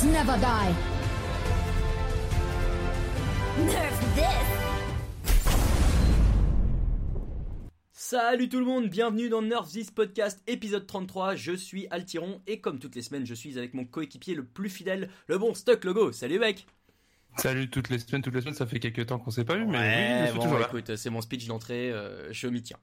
Heroes 0.00 0.04
never 0.04 0.38
die. 0.40 0.74
Nerf 3.64 4.00
this! 4.14 4.60
Salut 7.92 8.48
tout 8.48 8.58
le 8.58 8.64
monde, 8.64 8.88
bienvenue 8.88 9.28
dans 9.28 9.42
Nerf 9.42 9.68
This 9.68 9.90
Podcast 9.90 10.42
épisode 10.46 10.86
33, 10.86 11.36
je 11.36 11.52
suis 11.52 11.86
Altiron 11.90 12.40
et 12.46 12.60
comme 12.60 12.78
toutes 12.78 12.96
les 12.96 13.02
semaines 13.02 13.26
je 13.26 13.34
suis 13.34 13.56
avec 13.56 13.74
mon 13.74 13.84
coéquipier 13.84 14.34
le 14.34 14.44
plus 14.44 14.68
fidèle, 14.68 15.10
le 15.28 15.38
bon 15.38 15.54
Stuck 15.54 15.84
Logo, 15.84 16.10
salut 16.12 16.38
mec 16.38 16.66
Salut 17.36 17.70
toutes 17.70 17.88
les 17.88 17.98
semaines, 17.98 18.20
toutes 18.22 18.34
les 18.34 18.40
semaines, 18.42 18.54
ça 18.54 18.66
fait 18.66 18.80
quelques 18.80 19.06
temps 19.06 19.18
qu'on 19.18 19.30
s'est 19.30 19.44
pas 19.44 19.56
vu, 19.56 19.64
mais 19.64 19.78
oui, 19.78 19.84
Ouais, 19.84 20.18
je 20.22 20.26
suis 20.30 20.36
bon, 20.36 20.42
toujours 20.44 20.58
là. 20.58 20.66
écoute, 20.66 20.96
c'est 20.96 21.10
mon 21.10 21.20
speech 21.22 21.46
d'entrée, 21.46 21.90
euh, 21.90 22.30
je 22.32 22.48
m'y 22.48 22.62
tiens. 22.62 22.76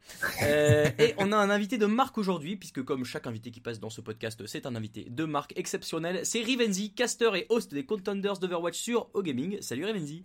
Euh, 0.43 0.89
et 0.97 1.13
on 1.17 1.31
a 1.31 1.37
un 1.37 1.49
invité 1.51 1.77
de 1.77 1.85
marque 1.85 2.17
aujourd'hui, 2.17 2.55
puisque 2.55 2.81
comme 2.83 3.05
chaque 3.05 3.27
invité 3.27 3.51
qui 3.51 3.59
passe 3.59 3.79
dans 3.79 3.89
ce 3.91 4.01
podcast, 4.01 4.45
c'est 4.47 4.65
un 4.65 4.75
invité 4.75 5.05
de 5.09 5.25
marque 5.25 5.53
exceptionnel, 5.57 6.21
c'est 6.23 6.41
Rivenzi, 6.41 6.91
caster 6.93 7.29
et 7.35 7.45
host 7.49 7.71
des 7.73 7.85
Contenders 7.85 8.39
d'Overwatch 8.39 8.77
sur 8.77 9.09
OGaming. 9.13 9.61
Salut 9.61 9.85
Rivenzi 9.85 10.23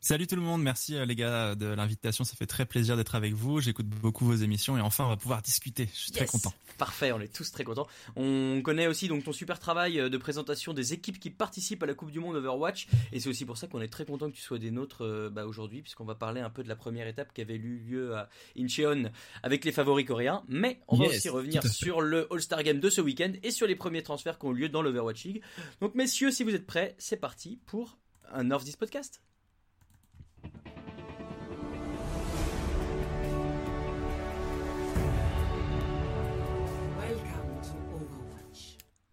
Salut 0.00 0.26
tout 0.26 0.36
le 0.36 0.42
monde, 0.42 0.62
merci 0.62 0.96
euh, 0.96 1.04
les 1.04 1.14
gars 1.14 1.54
de 1.54 1.66
l'invitation, 1.66 2.24
ça 2.24 2.34
fait 2.34 2.46
très 2.46 2.64
plaisir 2.64 2.96
d'être 2.96 3.14
avec 3.14 3.34
vous, 3.34 3.60
j'écoute 3.60 3.86
beaucoup 3.86 4.24
vos 4.24 4.34
émissions 4.34 4.78
et 4.78 4.80
enfin 4.80 5.04
on 5.04 5.08
va 5.08 5.16
pouvoir 5.16 5.42
discuter, 5.42 5.88
je 5.92 5.98
suis 5.98 6.12
très 6.12 6.26
content. 6.26 6.54
Parfait, 6.78 7.12
on 7.12 7.20
est 7.20 7.32
tous 7.32 7.52
très 7.52 7.64
contents. 7.64 7.86
On 8.16 8.62
connaît 8.64 8.86
aussi 8.86 9.08
donc 9.08 9.24
ton 9.24 9.32
super 9.32 9.58
travail 9.58 10.00
euh, 10.00 10.08
de 10.08 10.16
présentation 10.16 10.72
des 10.72 10.94
équipes 10.94 11.20
qui 11.20 11.28
participent 11.28 11.82
à 11.82 11.86
la 11.86 11.94
Coupe 11.94 12.10
du 12.10 12.18
Monde 12.18 12.36
Overwatch, 12.36 12.88
et 13.12 13.20
c'est 13.20 13.28
aussi 13.28 13.44
pour 13.44 13.58
ça 13.58 13.66
qu'on 13.66 13.82
est 13.82 13.88
très 13.88 14.06
content 14.06 14.30
que 14.30 14.36
tu 14.36 14.42
sois 14.42 14.58
des 14.58 14.70
nôtres 14.70 15.04
euh, 15.04 15.28
bah, 15.28 15.44
aujourd'hui, 15.44 15.82
puisqu'on 15.82 16.06
va 16.06 16.14
parler 16.14 16.40
un 16.40 16.50
peu 16.50 16.62
de 16.62 16.68
la 16.68 16.76
première 16.76 17.06
étape 17.06 17.34
qui 17.34 17.42
avait 17.42 17.56
eu 17.56 17.78
lieu 17.78 18.16
à 18.16 18.30
Incheon 18.58 19.10
avec 19.42 19.64
les 19.64 19.72
favoris 19.72 20.06
coréens, 20.06 20.44
mais 20.48 20.80
on 20.88 20.96
va 20.96 21.04
Yes, 21.04 21.16
aussi 21.16 21.28
revenir 21.28 21.66
sur 21.66 22.00
le 22.00 22.26
All-Star 22.32 22.62
Game 22.62 22.80
de 22.80 22.88
ce 22.90 23.00
week-end 23.00 23.32
et 23.42 23.50
sur 23.50 23.66
les 23.66 23.76
premiers 23.76 24.02
transferts 24.02 24.38
qui 24.38 24.46
ont 24.46 24.52
eu 24.52 24.60
lieu 24.60 24.68
dans 24.70 24.82
l'Overwatch 24.82 25.24
League. 25.24 25.42
Donc 25.80 25.94
messieurs, 25.94 26.30
si 26.30 26.42
vous 26.42 26.54
êtes 26.54 26.66
prêts, 26.66 26.94
c'est 26.98 27.18
parti 27.18 27.58
pour 27.66 27.98
un 28.32 28.44
North 28.44 28.64
This 28.64 28.76
Podcast. 28.76 29.20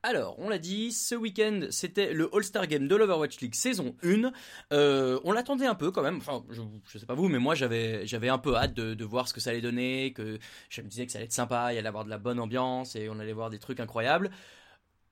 Alors, 0.09 0.36
on 0.39 0.47
l'a 0.47 0.58
dit, 0.58 0.94
ce 0.94 1.16
week-end, 1.16 1.67
c'était 1.69 2.13
le 2.13 2.30
All-Star 2.33 2.66
Game 2.67 2.88
de 2.88 2.95
l'Overwatch 2.95 3.41
League 3.41 3.55
saison 3.55 3.94
1. 4.03 4.31
Euh, 4.72 5.19
on 5.25 5.33
l'attendait 5.33 5.66
un 5.66 5.75
peu 5.75 5.91
quand 5.91 6.02
même. 6.02 6.17
Enfin, 6.17 6.45
je, 6.49 6.61
je 6.89 6.97
sais 6.97 7.05
pas 7.05 7.14
vous, 7.14 7.27
mais 7.27 7.39
moi, 7.39 7.55
j'avais, 7.55 8.08
j'avais 8.08 8.30
un 8.30 8.38
peu 8.38 8.55
hâte 8.55 8.73
de, 8.73 8.94
de 8.94 9.03
voir 9.05 9.27
ce 9.27 9.33
que 9.33 9.41
ça 9.41 9.49
allait 9.49 9.59
donner, 9.59 10.14
que 10.14 10.39
je 10.69 10.81
me 10.81 10.88
disais 10.88 11.05
que 11.05 11.11
ça 11.11 11.17
allait 11.17 11.25
être 11.25 11.33
sympa, 11.33 11.73
il 11.73 11.77
allait 11.77 11.88
avoir 11.89 12.05
de 12.05 12.09
la 12.09 12.17
bonne 12.19 12.39
ambiance 12.39 12.95
et 12.95 13.09
on 13.09 13.19
allait 13.19 13.33
voir 13.33 13.49
des 13.49 13.59
trucs 13.59 13.81
incroyables. 13.81 14.30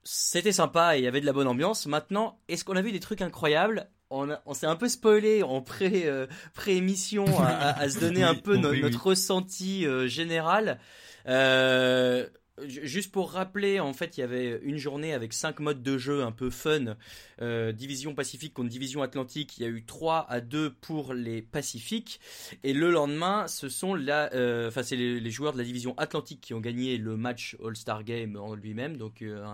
C'était 0.05 0.53
sympa 0.53 0.95
et 0.95 0.99
il 1.01 1.03
y 1.03 1.07
avait 1.07 1.19
de 1.21 1.25
la 1.25 1.33
bonne 1.33 1.47
ambiance. 1.47 1.87
Maintenant, 1.87 2.39
est-ce 2.47 2.63
qu'on 2.63 2.77
a 2.77 2.81
vu 2.81 2.93
des 2.93 3.01
trucs 3.01 3.21
incroyables? 3.21 3.89
On, 4.11 4.29
s'est 4.53 4.67
un 4.67 4.77
peu 4.77 4.87
spoilé 4.87 5.43
en 5.43 5.61
pré, 5.61 6.03
euh, 6.05 6.25
pré-émission 6.53 7.25
à, 7.41 7.47
à- 7.47 7.79
à 7.81 7.89
se 7.89 7.99
donner 7.99 8.23
un 8.23 8.31
Oui, 8.33 8.41
peu 8.41 8.55
no- 8.55 8.69
oui, 8.69 8.77
oui. 8.77 8.81
notre 8.83 9.07
ressenti 9.07 9.85
euh, 9.85 10.07
général. 10.07 10.79
Euh, 11.27 12.27
Juste 12.63 13.11
pour 13.11 13.31
rappeler, 13.31 13.81
en 13.81 13.91
fait, 13.91 14.17
il 14.17 14.21
y 14.21 14.23
avait 14.23 14.61
une 14.63 14.77
journée 14.77 15.13
avec 15.13 15.33
cinq 15.33 15.59
modes 15.59 15.83
de 15.83 15.97
jeu 15.97 16.23
un 16.23 16.31
peu 16.31 16.49
fun. 16.49 16.95
Euh, 17.41 17.73
division 17.73 18.15
Pacifique 18.15 18.53
contre 18.53 18.69
Division 18.69 19.01
Atlantique. 19.01 19.57
Il 19.57 19.63
y 19.63 19.65
a 19.65 19.69
eu 19.69 19.83
3 19.83 20.25
à 20.29 20.39
2 20.39 20.71
pour 20.71 21.13
les 21.13 21.41
Pacifiques. 21.41 22.21
Et 22.63 22.71
le 22.71 22.91
lendemain, 22.91 23.49
ce 23.49 23.67
sont 23.67 23.97
euh, 23.97 24.71
c'est 24.71 24.95
les, 24.95 25.31
joueurs 25.31 25.51
de 25.51 25.57
la 25.57 25.65
Division 25.65 25.97
Atlantique 25.97 26.39
qui 26.39 26.53
ont 26.53 26.61
gagné 26.61 26.97
le 26.97 27.17
match 27.17 27.57
All-Star 27.61 28.05
Game 28.05 28.37
en 28.37 28.55
lui-même. 28.55 28.95
Donc, 28.95 29.21
euh, 29.21 29.45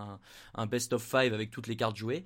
un, 0.54 0.66
best 0.68 0.94
of 0.94 1.04
5 1.04 1.34
avec 1.34 1.50
toutes 1.50 1.66
les 1.66 1.76
cartes 1.76 1.98
jouées. 1.98 2.24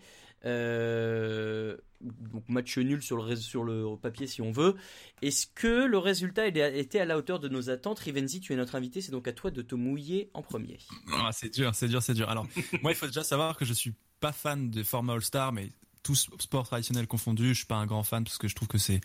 Donc 2.33 2.47
match 2.49 2.77
nul 2.77 3.01
sur 3.01 3.17
le, 3.17 3.35
sur 3.35 3.63
le 3.63 3.95
papier 4.01 4.27
si 4.27 4.41
on 4.41 4.51
veut. 4.51 4.75
Est-ce 5.21 5.47
que 5.47 5.85
le 5.85 5.97
résultat 5.97 6.47
été 6.47 6.99
à 6.99 7.05
la 7.05 7.17
hauteur 7.17 7.39
de 7.39 7.49
nos 7.49 7.69
attentes? 7.69 7.99
Rivenzi, 7.99 8.39
tu 8.39 8.53
es 8.53 8.55
notre 8.55 8.75
invité, 8.75 9.01
c'est 9.01 9.11
donc 9.11 9.27
à 9.27 9.33
toi 9.33 9.51
de 9.51 9.61
te 9.61 9.75
mouiller 9.75 10.29
en 10.33 10.41
premier. 10.41 10.77
Ah, 11.13 11.29
c'est 11.31 11.53
dur, 11.53 11.73
c'est 11.73 11.87
dur, 11.87 12.01
c'est 12.01 12.13
dur. 12.13 12.29
Alors, 12.29 12.47
moi 12.81 12.91
il 12.91 12.95
faut 12.95 13.07
déjà 13.07 13.23
savoir 13.23 13.57
que 13.57 13.65
je 13.65 13.73
suis 13.73 13.93
pas 14.19 14.31
fan 14.31 14.69
de 14.69 14.83
format 14.83 15.13
All-Star, 15.13 15.51
mais 15.51 15.71
tous 16.05 16.29
sports 16.39 16.67
traditionnels 16.67 17.07
confondus, 17.07 17.49
je 17.49 17.53
suis 17.55 17.65
pas 17.65 17.75
un 17.77 17.87
grand 17.87 18.03
fan 18.03 18.23
parce 18.23 18.37
que 18.37 18.47
je 18.47 18.53
trouve 18.53 18.67
que 18.67 18.77
c'est 18.77 19.01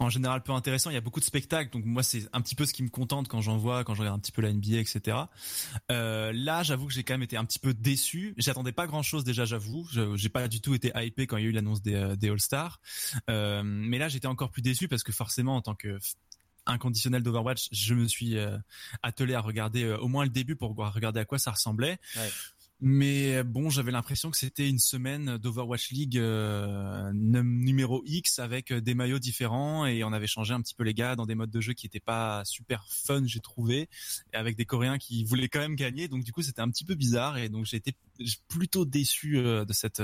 en 0.00 0.10
général 0.10 0.42
peu 0.42 0.50
intéressant. 0.52 0.90
Il 0.90 0.94
y 0.94 0.96
a 0.96 1.00
beaucoup 1.00 1.20
de 1.20 1.24
spectacles, 1.24 1.70
donc 1.72 1.84
moi 1.84 2.02
c'est 2.02 2.28
un 2.32 2.40
petit 2.40 2.56
peu 2.56 2.66
ce 2.66 2.72
qui 2.72 2.82
me 2.82 2.88
contente 2.88 3.28
quand 3.28 3.40
j'en 3.40 3.56
vois, 3.56 3.84
quand 3.84 3.94
je 3.94 4.00
regarde 4.00 4.16
un 4.16 4.20
petit 4.20 4.32
peu 4.32 4.42
la 4.42 4.52
NBA, 4.52 4.78
etc. 4.78 5.16
Euh, 5.92 6.32
là, 6.34 6.64
j'avoue 6.64 6.86
que 6.88 6.92
j'ai 6.92 7.04
quand 7.04 7.14
même 7.14 7.22
été 7.22 7.36
un 7.36 7.44
petit 7.44 7.60
peu 7.60 7.72
déçu. 7.74 8.34
J'attendais 8.38 8.72
pas 8.72 8.86
grand 8.88 9.02
chose 9.02 9.22
déjà, 9.22 9.44
j'avoue. 9.44 9.86
Je- 9.92 10.16
J'ai 10.16 10.28
pas 10.28 10.48
du 10.48 10.60
tout 10.60 10.74
été 10.74 10.90
hypé 10.96 11.26
quand 11.28 11.36
il 11.36 11.44
y 11.44 11.46
a 11.46 11.48
eu 11.50 11.52
l'annonce 11.52 11.80
des, 11.80 11.94
euh, 11.94 12.16
des 12.16 12.28
All-Stars. 12.28 12.80
Euh, 13.30 13.62
mais 13.64 13.98
là, 13.98 14.08
j'étais 14.08 14.26
encore 14.26 14.50
plus 14.50 14.62
déçu 14.62 14.88
parce 14.88 15.04
que 15.04 15.12
forcément, 15.12 15.54
en 15.56 15.62
tant 15.62 15.74
que 15.76 15.98
inconditionnel 16.66 17.22
d'Overwatch, 17.22 17.68
je 17.72 17.94
me 17.94 18.06
suis 18.06 18.36
attelé 19.02 19.34
à 19.34 19.40
regarder 19.40 19.90
au 19.92 20.06
moins 20.08 20.24
le 20.24 20.30
début 20.30 20.54
pour 20.56 20.76
regarder 20.76 21.18
à 21.20 21.24
quoi 21.24 21.38
ça 21.38 21.50
ressemblait. 21.50 21.98
Mais 22.84 23.36
euh, 23.36 23.44
bon, 23.44 23.70
j'avais 23.70 23.92
l'impression 23.92 24.28
que 24.32 24.36
c'était 24.36 24.68
une 24.68 24.80
semaine 24.80 25.38
d'Overwatch 25.38 25.92
League 25.92 26.18
euh, 26.18 27.12
num- 27.14 27.62
numéro 27.62 28.02
X 28.06 28.40
avec 28.40 28.72
euh, 28.72 28.80
des 28.80 28.94
maillots 28.94 29.20
différents 29.20 29.86
et 29.86 30.02
on 30.02 30.12
avait 30.12 30.26
changé 30.26 30.52
un 30.52 30.60
petit 30.60 30.74
peu 30.74 30.82
les 30.82 30.92
gars 30.92 31.14
dans 31.14 31.24
des 31.24 31.36
modes 31.36 31.52
de 31.52 31.60
jeu 31.60 31.74
qui 31.74 31.86
étaient 31.86 32.00
pas 32.00 32.44
super 32.44 32.84
fun, 32.88 33.24
j'ai 33.24 33.38
trouvé, 33.38 33.88
avec 34.32 34.56
des 34.56 34.64
Coréens 34.64 34.98
qui 34.98 35.22
voulaient 35.22 35.48
quand 35.48 35.60
même 35.60 35.76
gagner. 35.76 36.08
Donc 36.08 36.24
du 36.24 36.32
coup, 36.32 36.42
c'était 36.42 36.60
un 36.60 36.70
petit 36.70 36.84
peu 36.84 36.96
bizarre 36.96 37.38
et 37.38 37.48
donc 37.48 37.66
j'ai 37.66 37.76
été 37.76 37.94
plutôt 38.48 38.84
déçu 38.84 39.34
de 39.36 39.72
cette 39.72 40.02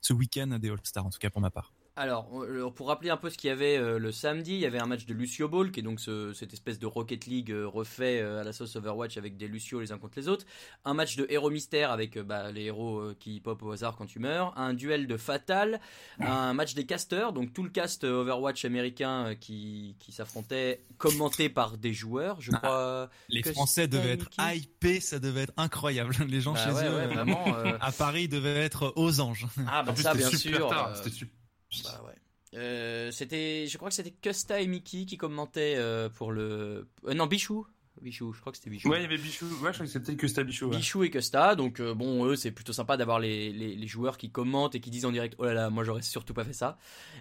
ce 0.00 0.12
week-end 0.14 0.58
des 0.58 0.70
All-Stars 0.70 1.04
en 1.04 1.10
tout 1.10 1.18
cas 1.18 1.28
pour 1.28 1.42
ma 1.42 1.50
part. 1.50 1.74
Alors, 1.96 2.28
euh, 2.42 2.68
pour 2.70 2.88
rappeler 2.88 3.10
un 3.10 3.16
peu 3.16 3.30
ce 3.30 3.38
qu'il 3.38 3.46
y 3.46 3.52
avait 3.52 3.76
euh, 3.76 4.00
le 4.00 4.10
samedi, 4.10 4.54
il 4.54 4.58
y 4.58 4.66
avait 4.66 4.80
un 4.80 4.86
match 4.86 5.06
de 5.06 5.14
Lucio 5.14 5.48
Ball, 5.48 5.70
qui 5.70 5.78
est 5.78 5.82
donc 5.84 6.00
ce- 6.00 6.32
cette 6.32 6.52
espèce 6.52 6.80
de 6.80 6.86
Rocket 6.86 7.26
League 7.26 7.52
euh, 7.52 7.68
refait 7.68 8.20
à 8.20 8.42
la 8.42 8.52
sauce 8.52 8.74
Overwatch 8.74 9.16
avec 9.16 9.36
des 9.36 9.46
Lucio 9.46 9.78
les 9.80 9.92
uns 9.92 9.98
contre 9.98 10.14
les 10.18 10.26
autres. 10.26 10.44
Un 10.84 10.92
match 10.94 11.14
de 11.14 11.24
héros 11.30 11.50
mystère 11.50 11.92
avec 11.92 12.18
bah, 12.18 12.50
les 12.50 12.62
héros 12.64 13.12
qui 13.20 13.38
pop 13.38 13.62
au 13.62 13.70
hasard 13.70 13.94
quand 13.96 14.06
tu 14.06 14.18
meurs. 14.18 14.52
Un 14.58 14.74
duel 14.74 15.06
de 15.06 15.16
Fatal. 15.16 15.80
Un 16.18 16.52
match 16.52 16.74
des 16.74 16.84
casters, 16.84 17.32
donc 17.32 17.52
tout 17.52 17.62
le 17.62 17.70
cast 17.70 18.02
Overwatch 18.02 18.64
américain 18.64 19.36
qui, 19.38 19.94
qui 20.00 20.10
s'affrontait, 20.10 20.84
commenté 20.98 21.48
par 21.48 21.78
des 21.78 21.92
joueurs, 21.92 22.40
je 22.40 22.50
Ah, 22.54 22.58
crois. 22.58 23.10
Les 23.28 23.44
Français 23.44 23.86
devaient 23.86 24.14
être 24.14 24.30
hypés, 24.54 24.98
ça 24.98 25.20
devait 25.20 25.42
être 25.42 25.54
incroyable. 25.56 26.16
Les 26.28 26.40
gens 26.40 26.54
Bah 26.54 26.64
chez 26.64 26.72
ouais, 26.72 26.88
eux 26.88 26.96
ouais, 26.96 27.06
vraiment. 27.06 27.44
euh, 27.56 27.76
à 27.80 27.92
Paris 27.92 28.26
devaient 28.26 28.64
être 28.64 28.92
aux 28.96 29.20
anges. 29.20 29.46
Ah 29.68 29.84
bah 29.84 29.92
En 29.92 29.94
plus, 29.94 30.02
ça 30.02 30.14
bien 30.14 30.28
super 30.28 30.56
sûr. 30.58 30.68
tard, 30.68 30.88
euh, 30.88 30.94
c'était 30.96 31.10
super- 31.10 31.38
Bah 31.82 32.02
ouais. 32.06 32.14
Euh, 32.58 33.10
c'était, 33.10 33.66
je 33.66 33.76
crois 33.78 33.88
que 33.88 33.94
c'était 33.96 34.12
Custa 34.12 34.60
et 34.60 34.66
Mickey 34.68 35.06
qui 35.06 35.16
commentaient 35.16 35.74
euh, 35.76 36.08
pour 36.08 36.30
le. 36.30 36.86
euh, 37.06 37.14
non, 37.14 37.26
Bichou. 37.26 37.66
Bichou, 38.00 38.32
je 38.32 38.40
crois 38.40 38.52
que 38.52 38.58
c'était 38.58 38.70
Bichou. 38.70 38.88
Ouais, 38.88 38.98
il 38.98 39.02
y 39.02 39.04
avait 39.06 39.18
Bichou. 39.18 39.46
Ouais, 39.46 39.72
je 39.72 39.74
crois 39.74 39.86
que 39.86 39.86
c'était 39.86 40.14
que 40.14 40.28
c'était 40.28 40.44
Bichou. 40.44 40.66
ouais. 40.66 40.76
Bichou 40.76 41.02
et 41.04 41.10
Custa, 41.10 41.54
donc 41.54 41.80
bon, 41.80 42.26
eux, 42.26 42.36
c'est 42.36 42.50
plutôt 42.50 42.72
sympa 42.72 42.96
d'avoir 42.96 43.18
les, 43.18 43.52
les, 43.52 43.74
les 43.74 43.86
joueurs 43.86 44.18
qui 44.18 44.30
commentent 44.30 44.74
et 44.74 44.80
qui 44.80 44.90
disent 44.90 45.04
en 45.04 45.12
direct 45.12 45.34
Oh 45.38 45.44
là 45.44 45.54
là, 45.54 45.70
moi 45.70 45.84
j'aurais 45.84 46.02
surtout 46.02 46.34
pas 46.34 46.44
fait 46.44 46.52
ça. 46.52 46.76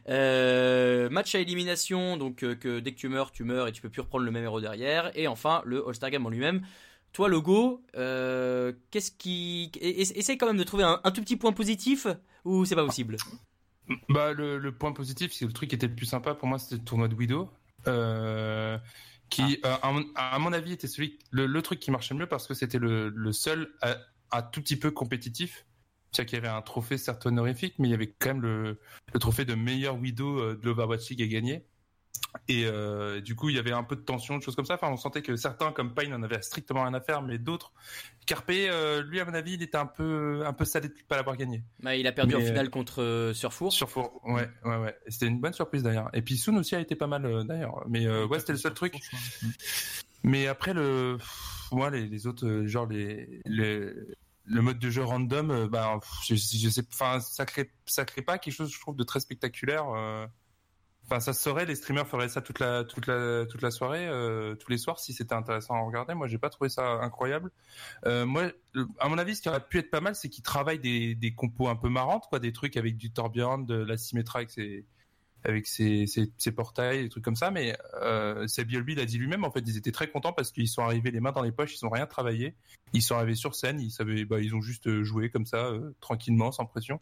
Match 0.07 1.35
à 1.35 1.39
élimination, 1.39 2.17
donc 2.17 2.37
que 2.37 2.79
dès 2.79 2.91
que 2.91 2.97
tu 2.97 3.07
meurs, 3.07 3.31
tu 3.31 3.43
meurs 3.43 3.67
et 3.67 3.71
tu 3.71 3.81
peux 3.81 3.89
plus 3.89 4.01
reprendre 4.01 4.25
le 4.25 4.31
même 4.31 4.43
héros 4.43 4.61
derrière. 4.61 5.15
Et 5.17 5.27
enfin, 5.27 5.61
le 5.65 5.87
All-Star 5.87 6.09
Game 6.09 6.25
en 6.25 6.29
lui-même. 6.29 6.65
Toi, 7.13 7.29
Logo, 7.29 7.81
qu'est-ce 7.93 9.11
qui. 9.11 9.71
Essaye 9.79 10.37
quand 10.37 10.47
même 10.47 10.57
de 10.57 10.63
trouver 10.63 10.83
un, 10.83 10.99
un 11.03 11.11
tout 11.11 11.21
petit 11.21 11.37
point 11.37 11.53
positif 11.53 12.07
ou 12.45 12.65
c'est 12.65 12.75
pas 12.75 12.85
possible? 12.85 13.17
Bah, 14.09 14.33
le, 14.33 14.57
le 14.57 14.71
point 14.77 14.91
positif, 14.93 15.33
c'est 15.33 15.41
que 15.41 15.47
le 15.47 15.53
truc 15.53 15.69
qui 15.69 15.75
était 15.75 15.87
le 15.87 15.95
plus 15.95 16.05
sympa 16.05 16.35
pour 16.35 16.47
moi, 16.47 16.57
c'était 16.59 16.75
le 16.75 16.83
tournoi 16.83 17.07
de 17.07 17.15
Widow. 17.15 17.51
Euh, 17.87 18.77
qui, 19.29 19.59
Ah. 19.63 19.67
euh, 19.67 19.77
à, 19.81 19.91
mon, 19.91 20.05
à 20.15 20.39
mon 20.39 20.53
avis, 20.53 20.73
était 20.73 20.87
celui, 20.87 21.19
le, 21.31 21.45
le 21.47 21.61
truc 21.61 21.79
qui 21.79 21.91
marchait 21.91 22.13
le 22.13 22.21
mieux 22.21 22.27
parce 22.27 22.47
que 22.47 22.53
c'était 22.53 22.79
le, 22.79 23.09
le 23.09 23.31
seul 23.33 23.73
à, 23.81 23.97
à 24.31 24.41
tout 24.41 24.61
petit 24.61 24.77
peu 24.77 24.91
compétitif. 24.91 25.65
C'est-à-dire 26.11 26.29
qu'il 26.29 26.35
y 26.37 26.47
avait 26.47 26.55
un 26.55 26.61
trophée 26.61 26.97
certes 26.97 27.25
honorifique, 27.25 27.75
mais 27.79 27.87
il 27.87 27.91
y 27.91 27.95
avait 27.95 28.13
quand 28.19 28.29
même 28.29 28.41
le, 28.41 28.79
le 29.13 29.19
trophée 29.19 29.45
de 29.45 29.55
meilleur 29.55 29.97
Widow 29.97 30.39
euh, 30.39 30.55
de 30.55 30.65
l'Overwatch 30.65 31.09
League 31.09 31.23
à 31.23 31.27
gagner. 31.27 31.65
Et 32.47 32.65
euh, 32.65 33.21
du 33.21 33.35
coup, 33.35 33.49
il 33.49 33.55
y 33.55 33.59
avait 33.59 33.71
un 33.71 33.83
peu 33.83 33.95
de 33.95 34.01
tension, 34.01 34.37
de 34.37 34.43
choses 34.43 34.55
comme 34.55 34.65
ça. 34.65 34.73
Enfin, 34.73 34.89
on 34.89 34.97
sentait 34.97 35.21
que 35.21 35.35
certains, 35.35 35.71
comme 35.71 35.93
Pine, 35.93 36.13
en 36.13 36.23
avaient 36.23 36.41
strictement 36.41 36.83
rien 36.83 36.93
à 36.93 36.99
faire, 36.99 37.21
mais 37.21 37.37
d'autres, 37.37 37.71
Carpe, 38.25 38.49
euh, 38.49 39.03
lui, 39.03 39.19
à 39.19 39.25
mon 39.25 39.33
avis, 39.33 39.53
il 39.53 39.61
était 39.61 39.77
un 39.77 39.85
peu, 39.85 40.43
un 40.45 40.53
peu 40.53 40.65
salé 40.65 40.87
de 40.87 40.95
pas 41.07 41.15
l'avoir 41.15 41.37
gagné. 41.37 41.63
Bah, 41.79 41.95
il 41.95 42.07
a 42.07 42.11
perdu 42.11 42.35
en 42.35 42.39
Mais, 42.39 42.47
finale 42.47 42.69
contre 42.69 43.03
euh, 43.03 43.33
Surfour. 43.33 43.71
Sur 43.71 43.89
Four, 43.89 44.19
ouais, 44.25 44.49
ouais, 44.65 44.77
ouais. 44.77 44.97
C'était 45.07 45.27
une 45.27 45.39
bonne 45.39 45.53
surprise 45.53 45.83
d'ailleurs. 45.83 46.09
Et 46.13 46.21
puis 46.21 46.37
Soon 46.37 46.57
aussi 46.57 46.75
a 46.75 46.79
été 46.79 46.95
pas 46.95 47.07
mal 47.07 47.25
euh, 47.25 47.43
d'ailleurs. 47.43 47.83
Mais 47.87 48.07
euh, 48.07 48.25
ouais, 48.25 48.39
c'était 48.39 48.53
le 48.53 48.57
seul 48.57 48.73
truc. 48.73 48.95
Mais 50.23 50.47
après 50.47 50.73
le, 50.73 51.17
moi 51.71 51.89
les, 51.89 52.07
les 52.07 52.27
autres, 52.27 52.47
euh, 52.47 52.65
genre 52.65 52.87
les, 52.87 53.41
les, 53.45 53.91
le 54.45 54.61
mode 54.61 54.79
de 54.79 54.89
jeu 54.89 55.03
random, 55.03 55.51
euh, 55.51 55.67
bah, 55.67 55.99
je 56.25 56.35
sais, 56.35 56.81
enfin, 56.91 57.19
ça 57.19 57.45
crée, 57.45 57.69
ça 57.85 58.05
crée 58.05 58.21
pas 58.21 58.37
quelque 58.37 58.53
chose, 58.53 58.73
je 58.73 58.79
trouve, 58.79 58.95
de 58.95 59.03
très 59.03 59.19
spectaculaire. 59.19 59.85
Enfin, 61.05 61.19
ça 61.19 61.33
se 61.33 61.41
saurait, 61.43 61.65
les 61.65 61.75
streamers 61.75 62.07
feraient 62.07 62.29
ça 62.29 62.41
toute 62.41 62.59
la 62.59 62.85
toute 62.85 63.07
la 63.07 63.45
toute 63.45 63.61
la 63.61 63.71
soirée, 63.71 64.07
euh, 64.07 64.55
tous 64.55 64.71
les 64.71 64.77
soirs, 64.77 64.99
si 64.99 65.13
c'était 65.13 65.35
intéressant 65.35 65.75
à 65.75 65.81
regarder. 65.81 66.13
Moi, 66.13 66.27
j'ai 66.27 66.37
pas 66.37 66.49
trouvé 66.49 66.69
ça 66.69 66.83
incroyable. 67.01 67.51
Euh, 68.05 68.25
moi, 68.25 68.51
à 68.99 69.09
mon 69.09 69.17
avis, 69.17 69.35
ce 69.35 69.41
qui 69.41 69.49
aurait 69.49 69.65
pu 69.65 69.79
être 69.79 69.91
pas 69.91 70.01
mal, 70.01 70.15
c'est 70.15 70.29
qu'ils 70.29 70.43
travaillent 70.43 70.79
des 70.79 71.15
des 71.15 71.33
compos 71.33 71.67
un 71.67 71.75
peu 71.75 71.89
marrantes, 71.89 72.25
quoi, 72.29 72.39
des 72.39 72.53
trucs 72.53 72.77
avec 72.77 72.97
du 72.97 73.11
Torbjorn, 73.11 73.65
de 73.65 73.75
la 73.75 73.97
Symmetra 73.97 74.39
avec 74.39 74.51
ses 74.51 74.85
avec 75.45 75.67
ses, 75.67 76.05
ses, 76.07 76.51
portails, 76.51 77.03
des 77.03 77.09
trucs 77.09 77.23
comme 77.23 77.35
ça. 77.35 77.51
Mais 77.51 77.75
euh, 78.01 78.47
Seb 78.47 78.71
Yolby 78.71 78.95
l'a 78.95 79.05
dit 79.05 79.17
lui-même. 79.17 79.43
En 79.43 79.51
fait, 79.51 79.63
ils 79.65 79.77
étaient 79.77 79.91
très 79.91 80.09
contents 80.09 80.33
parce 80.33 80.51
qu'ils 80.51 80.67
sont 80.67 80.83
arrivés 80.83 81.11
les 81.11 81.19
mains 81.19 81.31
dans 81.31 81.41
les 81.41 81.51
poches, 81.51 81.75
ils 81.75 81.85
ont 81.85 81.89
rien 81.89 82.05
travaillé. 82.05 82.55
Ils 82.93 83.01
sont 83.01 83.15
arrivés 83.15 83.35
sur 83.35 83.55
scène, 83.55 83.79
ils 83.81 83.91
savaient, 83.91 84.23
bah, 84.23 84.39
ils 84.39 84.55
ont 84.55 84.61
juste 84.61 84.87
euh, 84.87 85.03
joué 85.03 85.29
comme 85.29 85.45
ça, 85.45 85.65
euh, 85.65 85.91
tranquillement, 85.99 86.51
sans 86.51 86.65
pression. 86.65 87.01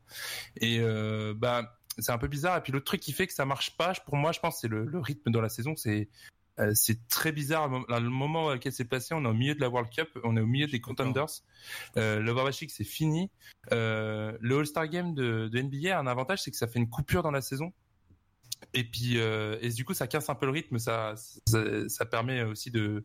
Et 0.59 0.79
euh, 0.79 1.33
bah, 1.35 1.77
c'est 2.01 2.11
un 2.11 2.17
peu 2.17 2.27
bizarre. 2.27 2.57
Et 2.57 2.61
puis 2.61 2.71
l'autre 2.71 2.85
truc 2.85 2.99
qui 3.01 3.11
fait 3.13 3.27
que 3.27 3.33
ça 3.33 3.45
marche 3.45 3.77
pas, 3.77 3.93
pour 4.05 4.15
moi, 4.17 4.31
je 4.31 4.39
pense, 4.39 4.59
c'est 4.61 4.67
le, 4.67 4.85
le 4.85 4.99
rythme 4.99 5.31
dans 5.31 5.41
la 5.41 5.49
saison. 5.49 5.75
C'est 5.75 6.09
euh, 6.59 6.73
c'est 6.75 7.07
très 7.07 7.31
bizarre. 7.31 7.67
Le 7.69 7.71
mom- 7.79 7.85
Le 7.89 8.09
moment 8.09 8.45
auquel 8.47 8.71
c'est 8.73 8.83
passé, 8.85 9.13
on 9.15 9.23
est 9.23 9.27
au 9.27 9.33
milieu 9.33 9.55
de 9.55 9.61
la 9.61 9.69
World 9.69 9.89
Cup, 9.89 10.09
on 10.25 10.35
est 10.35 10.41
au 10.41 10.45
milieu 10.45 10.67
des 10.67 10.81
contenders. 10.81 11.25
Euh, 11.97 12.19
L'Overwatching, 12.19 12.67
c'est 12.69 12.83
fini. 12.83 13.29
Euh, 13.71 14.37
le 14.41 14.59
All-Star 14.59 14.87
Game 14.89 15.13
de, 15.15 15.47
de 15.47 15.61
NBA 15.61 15.95
a 15.97 15.99
un 15.99 16.07
avantage, 16.07 16.41
c'est 16.43 16.51
que 16.51 16.57
ça 16.57 16.67
fait 16.67 16.79
une 16.79 16.89
coupure 16.89 17.23
dans 17.23 17.31
la 17.31 17.41
saison. 17.41 17.71
Et 18.73 18.83
puis, 18.83 19.17
euh, 19.17 19.57
et 19.61 19.69
du 19.69 19.85
coup, 19.85 19.93
ça 19.93 20.07
casse 20.07 20.29
un 20.29 20.35
peu 20.35 20.45
le 20.45 20.51
rythme. 20.51 20.79
Ça, 20.79 21.15
ça, 21.47 21.89
ça 21.89 22.05
permet 22.05 22.43
aussi 22.43 22.71
de, 22.71 23.03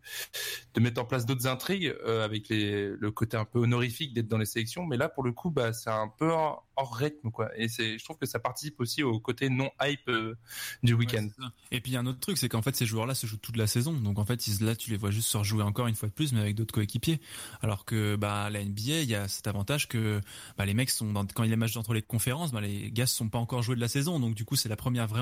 de 0.75 0.81
mettre 0.81 1.01
en 1.01 1.05
place 1.05 1.27
d'autres 1.27 1.47
intrigues 1.47 1.95
euh, 2.05 2.25
avec 2.25 2.49
les, 2.49 2.89
le 2.89 3.11
côté 3.11 3.37
un 3.37 3.45
peu 3.45 3.59
honorifique 3.61 4.13
d'être 4.15 4.29
dans 4.29 4.39
les 4.39 4.47
sélections. 4.47 4.87
Mais 4.87 4.97
là, 4.97 5.09
pour 5.09 5.23
le 5.25 5.33
coup, 5.33 5.51
bah, 5.51 5.73
c'est 5.73 5.91
un 5.91 6.09
peu 6.19 6.29
hors, 6.29 6.67
hors 6.77 6.95
rythme, 6.95 7.31
quoi. 7.31 7.51
Et 7.59 7.69
c'est, 7.69 7.99
je 7.99 8.05
trouve 8.05 8.19
que 8.19 8.27
ça 8.27 8.39
participe 8.39 8.81
aussi 8.81 9.03
au 9.03 9.19
côté 9.19 9.49
non 9.49 9.71
hype 9.83 10.09
euh, 10.09 10.35
du 10.83 10.95
week-end. 10.95 11.27
Ouais, 11.39 11.47
et 11.71 11.81
puis 11.81 11.93
il 11.93 11.95
y 11.95 11.97
a 11.97 12.01
un 12.01 12.07
autre 12.07 12.21
truc, 12.21 12.39
c'est 12.39 12.49
qu'en 12.49 12.63
fait 12.63 12.77
ces 12.77 12.87
joueurs-là 12.87 13.15
se 13.15 13.27
jouent 13.27 13.37
toute 13.39 13.57
la 13.57 13.67
saison. 13.67 13.93
Donc 13.95 14.19
en 14.19 14.25
fait 14.25 14.47
ils- 14.47 14.65
là 14.65 14.77
tu 14.77 14.91
les 14.91 14.97
vois 14.97 15.11
juste 15.11 15.29
se 15.29 15.37
rejouer 15.37 15.63
encore 15.63 15.87
une 15.87 15.95
fois 15.95 16.09
de 16.09 16.15
plus, 16.15 16.33
mais 16.33 16.41
avec 16.41 16.55
d'autres 16.55 16.75
coéquipiers. 16.75 17.21
Alors 17.63 17.85
que 17.85 18.17
bah 18.17 18.51
la 18.51 18.61
NBA, 18.63 19.01
il 19.03 19.09
y 19.09 19.15
a 19.15 19.29
cet 19.29 19.47
avantage 19.47 19.89
que 19.89 20.21
bah, 20.59 20.67
les 20.67 20.75
mecs 20.75 20.91
sont 20.91 21.13
dans, 21.13 21.25
quand 21.27 21.43
il 21.45 21.47
y 21.47 21.51
a 21.51 21.51
les 21.51 21.57
matchs 21.57 21.77
entre 21.77 21.95
les 21.95 22.03
conférences, 22.03 22.53
bah, 22.53 22.61
les 22.61 22.91
gars 22.93 23.07
sont 23.07 23.29
pas 23.29 23.39
encore 23.39 23.63
joués 23.63 23.77
de 23.77 23.81
la 23.81 23.89
saison. 23.89 24.21
Donc 24.21 24.35
du 24.35 24.45
coup 24.45 24.57
c'est 24.57 24.69
la 24.69 24.77
première 24.77 25.07
vraie 25.07 25.21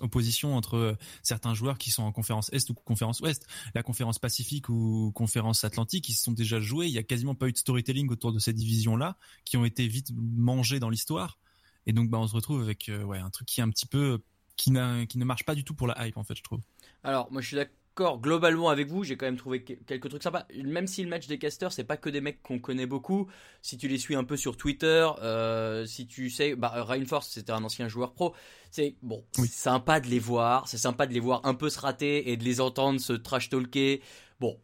opposition, 0.00 0.56
entre 0.56 0.74
euh, 0.76 0.96
certains 1.22 1.54
joueurs 1.54 1.78
qui 1.78 1.90
sont 1.90 2.02
en 2.02 2.12
conférence 2.12 2.50
Est 2.52 2.68
ou 2.70 2.74
conférence 2.74 3.20
Ouest. 3.20 3.46
La 3.74 3.82
conférence 3.82 4.18
Pacifique 4.18 4.68
ou 4.68 5.12
conférence 5.14 5.64
Atlantique, 5.64 6.08
ils 6.08 6.14
se 6.14 6.24
sont 6.24 6.32
déjà 6.32 6.60
joués. 6.60 6.86
Il 6.86 6.92
y 6.92 6.98
a 6.98 7.02
quasiment 7.02 7.34
pas 7.34 7.48
eu 7.48 7.52
de 7.52 7.58
storytelling 7.58 8.10
autour 8.10 8.32
de 8.32 8.38
ces 8.38 8.52
divisions-là 8.52 9.16
qui 9.44 9.56
ont 9.56 9.64
été 9.64 9.86
vite 9.88 10.10
mangées 10.14 10.80
dans 10.80 10.90
l'histoire. 10.90 11.38
Et 11.86 11.92
donc 11.92 12.10
bah 12.10 12.18
on 12.18 12.26
se 12.28 12.34
retrouve 12.34 12.60
avec 12.62 12.88
euh, 12.88 13.02
ouais 13.04 13.18
un 13.18 13.30
truc 13.30 13.48
qui 13.48 13.60
est 13.60 13.62
un 13.62 13.70
petit 13.70 13.86
peu 13.86 14.22
qui, 14.56 14.70
n'a- 14.70 15.06
qui 15.06 15.16
ne 15.18 15.24
marche 15.24 15.44
pas 15.44 15.54
du 15.54 15.64
tout 15.64 15.74
pour 15.74 15.86
la 15.86 16.06
hype 16.06 16.18
en 16.18 16.24
fait 16.24 16.36
je 16.36 16.42
trouve. 16.42 16.60
Alors, 17.02 17.32
moi 17.32 17.40
je 17.40 17.46
suis 17.46 17.56
d'accord 18.00 18.20
globalement 18.20 18.68
avec 18.70 18.88
vous, 18.88 19.04
j'ai 19.04 19.16
quand 19.16 19.26
même 19.26 19.36
trouvé 19.36 19.62
que- 19.62 19.74
quelques 19.74 20.08
trucs 20.08 20.22
sympas. 20.22 20.46
Même 20.64 20.86
si 20.86 21.02
le 21.02 21.08
match 21.08 21.26
des 21.26 21.38
casters, 21.38 21.72
c'est 21.72 21.84
pas 21.84 21.96
que 21.96 22.08
des 22.08 22.20
mecs 22.20 22.42
qu'on 22.42 22.58
connaît 22.58 22.86
beaucoup, 22.86 23.28
si 23.62 23.76
tu 23.76 23.88
les 23.88 23.98
suis 23.98 24.14
un 24.16 24.24
peu 24.24 24.36
sur 24.36 24.56
Twitter, 24.56 25.08
euh, 25.22 25.84
si 25.86 26.06
tu 26.06 26.30
sais, 26.30 26.54
bah, 26.54 26.72
Reinforce 26.82 27.28
c'était 27.28 27.52
un 27.52 27.62
ancien 27.62 27.88
joueur 27.88 28.12
pro, 28.14 28.34
c'est 28.70 28.96
bon, 29.02 29.24
Oui. 29.38 29.48
c'est 29.48 29.60
sympa 29.62 30.00
de 30.00 30.08
les 30.08 30.18
voir, 30.18 30.66
c'est 30.68 30.78
sympa 30.78 31.06
de 31.06 31.12
les 31.12 31.20
voir 31.20 31.40
un 31.44 31.54
peu 31.54 31.68
se 31.68 31.78
rater 31.78 32.30
et 32.30 32.36
de 32.36 32.44
les 32.44 32.60
entendre 32.60 33.00
se 33.00 33.12
trash 33.12 33.50
talker. 33.50 34.00
Bon. 34.40 34.58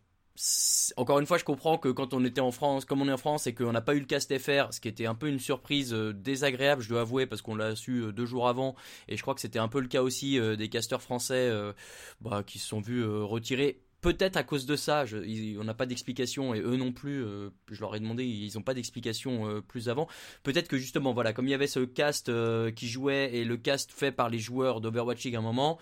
Encore 0.96 1.18
une 1.18 1.26
fois, 1.26 1.38
je 1.38 1.44
comprends 1.44 1.78
que 1.78 1.88
quand 1.88 2.12
on 2.14 2.24
était 2.24 2.40
en 2.40 2.50
France, 2.50 2.84
comme 2.84 3.00
on 3.00 3.08
est 3.08 3.12
en 3.12 3.16
France 3.16 3.46
et 3.46 3.54
qu'on 3.54 3.72
n'a 3.72 3.80
pas 3.80 3.94
eu 3.94 4.00
le 4.00 4.06
cast 4.06 4.36
FR, 4.38 4.72
ce 4.72 4.80
qui 4.80 4.88
était 4.88 5.06
un 5.06 5.14
peu 5.14 5.28
une 5.28 5.38
surprise 5.38 5.94
euh, 5.94 6.12
désagréable, 6.12 6.82
je 6.82 6.88
dois 6.88 7.00
avouer, 7.00 7.26
parce 7.26 7.42
qu'on 7.42 7.54
l'a 7.54 7.74
su 7.74 8.02
euh, 8.02 8.12
deux 8.12 8.26
jours 8.26 8.48
avant, 8.48 8.74
et 9.08 9.16
je 9.16 9.22
crois 9.22 9.34
que 9.34 9.40
c'était 9.40 9.58
un 9.58 9.68
peu 9.68 9.80
le 9.80 9.88
cas 9.88 10.02
aussi 10.02 10.38
euh, 10.38 10.56
des 10.56 10.68
casteurs 10.68 11.02
français 11.02 11.50
bah, 12.20 12.42
qui 12.46 12.58
se 12.58 12.66
sont 12.66 12.80
vus 12.80 13.04
retirer. 13.04 13.80
Peut-être 14.00 14.36
à 14.36 14.42
cause 14.42 14.66
de 14.66 14.76
ça, 14.76 15.04
on 15.58 15.64
n'a 15.64 15.74
pas 15.74 15.86
d'explication 15.86 16.54
et 16.54 16.60
eux 16.60 16.76
non 16.76 16.92
plus. 16.92 17.24
je 17.70 17.80
leur 17.80 17.94
ai 17.96 18.00
demandé, 18.00 18.24
ils 18.24 18.52
n'ont 18.54 18.62
pas 18.62 18.74
d'explication 18.74 19.62
plus 19.62 19.88
avant. 19.88 20.06
Peut-être 20.42 20.68
que 20.68 20.76
justement, 20.76 21.12
voilà, 21.12 21.32
comme 21.32 21.46
il 21.46 21.50
y 21.50 21.54
avait 21.54 21.66
ce 21.66 21.80
cast 21.80 22.30
qui 22.74 22.88
jouait 22.88 23.34
et 23.34 23.44
le 23.44 23.56
cast 23.56 23.90
fait 23.90 24.12
par 24.12 24.28
les 24.28 24.38
joueurs 24.38 24.80
d'Overwatching 24.80 25.34
à 25.34 25.38
un 25.38 25.42
moment, 25.42 25.78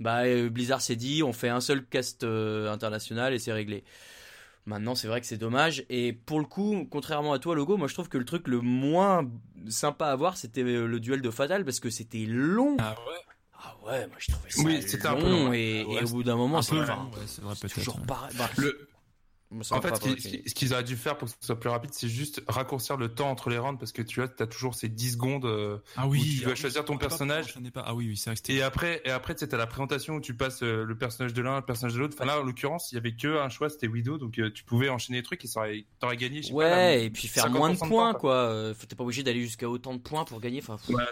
bah 0.00 0.24
euh, 0.24 0.48
Blizzard 0.50 0.80
s'est 0.80 0.96
dit, 0.96 1.22
on 1.22 1.32
fait 1.32 1.48
un 1.48 1.60
seul 1.60 1.84
cast 1.86 2.24
euh, 2.24 2.70
international 2.72 3.32
et 3.34 3.38
c'est 3.38 3.52
réglé. 3.52 3.84
Maintenant, 4.66 4.94
c'est 4.96 5.06
vrai 5.06 5.20
que 5.20 5.26
c'est 5.26 5.36
dommage. 5.36 5.84
Et 5.90 6.12
pour 6.12 6.40
le 6.40 6.44
coup, 6.44 6.86
contrairement 6.90 7.32
à 7.32 7.38
toi, 7.38 7.54
Logo, 7.54 7.76
moi 7.76 7.86
je 7.86 7.94
trouve 7.94 8.08
que 8.08 8.18
le 8.18 8.24
truc 8.24 8.48
le 8.48 8.60
moins 8.60 9.30
sympa 9.68 10.08
à 10.08 10.16
voir, 10.16 10.36
c'était 10.36 10.62
euh, 10.62 10.86
le 10.86 10.98
duel 11.00 11.22
de 11.22 11.30
Fatal 11.30 11.64
parce 11.64 11.78
que 11.80 11.88
c'était 11.90 12.24
long. 12.26 12.76
Ah 12.80 12.96
ouais. 13.08 13.14
Ah 13.58 13.76
ouais, 13.86 14.06
moi 14.08 14.16
je 14.18 14.32
trouvais 14.32 14.50
ça 14.50 14.62
Oui, 14.62 14.82
c'était 14.82 15.06
un 15.06 15.14
peu 15.14 15.22
long 15.22 15.44
long, 15.46 15.52
et, 15.52 15.84
ouais. 15.84 16.00
et 16.00 16.04
au 16.04 16.08
bout 16.08 16.22
d'un 16.22 16.36
moment, 16.36 16.62
c'est 16.62 16.74
long, 16.74 16.82
ouais, 16.82 17.68
toujours 17.68 18.00
pareil. 18.02 18.34
Bah, 18.36 18.50
Le, 18.58 18.88
En 19.70 19.80
fait, 19.80 19.94
ce 19.96 20.00
qui- 20.28 20.42
qu'ils 20.54 20.72
auraient 20.72 20.82
dû 20.84 20.96
faire 20.96 21.16
pour 21.16 21.28
que 21.28 21.34
ce 21.40 21.46
soit 21.46 21.58
plus 21.60 21.68
rapide, 21.70 21.90
c'est 21.92 22.08
juste 22.08 22.42
raccourcir 22.48 22.96
le 22.96 23.08
temps 23.14 23.30
entre 23.30 23.48
les 23.48 23.58
rounds 23.58 23.78
parce 23.78 23.92
que 23.92 24.02
tu 24.02 24.20
vois, 24.20 24.28
t'as 24.28 24.46
toujours 24.46 24.74
ces 24.74 24.88
10 24.88 25.12
secondes 25.12 25.44
euh, 25.44 25.78
Ah 25.96 26.06
où 26.06 26.10
oui. 26.10 26.20
tu 26.20 26.36
dois 26.40 26.48
ah 26.48 26.50
oui, 26.50 26.56
choisir 26.56 26.84
ton 26.84 26.94
pas 26.98 27.06
personnage. 27.08 27.54
pas. 27.72 27.84
Ah 27.86 27.94
oui 27.94 28.08
oui 28.08 28.16
c'est 28.16 28.30
vrai. 28.30 28.38
Et 28.54 28.62
après, 28.62 29.02
et 29.04 29.10
après, 29.10 29.34
tu 29.34 29.40
sais, 29.40 29.48
t'as 29.48 29.56
la 29.56 29.66
présentation 29.68 30.14
où 30.16 30.20
tu 30.20 30.34
passes 30.34 30.62
euh, 30.62 30.84
le 30.84 30.98
personnage 30.98 31.32
de 31.32 31.42
l'un, 31.42 31.56
le 31.56 31.64
personnage 31.64 31.94
de 31.94 32.00
l'autre. 32.00 32.14
Enfin 32.18 32.24
là, 32.26 32.40
en 32.40 32.42
l'occurrence, 32.42 32.90
il 32.90 32.96
y 32.96 32.98
avait 32.98 33.14
que 33.14 33.38
un 33.38 33.48
choix, 33.48 33.70
c'était 33.70 33.86
Widow, 33.86 34.18
donc 34.18 34.38
euh, 34.38 34.50
tu 34.52 34.64
pouvais 34.64 34.88
enchaîner 34.88 35.18
les 35.18 35.22
trucs 35.24 35.44
et 35.44 35.48
ça 35.48 35.60
aurait, 35.60 35.84
t'aurais 36.00 36.16
gagné. 36.16 36.42
Je 36.42 36.48
sais 36.48 36.52
pas, 36.52 36.56
Ouais, 36.58 36.68
là, 36.70 36.96
et 36.96 37.10
puis 37.10 37.28
faire 37.28 37.44
50% 37.46 37.50
moins 37.58 37.70
de 37.72 37.76
temps, 37.78 37.88
points, 37.88 38.14
quoi. 38.14 38.34
Euh, 38.34 38.74
faut- 38.74 38.86
T'es 38.86 38.96
pas 38.96 39.04
obligé 39.04 39.22
d'aller 39.22 39.42
jusqu'à 39.42 39.68
autant 39.68 39.94
de 39.94 40.00
points 40.00 40.24
pour 40.24 40.40
gagner. 40.40 40.58
Enfin, 40.60 40.76
pff. 40.76 40.94
Ouais, 40.94 41.04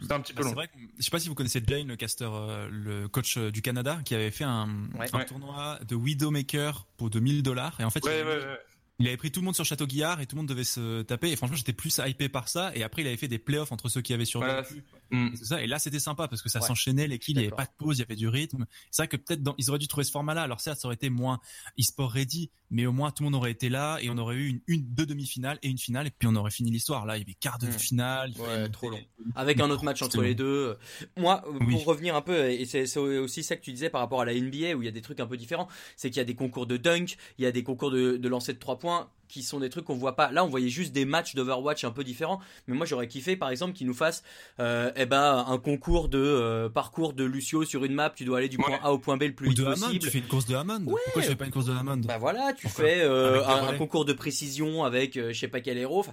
c'était 0.00 0.12
un, 0.14 0.20
petit 0.20 0.32
peu 0.32 0.42
Bah, 0.42 0.44
long. 0.44 0.48
c'est 0.50 0.54
vrai 0.54 0.68
que, 0.68 0.72
je 0.98 1.02
sais 1.02 1.10
pas 1.10 1.18
si 1.18 1.28
vous 1.28 1.34
connaissez 1.34 1.62
Jane, 1.66 1.88
le 1.88 1.96
caster, 1.96 2.28
euh, 2.30 2.68
le 2.70 3.08
coach 3.08 3.38
du 3.38 3.60
Canada, 3.60 3.98
qui 4.04 4.14
avait 4.14 4.30
fait 4.30 4.44
un, 4.44 4.68
Ouais. 4.98 5.06
un 5.12 5.18
Ouais. 5.18 5.24
tournoi 5.24 5.78
de 5.86 5.94
Widowmaker 5.96 6.86
pour 6.96 7.10
2000 7.10 7.42
dollars. 7.42 7.71
Et 7.78 7.84
en 7.84 7.90
fait, 7.90 8.00
il 8.00 8.08
Ouais, 8.08 8.20
avait- 8.20 8.30
ouais, 8.30 8.36
ouais. 8.44 8.60
Il 8.98 9.08
avait 9.08 9.16
pris 9.16 9.32
tout 9.32 9.40
le 9.40 9.46
monde 9.46 9.54
sur 9.54 9.64
Château 9.64 9.86
Guillard 9.86 10.20
et 10.20 10.26
tout 10.26 10.36
le 10.36 10.40
monde 10.42 10.48
devait 10.48 10.64
se 10.64 11.02
taper. 11.02 11.30
Et 11.32 11.36
franchement, 11.36 11.56
j'étais 11.56 11.72
plus 11.72 11.98
hypé 12.06 12.28
par 12.28 12.48
ça. 12.48 12.70
Et 12.76 12.82
après, 12.82 13.02
il 13.02 13.08
avait 13.08 13.16
fait 13.16 13.26
des 13.28 13.38
playoffs 13.38 13.72
entre 13.72 13.88
ceux 13.88 14.00
qui 14.02 14.12
avaient 14.14 14.24
survécu. 14.24 14.52
Voilà, 14.54 14.68
Mm. 15.14 15.26
Et 15.34 15.36
c'est 15.36 15.44
ça. 15.44 15.62
Et 15.62 15.66
là, 15.66 15.78
c'était 15.78 15.98
sympa 16.00 16.26
parce 16.26 16.40
que 16.40 16.48
ça 16.48 16.60
Ouais. 16.60 16.66
s'enchaînait, 16.66 17.06
les 17.06 17.18
kills, 17.18 17.34
il 17.34 17.40
n'y 17.40 17.46
avait 17.46 17.54
pas 17.54 17.66
de 17.66 17.70
pause, 17.76 17.98
il 17.98 18.00
y 18.00 18.04
avait 18.04 18.16
du 18.16 18.28
rythme. 18.28 18.64
C'est 18.90 19.02
vrai 19.02 19.08
que 19.08 19.18
peut-être 19.18 19.42
dans- 19.42 19.54
ils 19.58 19.68
auraient 19.68 19.78
dû 19.78 19.86
trouver 19.86 20.04
ce 20.04 20.10
format-là. 20.10 20.40
Alors 20.40 20.60
certes, 20.62 20.80
ça 20.80 20.88
aurait 20.88 20.94
été 20.94 21.10
moins 21.10 21.38
e-sport 21.78 22.10
ready, 22.10 22.50
mais 22.70 22.86
au 22.86 22.92
moins 22.92 23.10
tout 23.10 23.22
le 23.22 23.26
monde 23.28 23.34
aurait 23.34 23.50
été 23.50 23.68
là 23.68 23.98
et 24.00 24.08
on 24.08 24.16
aurait 24.16 24.36
eu 24.36 24.46
une, 24.48 24.60
une 24.68 24.82
deux 24.94 25.04
demi-finales 25.04 25.58
et 25.62 25.68
une 25.68 25.76
finale 25.76 26.06
et 26.06 26.10
puis 26.10 26.28
on 26.28 26.34
aurait 26.34 26.50
fini 26.50 26.70
l'histoire. 26.70 27.04
Là, 27.04 27.16
il 27.16 27.20
y 27.20 27.22
avait 27.24 27.34
quart 27.34 27.58
de 27.58 27.66
Mm. 27.66 27.72
finale. 27.72 28.32
il 28.34 28.40
Ouais, 28.40 28.68
trop 28.70 28.90
monter. 28.90 29.06
Avec 29.34 29.60
un 29.60 29.68
autre 29.68 29.84
match 29.84 30.00
entre 30.00 30.22
les 30.22 30.30
long. 30.30 30.34
deux. 30.36 30.78
Moi, 31.18 31.42
pour 31.42 31.60
Oui. 31.68 31.82
revenir 31.84 32.16
un 32.16 32.22
peu, 32.22 32.50
et 32.50 32.64
c'est 32.64 32.86
c'est 32.86 32.98
aussi 32.98 33.42
ça 33.42 33.56
que 33.56 33.62
tu 33.62 33.72
disais 33.72 33.90
par 33.90 34.00
rapport 34.00 34.22
à 34.22 34.24
la 34.24 34.32
NBA 34.32 34.74
où 34.76 34.80
il 34.82 34.86
y 34.86 34.88
a 34.88 34.92
des 34.92 35.02
trucs 35.02 35.20
un 35.20 35.26
peu 35.26 35.36
différents, 35.36 35.68
c'est 35.96 36.08
qu'il 36.08 36.16
y 36.16 36.20
a 36.20 36.24
des 36.24 36.34
concours 36.34 36.66
de 36.66 36.78
dunk, 36.78 37.16
il 37.36 37.42
y 37.44 37.46
a 37.46 37.52
des 37.52 37.62
concours 37.64 37.90
de, 37.90 38.16
de 38.16 38.28
lancer 38.30 38.54
de 38.54 38.58
trois 38.58 38.78
points 38.82 39.08
qui 39.28 39.42
sont 39.42 39.60
des 39.60 39.70
trucs 39.70 39.86
qu'on 39.86 39.94
voit 39.94 40.14
pas. 40.14 40.30
Là, 40.30 40.44
on 40.44 40.48
voyait 40.48 40.68
juste 40.68 40.92
des 40.92 41.06
matchs 41.06 41.34
d'Overwatch 41.34 41.84
un 41.84 41.90
peu 41.90 42.04
différents, 42.04 42.38
mais 42.66 42.74
moi 42.76 42.84
j'aurais 42.84 43.08
kiffé 43.08 43.34
par 43.34 43.48
exemple 43.48 43.72
qu'ils 43.72 43.86
nous 43.86 43.94
fassent 43.94 44.22
euh, 44.60 44.90
eh 44.94 45.06
ben, 45.06 45.46
un 45.48 45.56
concours 45.56 46.10
de 46.10 46.18
euh, 46.18 46.68
parcours 46.68 47.14
de 47.14 47.24
Lucio 47.24 47.64
sur 47.64 47.84
une 47.86 47.94
map, 47.94 48.10
tu 48.10 48.26
dois 48.26 48.38
aller 48.38 48.50
du 48.50 48.58
Ouais. 48.58 48.64
point 48.66 48.78
A 48.82 48.92
au 48.92 48.98
point 48.98 49.16
B 49.16 49.22
le 49.22 49.32
plus 49.34 49.46
Ou 49.46 49.50
vite 49.50 49.58
de 49.60 49.64
Hammond, 49.64 49.76
possible. 49.76 49.98
tu 50.04 50.10
fais 50.10 50.18
une 50.18 50.26
course 50.26 50.44
de 50.46 50.54
Hammond. 50.54 50.84
Ouais. 50.84 51.00
Pourquoi 51.04 51.22
je 51.22 51.28
fais 51.28 51.36
pas 51.36 51.46
une 51.46 51.50
course 51.52 51.64
de 51.66 51.72
Hammond 51.72 52.02
Bah 52.04 52.18
voilà, 52.18 52.52
tu 52.52 52.68
fais 52.68 53.00
euh, 53.00 53.42
un, 53.46 53.72
concours 53.78 54.04
de 54.04 54.12
précision 54.12 54.84
avec 54.84 55.16
euh, 55.16 55.32
je 55.32 55.38
sais 55.38 55.48
pas 55.48 55.60
quel 55.62 55.78
héros. 55.78 56.00
Enfin, 56.00 56.12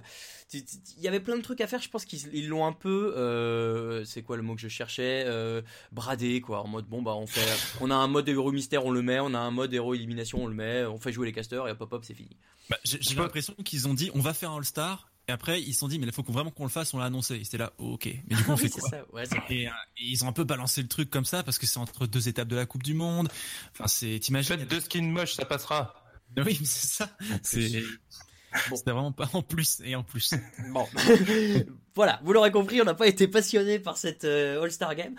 Il 0.52 1.02
y 1.02 1.08
avait 1.08 1.20
plein 1.20 1.36
de 1.36 1.42
trucs 1.42 1.60
à 1.60 1.66
faire. 1.66 1.80
Je 1.80 1.88
pense 1.88 2.04
qu'ils 2.04 2.28
ils 2.34 2.48
l'ont 2.48 2.66
un 2.66 2.72
peu. 2.72 3.14
euh, 3.16 4.04
c'est 4.04 4.22
quoi 4.22 4.36
le 4.36 4.42
mot 4.42 4.54
que 4.54 4.60
je 4.60 4.68
cherchais 4.68 5.24
euh, 5.26 5.62
Bradé 5.92 6.40
quoi. 6.40 6.62
En 6.62 6.68
mode 6.68 6.86
bon 6.86 7.02
bah 7.02 7.14
on 7.14 7.26
fait. 7.26 7.46
On 7.80 7.90
a 7.90 7.94
un 7.94 8.08
mode 8.08 8.28
héros 8.28 8.50
mystère, 8.52 8.84
on 8.84 8.90
le 8.90 9.02
met. 9.02 9.20
On 9.20 9.32
a 9.34 9.38
un 9.38 9.50
mode 9.50 9.72
héros 9.72 9.94
élimination, 9.94 10.42
on 10.42 10.46
le 10.48 10.54
met. 10.54 10.84
On 10.86 10.98
fait 10.98 11.12
jouer 11.12 11.26
les 11.26 11.32
casters 11.32 11.68
et 11.68 11.70
hop 11.70 11.80
hop 11.82 11.92
hop 11.92 12.04
c'est 12.04 12.14
fini. 12.14 12.36
Bah, 12.68 12.76
J'ai 12.84 12.98
peux- 13.14 13.22
l'impression 13.22 13.54
qu'ils 13.64 13.86
ont 13.88 13.94
dit 13.94 14.10
on 14.14 14.20
va 14.20 14.34
faire 14.34 14.50
un 14.50 14.56
All-Star. 14.58 15.06
Et 15.28 15.32
après, 15.32 15.62
ils 15.62 15.74
se 15.74 15.80
sont 15.80 15.86
dit, 15.86 16.00
mais 16.00 16.06
il 16.06 16.12
faut 16.12 16.24
qu'on- 16.24 16.32
vraiment 16.32 16.50
qu'on 16.50 16.64
le 16.64 16.70
fasse, 16.70 16.92
on 16.92 16.98
l'a 16.98 17.04
annoncé. 17.04 17.36
Et 17.36 17.44
c'était 17.44 17.58
là, 17.58 17.72
ok. 17.78 18.06
Mais 18.28 18.34
du 18.34 18.42
coup, 18.42 18.50
on 18.50 18.56
fait 18.56 18.68
quoi 18.70 18.88
ça. 18.88 19.04
Ouais, 19.12 19.22
et, 19.50 19.68
euh, 19.68 19.70
et 19.98 20.04
ils 20.04 20.24
ont 20.24 20.28
un 20.28 20.32
peu 20.32 20.42
balancé 20.42 20.82
le 20.82 20.88
truc 20.88 21.08
comme 21.08 21.24
ça 21.26 21.44
parce 21.44 21.56
que 21.58 21.66
c'est 21.66 21.78
entre 21.78 22.06
deux 22.06 22.26
étapes 22.28 22.48
de 22.48 22.56
la 22.56 22.66
Coupe 22.66 22.82
du 22.82 22.94
Monde. 22.94 23.28
Enfin, 23.72 23.86
c'est, 23.86 24.18
t'imagines 24.18 24.56
Faites 24.58 24.68
deux 24.68 24.80
skins 24.80 25.08
moches, 25.08 25.34
ça 25.34 25.44
passera. 25.44 25.94
Oui, 26.36 26.56
mais 26.60 26.66
c'est 26.66 26.86
ça. 26.88 27.16
C'est 27.44 27.84
Bon. 28.68 28.76
c'était 28.76 28.90
vraiment 28.90 29.12
pas 29.12 29.28
en 29.32 29.42
plus 29.42 29.80
et 29.84 29.94
en 29.96 30.02
plus. 30.02 30.34
Bon, 30.72 30.86
voilà, 31.94 32.20
vous 32.24 32.32
l'aurez 32.32 32.50
compris, 32.50 32.80
on 32.80 32.84
n'a 32.84 32.94
pas 32.94 33.06
été 33.06 33.28
passionné 33.28 33.78
par 33.78 33.96
cette 33.96 34.24
euh, 34.24 34.62
All-Star 34.62 34.94
Game. 34.94 35.14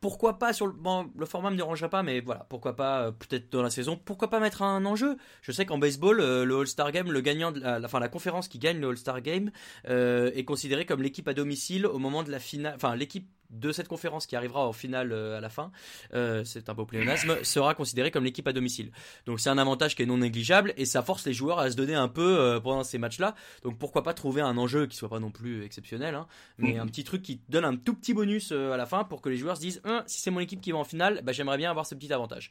Pourquoi 0.00 0.38
pas 0.38 0.54
sur 0.54 0.66
le 0.66 0.72
bon, 0.72 1.10
le 1.14 1.26
format 1.26 1.50
me 1.50 1.56
dérangerait 1.56 1.90
pas, 1.90 2.02
mais 2.02 2.20
voilà, 2.20 2.46
pourquoi 2.48 2.74
pas 2.74 3.02
euh, 3.02 3.10
peut-être 3.10 3.52
dans 3.52 3.62
la 3.62 3.68
saison, 3.68 4.00
pourquoi 4.02 4.30
pas 4.30 4.40
mettre 4.40 4.62
un 4.62 4.84
enjeu? 4.86 5.18
Je 5.42 5.52
sais 5.52 5.66
qu'en 5.66 5.76
baseball, 5.76 6.20
euh, 6.20 6.44
le 6.44 6.56
All-Star 6.60 6.90
Game, 6.90 7.10
le 7.12 7.20
gagnant, 7.20 7.52
de 7.52 7.60
la, 7.60 7.78
la- 7.78 7.86
enfin 7.86 8.00
la 8.00 8.08
conférence 8.08 8.48
qui 8.48 8.58
gagne 8.58 8.78
le 8.80 8.88
All-Star 8.88 9.20
Game 9.20 9.50
est 9.84 10.44
considérée 10.46 10.86
comme 10.86 11.02
l'équipe 11.02 11.28
à 11.28 11.34
domicile 11.34 11.86
au 11.86 11.98
moment 11.98 12.22
de 12.22 12.30
la 12.30 12.38
finale, 12.38 12.72
enfin 12.76 12.96
l'équipe 12.96 13.28
de 13.50 13.72
cette 13.72 13.88
conférence 13.88 14.26
qui 14.26 14.36
arrivera 14.36 14.66
en 14.66 14.72
finale 14.72 15.12
euh, 15.12 15.38
à 15.38 15.40
la 15.40 15.48
fin, 15.48 15.72
euh, 16.14 16.44
c'est 16.44 16.68
un 16.68 16.74
beau 16.74 16.86
pléonasme, 16.86 17.42
sera 17.42 17.74
considérée 17.74 18.10
comme 18.10 18.24
l'équipe 18.24 18.46
à 18.46 18.52
domicile. 18.52 18.92
Donc 19.26 19.40
c'est 19.40 19.50
un 19.50 19.58
avantage 19.58 19.96
qui 19.96 20.02
est 20.02 20.06
non 20.06 20.18
négligeable 20.18 20.72
et 20.76 20.84
ça 20.84 21.02
force 21.02 21.26
les 21.26 21.32
joueurs 21.32 21.58
à 21.58 21.70
se 21.70 21.76
donner 21.76 21.94
un 21.94 22.08
peu 22.08 22.38
euh, 22.38 22.60
pendant 22.60 22.84
ces 22.84 22.98
matchs-là. 22.98 23.34
Donc 23.62 23.78
pourquoi 23.78 24.02
pas 24.02 24.14
trouver 24.14 24.40
un 24.40 24.56
enjeu 24.56 24.86
qui 24.86 24.96
soit 24.96 25.08
pas 25.08 25.20
non 25.20 25.30
plus 25.30 25.64
exceptionnel, 25.64 26.14
hein, 26.14 26.26
mais 26.58 26.78
un 26.78 26.86
petit 26.86 27.04
truc 27.04 27.22
qui 27.22 27.40
donne 27.48 27.64
un 27.64 27.76
tout 27.76 27.94
petit 27.94 28.14
bonus 28.14 28.50
euh, 28.52 28.72
à 28.72 28.76
la 28.76 28.86
fin 28.86 29.04
pour 29.04 29.20
que 29.20 29.28
les 29.28 29.36
joueurs 29.36 29.56
se 29.56 29.62
disent 29.62 29.80
Hein, 29.84 30.04
si 30.06 30.20
c'est 30.20 30.30
mon 30.30 30.40
équipe 30.40 30.60
qui 30.60 30.72
va 30.72 30.78
en 30.78 30.84
finale, 30.84 31.20
bah, 31.22 31.32
j'aimerais 31.32 31.56
bien 31.56 31.70
avoir 31.70 31.86
ce 31.86 31.94
petit 31.94 32.12
avantage. 32.12 32.50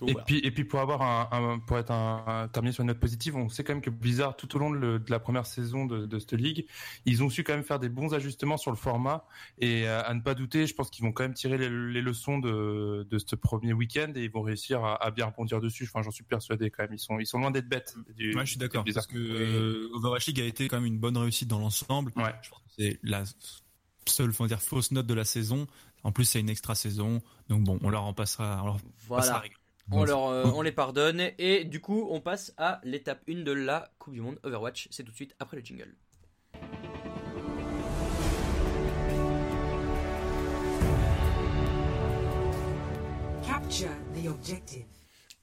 Donc, 0.00 0.08
Et 0.08 0.12
voilà. 0.12 0.24
puis, 0.24 0.38
et 0.38 0.50
puis 0.50 0.64
pour 0.64 0.80
avoir 0.80 1.02
un, 1.02 1.28
un- 1.30 1.58
pour 1.60 1.78
être 1.78 1.92
un, 1.92 2.24
un- 2.26 2.48
terminer 2.48 2.72
sur 2.72 2.82
une 2.82 2.88
note 2.88 2.98
positive, 2.98 3.36
on 3.36 3.48
sait 3.48 3.62
quand 3.62 3.74
même 3.74 3.80
que 3.82 3.90
Blizzard, 3.90 4.36
tout 4.36 4.56
au 4.56 4.58
long 4.58 4.70
de, 4.70 4.76
le- 4.76 4.98
de 4.98 5.08
la 5.10 5.20
première 5.20 5.46
saison 5.46 5.86
de, 5.86 6.04
de 6.06 6.18
cette 6.18 6.32
ligue, 6.32 6.66
ils 7.06 7.22
ont 7.22 7.30
su 7.30 7.44
quand 7.44 7.54
même 7.54 7.62
faire 7.62 7.78
des 7.78 7.88
bons 7.88 8.12
ajustements 8.12 8.56
sur 8.56 8.72
le 8.72 8.76
format. 8.76 9.24
Et 9.58 9.86
euh, 9.86 10.02
à 10.04 10.12
ne 10.14 10.20
pas 10.20 10.34
douter, 10.34 10.66
je 10.66 10.74
pense 10.74 10.90
qu'ils 10.90 11.04
vont 11.04 11.12
quand 11.12 11.22
même 11.22 11.34
tirer 11.34 11.58
les, 11.58 11.68
les 11.70 12.02
leçons 12.02 12.38
de, 12.38 13.06
de 13.08 13.18
ce 13.18 13.36
premier 13.36 13.72
week-end 13.72 14.12
et 14.16 14.24
ils 14.24 14.30
vont 14.30 14.42
réussir 14.42 14.82
à, 14.84 15.00
à 15.02 15.12
bien 15.12 15.26
rebondir 15.26 15.60
dessus. 15.60 15.84
Enfin, 15.84 16.02
j'en 16.02 16.10
suis 16.10 16.24
persuadé 16.24 16.70
quand 16.70 16.82
même. 16.82 16.94
Ils 16.94 16.98
sont, 16.98 17.20
ils 17.20 17.26
sont 17.26 17.38
loin 17.38 17.52
d'être 17.52 17.68
bêtes. 17.68 17.94
Du, 18.16 18.34
Ouais, 18.34 18.44
je 18.44 18.50
suis 18.50 18.58
d'accord. 18.58 18.84
Parce 18.92 19.06
que 19.06 19.16
euh, 19.16 19.88
Overwatch 19.94 20.26
League 20.26 20.40
a 20.40 20.44
été 20.44 20.66
quand 20.66 20.76
même 20.78 20.86
une 20.86 20.98
bonne 20.98 21.16
réussite 21.16 21.46
dans 21.48 21.60
l'ensemble. 21.60 22.12
Ouais. 22.16 22.34
Je 22.42 22.50
pense 22.50 22.58
que 22.58 22.70
c'est 22.76 22.98
la 23.04 23.22
seule, 24.06 24.32
faut 24.32 24.46
dire, 24.48 24.60
fausse 24.60 24.90
note 24.90 25.06
de 25.06 25.14
la 25.14 25.24
saison. 25.24 25.66
En 26.02 26.10
plus, 26.12 26.24
c'est 26.24 26.40
une 26.40 26.50
extra 26.50 26.74
saison. 26.74 27.22
Donc 27.48 27.62
bon, 27.62 27.78
on 27.82 27.90
leur 27.90 28.02
en 28.04 28.12
passera. 28.12 28.60
On 28.62 28.66
leur 28.66 28.76
passera 28.76 28.92
Voilà. 29.06 29.38
règle. 29.38 29.56
On, 29.90 30.04
leur, 30.04 30.26
euh, 30.28 30.44
on 30.54 30.62
les 30.62 30.72
pardonne 30.72 31.30
et 31.38 31.64
du 31.64 31.80
coup 31.80 32.08
on 32.10 32.20
passe 32.20 32.54
à 32.56 32.80
l'étape 32.84 33.22
1 33.28 33.42
de 33.42 33.52
la 33.52 33.90
Coupe 33.98 34.14
du 34.14 34.20
Monde 34.20 34.38
Overwatch. 34.42 34.88
C'est 34.90 35.04
tout 35.04 35.10
de 35.10 35.16
suite 35.16 35.34
après 35.38 35.56
le 35.56 35.62
jingle. 35.64 35.94
Capture 43.46 43.90
the 44.14 44.28
objective. 44.28 44.93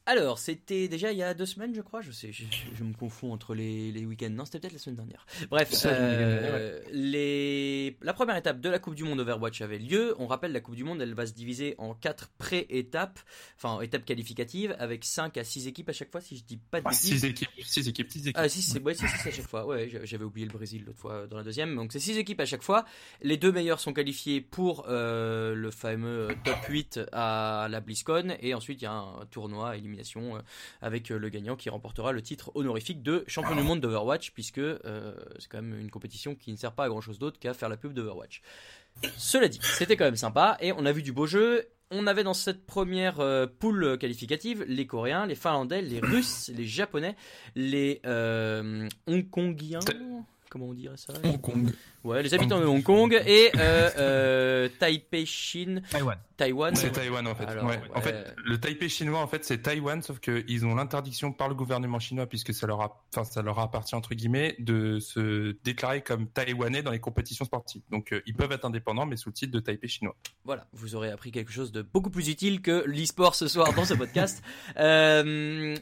Alors, 0.07 0.39
c'était 0.39 0.87
déjà 0.87 1.11
il 1.11 1.17
y 1.19 1.23
a 1.23 1.33
deux 1.35 1.45
semaines, 1.45 1.75
je 1.75 1.81
crois. 1.81 2.01
Je 2.01 2.11
sais, 2.11 2.31
je, 2.31 2.83
me 2.83 2.91
confonds 2.93 3.31
entre 3.33 3.53
les, 3.53 3.91
les 3.91 4.03
week-ends. 4.05 4.31
Non, 4.31 4.45
c'était 4.45 4.59
peut-être 4.59 4.73
la 4.73 4.79
semaine 4.79 4.95
dernière. 4.95 5.25
Bref, 5.51 5.71
Ça, 5.71 5.89
euh, 5.89 6.81
les... 6.91 7.97
la 8.01 8.13
première 8.13 8.35
étape 8.35 8.59
de 8.61 8.69
la 8.69 8.79
Coupe 8.79 8.95
du 8.95 9.03
Monde 9.03 9.19
Overwatch 9.19 9.61
avait 9.61 9.77
lieu. 9.77 10.15
On 10.17 10.25
rappelle, 10.25 10.51
la 10.53 10.59
Coupe 10.59 10.75
du 10.75 10.83
Monde, 10.83 11.01
elle 11.01 11.13
va 11.13 11.27
se 11.27 11.33
diviser 11.33 11.75
en 11.77 11.93
quatre 11.93 12.29
pré-étapes, 12.39 13.19
enfin 13.57 13.79
étapes 13.81 14.03
qualificatives, 14.03 14.75
avec 14.79 15.05
5 15.05 15.37
à 15.37 15.43
6 15.43 15.67
équipes 15.67 15.89
à 15.89 15.93
chaque 15.93 16.11
fois, 16.11 16.19
si 16.19 16.35
je 16.37 16.43
dis 16.45 16.57
pas 16.57 16.81
de 16.81 16.87
Ah, 16.87 16.89
bêtises. 16.89 17.19
six 17.19 17.25
équipes. 17.25 17.49
Six 17.63 17.87
équipes. 17.87 18.09
Six 18.11 18.19
équipes. 18.21 18.35
Ah 18.37 18.49
si 18.49 18.61
c'est 18.63 18.81
ouais, 18.81 18.95
si, 18.95 19.07
si, 19.07 19.27
à 19.29 19.31
chaque 19.31 19.47
fois. 19.47 19.67
Ouais, 19.67 19.87
j'a- 19.87 20.03
j'avais 20.03 20.25
oublié 20.25 20.47
le 20.47 20.51
Brésil 20.53 20.83
l'autre 20.85 20.99
fois 20.99 21.27
dans 21.27 21.37
la 21.37 21.43
deuxième. 21.43 21.75
Donc 21.75 21.91
c'est 21.93 21.99
six 21.99 22.17
équipes 22.17 22.39
à 22.39 22.45
chaque 22.45 22.63
fois. 22.63 22.85
Les 23.21 23.37
deux 23.37 23.51
meilleurs 23.51 23.79
sont 23.79 23.93
qualifiés 23.93 24.41
pour 24.41 24.85
euh, 24.89 25.53
le 25.53 25.69
fameux 25.69 26.29
euh, 26.31 26.33
top 26.43 26.57
8 26.67 26.99
à 27.11 27.67
la 27.69 27.79
BlizzCon 27.81 28.35
et 28.41 28.55
ensuite 28.55 28.81
il 28.81 28.85
y 28.85 28.87
a 28.87 28.93
un 28.93 29.25
tournoi 29.29 29.69
à 29.69 29.75
euh, 29.99 30.41
avec 30.81 31.11
euh, 31.11 31.17
le 31.17 31.29
gagnant 31.29 31.55
qui 31.55 31.69
remportera 31.69 32.11
le 32.11 32.21
titre 32.21 32.51
honorifique 32.55 33.01
de 33.01 33.23
champion 33.27 33.55
du 33.55 33.63
monde 33.63 33.79
d'Overwatch 33.79 34.31
puisque 34.31 34.57
euh, 34.57 35.13
c'est 35.39 35.49
quand 35.49 35.61
même 35.61 35.79
une 35.79 35.89
compétition 35.89 36.35
qui 36.35 36.51
ne 36.51 36.57
sert 36.57 36.73
pas 36.73 36.85
à 36.85 36.89
grand 36.89 37.01
chose 37.01 37.19
d'autre 37.19 37.39
qu'à 37.39 37.53
faire 37.53 37.69
la 37.69 37.77
pub 37.77 37.93
d'Overwatch. 37.93 38.41
Cela 39.17 39.47
dit, 39.47 39.59
c'était 39.61 39.95
quand 39.95 40.05
même 40.05 40.15
sympa 40.15 40.57
et 40.59 40.71
on 40.73 40.85
a 40.85 40.91
vu 40.91 41.01
du 41.01 41.11
beau 41.11 41.25
jeu. 41.25 41.67
On 41.91 42.07
avait 42.07 42.23
dans 42.23 42.33
cette 42.33 42.65
première 42.65 43.19
poule 43.59 43.97
qualificative 43.97 44.63
les 44.65 44.87
Coréens, 44.87 45.25
les 45.25 45.35
Finlandais, 45.35 45.81
les 45.81 45.99
Russes, 45.99 46.49
les 46.55 46.65
Japonais, 46.65 47.17
les 47.55 47.99
euh, 48.05 48.87
Hongkongiens. 49.07 49.79
Comment 50.51 50.65
on 50.67 50.73
dirait 50.73 50.97
ça 50.97 51.13
Hong 51.23 51.39
Kong. 51.39 51.71
Ouais, 52.03 52.21
les 52.21 52.33
habitants 52.33 52.59
de 52.59 52.65
Hong 52.65 52.83
Kong 52.83 53.13
et 53.25 53.51
euh, 53.55 53.89
euh, 53.97 54.69
Taipei, 54.79 55.25
Chine, 55.25 55.81
Taïwan. 55.89 56.17
Taïwan. 56.35 56.75
C'est 56.75 56.91
Taïwan 56.91 57.25
en 57.25 57.35
fait. 57.35 57.45
Alors, 57.45 57.65
Ouais. 57.67 57.79
En 57.95 58.01
fait, 58.01 58.33
le 58.43 58.59
Taipei 58.59 58.89
chinois 58.89 59.21
en 59.21 59.27
fait 59.27 59.45
c'est 59.45 59.59
Taïwan, 59.59 60.01
sauf 60.01 60.19
qu'ils 60.19 60.65
ont 60.65 60.75
l'interdiction 60.75 61.31
par 61.31 61.47
le 61.47 61.55
gouvernement 61.55 61.99
chinois 61.99 62.27
puisque 62.27 62.53
ça 62.53 62.67
leur 62.67 62.81
a, 62.81 63.01
enfin 63.15 63.23
ça 63.23 63.41
leur 63.41 63.59
appartient 63.59 63.95
entre 63.95 64.13
guillemets 64.13 64.57
de 64.59 64.99
se 64.99 65.55
déclarer 65.63 66.01
comme 66.01 66.27
taïwanais 66.27 66.83
dans 66.83 66.91
les 66.91 66.99
compétitions 66.99 67.45
sportives. 67.45 67.83
Donc 67.89 68.11
euh, 68.11 68.21
ils 68.25 68.35
peuvent 68.35 68.51
être 68.51 68.65
indépendants 68.65 69.05
mais 69.05 69.15
sous 69.15 69.29
le 69.29 69.33
titre 69.33 69.53
de 69.53 69.59
Taipei 69.61 69.87
chinois. 69.87 70.17
Voilà, 70.43 70.67
vous 70.73 70.95
aurez 70.95 71.11
appris 71.11 71.31
quelque 71.31 71.53
chose 71.53 71.71
de 71.71 71.81
beaucoup 71.81 72.09
plus 72.09 72.27
utile 72.27 72.61
que 72.61 72.83
l'e-sport 72.87 73.35
ce 73.35 73.47
soir 73.47 73.71
dans 73.73 73.85
ce 73.85 73.93
podcast. 73.93 74.43
Euh, 74.77 75.75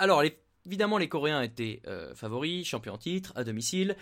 alors, 0.00 0.22
les- 0.22 0.36
évidemment, 0.66 0.98
les 0.98 1.08
Coréens 1.08 1.42
étaient 1.42 1.80
euh, 1.86 2.14
favoris, 2.14 2.66
champions 2.66 2.94
en 2.94 2.98
titre, 2.98 3.32
à 3.36 3.44
domicile. 3.44 3.96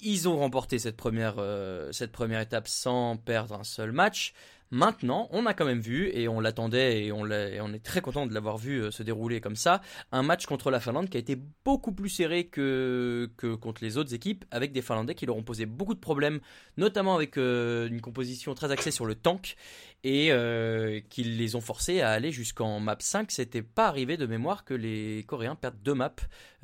Ils 0.00 0.28
ont 0.28 0.36
remporté 0.36 0.78
cette 0.78 0.96
première, 0.96 1.36
euh, 1.38 1.90
cette 1.92 2.12
première 2.12 2.40
étape 2.40 2.68
sans 2.68 3.16
perdre 3.16 3.54
un 3.54 3.64
seul 3.64 3.92
match. 3.92 4.34
Maintenant, 4.70 5.28
on 5.30 5.46
a 5.46 5.54
quand 5.54 5.64
même 5.66 5.80
vu, 5.80 6.10
et 6.14 6.26
on 6.26 6.40
l'attendait, 6.40 7.04
et 7.04 7.12
on, 7.12 7.22
l'a- 7.22 7.48
et 7.50 7.60
on 7.60 7.72
est 7.72 7.84
très 7.84 8.00
content 8.00 8.26
de 8.26 8.34
l'avoir 8.34 8.58
vu 8.58 8.80
euh, 8.82 8.90
se 8.90 9.02
dérouler 9.04 9.40
comme 9.40 9.54
ça, 9.56 9.80
un 10.10 10.22
match 10.22 10.46
contre 10.46 10.70
la 10.70 10.80
Finlande 10.80 11.08
qui 11.08 11.16
a 11.16 11.20
été 11.20 11.38
beaucoup 11.64 11.92
plus 11.92 12.08
serré 12.08 12.46
que, 12.46 13.30
que 13.36 13.54
contre 13.54 13.84
les 13.84 13.98
autres 13.98 14.14
équipes, 14.14 14.44
avec 14.50 14.72
des 14.72 14.82
Finlandais 14.82 15.14
qui 15.14 15.26
leur 15.26 15.36
ont 15.36 15.42
posé 15.44 15.64
beaucoup 15.66 15.94
de 15.94 16.00
problèmes, 16.00 16.40
notamment 16.76 17.14
avec 17.14 17.36
euh, 17.38 17.86
une 17.88 18.00
composition 18.00 18.54
très 18.54 18.72
axée 18.72 18.90
sur 18.90 19.06
le 19.06 19.14
tank, 19.14 19.54
et 20.02 20.32
euh, 20.32 21.00
qui 21.08 21.22
les 21.24 21.54
ont 21.54 21.60
forcés 21.60 22.00
à 22.00 22.10
aller 22.10 22.32
jusqu'en 22.32 22.80
map 22.80 22.96
5. 22.98 23.30
C'était 23.30 23.62
pas 23.62 23.86
arrivé 23.86 24.16
de 24.16 24.26
mémoire 24.26 24.64
que 24.64 24.74
les 24.74 25.24
Coréens 25.28 25.54
perdent 25.54 25.80
deux 25.82 25.94
maps 25.94 26.10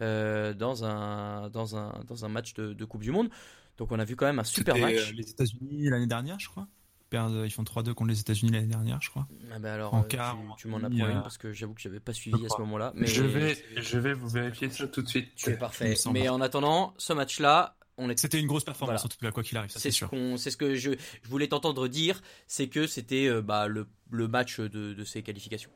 euh, 0.00 0.52
dans, 0.52 0.84
un, 0.84 1.48
dans, 1.50 1.76
un, 1.76 2.02
dans 2.08 2.24
un 2.24 2.28
match 2.28 2.54
de, 2.54 2.72
de 2.72 2.84
Coupe 2.84 3.02
du 3.02 3.12
Monde. 3.12 3.30
Donc 3.78 3.92
on 3.92 3.98
a 3.98 4.04
vu 4.04 4.16
quand 4.16 4.26
même 4.26 4.40
un 4.40 4.44
super 4.44 4.74
match. 4.82 5.12
les 5.14 5.30
États-Unis 5.30 5.88
l'année 5.88 6.06
dernière, 6.06 6.38
je 6.40 6.48
crois. 6.48 6.66
Ils 7.10 7.16
perdent- 7.16 7.42
Ils 7.44 7.50
font 7.50 7.64
3-2 7.64 7.92
contre 7.92 8.10
les 8.10 8.20
États-Unis 8.20 8.52
l'année 8.52 8.68
dernière, 8.68 9.02
je 9.02 9.10
crois. 9.10 9.26
Ah 9.52 9.58
bah 9.58 9.74
alors, 9.74 9.94
en 9.94 10.02
euh, 10.02 10.04
quart, 10.04 10.36
tu, 10.56 10.62
tu 10.62 10.68
m'en 10.68 10.76
en 10.76 10.84
apprends 10.84 10.96
une 10.96 11.16
euh, 11.16 11.20
parce 11.22 11.38
que 11.38 11.52
j'avoue 11.52 11.74
que 11.74 11.80
j'avais 11.80 11.98
pas 11.98 12.12
suivi 12.12 12.46
à 12.46 12.48
ce 12.48 12.60
moment-là. 12.60 12.92
Mais 12.94 13.06
Je 13.08 13.24
vais, 13.24 13.56
je 13.76 13.98
vais 13.98 14.12
vous 14.14 14.28
vérifier 14.28 14.70
ça 14.70 14.86
tout 14.86 15.02
de 15.02 15.08
suite. 15.08 15.28
C'est 15.34 15.50
il 15.52 15.58
parfait. 15.58 15.94
Mais 16.12 16.28
en 16.28 16.40
attendant, 16.40 16.94
ce 16.98 17.12
match-là, 17.12 17.76
C'était 18.16 18.38
une 18.38 18.46
grosse 18.46 18.62
performance, 18.64 19.00
Voilà. 19.00 19.04
en 19.04 19.08
tout 19.08 19.18
cas, 19.18 19.32
quoi 19.32 19.42
qu'il 19.42 19.58
arrive, 19.58 19.70
C'est 19.70 19.80
c'est 19.80 19.90
ce, 19.90 19.96
sûr. 19.96 20.10
c'est 20.36 20.50
ce 20.52 20.56
que 20.56 20.76
je, 20.76 20.92
je 21.22 21.28
voulais 21.28 21.48
t'entendre 21.48 21.88
dire, 21.88 22.22
c'est 22.46 22.68
que 22.68 22.86
c'était 22.86 23.26
euh, 23.26 23.42
bah, 23.42 23.66
le, 23.66 23.88
le 24.12 24.28
match 24.28 24.60
de, 24.60 24.94
de 24.94 25.04
ces 25.04 25.22
qualifications. 25.24 25.70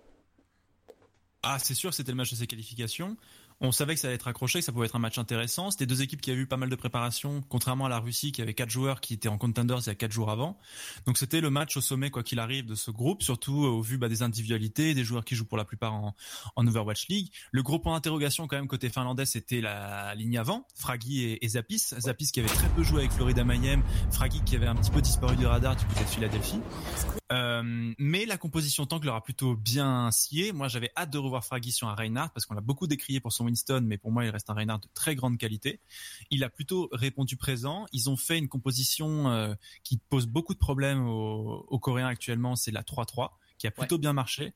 Ah, 1.43 1.59
c'est 1.59 1.75
sûr, 1.75 1.93
c'était 1.93 2.13
le 2.13 2.17
match 2.17 2.31
de 2.31 2.37
ses 2.37 2.47
qualifications. 2.47 3.17
On 3.61 3.73
savait 3.73 3.95
que 3.95 4.01
ça 4.01 4.09
allait 4.09 4.17
être 4.17 4.29
accroché, 4.29 4.59
que 4.59 4.65
ça 4.65 4.73
pouvait 4.73 4.87
être 4.87 4.97
un 4.97 5.01
match 5.01 5.19
intéressant. 5.19 5.71
C'était 5.71 5.87
deux 5.87 6.03
équipes 6.03 6.21
qui 6.21 6.31
avaient 6.31 6.41
eu 6.41 6.47
pas 6.47 6.57
mal 6.57 6.69
de 6.69 6.77
préparation, 6.77 7.43
contrairement 7.49 7.87
à 7.87 7.89
la 7.89 7.99
Russie 7.99 8.33
qui 8.33 8.43
avait 8.43 8.55
quatre 8.55 8.71
joueurs 8.71 9.01
qui 9.01 9.15
étaient 9.15 9.29
en 9.29 9.39
contenders 9.39 9.79
il 9.81 9.87
y 9.87 9.91
a 9.91 9.95
quatre 9.95 10.13
jours 10.13 10.31
avant. 10.31 10.59
Donc 11.07 11.19
c'était 11.19 11.41
le 11.41 11.51
match 11.51 11.77
au 11.77 11.81
sommet, 11.81 12.11
quoi 12.11 12.23
qu'il 12.23 12.39
arrive, 12.39 12.67
de 12.67 12.75
ce 12.75 12.91
groupe, 12.91 13.23
surtout 13.23 13.55
au 13.55 13.81
vu 13.81 13.99
bah, 13.99 14.09
des 14.09 14.23
individualités, 14.23 14.95
des 14.95 15.05
joueurs 15.05 15.25
qui 15.25 15.35
jouent 15.35 15.45
pour 15.45 15.59
la 15.59 15.65
plupart 15.65 15.95
en, 15.95 16.15
Overwatch 16.57 17.09
League. 17.09 17.31
Le 17.53 17.63
gros 17.63 17.79
point 17.79 17.95
d'interrogation 17.95 18.47
quand 18.47 18.57
même 18.57 18.69
côté 18.69 18.89
finlandais, 18.89 19.27
c'était 19.27 19.61
la 19.61 20.15
ligne 20.15 20.39
avant, 20.39 20.67
Fragi 20.75 21.25
et, 21.25 21.45
et 21.45 21.49
Zapis. 21.49 21.95
Zapis 21.99 22.33
qui 22.33 22.41
avait 22.41 22.49
très 22.49 22.69
peu 22.71 22.83
joué 22.83 23.01
avec 23.01 23.13
Florida 23.13 23.45
Mayhem, 23.45 23.83
Fragi 24.11 24.43
qui 24.45 24.57
avait 24.57 24.67
un 24.67 24.75
petit 24.75 24.91
peu 24.91 25.03
disparu 25.03 25.37
du 25.37 25.47
radar 25.47 25.77
du 25.77 25.85
côté 25.87 26.01
de 26.01 26.09
Philadelphie. 26.09 26.61
Euh, 27.33 27.93
mais 27.99 28.27
la 28.27 28.37
composition 28.37 28.87
tank 28.87 29.05
leur 29.05 29.15
a 29.15 29.23
plutôt 29.23 29.57
bien 29.57 30.11
scié. 30.11 30.53
Moi, 30.53 30.69
j'avais 30.69 30.91
hâte 30.97 31.11
de 31.11 31.19
revoir 31.19 31.45
Fragi 31.45 31.73
sur 31.73 31.89
un 31.89 31.95
Reinhardt 31.95 32.31
parce 32.33 32.47
qu'on 32.47 32.55
l'a 32.55 32.61
beaucoup 32.61 32.87
décrié 32.87 33.21
pour 33.21 33.33
son 33.33 33.44
Winston, 33.45 33.83
mais 33.85 33.99
pour 33.99 34.13
moi, 34.13 34.25
il 34.25 34.31
reste 34.31 34.51
un 34.51 34.55
Reinhardt 34.55 34.81
de 34.81 34.89
très 34.95 35.15
grande 35.15 35.39
qualité. 35.39 35.81
Il 36.31 36.45
a 36.45 36.51
plutôt 36.51 36.89
répondu 36.93 37.37
présent. 37.37 37.87
Ils 37.93 38.11
ont 38.11 38.17
fait 38.17 38.39
une 38.39 38.49
composition 38.49 39.29
euh, 39.31 39.55
qui 39.83 39.99
pose 39.99 40.27
beaucoup 40.27 40.55
de 40.55 40.59
problèmes 40.59 41.07
aux, 41.07 41.67
aux 41.69 41.79
Coréens 41.79 42.09
actuellement. 42.09 42.57
C'est 42.57 42.73
la 42.73 42.83
3-3 42.83 43.31
qui 43.59 43.69
a 43.69 43.71
plutôt 43.71 43.99
bien 43.99 44.13
marché. 44.13 44.53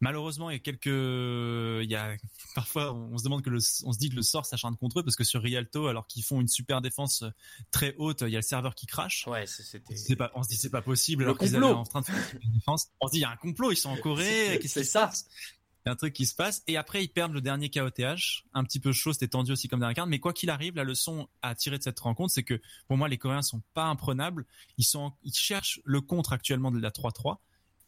Malheureusement, 0.00 0.50
il 0.50 0.54
y 0.54 0.56
a 0.56 0.60
quelques, 0.60 0.86
il 0.86 1.90
y 1.90 1.96
a 1.96 2.16
parfois, 2.54 2.92
on 2.92 3.18
se 3.18 3.24
demande 3.24 3.42
que 3.42 3.50
le, 3.50 3.58
on 3.84 3.92
se 3.92 3.98
dit 3.98 4.10
que 4.10 4.14
le 4.14 4.22
sort 4.22 4.46
s'acharne 4.46 4.76
contre 4.76 5.00
eux 5.00 5.02
parce 5.02 5.16
que 5.16 5.24
sur 5.24 5.42
Rialto, 5.42 5.86
alors 5.86 6.06
qu'ils 6.06 6.22
font 6.22 6.40
une 6.40 6.48
super 6.48 6.80
défense 6.80 7.24
très 7.70 7.94
haute, 7.98 8.22
il 8.22 8.28
y 8.30 8.36
a 8.36 8.38
le 8.38 8.42
serveur 8.42 8.74
qui 8.74 8.86
crache. 8.86 9.26
Ouais, 9.26 9.46
c'était. 9.46 9.96
C'est 9.96 10.16
pas, 10.16 10.30
on 10.34 10.42
se 10.42 10.48
dit 10.48 10.56
c'est 10.56 10.70
pas 10.70 10.82
possible 10.82 11.24
Le 11.24 11.30
alors 11.30 11.38
qu'ils 11.38 11.56
allaient 11.56 11.66
en 11.66 11.84
train 11.84 12.00
de 12.00 12.06
faire 12.06 12.40
une 12.42 12.52
défense. 12.52 12.88
On 13.00 13.06
se 13.06 13.12
dit 13.12 13.18
il 13.18 13.22
y 13.22 13.24
a 13.24 13.30
un 13.30 13.36
complot, 13.36 13.72
ils 13.72 13.76
sont 13.76 13.90
en 13.90 13.96
Corée, 13.96 14.60
C'est 14.66 14.84
ça. 14.84 15.10
Il 15.84 15.88
y 15.88 15.90
a 15.90 15.92
un 15.92 15.96
truc 15.96 16.12
qui 16.12 16.26
se 16.26 16.34
passe 16.34 16.62
et 16.68 16.76
après 16.76 17.02
ils 17.02 17.08
perdent 17.08 17.32
le 17.32 17.40
dernier 17.40 17.68
KOTH, 17.68 18.44
un 18.54 18.62
petit 18.64 18.78
peu 18.78 18.92
chaud, 18.92 19.12
c'était 19.12 19.26
tendu 19.28 19.50
aussi 19.52 19.66
comme 19.66 19.80
dernière 19.80 19.96
carte, 19.96 20.08
mais 20.08 20.20
quoi 20.20 20.32
qu'il 20.32 20.48
arrive, 20.50 20.76
la 20.76 20.84
leçon 20.84 21.28
à 21.42 21.54
tirer 21.56 21.76
de 21.78 21.82
cette 21.82 21.98
rencontre, 21.98 22.32
c'est 22.32 22.44
que 22.44 22.60
pour 22.86 22.96
moi 22.96 23.08
les 23.08 23.18
Coréens 23.18 23.42
sont 23.42 23.62
pas 23.74 23.86
imprenables, 23.86 24.46
ils 24.78 24.84
sont, 24.84 25.12
ils 25.24 25.34
cherchent 25.34 25.80
le 25.84 26.00
contre 26.00 26.32
actuellement 26.32 26.70
de 26.70 26.78
la 26.78 26.90
3-3. 26.90 27.38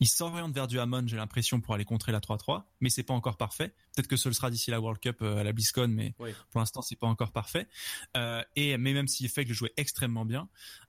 Ils 0.01 0.09
s'orientent 0.09 0.53
vers 0.53 0.67
du 0.67 0.81
Hamon, 0.81 1.05
j'ai 1.07 1.17
l'impression, 1.17 1.61
pour 1.61 1.73
aller 1.73 1.85
contrer 1.85 2.11
la 2.11 2.19
3-3, 2.19 2.65
mais 2.81 2.91
c'est 2.91 3.05
pas 3.05 3.15
encore 3.15 3.37
parfait. 3.37 3.69
Peut-être 3.95 4.09
que 4.09 4.17
ce 4.17 4.29
le 4.29 4.35
sera 4.35 4.51
d'ici 4.51 4.73
la 4.73 4.81
World 4.81 5.01
Cup 5.01 5.19
euh, 5.23 5.37
à 5.39 5.45
la 5.45 5.53
BlizzCon, 5.53 5.87
mais 5.87 6.15
Oui. 6.19 6.33
pour 6.51 6.59
l'instant 6.59 6.83
c'est 6.83 6.97
pas 6.97 7.07
encore 7.07 7.31
parfait. 7.31 7.69
Euh, 8.17 8.43
et 8.57 8.77
mais 8.77 8.93
même 8.93 9.07
si 9.07 9.25
Effect 9.25 9.49
le 9.49 9.55
jouait 9.55 9.73
extrêmement 9.77 10.25
bien, 10.25 10.49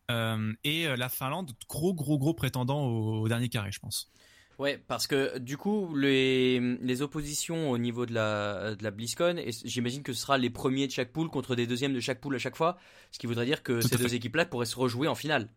euh, 0.10 0.52
et 0.64 0.88
la 0.98 1.10
Finlande, 1.10 1.54
gros 1.70 1.94
gros 1.94 2.18
gros 2.18 2.34
prétendant 2.34 2.82
au, 2.84 3.22
au 3.22 3.28
dernier 3.28 3.48
carré, 3.48 3.72
je 3.72 3.80
pense. 3.80 4.12
Ouais, 4.58 4.82
parce 4.88 5.06
que 5.08 5.38
du 5.38 5.58
coup, 5.58 5.96
les, 5.96 6.60
les 6.82 7.02
oppositions 7.02 7.72
au 7.72 7.78
niveau 7.78 8.06
de 8.06 8.14
la, 8.14 8.76
de 8.76 8.84
la 8.84 8.92
BlizzCon, 8.92 9.36
et 9.38 9.52
j'imagine 9.66 10.02
que 10.02 10.14
ce 10.14 10.22
sera 10.22 10.38
les 10.38 10.50
premiers 10.50 10.88
de 10.88 10.92
chaque 10.94 11.12
poule 11.12 11.30
contre 11.30 11.56
des 11.56 11.68
deuxièmes 11.68 11.94
de 11.94 12.00
chaque 12.00 12.22
poule 12.22 12.36
à 12.36 12.40
chaque 12.40 12.56
fois, 12.56 12.78
ce 13.12 13.20
qui 13.20 13.28
voudrait 13.28 13.46
dire 13.46 13.64
que 13.64 13.82
Tout 13.82 13.88
ces 13.90 13.98
deux 13.98 14.14
équipes-là 14.16 14.46
pourraient 14.46 14.66
se 14.66 14.78
rejouer 14.78 15.08
en 15.10 15.16
finale. 15.16 15.50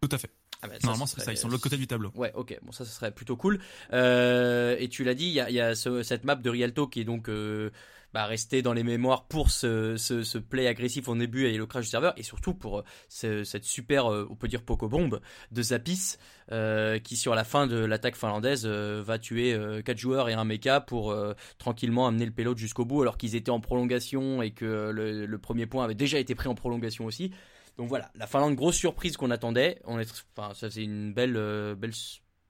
Tout 0.00 0.08
à 0.12 0.18
fait. 0.18 0.30
Ah 0.62 0.68
bah, 0.68 0.74
Normalement, 0.84 1.06
ce 1.06 1.14
c'est 1.14 1.18
ça. 1.20 1.24
serait- 1.24 1.34
Ils 1.34 1.38
sont 1.38 1.48
de 1.48 1.52
l'autre 1.52 1.64
côté 1.64 1.76
du 1.76 1.86
tableau. 1.88 2.12
Ouais, 2.14 2.30
ok, 2.34 2.56
bon 2.62 2.70
ça, 2.70 2.84
ça 2.84 2.92
serait 2.92 3.10
plutôt 3.12 3.36
cool. 3.36 3.60
Euh, 3.92 4.76
et 4.78 4.88
tu 4.88 5.02
l'as 5.02 5.14
dit, 5.14 5.26
il 5.26 5.32
y 5.32 5.40
a, 5.40 5.50
il 5.50 5.56
y 5.56 5.60
a 5.60 5.74
ce- 5.74 6.04
cette 6.04 6.22
map 6.24 6.36
de 6.36 6.50
Rialto 6.50 6.86
qui 6.86 7.00
est 7.00 7.04
donc 7.04 7.28
euh, 7.28 7.70
bah, 8.12 8.26
restée 8.26 8.62
dans 8.62 8.72
les 8.72 8.82
mémoires 8.82 9.26
pour 9.26 9.50
ce, 9.50 9.96
ce, 9.96 10.38
play 10.38 10.66
agressif 10.66 11.08
au 11.08 11.14
début 11.14 11.46
et 11.46 11.56
le 11.56 11.66
crash 11.66 11.84
du 11.84 11.90
serveur, 11.90 12.12
et 12.16 12.22
surtout 12.22 12.54
pour 12.54 12.80
euh, 12.80 12.84
ce- 13.08 13.44
cette 13.44 13.64
super, 13.64 14.12
euh, 14.12 14.26
on 14.30 14.34
peut 14.34 14.48
dire 14.48 14.62
poco 14.62 14.88
bombe 14.88 15.20
de 15.50 15.62
Zapis, 15.62 16.16
euh, 16.50 16.98
qui 16.98 17.16
sur 17.16 17.34
la 17.34 17.44
fin 17.44 17.66
de 17.66 17.76
l'attaque 17.76 18.16
finlandaise 18.16 18.64
euh, 18.66 19.02
va 19.04 19.18
tuer 19.18 19.56
4 19.84 19.98
joueurs 19.98 20.28
et 20.28 20.34
un 20.34 20.44
mecha 20.44 20.80
pour 20.80 21.12
euh, 21.12 21.34
tranquillement 21.58 22.06
amener 22.06 22.26
le 22.26 22.32
payload 22.32 22.58
jusqu'au 22.58 22.84
bout, 22.84 23.02
alors 23.02 23.16
qu'ils 23.16 23.36
étaient 23.36 23.50
en 23.50 23.60
prolongation 23.60 24.42
et 24.42 24.50
que 24.50 24.64
euh, 24.64 25.26
le, 25.26 25.38
premier 25.38 25.66
point 25.66 25.84
avait 25.84 25.94
déjà 25.94 26.18
été 26.18 26.34
pris 26.34 26.48
en 26.48 26.54
prolongation 26.54 27.04
aussi. 27.04 27.32
Donc 27.78 27.88
voilà, 27.88 28.10
la 28.14 28.26
Finlande, 28.26 28.54
grosse 28.54 28.76
surprise 28.76 29.16
qu'on 29.16 29.30
attendait. 29.30 29.80
On 29.84 29.98
est, 29.98 30.24
enfin, 30.36 30.52
ça 30.54 30.68
faisait 30.68 30.84
une 30.84 31.12
belle, 31.12 31.36
euh, 31.36 31.74
belle, 31.74 31.92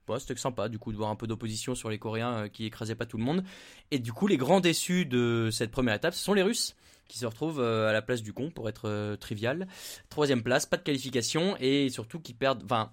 ouais, 0.09 0.19
c'était 0.19 0.35
sympa 0.35 0.69
du 0.69 0.79
coup 0.79 0.91
de 0.91 0.97
voir 0.97 1.09
un 1.09 1.15
peu 1.15 1.27
d'opposition 1.27 1.75
sur 1.75 1.89
les 1.89 1.99
Coréens 1.99 2.33
euh, 2.33 2.47
qui 2.47 2.65
écrasaient 2.65 2.95
pas 2.95 3.05
tout 3.05 3.17
le 3.17 3.23
monde. 3.23 3.43
Et 3.91 3.99
du 3.99 4.13
coup, 4.13 4.27
les 4.27 4.37
grands 4.37 4.59
déçus 4.59 5.05
de 5.05 5.49
cette 5.51 5.71
première 5.71 5.95
étape, 5.95 6.13
ce 6.13 6.23
sont 6.23 6.33
les 6.33 6.43
Russes 6.43 6.75
qui 7.07 7.17
se 7.17 7.25
retrouvent 7.25 7.59
euh, 7.59 7.89
à 7.89 7.93
la 7.93 8.01
place 8.01 8.21
du 8.21 8.33
con 8.33 8.49
pour 8.49 8.69
être 8.69 8.87
euh, 8.87 9.15
trivial. 9.15 9.67
Troisième 10.09 10.41
place, 10.41 10.65
pas 10.65 10.77
de 10.77 10.83
qualification 10.83 11.55
et 11.59 11.89
surtout 11.89 12.19
qui 12.19 12.33
perdent, 12.33 12.63
enfin. 12.63 12.91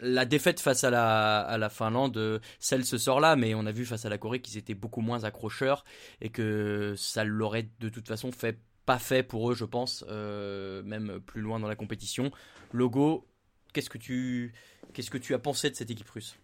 La 0.00 0.24
défaite 0.24 0.58
face 0.58 0.82
à 0.82 0.90
la, 0.90 1.68
Finlande, 1.70 2.40
celle 2.58 2.84
se 2.84 2.98
sort 2.98 3.20
là, 3.20 3.36
mais 3.36 3.54
on 3.54 3.66
a 3.66 3.70
vu 3.70 3.84
face 3.84 4.04
à 4.04 4.08
la 4.08 4.18
Corée 4.18 4.40
qu'ils 4.40 4.58
étaient 4.58 4.74
beaucoup 4.74 5.00
moins 5.00 5.22
accrocheurs 5.22 5.84
et 6.20 6.28
que 6.28 6.94
ça 6.96 7.22
l'aurait 7.22 7.68
de 7.78 7.88
toute 7.88 8.08
façon 8.08 8.32
fait 8.32 8.58
pas 8.84 8.98
fait 8.98 9.22
pour 9.22 9.52
eux, 9.52 9.54
je 9.54 9.64
pense, 9.64 10.04
même 10.08 11.20
plus 11.24 11.40
loin 11.40 11.60
dans 11.60 11.68
la 11.68 11.76
compétition. 11.76 12.32
Logo, 12.72 13.28
qu'est-ce 13.72 13.90
que 13.90 13.98
tu 13.98 14.54
qu'est-ce 14.92 15.10
que 15.10 15.18
tu 15.18 15.34
as 15.34 15.38
pensé 15.38 15.70
de 15.70 15.76
cette 15.76 15.90
équipe 15.90 16.10
russe? 16.10 16.36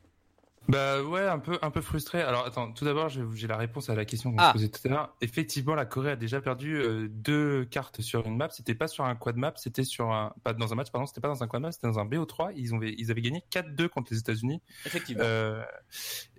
Bah 0.68 1.02
ouais, 1.02 1.26
un 1.26 1.38
peu, 1.38 1.58
un 1.62 1.70
peu 1.70 1.80
frustré. 1.80 2.20
Alors 2.20 2.44
attends, 2.44 2.72
tout 2.72 2.84
d'abord, 2.84 3.08
j'ai 3.08 3.46
la 3.46 3.56
réponse 3.56 3.88
à 3.88 3.94
la 3.94 4.04
question 4.04 4.30
qu'on 4.32 4.36
Ah. 4.38 4.48
se 4.48 4.52
posait 4.52 4.68
tout 4.68 4.80
à 4.84 4.88
l'heure. 4.88 5.16
Effectivement, 5.22 5.74
la 5.74 5.86
Corée 5.86 6.10
a 6.10 6.16
déjà 6.16 6.42
perdu 6.42 6.76
euh, 6.76 7.08
deux 7.10 7.64
cartes 7.64 8.02
sur 8.02 8.26
une 8.26 8.36
map. 8.36 8.50
C'était 8.50 8.74
pas 8.74 8.86
sur 8.86 9.04
un 9.04 9.14
quad 9.14 9.36
map, 9.36 9.54
c'était 9.56 9.82
sur 9.84 10.12
un, 10.12 10.34
pas 10.44 10.52
dans 10.52 10.70
un 10.72 10.76
match, 10.76 10.90
pardon, 10.90 11.06
c'était 11.06 11.22
pas 11.22 11.28
dans 11.28 11.42
un 11.42 11.46
quad 11.48 11.62
map, 11.62 11.72
c'était 11.72 11.86
dans 11.86 11.98
un 11.98 12.04
BO3. 12.04 12.52
Ils 12.54 12.74
ont, 12.74 12.80
ils 12.82 13.10
avaient 13.10 13.22
gagné 13.22 13.42
4-2 13.50 13.88
contre 13.88 14.12
les 14.12 14.18
États-Unis. 14.18 14.60
Effectivement. 14.84 15.24
Euh, 15.24 15.62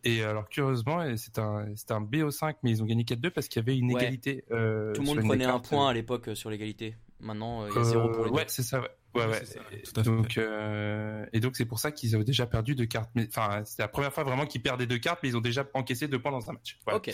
et 0.04 0.24
alors 0.24 0.48
curieusement, 0.48 1.04
c'est 1.18 1.40
un, 1.40 1.66
c'était 1.76 1.94
un 1.94 2.02
BO5, 2.02 2.56
mais 2.62 2.70
ils 2.70 2.84
ont 2.84 2.86
gagné 2.86 3.04
4-2 3.06 3.32
parce 3.32 3.48
qu'il 3.48 3.60
y 3.62 3.66
avait 3.66 3.78
une 3.78 3.92
Ouais. 3.94 4.02
égalité. 4.04 4.44
euh, 4.52 4.94
Tout 4.94 5.02
le 5.02 5.08
monde 5.08 5.22
prenait 5.22 5.46
un 5.46 5.60
point 5.60 5.90
à 5.90 5.94
l'époque 5.94 6.30
sur 6.36 6.52
l'égalité. 6.52 6.96
Maintenant, 7.22 7.64
euh, 7.64 7.68
il 7.70 7.76
y 7.76 7.78
a 7.78 7.82
Euh, 7.82 7.84
zéro 7.84 8.10
pour 8.10 8.26
les 8.26 8.32
Ouais, 8.32 8.44
deux. 8.46 8.50
c'est 8.50 8.64
ça. 8.64 8.80
Ouais, 8.80 8.88
ouais. 9.16 9.26
Ouais, 9.26 9.32
ouais. 9.32 9.40
c'est 9.40 9.54
ça, 9.56 9.60
Et 9.72 9.82
tout 9.82 10.00
à 10.00 10.04
fait. 10.04 10.10
Donc, 10.10 10.38
euh, 10.38 11.26
et 11.34 11.40
donc 11.40 11.56
c'est 11.58 11.66
pour 11.66 11.80
ça 11.80 11.92
qu'ils 11.92 12.16
avaient 12.16 12.24
déjà 12.24 12.46
perdu 12.46 12.76
deux 12.76 12.86
cartes. 12.86 13.10
Mais 13.16 13.28
enfin, 13.28 13.64
c'était 13.66 13.82
la 13.84 13.88
première 13.88 14.14
fois 14.14 14.24
vraiment 14.24 14.46
qu'ils 14.46 14.62
perdaient 14.62 14.86
deux 14.86 15.00
cartes, 15.00 15.20
mais 15.24 15.30
ils 15.30 15.36
ont 15.38 15.42
déjà 15.42 15.66
encaissé 15.74 16.08
deux 16.08 16.22
points 16.22 16.32
dans 16.32 16.50
un 16.50 16.54
match. 16.54 16.78
Voilà. 16.86 16.98
Ok. 17.00 17.12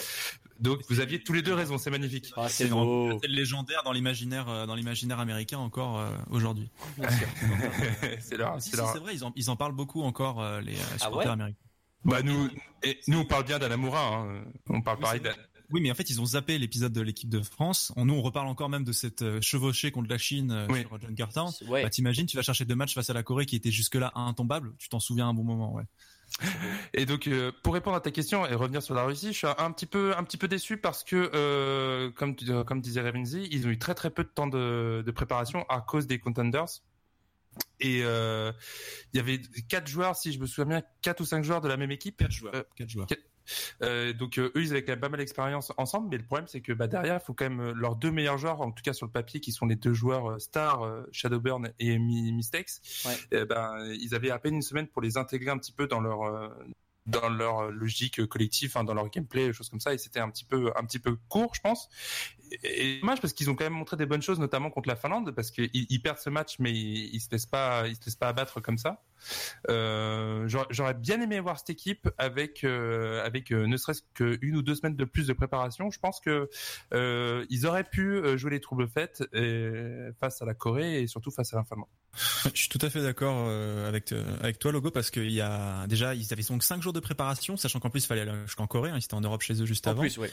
Donc 0.60 0.82
vous 0.90 1.00
aviez 1.00 1.24
tous 1.24 1.34
les 1.34 1.42
deux 1.42 1.54
raison, 1.54 1.78
c'est 1.78 1.90
magnifique. 1.90 2.32
Ah, 2.38 2.50
c'est 2.50 2.66
C'est 2.66 2.70
beau. 2.70 3.18
c'est 3.22 3.28
légendaire 3.30 3.82
dans 3.84 3.92
l'imaginaire, 3.94 4.48
euh, 4.50 4.66
dans 4.66 4.76
l'imaginaire 4.76 5.20
américain 5.20 5.58
encore 5.58 6.00
euh, 6.00 6.10
aujourd'hui. 6.30 6.70
Bien 6.98 7.10
sûr. 7.10 7.28
c'est 8.20 8.38
leur, 8.38 8.62
Si, 8.62 8.72
c'est 8.72 8.78
si, 8.78 8.84
c'est 8.94 9.00
vrai, 9.00 9.14
ils 9.16 9.24
en, 9.24 9.32
ils 9.36 9.50
en 9.50 9.56
parlent 9.56 9.74
beaucoup 9.76 10.02
encore 10.04 10.42
euh, 10.42 10.62
les 10.62 10.74
euh, 10.74 10.98
supporters 10.98 11.08
Ah 11.12 11.18
ouais? 11.18 11.28
américains. 11.28 11.60
Bah 12.04 12.22
nous, 12.22 12.50
et 12.84 13.00
nous 13.08 13.20
on 13.20 13.26
parle 13.26 13.46
bien 13.46 13.58
d'Anamura. 13.58 14.06
Hein. 14.18 14.44
On 14.70 14.82
parle 14.82 14.98
Oui, 14.98 15.04
pareil. 15.04 15.22
Oui, 15.72 15.82
mais 15.82 15.92
en 15.92 15.96
fait, 15.96 16.10
ils 16.10 16.22
ont 16.22 16.26
zappé 16.26 16.58
l'épisode 16.58 16.94
de 16.94 17.02
l'équipe 17.02 17.30
de 17.30 17.42
France. 17.42 17.92
On, 17.96 18.06
nous, 18.06 18.14
on 18.14 18.22
reparle 18.22 18.48
encore 18.48 18.70
même 18.70 18.84
de 18.84 18.92
cette 18.92 19.22
euh, 19.22 19.42
chevauchée 19.42 19.92
contre 19.92 20.10
la 20.10 20.18
Chine 20.18 20.52
euh, 20.52 20.68
Oui. 20.70 20.82
sur 20.82 21.00
John 21.02 21.16
Carter. 21.16 21.42
Ouais. 21.68 21.84
Bah, 21.84 21.90
t'imagines, 21.90 22.26
tu 22.26 22.38
vas 22.38 22.44
chercher 22.44 22.66
deux 22.66 22.76
matchs 22.76 22.94
face 22.94 23.10
à 23.10 23.14
la 23.14 23.24
Corée 23.24 23.46
qui 23.46 23.56
était 23.56 23.72
jusque-là 23.72 24.12
intombable. 24.16 24.74
Tu 24.78 24.90
t'en 24.90 25.00
souviens 25.00 25.28
un 25.30 25.34
bon 25.34 25.44
moment, 25.44 25.74
ouais. 25.74 25.84
Et 26.96 27.06
donc 27.06 27.28
euh, 27.28 27.52
pour 27.64 27.76
répondre 27.76 27.96
à 27.96 28.02
ta 28.02 28.10
question 28.10 28.48
et 28.48 28.56
revenir 28.56 28.82
sur 28.82 28.96
la 28.96 29.04
Russie, 29.04 29.28
je 29.32 29.38
suis 29.38 29.48
un 29.60 29.72
petit 29.72 29.86
peu 29.86 30.18
un 30.18 30.24
petit 30.24 30.38
peu 30.38 30.48
déçu 30.48 30.76
parce 30.78 31.04
que 31.04 31.30
euh, 31.36 32.10
comme 32.12 32.36
tu- 32.36 32.48
comme 32.66 32.82
disait 32.82 33.02
Revenzi, 33.02 33.48
ils 33.52 33.68
ont 33.68 33.70
eu 33.70 33.78
très 33.78 33.94
très 33.94 34.10
peu 34.10 34.24
de 34.24 34.30
temps 34.30 34.48
de, 34.48 35.04
de 35.06 35.12
préparation 35.12 35.66
à 35.70 35.82
cause 35.82 36.08
des 36.08 36.18
contenders. 36.18 36.66
Et 37.80 38.02
euh, 38.04 38.52
il 39.14 39.18
y 39.18 39.20
avait 39.20 39.40
quatre 39.70 39.88
joueurs, 39.88 40.16
si 40.16 40.34
je 40.34 40.40
me 40.40 40.48
souviens 40.48 40.66
bien, 40.66 40.84
quatre 41.04 41.22
ou 41.22 41.26
cinq 41.26 41.44
joueurs 41.44 41.62
de 41.62 41.68
la 41.70 41.78
même 41.78 41.92
équipe. 41.92 42.18
Quatre 42.18 42.32
joueurs. 42.32 42.56
Euh, 42.56 42.64
Quatre 42.76 42.90
joueurs. 42.90 43.08
Euh, 43.82 44.14
donc 44.14 44.38
euh, 44.38 44.52
eux, 44.56 44.62
ils 44.62 44.72
avaient 44.72 44.84
quand 44.84 44.94
même 44.94 45.00
pas 45.00 45.10
mal 45.10 45.20
d'expérience 45.20 45.72
ensemble, 45.78 46.10
mais 46.10 46.18
le 46.18 46.24
problème 46.24 46.48
c'est 46.48 46.62
que 46.62 46.74
bah, 46.74 46.88
derrière, 46.88 47.20
il 47.22 47.26
faut 47.26 47.34
quand 47.34 47.50
même 47.50 47.60
euh, 47.60 47.74
leurs 47.76 47.96
deux 47.96 48.12
meilleurs 48.12 48.38
joueurs, 48.38 48.62
en 48.62 48.72
tout 48.72 48.84
cas 48.84 48.94
sur 48.94 49.06
le 49.06 49.12
papier, 49.12 49.40
qui 49.40 49.52
sont 49.52 49.66
les 49.66 49.76
deux 49.76 49.94
joueurs 49.94 50.40
stars, 50.40 50.82
Shadowburn 51.12 51.72
et 51.80 51.98
Mi- 51.98 52.32
Mistakes. 52.32 52.82
Ouais. 53.06 53.46
ben, 53.46 53.78
ils 54.00 54.16
avaient 54.16 54.32
à 54.32 54.40
peine 54.40 54.56
une 54.56 54.62
semaine 54.62 54.88
pour 54.88 55.02
les 55.02 55.18
intégrer 55.18 55.52
un 55.52 55.58
petit 55.58 55.72
peu 55.72 55.88
dans 55.88 56.00
leur 56.02 56.52
dans 57.06 57.30
leur 57.30 57.70
logique 57.72 58.26
collective, 58.26 58.76
hein, 58.76 58.84
dans 58.84 58.96
leur 58.96 59.10
gameplay, 59.10 59.54
choses 59.54 59.70
comme 59.70 59.80
ça, 59.80 59.94
et 59.94 59.98
c'était 59.98 60.20
un 60.20 60.30
petit 60.30 60.46
peu 60.46 60.72
un 60.76 60.84
petit 60.86 61.00
peu 61.00 61.18
court, 61.30 61.54
je 61.54 61.62
pense. 61.62 61.90
Et, 62.64 63.00
dommage 63.00 63.22
parce 63.22 63.34
qu'ils 63.34 63.50
ont 63.50 63.56
quand 63.56 63.64
même 63.66 63.74
montré 63.74 63.98
des 63.98 64.06
bonnes 64.06 64.22
choses, 64.22 64.40
notamment 64.40 64.70
contre 64.70 64.90
la 64.90 64.96
Finlande, 64.96 65.32
parce 65.32 65.52
qu'ils 65.52 65.70
ils 65.74 66.02
perdent 66.02 66.20
ce 66.20 66.30
match, 66.30 66.56
mais 66.60 66.72
ils, 66.72 67.14
ils 67.16 67.20
se 67.20 67.30
laissent 67.32 67.46
pas 67.46 67.88
ils 67.88 67.96
se 67.96 68.06
laissent 68.06 68.16
pas 68.16 68.28
abattre 68.28 68.60
comme 68.62 68.78
ça. 68.78 69.04
Euh, 69.70 70.48
j'aurais- 70.48 70.94
bien 70.94 71.20
aimé 71.22 71.40
voir 71.40 71.58
cette 71.60 71.70
équipe 71.72 72.10
avec 72.18 72.64
euh, 72.64 73.26
avec 73.26 73.52
euh, 73.52 73.66
ne 73.68 73.78
serait-ce 73.78 74.02
qu'une 74.14 74.56
ou 74.56 74.62
deux 74.62 74.76
semaines 74.76 74.96
de 74.96 75.06
plus 75.06 75.28
de 75.28 75.34
préparation. 75.34 75.90
Je 75.92 76.00
pense 76.00 76.20
que 76.20 76.50
euh, 76.94 77.46
ils 77.50 77.66
auraient 77.66 77.84
pu 77.84 78.22
jouer 78.38 78.52
les 78.52 78.60
troubles 78.62 78.88
faites 78.88 79.24
face 80.20 80.42
à 80.42 80.46
la 80.46 80.54
Corée 80.54 81.02
et 81.02 81.08
surtout 81.08 81.32
face 81.32 81.54
à 81.54 81.58
la 81.58 81.64
Finlande. 81.64 81.88
Je 82.54 82.60
suis 82.60 82.70
tout 82.70 82.80
à 82.82 82.90
fait 82.90 83.02
d'accord 83.02 83.50
avec 83.88 84.14
avec 84.42 84.60
toi, 84.60 84.72
Logo, 84.72 84.92
parce 84.92 85.12
qu'il 85.12 85.32
y 85.32 85.42
a 85.42 85.86
déjà 85.88 86.14
ils 86.16 86.32
avaient 86.32 86.44
donc 86.44 86.64
cinq 86.64 86.82
jours 86.82 86.94
de 86.94 87.00
préparation, 87.00 87.58
sachant 87.58 87.80
qu'en 87.80 87.90
plus 87.90 88.04
il 88.04 88.08
fallait 88.08 88.22
aller 88.22 88.34
jusqu'en 88.46 88.68
Corée, 88.68 88.92
hein, 88.92 88.98
ils 88.98 89.04
étaient 89.04 89.14
en 89.16 89.22
Europe 89.22 89.42
chez 89.42 89.62
eux 89.62 89.66
juste 89.66 89.88
En 89.88 89.92
avant. 89.92 90.02
plus, 90.02 90.18
ouais. 90.18 90.30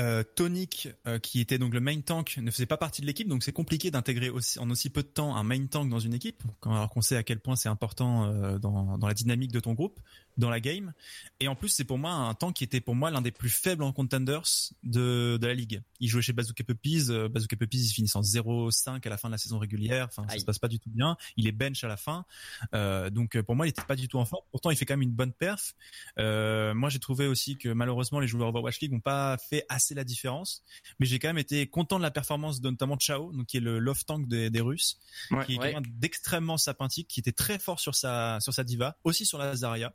Euh, 0.00 0.22
Tonic, 0.22 0.88
euh, 1.06 1.18
qui 1.18 1.40
était 1.40 1.58
donc 1.58 1.74
le 1.74 1.80
main 1.80 2.00
tank, 2.00 2.38
ne 2.38 2.50
faisait 2.50 2.64
pas 2.64 2.78
partie 2.78 3.02
de 3.02 3.06
l'équipe, 3.06 3.28
donc 3.28 3.42
c'est 3.42 3.52
compliqué 3.52 3.90
d'intégrer 3.90 4.30
en 4.30 4.70
aussi 4.70 4.88
peu 4.88 5.02
de 5.02 5.08
temps 5.08 5.36
un 5.36 5.42
main 5.42 5.66
tank 5.66 5.90
dans 5.90 5.98
une 5.98 6.14
équipe, 6.14 6.42
alors 6.64 6.88
qu'on 6.88 7.02
sait 7.02 7.16
à 7.16 7.22
quel 7.22 7.38
point 7.38 7.54
c'est 7.54 7.68
important 7.68 8.24
euh, 8.24 8.58
dans 8.58 8.98
la 9.02 9.14
dynamique 9.14 9.52
de 9.52 9.60
ton 9.60 9.74
groupe, 9.74 10.00
dans 10.40 10.50
la 10.50 10.60
game. 10.60 10.92
Et 11.38 11.48
en 11.48 11.54
plus, 11.54 11.68
c'est 11.68 11.84
pour 11.84 11.98
moi 11.98 12.10
un 12.12 12.34
tank 12.34 12.54
qui 12.56 12.64
était 12.64 12.80
pour 12.80 12.94
moi 12.94 13.10
l'un 13.10 13.20
des 13.22 13.30
plus 13.30 13.48
faibles 13.50 13.82
en 13.84 13.92
contenders 13.92 14.42
de, 14.82 15.38
de 15.40 15.46
la 15.46 15.54
ligue. 15.54 15.82
Il 16.00 16.08
jouait 16.08 16.22
chez 16.22 16.32
Bazooka 16.32 16.64
Puppies, 16.64 17.06
euh, 17.10 17.28
Bazooka 17.28 17.56
Puppies 17.56 17.78
ils 17.80 17.92
finissent 17.92 18.16
en 18.16 18.22
0-5 18.22 19.06
à 19.06 19.10
la 19.10 19.16
fin 19.16 19.28
de 19.28 19.32
la 19.34 19.38
saison 19.38 19.58
régulière, 19.58 20.06
enfin 20.10 20.26
ça 20.28 20.34
Aïe. 20.34 20.40
se 20.40 20.44
passe 20.44 20.58
pas 20.58 20.68
du 20.68 20.78
tout 20.80 20.90
bien. 20.90 21.16
Il 21.36 21.46
est 21.46 21.52
bench 21.52 21.84
à 21.84 21.88
la 21.88 21.96
fin, 21.96 22.24
euh, 22.74 23.10
donc 23.10 23.36
euh, 23.36 23.42
pour 23.42 23.54
moi 23.56 23.66
il 23.66 23.70
était 23.70 23.82
pas 23.82 23.96
du 23.96 24.08
tout 24.08 24.18
en 24.18 24.24
forme. 24.24 24.42
Pourtant 24.50 24.70
il 24.70 24.76
fait 24.76 24.84
quand 24.86 24.94
même 24.94 25.02
une 25.02 25.12
bonne 25.12 25.32
perf. 25.32 25.74
Euh, 26.18 26.74
moi, 26.74 26.88
j'ai 26.90 26.98
trouvé 26.98 27.26
aussi 27.26 27.56
que 27.56 27.68
malheureusement 27.68 28.20
les 28.20 28.26
joueurs 28.26 28.48
Overwatch 28.48 28.80
League 28.80 28.92
n'ont 28.92 29.00
pas 29.00 29.36
fait 29.38 29.64
assez 29.68 29.94
la 29.94 30.04
différence, 30.04 30.62
mais 30.98 31.06
j'ai 31.06 31.18
quand 31.18 31.28
même 31.28 31.38
été 31.38 31.66
content 31.66 31.98
de 31.98 32.02
la 32.02 32.10
performance 32.10 32.60
de 32.60 32.70
notamment 32.70 32.98
Chao, 32.98 33.32
donc 33.32 33.46
qui 33.46 33.56
est 33.58 33.60
le 33.60 33.78
love 33.78 34.04
tank 34.04 34.26
des, 34.28 34.50
des 34.50 34.60
Russes, 34.60 34.98
Ouais. 35.30 35.44
qui 35.46 35.54
est 35.54 35.58
Ouais. 35.58 35.72
quelqu'un 35.72 35.82
d'extrêmement 35.94 36.56
sapintique, 36.56 37.08
qui 37.08 37.20
était 37.20 37.32
très 37.32 37.58
fort 37.58 37.80
sur 37.80 37.94
sa 37.94 38.38
sur 38.40 38.54
sa 38.54 38.64
diva, 38.64 38.96
aussi 39.04 39.26
sur 39.26 39.38
la 39.38 39.54
Zarya, 39.54 39.92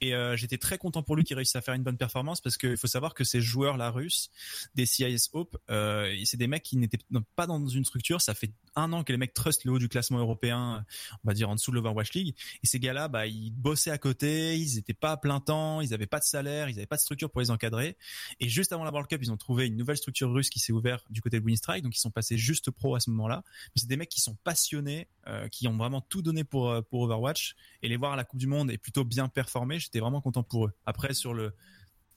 et 0.00 0.14
euh, 0.14 0.36
j'étais 0.36 0.58
très 0.58 0.78
content 0.78 1.02
pour 1.02 1.16
lui 1.16 1.24
qu'il 1.24 1.36
réussisse 1.36 1.56
à 1.56 1.60
faire 1.60 1.74
une 1.74 1.82
bonne 1.82 1.96
performance 1.96 2.40
parce 2.40 2.56
qu'il 2.56 2.76
faut 2.76 2.86
savoir 2.86 3.14
que 3.14 3.24
ces 3.24 3.40
joueurs 3.40 3.76
là 3.76 3.90
russes 3.90 4.30
des 4.74 4.86
CIS 4.86 5.28
Hope, 5.32 5.56
euh, 5.70 6.14
c'est 6.24 6.36
des 6.36 6.46
mecs 6.46 6.62
qui 6.62 6.76
n'étaient 6.76 6.98
pas 7.36 7.46
dans 7.46 7.66
une 7.66 7.84
structure, 7.84 8.20
ça 8.20 8.34
fait 8.34 8.52
un 8.76 8.92
an 8.92 9.04
que 9.04 9.12
les 9.12 9.18
mecs 9.18 9.34
trustent 9.34 9.64
le 9.64 9.72
haut 9.72 9.78
du 9.78 9.88
classement 9.88 10.18
européen, 10.18 10.84
on 11.24 11.28
va 11.28 11.34
dire 11.34 11.48
en 11.48 11.54
dessous 11.54 11.70
de 11.70 11.76
l'Overwatch 11.76 12.12
League, 12.12 12.34
et 12.62 12.66
ces 12.66 12.78
gars-là, 12.80 13.08
bah, 13.08 13.26
ils 13.26 13.52
bossaient 13.52 13.90
à 13.90 13.98
côté, 13.98 14.58
ils 14.58 14.78
étaient 14.78 14.94
pas 14.94 15.12
à 15.12 15.16
plein 15.16 15.40
temps, 15.40 15.80
ils 15.80 15.94
avaient 15.94 16.06
pas 16.06 16.18
de 16.18 16.24
salaire, 16.24 16.68
ils 16.68 16.76
avaient 16.76 16.86
pas 16.86 16.96
de 16.96 17.00
structure 17.00 17.30
pour 17.30 17.40
les 17.40 17.50
encadrer. 17.50 17.96
Et 18.40 18.48
juste 18.48 18.72
avant 18.72 18.84
la 18.84 18.90
World 18.90 19.08
Cup, 19.08 19.20
ils 19.22 19.30
ont 19.30 19.36
trouvé 19.36 19.66
une 19.66 19.76
nouvelle 19.76 19.96
structure 19.96 20.32
russe 20.32 20.50
qui 20.50 20.58
s'est 20.58 20.72
ouverte 20.72 21.04
du 21.10 21.20
côté 21.20 21.40
de 21.40 21.44
Winstrike, 21.44 21.82
donc 21.82 21.96
ils 21.96 22.00
sont 22.00 22.10
passés 22.10 22.36
juste 22.36 22.70
pro 22.70 22.94
à 22.94 23.00
ce 23.00 23.10
moment-là. 23.10 23.42
Mais 23.46 23.80
c'est 23.80 23.88
des 23.88 23.96
mecs 23.96 24.08
qui 24.08 24.20
sont 24.20 24.36
passionnés, 24.44 25.08
euh, 25.26 25.48
qui 25.48 25.68
ont 25.68 25.76
vraiment 25.76 26.00
tout 26.00 26.22
donné 26.22 26.44
pour 26.44 26.70
euh, 26.70 26.82
pour 26.82 27.02
Overwatch, 27.02 27.54
et 27.82 27.88
les 27.88 27.96
voir 27.96 28.12
à 28.12 28.16
la 28.16 28.24
Coupe 28.24 28.40
du 28.40 28.46
Monde 28.46 28.70
et 28.70 28.78
plutôt 28.78 29.04
bien 29.04 29.28
j'étais 29.72 30.00
vraiment 30.00 30.20
content 30.20 30.42
pour 30.42 30.66
eux. 30.66 30.72
Après 30.86 31.14
sur 31.14 31.34
le 31.34 31.54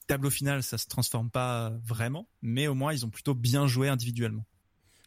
tableau 0.07 0.29
final, 0.29 0.63
ça 0.63 0.77
se 0.77 0.87
transforme 0.87 1.29
pas 1.29 1.71
vraiment, 1.83 2.29
mais 2.41 2.67
au 2.67 2.75
moins 2.75 2.93
ils 2.93 3.05
ont 3.05 3.09
plutôt 3.09 3.33
bien 3.33 3.67
joué 3.67 3.89
individuellement. 3.89 4.45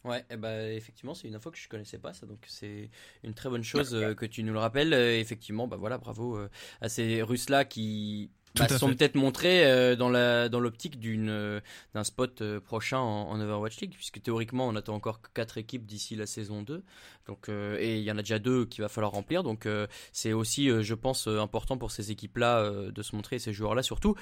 Ouais, 0.05 0.24
eh 0.31 0.37
ben, 0.37 0.74
effectivement, 0.74 1.14
c'est 1.14 1.29
une 1.29 1.35
info 1.35 1.50
que 1.50 1.59
je 1.59 1.68
connaissais 1.68 1.98
pas, 1.98 2.14
ça, 2.14 2.24
donc 2.24 2.38
c'est 2.46 2.90
une 3.22 3.35
très 3.35 3.50
bonne 3.50 3.62
chose 3.62 3.94
euh, 3.94 4.14
que 4.14 4.24
tu 4.24 4.42
nous 4.42 4.53
le 4.53 4.59
rappelles. 4.59 4.94
Euh, 4.94 5.18
effectivement, 5.18 5.68
bah 5.68 5.76
voilà, 5.76 5.98
bravo 5.98 6.38
euh, 6.38 6.48
à 6.81 6.88
ces 6.88 7.22
Russes-là 7.22 7.66
qui 7.66 8.31
Tout 8.39 8.39
bah, 8.56 8.68
sont 8.68 8.88
peut-être 8.88 9.14
montrés 9.14 9.64
euh, 9.64 9.96
dans 9.96 10.08
la 10.08 10.48
dans 10.48 10.60
l'optique 10.60 10.98
d'une 10.98 11.28
euh, 11.28 11.60
d'un 11.94 12.04
spot 12.04 12.42
euh, 12.42 12.60
prochain 12.60 12.98
en, 12.98 13.30
en 13.30 13.40
Overwatch 13.40 13.80
League, 13.80 13.94
puisque 13.94 14.20
théoriquement, 14.22 14.66
on 14.66 14.76
attend 14.76 14.94
encore 14.94 15.20
quatre 15.34 15.58
équipes 15.58 15.86
d'ici 15.86 16.16
la 16.16 16.26
saison 16.26 16.62
2. 16.62 16.82
Donc, 17.26 17.48
et 17.48 17.98
il 17.98 18.02
y 18.02 18.10
en 18.10 18.18
a 18.18 18.22
déjà 18.22 18.40
deux 18.40 18.64
qu'il 18.66 18.82
va 18.82 18.88
falloir 18.88 19.12
remplir. 19.12 19.44
Donc, 19.44 19.68
c'est 20.10 20.32
aussi, 20.32 20.68
je 20.82 20.94
pense, 20.94 21.28
important 21.28 21.78
pour 21.78 21.92
ces 21.92 22.10
équipes-là 22.10 22.58
euh, 22.58 22.90
de 22.90 23.02
se 23.02 23.14
montrer, 23.14 23.38
ces 23.38 23.52
joueurs-là 23.52 23.82
surtout. 23.82 24.14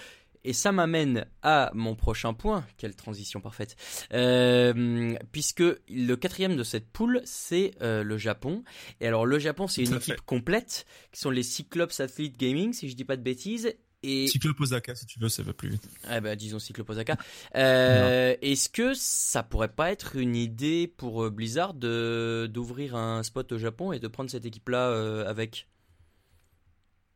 Et 0.44 0.52
ça 0.52 0.70
m'amène 0.70 1.26
à 1.42 1.70
mon 1.74 1.96
prochain 1.96 2.32
point. 2.32 2.64
Quelle 2.76 2.94
transition 2.94 3.40
parfaite. 3.40 3.76
Euh, 4.12 5.14
puisque 5.32 5.62
le 5.88 6.14
quatrième 6.14 6.56
de 6.56 6.62
cette 6.62 6.88
poule, 6.88 7.20
c'est 7.24 7.72
euh, 7.82 8.04
le 8.04 8.16
Japon. 8.16 8.62
Et 9.00 9.08
alors 9.08 9.26
le 9.26 9.38
Japon, 9.38 9.66
c'est 9.66 9.82
une 9.82 10.00
fait. 10.00 10.12
équipe 10.12 10.24
complète, 10.24 10.86
qui 11.12 11.20
sont 11.20 11.30
les 11.30 11.42
Cyclops 11.42 12.00
Athlete 12.00 12.38
Gaming, 12.38 12.72
si 12.72 12.88
je 12.88 12.94
dis 12.94 13.04
pas 13.04 13.16
de 13.16 13.22
bêtises. 13.22 13.74
Et 14.04 14.28
Cyclope 14.28 14.60
Osaka, 14.60 14.94
si 14.94 15.06
tu 15.06 15.18
veux, 15.18 15.28
ça 15.28 15.42
va 15.42 15.52
plus 15.52 15.70
vite. 15.70 15.88
eh 16.08 16.20
ben, 16.20 16.36
disons 16.36 16.58
Cyclops 16.60 16.88
Osaka. 16.90 17.16
Euh, 17.56 18.36
Est-ce 18.42 18.68
que 18.68 18.94
ça 18.94 19.42
pourrait 19.42 19.72
pas 19.74 19.90
être 19.90 20.14
une 20.16 20.36
idée 20.36 20.86
pour 20.96 21.24
euh, 21.24 21.30
Blizzard 21.30 21.74
de 21.74 22.48
d'ouvrir 22.52 22.94
un 22.94 23.22
spot 23.24 23.50
au 23.52 23.58
Japon 23.58 23.92
et 23.92 23.98
de 23.98 24.06
prendre 24.06 24.30
cette 24.30 24.44
équipe-là 24.46 24.88
euh, 24.90 25.28
avec? 25.28 25.66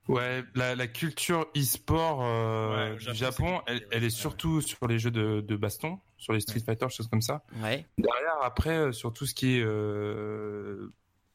Ouais, 0.08 0.42
la, 0.56 0.74
la 0.74 0.88
culture 0.88 1.46
e-sport 1.56 2.24
euh, 2.24 2.90
Ouais, 2.94 2.96
du 2.98 3.14
Japon, 3.14 3.60
elle, 3.68 3.74
compliqué, 3.74 3.86
elle 3.92 4.00
ouais. 4.00 4.06
est 4.08 4.10
surtout 4.10 4.60
sur 4.60 4.88
les 4.88 4.98
jeux 4.98 5.12
de, 5.12 5.40
de 5.40 5.56
baston, 5.56 6.00
sur 6.18 6.32
les 6.32 6.40
Street 6.40 6.58
Fighter, 6.58 6.86
choses 6.90 7.06
comme 7.06 7.22
ça. 7.22 7.44
Ouais. 7.62 7.86
Derrière, 7.96 8.42
après, 8.42 8.92
sur 8.92 9.12
tout 9.12 9.26
ce 9.26 9.34
qui 9.34 9.58
est 9.58 9.62
euh, 9.64 10.92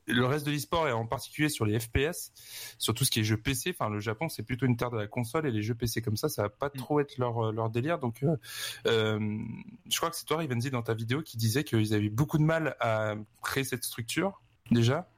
le 0.07 0.25
reste 0.25 0.45
de 0.45 0.51
l'e-sport 0.51 0.87
et 0.87 0.91
en 0.91 1.05
particulier 1.05 1.49
sur 1.49 1.65
les 1.65 1.79
FPS, 1.79 2.31
sur 2.77 2.93
tout 2.93 3.03
ce 3.05 3.11
qui 3.11 3.19
est 3.19 3.23
jeux 3.23 3.37
PC. 3.37 3.71
Enfin, 3.77 3.89
le 3.89 3.99
Japon, 3.99 4.29
c'est 4.29 4.43
plutôt 4.43 4.65
une 4.65 4.77
terre 4.77 4.89
de 4.91 4.97
la 4.97 5.07
console 5.07 5.45
et 5.47 5.51
les 5.51 5.61
jeux 5.61 5.75
PC 5.75 6.01
comme 6.01 6.17
ça, 6.17 6.29
ça 6.29 6.43
va 6.43 6.49
pas 6.49 6.67
Mm. 6.73 6.77
trop 6.77 6.99
être 6.99 7.17
leur 7.17 7.51
leur 7.51 7.69
délire. 7.69 7.99
Donc, 7.99 8.23
euh, 8.23 8.35
euh, 8.87 9.19
je 9.89 9.97
crois 9.97 10.09
que 10.09 10.15
c'est 10.15 10.25
toi, 10.25 10.37
Rivenzi, 10.37 10.69
dans 10.71 10.81
ta 10.83 10.93
vidéo, 10.93 11.21
qui 11.21 11.37
disait 11.37 11.63
qu'ils 11.63 11.93
avaient 11.93 12.09
beaucoup 12.09 12.37
de 12.37 12.43
mal 12.43 12.75
à 12.79 13.15
créer 13.43 13.63
cette 13.63 13.83
structure 13.83 14.41
déjà. 14.71 15.09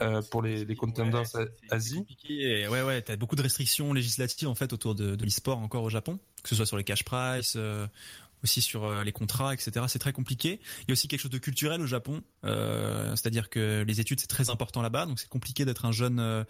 euh, 0.00 0.22
pour 0.30 0.42
les, 0.42 0.64
les 0.64 0.76
contenders 0.76 1.24
Ouais, 1.34 1.46
Asie. 1.70 2.04
Et 2.28 2.68
ouais, 2.68 2.82
ouais, 2.82 3.02
t'as 3.02 3.16
beaucoup 3.16 3.34
de 3.34 3.42
restrictions 3.42 3.92
législatives 3.92 4.46
en 4.46 4.54
fait 4.54 4.72
autour 4.72 4.94
de, 4.94 5.16
de 5.16 5.24
l'e-sport 5.24 5.58
encore 5.58 5.82
au 5.82 5.88
Japon, 5.90 6.20
que 6.44 6.48
ce 6.48 6.54
soit 6.54 6.66
sur 6.66 6.76
les 6.76 6.84
cash 6.84 7.02
price, 7.02 7.54
euh, 7.56 7.86
aussi 8.44 8.60
sur 8.62 8.84
euh, 8.84 9.04
les 9.04 9.12
contrats, 9.12 9.52
etc. 9.54 9.86
C'est 9.88 9.98
très 9.98 10.12
compliqué. 10.12 10.60
Il 10.82 10.84
y 10.88 10.90
a 10.90 10.92
aussi 10.92 11.08
quelque 11.08 11.20
chose 11.20 11.30
de 11.30 11.38
culturel 11.38 11.80
au 11.80 11.86
Japon, 11.86 12.22
euh, 12.44 13.10
c'est-à-dire 13.16 13.50
que 13.50 13.84
les 13.86 14.00
études 14.00 14.20
c'est 14.20 14.26
très 14.26 14.50
important 14.50 14.82
là-bas, 14.82 15.06
donc 15.06 15.18
c'est 15.18 15.28
compliqué 15.28 15.64
d'être 15.64 15.84
un 15.84 15.92
jeune, 15.92 16.18
euh, 16.20 16.44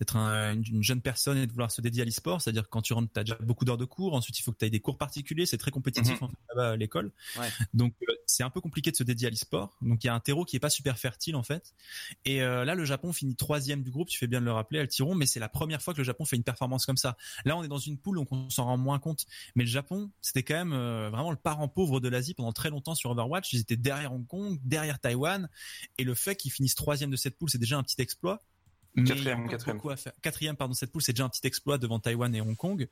d'être 0.00 0.16
un- 0.16 0.52
une, 0.54 0.64
une 0.66 0.82
jeune 0.82 1.00
personne 1.00 1.38
et 1.38 1.46
de 1.46 1.52
vouloir 1.52 1.70
se 1.70 1.80
dédier 1.80 2.02
à 2.02 2.04
l'e-sport. 2.04 2.40
C'est-à-dire 2.40 2.64
que 2.64 2.68
quand 2.68 2.82
tu 2.82 2.92
rentres, 2.92 3.10
t'as 3.12 3.24
déjà 3.24 3.36
beaucoup 3.40 3.64
d'heures 3.64 3.78
de 3.78 3.84
cours. 3.84 4.14
Ensuite, 4.14 4.38
il 4.38 4.42
faut 4.42 4.52
que 4.52 4.58
tu 4.58 4.64
aies 4.66 4.70
des 4.70 4.80
cours 4.80 4.98
particuliers. 4.98 5.46
C'est 5.46 5.58
très 5.58 5.70
compétitif 5.70 6.20
en 6.22 6.28
fait, 6.28 6.36
là-bas 6.50 6.70
à 6.72 6.76
l'école. 6.76 7.12
Ouais. 7.38 7.48
Donc 7.74 7.94
euh, 8.08 8.12
c'est 8.26 8.42
un 8.42 8.50
peu 8.50 8.60
compliqué 8.60 8.90
de 8.90 8.96
se 8.96 9.02
dédier 9.02 9.26
à 9.26 9.30
l'e-sport. 9.30 9.76
Donc 9.82 10.04
il 10.04 10.06
y 10.06 10.10
a 10.10 10.14
un 10.14 10.20
terreau 10.20 10.44
qui 10.44 10.56
est 10.56 10.60
pas 10.60 10.70
super 10.70 10.98
fertile 10.98 11.36
en 11.36 11.42
fait. 11.42 11.74
Et 12.24 12.38
là, 12.40 12.74
le 12.74 12.84
Japon 12.84 13.12
finit 13.12 13.36
troisième 13.36 13.82
du 13.82 13.90
groupe. 13.90 14.08
Tu 14.08 14.18
fais 14.18 14.26
bien 14.26 14.40
de 14.40 14.44
le 14.44 14.52
rappeler, 14.52 14.78
Altiron, 14.78 15.14
mais 15.14 15.26
c'est 15.26 15.40
la 15.40 15.48
première 15.48 15.82
fois 15.82 15.92
que 15.94 15.98
le 15.98 16.04
Japon 16.04 16.24
fait 16.24 16.36
une 16.36 16.44
performance 16.44 16.86
comme 16.86 16.96
ça. 16.96 17.16
Là, 17.44 17.56
on 17.56 17.62
est 17.64 17.68
dans 17.68 17.78
une 17.78 17.98
poule, 17.98 18.16
donc 18.16 18.30
on 18.32 18.48
s'en 18.50 18.64
rend 18.64 18.76
moins 18.78 18.98
compte. 18.98 19.26
Mais 19.54 19.64
le 19.64 19.70
Japon, 19.70 20.10
c'était 20.20 20.42
quand 20.42 20.54
même 20.54 20.70
vraiment 21.10 21.30
le 21.32 21.38
parent 21.38 21.68
pauvre 21.68 22.00
de 22.00 22.08
l'Asie 22.08 22.34
pendant 22.34 22.52
très 22.52 22.70
longtemps 22.70 22.94
sur 22.94 23.10
Overwatch. 23.10 23.52
Ils 23.52 23.60
étaient 23.60 23.76
derrière 23.76 24.12
Hong 24.12 24.26
Kong, 24.26 24.58
derrière 24.62 25.00
Taïwan, 25.00 25.48
et 25.98 26.04
le 26.04 26.14
fait 26.14 26.36
qu'ils 26.36 26.52
finissent 26.52 26.74
troisième 26.74 27.10
de 27.10 27.16
cette 27.16 27.36
poule, 27.36 27.50
c'est 27.50 27.58
déjà 27.58 27.76
un 27.78 27.82
petit 27.82 28.00
exploit. 28.00 28.42
Mais 28.94 29.04
Quatrième, 29.04 29.48
quatrième. 29.48 29.76
beaucoup 29.78 29.90
à 29.90 29.96
faire. 29.96 30.12
Quatrième, 30.22 30.56
pardon, 30.56 30.74
cette 30.74 30.92
poule, 30.92 31.02
c'est 31.02 31.12
déjà 31.12 31.24
un 31.24 31.28
petit 31.28 31.46
exploit 31.46 31.78
devant 31.78 31.98
Taïwan 31.98 32.34
et 32.34 32.40
Hong 32.40 32.56
Kong. 32.56 32.88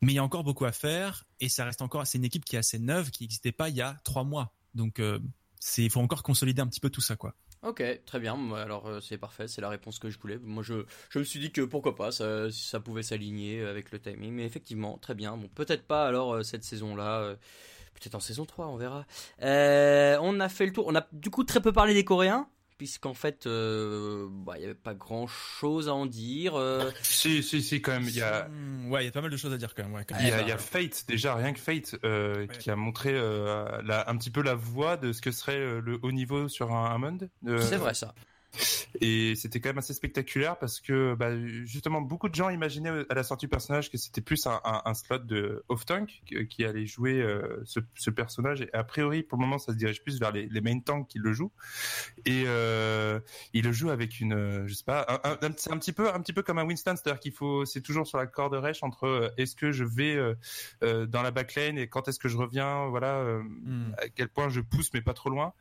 Mais 0.00 0.12
il 0.12 0.16
y 0.16 0.18
a 0.18 0.24
encore 0.24 0.44
beaucoup 0.44 0.64
à 0.64 0.72
faire, 0.72 1.24
et 1.40 1.48
ça 1.48 1.64
reste 1.64 1.82
encore, 1.82 2.06
c'est 2.06 2.18
une 2.18 2.24
équipe 2.24 2.44
qui 2.44 2.56
est 2.56 2.58
assez 2.60 2.78
neuve, 2.78 3.10
qui 3.10 3.24
n'existait 3.24 3.52
pas 3.52 3.68
il 3.68 3.76
y 3.76 3.82
a 3.82 4.00
trois 4.04 4.22
mois. 4.22 4.54
Donc, 4.74 5.00
euh, 5.00 5.18
c'est, 5.58 5.82
il 5.82 5.90
faut 5.90 6.00
encore 6.00 6.22
consolider 6.22 6.62
un 6.62 6.68
petit 6.68 6.80
peu 6.80 6.88
tout 6.88 7.00
ça, 7.00 7.16
quoi. 7.16 7.34
Ok, 7.62 7.82
très 8.06 8.20
bien. 8.20 8.36
Alors 8.54 8.86
euh, 8.86 9.00
c'est 9.00 9.18
parfait, 9.18 9.48
c'est 9.48 9.60
la 9.60 9.68
réponse 9.68 9.98
que 9.98 10.10
je 10.10 10.18
voulais. 10.18 10.38
Moi, 10.38 10.62
je, 10.62 10.84
je 11.10 11.18
me 11.18 11.24
suis 11.24 11.40
dit 11.40 11.50
que 11.50 11.62
pourquoi 11.62 11.96
pas, 11.96 12.12
ça, 12.12 12.50
ça 12.52 12.78
pouvait 12.80 13.02
s'aligner 13.02 13.62
avec 13.64 13.90
le 13.90 13.98
timing. 13.98 14.32
Mais 14.32 14.44
effectivement, 14.44 14.96
très 14.98 15.14
bien. 15.14 15.36
Bon, 15.36 15.48
peut-être 15.48 15.82
pas 15.86 16.06
alors 16.06 16.34
euh, 16.34 16.42
cette 16.42 16.64
saison-là. 16.64 17.20
euh, 17.20 17.36
Peut-être 17.94 18.14
en 18.14 18.20
saison 18.20 18.44
3, 18.44 18.68
on 18.68 18.76
verra. 18.76 19.06
Euh, 19.42 20.16
on 20.22 20.38
a 20.38 20.48
fait 20.48 20.66
le 20.66 20.72
tour. 20.72 20.86
On 20.86 20.94
a 20.94 21.04
du 21.12 21.30
coup 21.30 21.42
très 21.42 21.60
peu 21.60 21.72
parlé 21.72 21.94
des 21.94 22.04
Coréens, 22.04 22.48
puisqu'en 22.78 23.12
fait, 23.14 23.46
euh, 23.46 24.28
bah, 24.30 24.54
il 24.56 24.60
n'y 24.60 24.64
avait 24.66 24.74
pas 24.74 24.94
grand-chose 24.94 25.88
à 25.88 25.94
en 25.94 26.06
dire. 26.06 26.54
euh. 26.54 26.90
Si, 27.02 27.42
si, 27.42 27.62
si, 27.62 27.82
quand 27.82 27.92
même. 27.92 28.04
Il 28.08 28.14
y 28.16 28.22
a, 28.22 28.48
ouais, 28.88 29.02
il 29.02 29.06
y 29.06 29.08
a 29.08 29.12
pas 29.12 29.20
mal 29.20 29.30
de 29.30 29.36
choses 29.36 29.52
à 29.52 29.58
dire 29.58 29.74
quand 29.74 29.82
même. 29.82 29.92
Ouais, 29.94 30.06
il 30.20 30.28
y, 30.28 30.30
a, 30.30 30.42
il 30.42 30.48
y 30.48 30.52
a 30.52 30.58
Fate, 30.58 31.04
déjà, 31.08 31.34
rien 31.34 31.52
que 31.52 31.58
Fate, 31.60 31.96
euh, 32.04 32.46
Ouais. 32.46 32.48
qui 32.58 32.70
a 32.70 32.76
montré 32.76 33.10
euh, 33.12 33.82
la- 33.82 34.08
un 34.08 34.16
petit 34.16 34.30
peu 34.30 34.42
la 34.42 34.54
voie 34.54 34.96
de 34.96 35.12
ce 35.12 35.20
que 35.20 35.32
serait 35.32 35.58
euh, 35.58 35.80
le 35.80 35.98
haut 36.02 36.12
niveau 36.12 36.48
sur 36.48 36.72
un 36.72 36.94
Hammond. 36.94 37.18
Euh, 37.46 37.60
C'est 37.60 37.76
vrai 37.76 37.94
ça. 37.94 38.14
Et 39.00 39.34
c'était 39.36 39.60
quand 39.60 39.68
même 39.68 39.78
assez 39.78 39.92
spectaculaire 39.94 40.58
parce 40.58 40.80
que 40.80 41.14
bah, 41.14 41.30
justement 41.64 42.00
beaucoup 42.00 42.28
de 42.28 42.34
gens 42.34 42.48
imaginaient 42.48 43.04
à 43.08 43.14
la 43.14 43.22
sortie 43.22 43.46
du 43.46 43.50
personnage 43.50 43.90
que 43.90 43.98
c'était 43.98 44.20
plus 44.20 44.46
un, 44.46 44.60
un- 44.64 44.82
un 44.84 44.94
slot 44.94 45.18
de 45.18 45.62
off-tank 45.68 46.22
qui, 46.26 46.48
qui 46.48 46.64
allait 46.64 46.86
jouer 46.86 47.20
euh, 47.20 47.60
ce, 47.64 47.80
ce 47.94 48.10
personnage. 48.10 48.62
Et 48.62 48.72
a 48.74 48.84
priori, 48.84 49.22
pour 49.22 49.38
le 49.38 49.44
moment, 49.44 49.58
ça 49.58 49.72
se 49.72 49.76
dirige 49.78 50.02
plus 50.02 50.18
vers 50.18 50.32
les, 50.32 50.46
les 50.46 50.60
main 50.60 50.80
tanks 50.80 51.06
qui 51.08 51.18
le 51.18 51.32
jouent. 51.32 51.52
Et 52.24 52.44
euh, 52.46 53.20
il 53.52 53.64
le 53.64 53.72
joue 53.72 53.90
avec 53.90 54.20
une, 54.20 54.32
euh, 54.32 54.66
je 54.66 54.74
sais 54.74 54.84
pas, 54.84 55.06
un, 55.24 55.38
c'est 55.56 55.70
un 55.72 55.78
petit 55.78 55.92
peu, 55.92 56.12
un 56.12 56.20
petit 56.20 56.32
peu 56.32 56.42
comme 56.42 56.58
un 56.58 56.64
Winston, 56.64 56.94
c'est-à-dire 56.96 57.20
qu'il 57.20 57.32
faut, 57.32 57.64
c'est 57.64 57.82
toujours 57.82 58.06
sur 58.06 58.18
la 58.18 58.26
corde 58.26 58.54
rêche 58.54 58.82
entre 58.82 59.04
euh, 59.04 59.28
est-ce 59.36 59.54
que 59.54 59.70
je 59.72 59.84
vais 59.84 60.16
euh, 60.16 60.34
euh, 60.82 61.06
dans 61.06 61.22
la 61.22 61.30
backlane 61.30 61.78
et 61.78 61.88
quand 61.88 62.08
est-ce 62.08 62.18
que 62.18 62.28
je 62.28 62.36
reviens, 62.36 62.86
voilà. 62.88 63.16
euh, 63.18 63.42
Hmm. 63.68 63.92
à 63.98 64.08
quel 64.08 64.28
point 64.28 64.48
je 64.48 64.60
pousse 64.60 64.90
mais 64.94 65.00
pas 65.00 65.14
trop 65.14 65.30
loin 65.30 65.52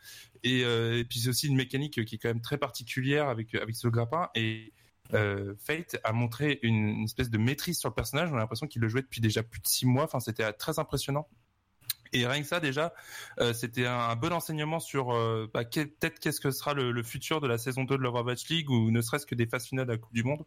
et, 0.47 0.63
euh, 0.63 0.99
et 0.99 1.03
puis 1.03 1.19
c'est 1.19 1.29
aussi 1.29 1.47
une 1.47 1.55
mécanique 1.55 2.03
qui 2.05 2.15
est 2.15 2.17
quand 2.17 2.29
même 2.29 2.41
très 2.41 2.57
particulière 2.57 3.27
avec 3.27 3.53
avec 3.55 3.75
ce 3.75 3.87
grappin. 3.87 4.29
Et 4.35 4.73
euh, 5.13 5.53
Fate 5.59 5.97
a 6.03 6.11
montré 6.11 6.59
une, 6.63 7.03
espèce 7.03 7.29
de 7.29 7.37
maîtrise 7.37 7.79
sur 7.79 7.89
le 7.89 7.95
personnage. 7.95 8.29
On 8.31 8.35
a 8.35 8.39
l'impression 8.39 8.67
qu'il 8.67 8.81
le 8.81 8.87
jouait 8.87 9.01
depuis 9.01 9.21
déjà 9.21 9.43
plus 9.43 9.61
de 9.61 9.67
six 9.67 9.85
mois. 9.85 10.03
Enfin 10.03 10.19
c'était 10.19 10.43
euh, 10.43 10.51
très 10.51 10.79
impressionnant. 10.79 11.27
Et 12.13 12.25
rien 12.25 12.41
que 12.41 12.47
ça 12.47 12.61
déjà 12.61 12.93
euh, 13.41 13.53
c'était 13.53 13.85
un, 13.85 14.15
bon 14.15 14.31
enseignement 14.31 14.79
sur 14.79 15.13
euh, 15.13 15.49
bah, 15.53 15.65
peut-être 15.65 16.19
qu'est-ce 16.19 16.39
que 16.39 16.51
sera 16.51 16.73
le, 16.73 17.03
futur 17.03 17.41
de 17.41 17.47
la 17.47 17.57
saison 17.57 17.83
2 17.83 17.97
de 17.97 18.01
l'Overwatch 18.01 18.47
League 18.47 18.69
ou 18.69 18.91
ne 18.91 19.01
serait-ce 19.01 19.25
que 19.25 19.35
des 19.35 19.45
phases 19.45 19.67
finales 19.67 19.87
de 19.87 19.91
la 19.91 19.97
Coupe 19.97 20.13
du 20.13 20.23
Monde. 20.23 20.45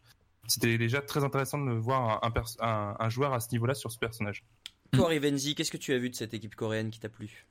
C'était 0.49 0.79
déjà 0.79 1.03
très 1.03 1.23
intéressant 1.23 1.59
de 1.59 1.73
voir 1.73 2.21
un 2.61 3.09
joueur 3.11 3.35
à 3.35 3.41
ce 3.41 3.49
niveau-là 3.53 3.75
sur 3.75 3.93
ce 3.93 3.99
personnage. 3.99 4.43
Toi, 4.93 5.09
Rivenzi, 5.09 5.55
qu'est-ce 5.55 5.71
que 5.71 5.77
tu 5.77 5.93
as 5.93 5.99
vu 5.99 6.11
de 6.11 6.17
cette 6.17 6.35
équipe 6.35 6.57
coréenne 6.57 6.91
qui 6.91 6.99
t'a 6.99 7.09
plu? 7.09 7.47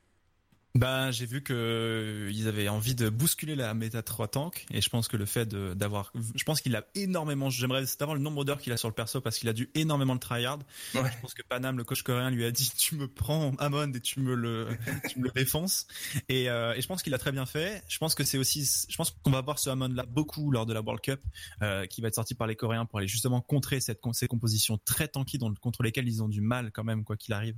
Bah, 0.76 1.10
j'ai 1.10 1.26
vu 1.26 1.42
que 1.42 1.52
euh, 1.52 2.30
ils 2.32 2.46
avaient 2.46 2.68
envie 2.68 2.94
de 2.94 3.08
bousculer 3.08 3.56
la 3.56 3.74
méta 3.74 4.04
3 4.04 4.28
tank 4.28 4.66
et 4.70 4.80
je 4.80 4.88
pense 4.88 5.08
que 5.08 5.16
le 5.16 5.26
fait 5.26 5.48
d'avoir 5.48 6.12
je 6.36 6.44
pense 6.44 6.60
qu'il 6.60 6.76
a 6.76 6.86
énormément 6.94 7.50
j'aimerais 7.50 7.86
savoir 7.86 8.14
le 8.14 8.22
nombre 8.22 8.44
d'heures 8.44 8.60
qu'il 8.60 8.72
a 8.72 8.76
sur 8.76 8.86
le 8.86 8.94
perso 8.94 9.20
parce 9.20 9.38
qu'il 9.38 9.48
a 9.48 9.52
dû 9.52 9.68
énormément 9.74 10.14
le 10.14 10.20
tryhard. 10.20 10.60
Ouais. 10.94 11.10
Je 11.12 11.20
pense 11.20 11.34
que 11.34 11.42
Panam 11.42 11.76
le 11.76 11.82
coach 11.82 12.02
coréen 12.02 12.30
lui 12.30 12.44
a 12.44 12.52
dit 12.52 12.70
tu 12.76 12.94
me 12.94 13.08
prends 13.08 13.52
Amon 13.58 13.92
et 13.92 14.00
tu 14.00 14.20
me 14.20 14.34
le 14.36 14.68
tu 15.10 15.18
me 15.18 15.24
le 15.24 15.32
défonces 15.32 15.88
et, 16.28 16.48
euh, 16.48 16.74
et 16.74 16.80
je 16.80 16.86
pense 16.86 17.02
qu'il 17.02 17.14
a 17.14 17.18
très 17.18 17.32
bien 17.32 17.46
fait. 17.46 17.82
Je 17.88 17.98
pense 17.98 18.14
que 18.14 18.22
c'est 18.22 18.38
aussi 18.38 18.86
je 18.88 18.96
pense 18.96 19.10
qu'on 19.10 19.32
va 19.32 19.40
voir 19.40 19.58
ce 19.58 19.70
Amon 19.70 19.88
là 19.88 20.04
beaucoup 20.06 20.52
lors 20.52 20.66
de 20.66 20.72
la 20.72 20.82
World 20.82 21.02
Cup 21.02 21.20
euh, 21.62 21.86
qui 21.86 22.00
va 22.00 22.08
être 22.08 22.14
sorti 22.14 22.36
par 22.36 22.46
les 22.46 22.54
Coréens 22.54 22.86
pour 22.86 23.00
aller 23.00 23.08
justement 23.08 23.40
contrer 23.40 23.80
cette 23.80 24.00
ces 24.12 24.28
compositions 24.28 24.78
très 24.84 25.08
tanky 25.08 25.36
dont, 25.38 25.52
contre 25.54 25.82
lesquelles 25.82 26.08
ils 26.08 26.22
ont 26.22 26.28
du 26.28 26.40
mal 26.40 26.70
quand 26.70 26.84
même 26.84 27.02
quoi 27.02 27.16
qu'il 27.16 27.34
arrive 27.34 27.56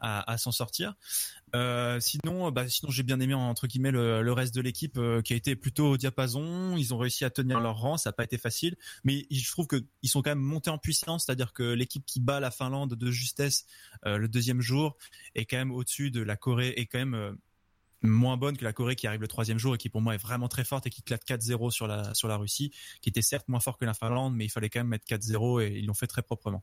à, 0.00 0.28
à 0.28 0.38
s'en 0.38 0.50
sortir. 0.50 0.94
Euh, 1.54 2.00
sinon, 2.00 2.50
bah, 2.50 2.68
sinon 2.68 2.90
j'ai 2.90 3.02
bien 3.02 3.20
aimé 3.20 3.34
entre 3.34 3.66
guillemets 3.66 3.90
le, 3.90 4.32
reste 4.32 4.54
de 4.54 4.60
l'équipe 4.60 4.98
euh, 4.98 5.22
qui 5.22 5.32
a 5.32 5.36
été 5.36 5.56
plutôt 5.56 5.90
au 5.90 5.96
diapason. 5.96 6.76
Ils 6.76 6.94
ont 6.94 6.98
réussi 6.98 7.24
à 7.24 7.30
tenir 7.30 7.60
leur 7.60 7.78
rang, 7.78 7.96
ça 7.96 8.10
n'a 8.10 8.12
pas 8.12 8.24
été 8.24 8.38
facile, 8.38 8.76
mais 9.04 9.26
je 9.30 9.50
trouve 9.50 9.66
que 9.66 9.76
ils 10.02 10.08
sont 10.08 10.22
quand 10.22 10.30
même 10.30 10.38
montés 10.38 10.70
en 10.70 10.78
puissance, 10.78 11.24
c'est-à-dire 11.26 11.52
que 11.52 11.62
l'équipe 11.62 12.04
qui 12.04 12.20
bat 12.20 12.40
la 12.40 12.50
Finlande 12.50 12.94
de 12.94 13.10
justesse 13.10 13.66
euh, 14.06 14.18
le 14.18 14.28
deuxième 14.28 14.60
jour 14.60 14.96
est 15.34 15.46
quand 15.46 15.56
même 15.56 15.72
au-dessus 15.72 16.10
de 16.10 16.22
la 16.22 16.36
Corée 16.36 16.74
et 16.76 16.86
quand 16.86 16.98
même 16.98 17.14
euh, 17.14 17.32
moins 18.02 18.36
bonne 18.36 18.56
que 18.56 18.64
la 18.64 18.72
Corée 18.72 18.96
qui 18.96 19.06
arrive 19.06 19.20
le 19.20 19.28
troisième 19.28 19.58
jour 19.58 19.74
et 19.74 19.78
qui 19.78 19.88
pour 19.88 20.00
moi 20.00 20.14
est 20.14 20.22
vraiment 20.22 20.48
très 20.48 20.64
forte 20.64 20.86
et 20.86 20.90
qui 20.90 21.02
claque 21.02 21.26
4-0 21.26 21.70
sur 21.70 21.86
la 21.86 22.14
sur 22.14 22.28
la 22.28 22.36
Russie, 22.36 22.72
qui 23.00 23.08
était 23.08 23.22
certes 23.22 23.48
moins 23.48 23.60
fort 23.60 23.78
que 23.78 23.84
la 23.84 23.94
Finlande, 23.94 24.34
mais 24.36 24.44
il 24.44 24.50
fallait 24.50 24.70
quand 24.70 24.80
même 24.80 24.88
mettre 24.88 25.06
4-0 25.06 25.62
et 25.62 25.78
ils 25.78 25.86
l'ont 25.86 25.94
fait 25.94 26.06
très 26.06 26.22
proprement. 26.22 26.62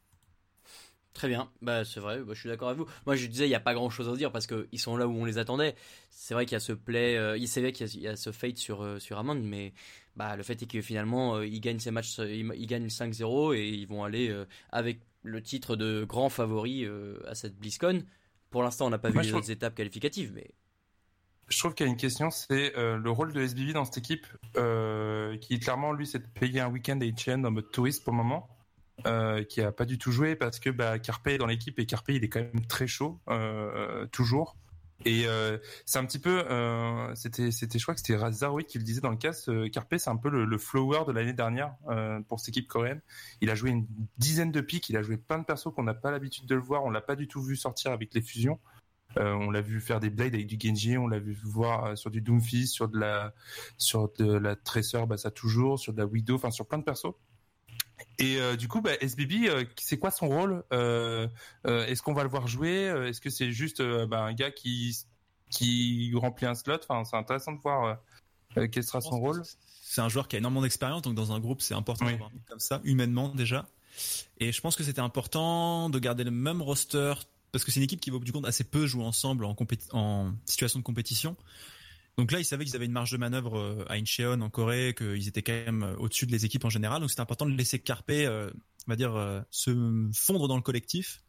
Très 1.16 1.30
bien, 1.30 1.50
bah 1.62 1.86
c'est 1.86 2.02
vrai, 2.02 2.20
bah, 2.20 2.34
je 2.34 2.40
suis 2.42 2.50
d'accord 2.50 2.68
avec 2.68 2.78
vous. 2.80 2.88
Moi 3.06 3.16
je 3.16 3.26
disais 3.28 3.46
il 3.46 3.50
n'y 3.50 3.56
a 3.56 3.62
pas 3.62 3.74
grand 3.74 3.90
chose 3.90 4.10
à 4.10 4.16
dire 4.18 4.34
parce 4.34 4.48
qu'ils 4.48 4.80
sont 4.80 4.98
là 4.98 5.08
où 5.08 5.12
on 5.14 5.24
les 5.24 5.38
attendait. 5.38 5.74
C'est 6.10 6.34
vrai 6.34 6.46
qu'il 6.46 6.54
y 6.54 6.58
a 6.58 6.60
ce 6.60 6.74
play, 6.74 7.16
euh, 7.16 7.38
il 7.38 7.48
savait 7.48 7.72
qu'il 7.72 7.88
y, 7.88 7.90
a- 7.90 7.94
il 7.96 8.02
y 8.02 8.08
a 8.10 8.18
ce 8.18 8.34
fate 8.34 8.58
sur, 8.58 8.84
euh, 8.84 9.00
sur 9.00 9.18
Hammond, 9.18 9.42
mais 9.42 9.74
bah, 10.18 10.36
le 10.36 10.44
fait 10.44 10.62
est 10.62 10.70
que 10.70 10.82
finalement 10.82 11.38
euh, 11.38 11.48
ils 11.48 11.62
gagnent 11.62 11.80
ces 11.80 11.90
matchs, 11.92 12.20
euh, 12.20 12.30
ils, 12.30 12.52
ils 12.58 12.68
gagnent 12.68 12.90
5-0 12.90 13.54
et 13.56 13.66
ils 13.66 13.88
vont 13.88 14.04
aller 14.04 14.30
avec 14.74 15.00
le 15.24 15.42
titre 15.42 15.78
de 15.78 16.04
grand 16.04 16.28
favori 16.30 16.86
à 17.28 17.34
cette 17.34 17.58
BlizzCon. 17.58 18.04
Pour 18.52 18.62
l'instant 18.62 18.88
on 18.88 18.90
n'a 18.90 18.98
pas 18.98 19.10
vu 19.10 19.22
les 19.22 19.28
trouve- 19.30 19.40
autres 19.40 19.52
étapes 19.52 19.74
qualificatives, 19.76 20.34
mais 20.36 20.52
Je 21.48 21.58
trouve 21.60 21.74
qu'il 21.76 21.86
y 21.86 21.90
a 21.90 21.92
une 21.92 21.98
question, 21.98 22.30
c'est 22.30 22.74
le 22.76 23.10
rôle 23.10 23.32
de 23.32 23.40
SBB 23.42 23.72
dans 23.72 23.86
cette 23.86 24.00
équipe, 24.00 24.28
qui 25.42 25.60
clairement 25.60 25.94
lui 25.94 26.08
c'est 26.08 26.20
de 26.20 26.28
payer 26.28 26.60
un 26.60 26.70
week-end 26.70 27.00
à 27.00 27.06
Etienne 27.06 27.46
en 27.46 27.52
mode 27.52 27.72
touriste 27.72 28.04
pour 28.04 28.12
le 28.12 28.18
moment, 28.18 28.50
euh, 29.06 29.44
qui 29.44 29.62
a 29.62 29.74
pas 29.74 29.86
du 29.86 29.98
tout 29.98 30.12
joué 30.12 30.36
parce 30.36 30.58
que 30.58 30.70
bah, 30.70 31.00
Carpe 31.00 31.28
est 31.28 31.38
dans 31.38 31.46
l'équipe 31.46 31.78
et 31.80 31.86
Carpe 31.86 32.10
il 32.10 32.24
est 32.24 32.30
quand 32.30 32.40
même 32.40 32.66
très 32.66 32.88
chaud 32.88 33.20
euh, 33.30 34.06
toujours. 34.08 34.56
Et 35.04 35.28
euh, 35.28 35.58
c'est 35.86 36.00
un 36.00 36.06
petit 36.06 36.18
peu, 36.18 36.46
c'était, 37.14 37.52
c'était, 37.52 37.78
je 37.78 37.84
crois 37.84 37.94
que 37.94 38.00
c'était 38.00 38.18
Zaroui 38.32 38.64
qui 38.64 38.78
le 38.78 38.86
disait 38.86 39.02
dans 39.02 39.10
le 39.10 39.18
cast. 39.18 39.52
Carpe, 39.70 39.96
c'est 39.98 40.10
un 40.10 40.16
peu 40.16 40.30
le, 40.30 40.58
flower 40.58 41.02
de 41.06 41.12
l'année 41.12 41.34
dernière 41.34 41.76
pour 42.30 42.40
cette 42.40 42.50
équipe 42.50 42.68
coréenne. 42.68 43.02
Il 43.42 43.50
a 43.50 43.56
joué 43.56 43.72
une 43.72 43.86
dizaine 44.18 44.52
de 44.52 44.62
pics, 44.62 44.90
il 44.90 44.96
a 44.96 45.02
joué 45.02 45.18
plein 45.18 45.38
de 45.38 45.44
persos 45.44 45.74
qu'on 45.76 45.84
n'a 45.84 45.94
pas 45.94 46.12
l'habitude 46.12 46.46
de 46.46 46.56
le 46.56 46.62
voir. 46.62 46.86
On 46.86 46.90
l'a 46.90 47.02
pas 47.02 47.18
du 47.18 47.28
tout 47.28 47.42
vu 47.44 47.58
sortir 47.58 47.92
avec 47.92 48.14
les 48.14 48.22
fusions. 48.22 48.60
On 49.18 49.52
l'a 49.52 49.62
vu 49.62 49.82
faire 49.82 50.00
des 50.00 50.10
blades 50.10 50.34
avec 50.34 50.48
du 50.48 50.58
Genji, 50.58 50.98
on 50.98 51.08
l'a 51.08 51.20
vu 51.20 51.38
voir 51.44 51.98
sur 51.98 52.10
du 52.10 52.22
Doomfist, 52.22 52.74
sur 52.74 52.88
de 52.88 52.98
la, 52.98 53.34
sur 53.78 54.12
de 54.14 54.38
la 54.38 54.56
Tracer, 54.56 55.06
bah 55.08 55.18
ça 55.18 55.30
toujours, 55.30 55.78
sur 55.78 55.94
de 55.94 56.00
la 56.00 56.06
Widow, 56.06 56.36
enfin 56.36 56.52
sur 56.52 56.66
plein 56.66 56.80
de 56.80 56.84
persos. 56.84 57.14
Et 58.20 58.38
euh, 58.40 58.56
du 58.56 58.68
coup, 58.68 58.82
bah, 58.82 58.92
SBB, 59.02 59.48
euh, 59.48 59.66
c'est 59.78 59.98
quoi 59.98 60.12
son 60.12 60.28
rôle 60.30 60.64
euh, 60.74 61.28
euh, 61.68 61.86
Est-ce 61.86 62.02
qu'on 62.02 62.14
va 62.14 62.24
le 62.24 62.30
voir 62.30 62.48
jouer 62.48 62.86
Est-ce 63.08 63.20
que 63.22 63.30
c'est 63.30 63.52
juste 63.52 63.82
bah, 63.82 64.22
un 64.22 64.34
gars 64.34 64.52
qui 64.52 64.98
qui 65.50 66.12
remplit 66.16 66.46
un 66.46 66.56
slot? 66.56 66.80
Enfin, 66.88 67.04
c'est 67.04 67.18
intéressant 67.18 67.54
de 67.54 67.60
voir 67.60 68.00
quel 68.56 68.84
sera 68.84 69.02
son 69.02 69.20
rôle. 69.20 69.44
C'est 69.82 70.02
un 70.02 70.10
joueur 70.10 70.28
qui 70.28 70.36
a 70.36 70.40
énormément 70.40 70.62
d'expérience, 70.62 71.02
donc 71.02 71.16
dans 71.16 71.32
un 71.32 71.40
groupe, 71.40 71.62
c'est 71.62 71.74
important 71.74 72.06
Oui. 72.06 72.14
d'avoir 72.14 72.30
un 72.30 72.34
mec 72.34 72.46
comme 72.48 72.60
ça, 72.60 72.82
humainement 72.84 73.30
déjà. 73.30 73.66
Et 74.40 74.52
je 74.52 74.60
pense 74.62 74.76
que 74.76 74.84
c'était 74.84 75.00
important 75.02 75.90
de 75.90 76.00
garder 76.00 76.24
le 76.24 76.32
même 76.32 76.62
roster 76.62 77.14
parce 77.52 77.64
que 77.64 77.72
c'est 77.72 77.80
une 77.80 77.86
équipe 77.86 78.02
qui 78.02 78.10
va 78.10 78.18
au 78.18 78.20
bout 78.20 78.26
du 78.26 78.34
compte 78.34 78.46
assez 78.46 78.66
peu 78.66 78.86
jouer 78.86 79.06
ensemble 79.06 79.46
en, 79.46 79.56
en 79.94 80.34
situation 80.46 80.80
de 80.80 80.84
compétition. 80.84 81.38
Donc 82.18 82.32
là, 82.32 82.40
ils 82.40 82.46
savaient 82.46 82.66
qu'ils 82.66 82.76
avaient 82.76 82.86
une 82.86 82.92
marge 82.92 83.12
de 83.12 83.18
manœuvre 83.18 83.58
euh, 83.58 83.86
à 83.90 83.96
Incheon 83.96 84.42
en 84.42 84.50
Corée, 84.50 84.94
qu'ils 84.98 85.28
étaient 85.28 85.44
quand 85.44 85.54
même 85.54 85.84
euh, 85.84 85.96
au-dessus 85.98 86.26
des 86.26 86.46
équipes 86.46 86.66
en 86.66 86.70
général. 86.70 87.02
Donc 87.02 87.10
c'était 87.10 87.22
important 87.22 87.46
de 87.46 87.52
laisser 87.52 87.80
Carpe, 87.80 88.10
euh, 88.12 88.52
on 88.88 88.92
va 88.92 88.96
dire, 88.96 89.16
euh, 89.16 89.42
se 89.52 89.72
fondre 90.14 90.48
dans 90.48 90.56
le 90.56 90.62
collectif 90.62 91.22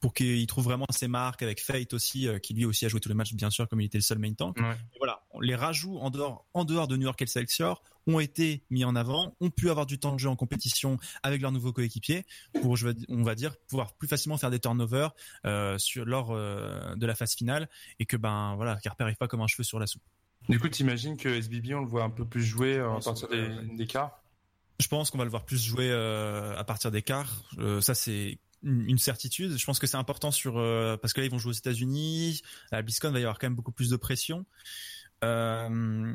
pour 0.00 0.14
qu'il 0.14 0.46
trouve 0.46 0.64
vraiment 0.64 0.86
ses 0.90 1.08
marques 1.08 1.42
avec 1.42 1.60
Fate 1.60 1.92
aussi, 1.92 2.26
euh, 2.26 2.38
qui 2.38 2.54
lui 2.54 2.64
aussi 2.64 2.86
a 2.86 2.88
joué 2.88 3.00
tous 3.00 3.08
les 3.08 3.14
matchs 3.14 3.34
bien 3.34 3.50
sûr 3.50 3.68
comme 3.68 3.80
il 3.80 3.86
était 3.86 3.98
le 3.98 4.02
seul 4.02 4.18
main 4.18 4.32
tank. 4.32 4.56
Ouais. 4.56 4.72
Et 4.94 4.98
voilà, 4.98 5.22
les 5.40 5.54
rajouts 5.54 5.98
en 5.98 6.10
dehors, 6.10 6.46
en 6.54 6.64
dehors 6.64 6.88
de 6.88 6.96
New 6.96 7.04
York 7.04 7.20
Excelsior 7.20 7.82
ont 8.06 8.18
été 8.18 8.64
mis 8.70 8.84
en 8.84 8.96
avant, 8.96 9.36
ont 9.40 9.50
pu 9.50 9.68
avoir 9.68 9.84
du 9.84 9.98
temps 9.98 10.14
de 10.14 10.18
jeu 10.18 10.28
en 10.28 10.36
compétition 10.36 10.98
avec 11.22 11.42
leurs 11.42 11.52
nouveaux 11.52 11.72
coéquipiers 11.72 12.24
pour, 12.62 12.76
je 12.76 12.88
on 13.08 13.22
va 13.22 13.34
dire, 13.34 13.54
pouvoir 13.68 13.94
plus 13.94 14.08
facilement 14.08 14.38
faire 14.38 14.50
des 14.50 14.58
turnovers 14.58 15.14
euh, 15.44 15.76
sur 15.78 16.06
lors 16.06 16.30
euh, 16.30 16.94
de 16.96 17.06
la 17.06 17.14
phase 17.14 17.34
finale 17.34 17.68
et 17.98 18.06
que 18.06 18.16
ben 18.16 18.54
voilà, 18.56 18.76
Carper 18.76 19.04
arrive 19.04 19.16
pas 19.16 19.28
comme 19.28 19.42
un 19.42 19.46
cheveu 19.46 19.64
sur 19.64 19.78
la 19.78 19.86
soupe. 19.86 20.02
Du 20.48 20.58
coup, 20.58 20.68
t'imagines 20.68 21.16
que 21.16 21.28
SBB, 21.28 21.74
on 21.74 21.80
le 21.80 21.86
voit 21.86 22.02
un 22.02 22.10
peu 22.10 22.24
plus 22.24 22.42
jouer 22.42 22.76
euh, 22.76 22.96
à 22.96 23.00
partir 23.00 23.28
des, 23.28 23.86
quarts 23.86 24.22
Je 24.80 24.88
pense 24.88 25.10
qu'on 25.10 25.18
va 25.18 25.24
le 25.24 25.30
voir 25.30 25.44
plus 25.44 25.62
jouer 25.62 25.90
euh, 25.90 26.56
à 26.56 26.64
partir 26.64 26.90
des 26.90 27.02
quarts. 27.02 27.44
Euh, 27.58 27.80
ça 27.80 27.94
c'est 27.94 28.38
une 28.62 28.98
certitude. 28.98 29.56
Je 29.56 29.64
pense 29.64 29.78
que 29.78 29.86
c'est 29.86 29.96
important 29.96 30.30
sur 30.30 30.58
euh, 30.58 30.96
parce 30.96 31.12
que 31.12 31.20
là 31.20 31.26
ils 31.26 31.30
vont 31.30 31.38
jouer 31.38 31.50
aux 31.50 31.54
États-Unis. 31.54 32.42
À 32.70 32.76
la 32.76 32.82
BlizzCon 32.82 33.08
il 33.08 33.14
va 33.14 33.20
y 33.20 33.22
avoir 33.22 33.38
quand 33.38 33.46
même 33.46 33.54
beaucoup 33.54 33.72
plus 33.72 33.90
de 33.90 33.96
pression. 33.96 34.44
Euh, 35.24 36.14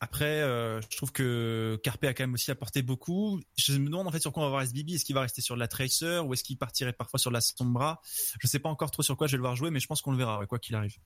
après, 0.00 0.42
euh, 0.42 0.80
je 0.82 0.96
trouve 0.96 1.10
que 1.10 1.80
Carpe 1.82 2.04
a 2.04 2.12
quand 2.12 2.24
même 2.24 2.34
aussi 2.34 2.50
apporté 2.50 2.82
beaucoup. 2.82 3.40
Je 3.56 3.72
me 3.78 3.86
demande 3.86 4.06
en 4.06 4.12
fait 4.12 4.20
sur 4.20 4.32
quoi 4.32 4.42
on 4.42 4.46
va 4.46 4.50
voir 4.50 4.62
SBB. 4.62 4.90
Est-ce 4.90 5.04
qu'il 5.06 5.14
va 5.14 5.22
rester 5.22 5.40
sur 5.40 5.54
de 5.54 5.60
la 5.60 5.68
Tracer 5.68 6.18
ou 6.18 6.34
est-ce 6.34 6.44
qu'il 6.44 6.58
partirait 6.58 6.92
parfois 6.92 7.18
sur 7.18 7.30
de 7.30 7.34
la 7.34 7.40
Sombra? 7.40 8.00
Je 8.40 8.46
sais 8.46 8.58
pas 8.58 8.68
encore 8.68 8.90
trop 8.90 9.02
sur 9.02 9.16
quoi 9.16 9.26
je 9.26 9.32
vais 9.32 9.38
le 9.38 9.42
voir 9.42 9.56
jouer, 9.56 9.70
mais 9.70 9.80
je 9.80 9.86
pense 9.86 10.02
qu'on 10.02 10.12
le 10.12 10.18
verra, 10.18 10.44
quoi 10.46 10.58
qu'il 10.58 10.74
arrive. 10.74 10.96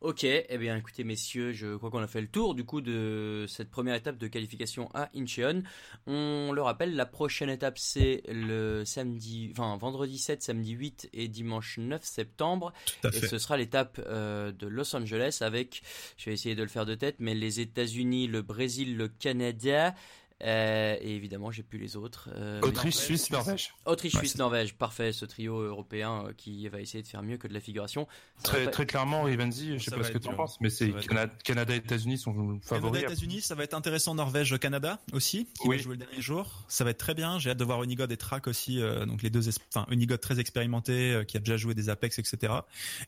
Ok, 0.00 0.22
eh 0.22 0.58
bien 0.58 0.76
écoutez 0.76 1.02
messieurs, 1.02 1.52
je 1.52 1.76
crois 1.76 1.90
qu'on 1.90 1.98
a 1.98 2.06
fait 2.06 2.20
le 2.20 2.28
tour 2.28 2.54
du 2.54 2.64
coup 2.64 2.80
de 2.80 3.46
cette 3.48 3.68
première 3.68 3.96
étape 3.96 4.16
de 4.16 4.28
qualification 4.28 4.88
à 4.94 5.10
Incheon. 5.12 5.64
On 6.06 6.52
le 6.52 6.62
rappelle, 6.62 6.94
la 6.94 7.04
prochaine 7.04 7.50
étape 7.50 7.78
c'est 7.78 8.22
le 8.28 8.84
samedi, 8.84 9.48
enfin 9.50 9.76
vendredi 9.76 10.16
7, 10.16 10.40
samedi 10.40 10.70
8 10.70 11.10
et 11.14 11.26
dimanche 11.26 11.78
9 11.78 12.00
septembre. 12.04 12.72
Tout 12.86 13.08
à 13.08 13.10
Et 13.10 13.26
ce 13.26 13.38
sera 13.38 13.56
l'étape 13.56 14.00
euh, 14.06 14.52
de 14.52 14.68
Los 14.68 14.94
Angeles 14.94 15.38
avec, 15.40 15.82
je 16.16 16.26
vais 16.26 16.34
essayer 16.34 16.54
de 16.54 16.62
le 16.62 16.68
faire 16.68 16.86
de 16.86 16.94
tête, 16.94 17.16
mais 17.18 17.34
les 17.34 17.58
États-Unis, 17.58 18.28
le 18.28 18.42
Brésil, 18.42 18.96
le 18.96 19.08
Canada. 19.08 19.96
Euh, 20.44 20.96
et 21.00 21.16
évidemment, 21.16 21.50
j'ai 21.50 21.62
plus 21.62 21.78
les 21.78 21.96
autres. 21.96 22.28
Euh, 22.32 22.60
Autriche, 22.62 22.94
mais- 22.96 23.00
Suisse, 23.02 23.30
Norvège. 23.30 23.74
Autriche, 23.86 24.14
Ouais, 24.14 24.20
Suisse, 24.20 24.36
Norvège. 24.38 24.74
Parfait, 24.74 25.12
ce 25.12 25.24
trio 25.24 25.60
européen 25.60 26.26
euh, 26.26 26.32
qui 26.36 26.68
va 26.68 26.80
essayer 26.80 27.02
de 27.02 27.08
faire 27.08 27.22
mieux 27.22 27.36
que 27.38 27.48
de 27.48 27.54
la 27.54 27.60
figuration. 27.60 28.06
Très, 28.42 28.66
pas- 28.66 28.70
très 28.70 28.86
clairement, 28.86 29.22
Rivenzi, 29.24 29.78
je 29.78 29.84
sais 29.84 29.90
Ça 29.90 29.96
pas 29.96 30.04
ce 30.04 30.12
que 30.12 30.18
tu 30.18 30.28
en 30.28 30.34
penses, 30.34 30.60
mais 30.60 30.70
c'est 30.70 30.92
Canada, 31.06 31.32
Canada 31.44 31.74
et 31.74 31.78
États-Unis 31.78 32.18
sont 32.18 32.32
favoris. 32.62 33.00
Canada, 33.02 33.12
États-Unis, 33.14 33.40
ça 33.40 33.54
va 33.54 33.64
être 33.64 33.74
intéressant. 33.74 34.14
Norvège, 34.14 34.56
Canada 34.58 35.00
aussi, 35.12 35.46
qui 35.60 35.66
Oui. 35.68 35.76
va 35.76 35.82
jouer 35.82 35.92
le 35.96 36.04
dernier 36.06 36.22
jour. 36.22 36.64
Ça 36.68 36.84
va 36.84 36.90
être 36.90 36.98
très 36.98 37.14
bien. 37.14 37.38
J'ai 37.38 37.50
hâte 37.50 37.58
de 37.58 37.64
voir 37.64 37.82
Unigod 37.82 38.10
et 38.12 38.16
Track 38.16 38.46
aussi, 38.46 38.80
euh, 38.80 39.06
donc 39.06 39.22
les 39.22 39.30
deux, 39.30 39.48
es- 39.48 39.58
enfin 39.74 39.86
Unigod 39.90 40.20
très 40.20 40.38
expérimenté, 40.40 41.12
euh, 41.14 41.24
qui 41.24 41.36
a 41.36 41.40
déjà 41.40 41.56
joué 41.56 41.74
des 41.74 41.88
Apex, 41.88 42.18
etc. 42.18 42.52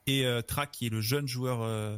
Et 0.06 0.26
euh, 0.26 0.42
Track 0.42 0.72
qui 0.72 0.86
est 0.86 0.90
le 0.90 1.00
jeune 1.00 1.28
joueur, 1.28 1.60
euh, 1.62 1.96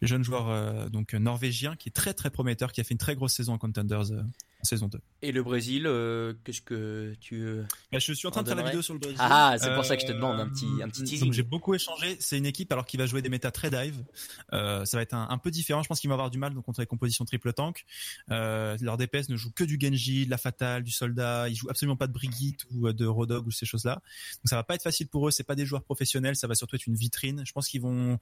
le 0.00 0.06
jeune 0.06 0.24
joueur 0.24 0.48
euh, 0.48 0.88
donc 0.88 1.12
norvégien, 1.14 1.76
qui 1.76 1.88
est 1.90 1.92
très 1.92 2.14
très 2.14 2.30
prometteur, 2.30 2.72
qui 2.72 2.80
a 2.80 2.84
fait 2.84 2.94
une 2.94 2.98
très 2.98 3.14
grosse 3.14 3.34
saison 3.34 3.52
en 3.54 3.58
Contenders 3.58 4.12
euh, 4.12 4.22
en 4.22 4.53
saison 4.64 4.88
2. 4.88 4.98
Et 5.22 5.32
le 5.32 5.42
Brésil, 5.42 5.86
euh, 5.86 6.34
qu'est-ce 6.44 6.60
que 6.62 7.14
tu. 7.20 7.42
euh, 7.42 7.62
Bah, 7.92 7.98
je 7.98 8.12
suis 8.12 8.26
en 8.26 8.30
train 8.30 8.42
de 8.42 8.48
faire 8.48 8.56
la 8.56 8.62
vidéo 8.64 8.82
sur 8.82 8.94
le 8.94 9.00
Brésil. 9.00 9.16
Ah, 9.20 9.56
c'est 9.58 9.74
pour 9.74 9.84
ça 9.84 9.96
que 9.96 10.02
je 10.02 10.06
te 10.06 10.12
demande 10.12 10.40
un 10.40 10.48
petit, 10.48 10.66
un 10.82 10.88
petit 10.88 11.02
Euh, 11.02 11.04
teasing. 11.04 11.24
Donc 11.28 11.32
j'ai 11.34 11.42
beaucoup 11.42 11.74
échangé. 11.74 12.16
C'est 12.20 12.38
une 12.38 12.46
équipe 12.46 12.70
alors 12.72 12.84
qui 12.86 12.96
va 12.96 13.06
jouer 13.06 13.22
des 13.22 13.28
méta 13.28 13.50
très 13.50 13.70
dive. 13.70 14.04
Euh, 14.52 14.84
ça 14.84 14.96
va 14.96 15.02
être 15.02 15.14
un, 15.14 15.26
un 15.30 15.38
peu 15.38 15.50
différent. 15.50 15.82
Je 15.82 15.88
pense 15.88 16.00
qu'ils 16.00 16.08
vont 16.08 16.14
avoir 16.14 16.30
du 16.30 16.38
mal 16.38 16.54
donc, 16.54 16.64
contre 16.64 16.80
les 16.80 16.86
compositions 16.86 17.24
triple 17.24 17.52
tank. 17.52 17.84
Euh, 18.30 18.76
leur 18.80 18.96
DPS 18.96 19.28
ne 19.28 19.36
joue 19.36 19.50
que 19.52 19.64
du 19.64 19.78
Genji, 19.80 20.26
de 20.26 20.30
la 20.30 20.38
Fatale, 20.38 20.82
du 20.82 20.90
Soldat. 20.90 21.48
Ils 21.48 21.54
jouent 21.56 21.70
absolument 21.70 21.96
pas 21.96 22.06
de 22.06 22.12
Brigitte 22.12 22.64
ou 22.72 22.88
euh, 22.88 22.92
de 22.92 23.06
Rodog 23.06 23.46
ou 23.46 23.50
ces 23.50 23.66
choses-là. 23.66 23.94
Donc 23.94 24.46
ça 24.46 24.56
va 24.56 24.64
pas 24.64 24.74
être 24.74 24.82
facile 24.82 25.08
pour 25.08 25.28
eux. 25.28 25.30
C'est 25.30 25.44
pas 25.44 25.54
des 25.54 25.66
joueurs 25.66 25.84
professionnels. 25.84 26.36
Ça 26.36 26.46
va 26.46 26.54
surtout 26.54 26.76
être 26.76 26.86
une 26.86 26.96
vitrine. 26.96 27.42
Je 27.46 27.52
pense 27.52 27.68
qu'ils 27.68 27.80
vont 27.82 28.18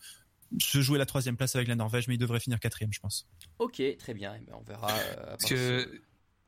se 0.60 0.82
jouer 0.82 0.98
la 0.98 1.06
troisième 1.06 1.36
place 1.38 1.56
avec 1.56 1.66
la 1.66 1.76
Norvège, 1.76 2.08
mais 2.08 2.14
ils 2.14 2.18
devraient 2.18 2.38
finir 2.40 2.60
quatrième, 2.60 2.92
je 2.92 3.00
pense. 3.00 3.26
Ok, 3.58 3.80
très 3.98 4.12
bien. 4.12 4.34
Eh 4.38 4.44
ben, 4.44 4.52
on 4.60 4.62
verra. 4.62 4.90
euh, 4.92 5.26
Parce 5.30 5.44
que, 5.46 6.02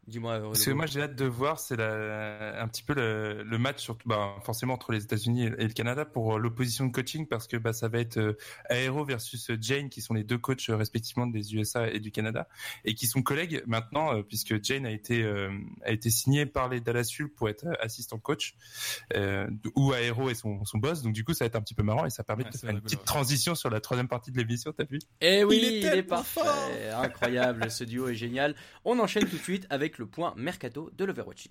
Dis-moi. 0.07 0.33
euh, 0.35 0.43
parce 0.49 0.59
que 0.61 0.64
Renaud. 0.71 0.77
moi, 0.77 0.87
j'ai 0.87 1.03
hâte 1.03 1.14
de 1.17 1.25
voir, 1.25 1.59
c'est 1.59 1.81
un 1.81 2.69
petit 2.69 2.83
peu 2.83 2.95
le, 2.95 3.43
le 3.43 3.59
match, 3.59 3.81
surtout, 3.83 4.09
bah, 4.09 4.37
forcément 4.45 4.75
entre 4.75 4.93
les 4.93 5.03
États-Unis 5.05 5.45
et 5.45 5.67
le 5.67 5.73
Canada 5.73 6.05
pour 6.05 6.38
l'opposition 6.38 6.87
de 6.87 6.93
coaching, 6.93 7.27
parce 7.27 7.47
que 7.47 7.57
bah, 7.57 7.73
ça 7.73 7.88
va 7.88 7.99
être 8.01 8.19
euh, 8.19 8.37
Aero 8.71 9.05
versus 9.05 9.51
Jane, 9.61 9.88
qui 9.88 10.01
sont 10.03 10.14
les 10.14 10.25
deux 10.25 10.38
coachs 10.38 10.69
euh, 10.69 10.77
respectivement 10.77 11.27
des 11.27 11.55
USA 11.55 11.88
et 11.88 12.01
du 12.01 12.11
Canada, 12.11 12.49
et 12.85 12.95
qui 12.95 13.07
sont 13.07 13.23
collègues 13.23 13.62
maintenant, 13.67 14.14
euh, 14.14 14.23
puisque 14.23 14.62
Jane 14.62 14.85
a 14.87 14.90
été 14.90 15.23
euh, 15.23 15.51
a 15.85 15.90
été 15.93 16.11
signé 16.11 16.47
par 16.47 16.69
les 16.69 16.81
Dallas 16.81 17.09
Fuel 17.11 17.29
pour 17.31 17.49
être 17.49 17.64
euh, 17.67 17.73
assistant 17.81 18.19
coach, 18.19 18.55
euh, 19.17 19.47
où 19.75 19.93
Aero 19.95 20.29
est 20.31 20.35
son, 20.35 20.64
son 20.64 20.79
boss. 20.79 21.03
Donc 21.03 21.14
du 21.14 21.25
coup, 21.25 21.33
ça 21.33 21.45
va 21.45 21.47
être 21.47 21.57
un 21.57 21.62
petit 21.62 21.75
peu 21.75 21.83
marrant 21.83 22.05
et 22.07 22.11
ça 22.11 22.23
permet 22.25 22.45
Ouais, 22.45 22.51
de 22.51 22.57
faire 22.59 22.71
une 22.71 22.81
petite 22.81 23.05
transition 23.05 23.55
sur 23.55 23.71
la 23.71 23.81
troisième 23.81 24.09
partie 24.09 24.31
de 24.31 24.37
l'émission. 24.37 24.73
T'as 24.77 24.85
vu? 24.85 24.99
Eh 25.23 25.45
oui, 25.45 25.59
Il 25.62 25.64
est 25.64 25.79
il 25.81 25.99
est, 25.99 26.03
parfait. 26.03 26.40
Incroyable, 26.95 27.71
ce 27.71 27.85
duo 27.85 28.09
est 28.09 28.14
génial. 28.14 28.55
On 28.85 28.99
enchaîne 28.99 29.25
tout 29.27 29.37
de 29.37 29.43
suite 29.43 29.67
avec 29.71 29.93
le 29.98 30.07
point 30.07 30.35
mercato 30.37 30.90
de 30.92 31.04
l'Overwatch. 31.04 31.48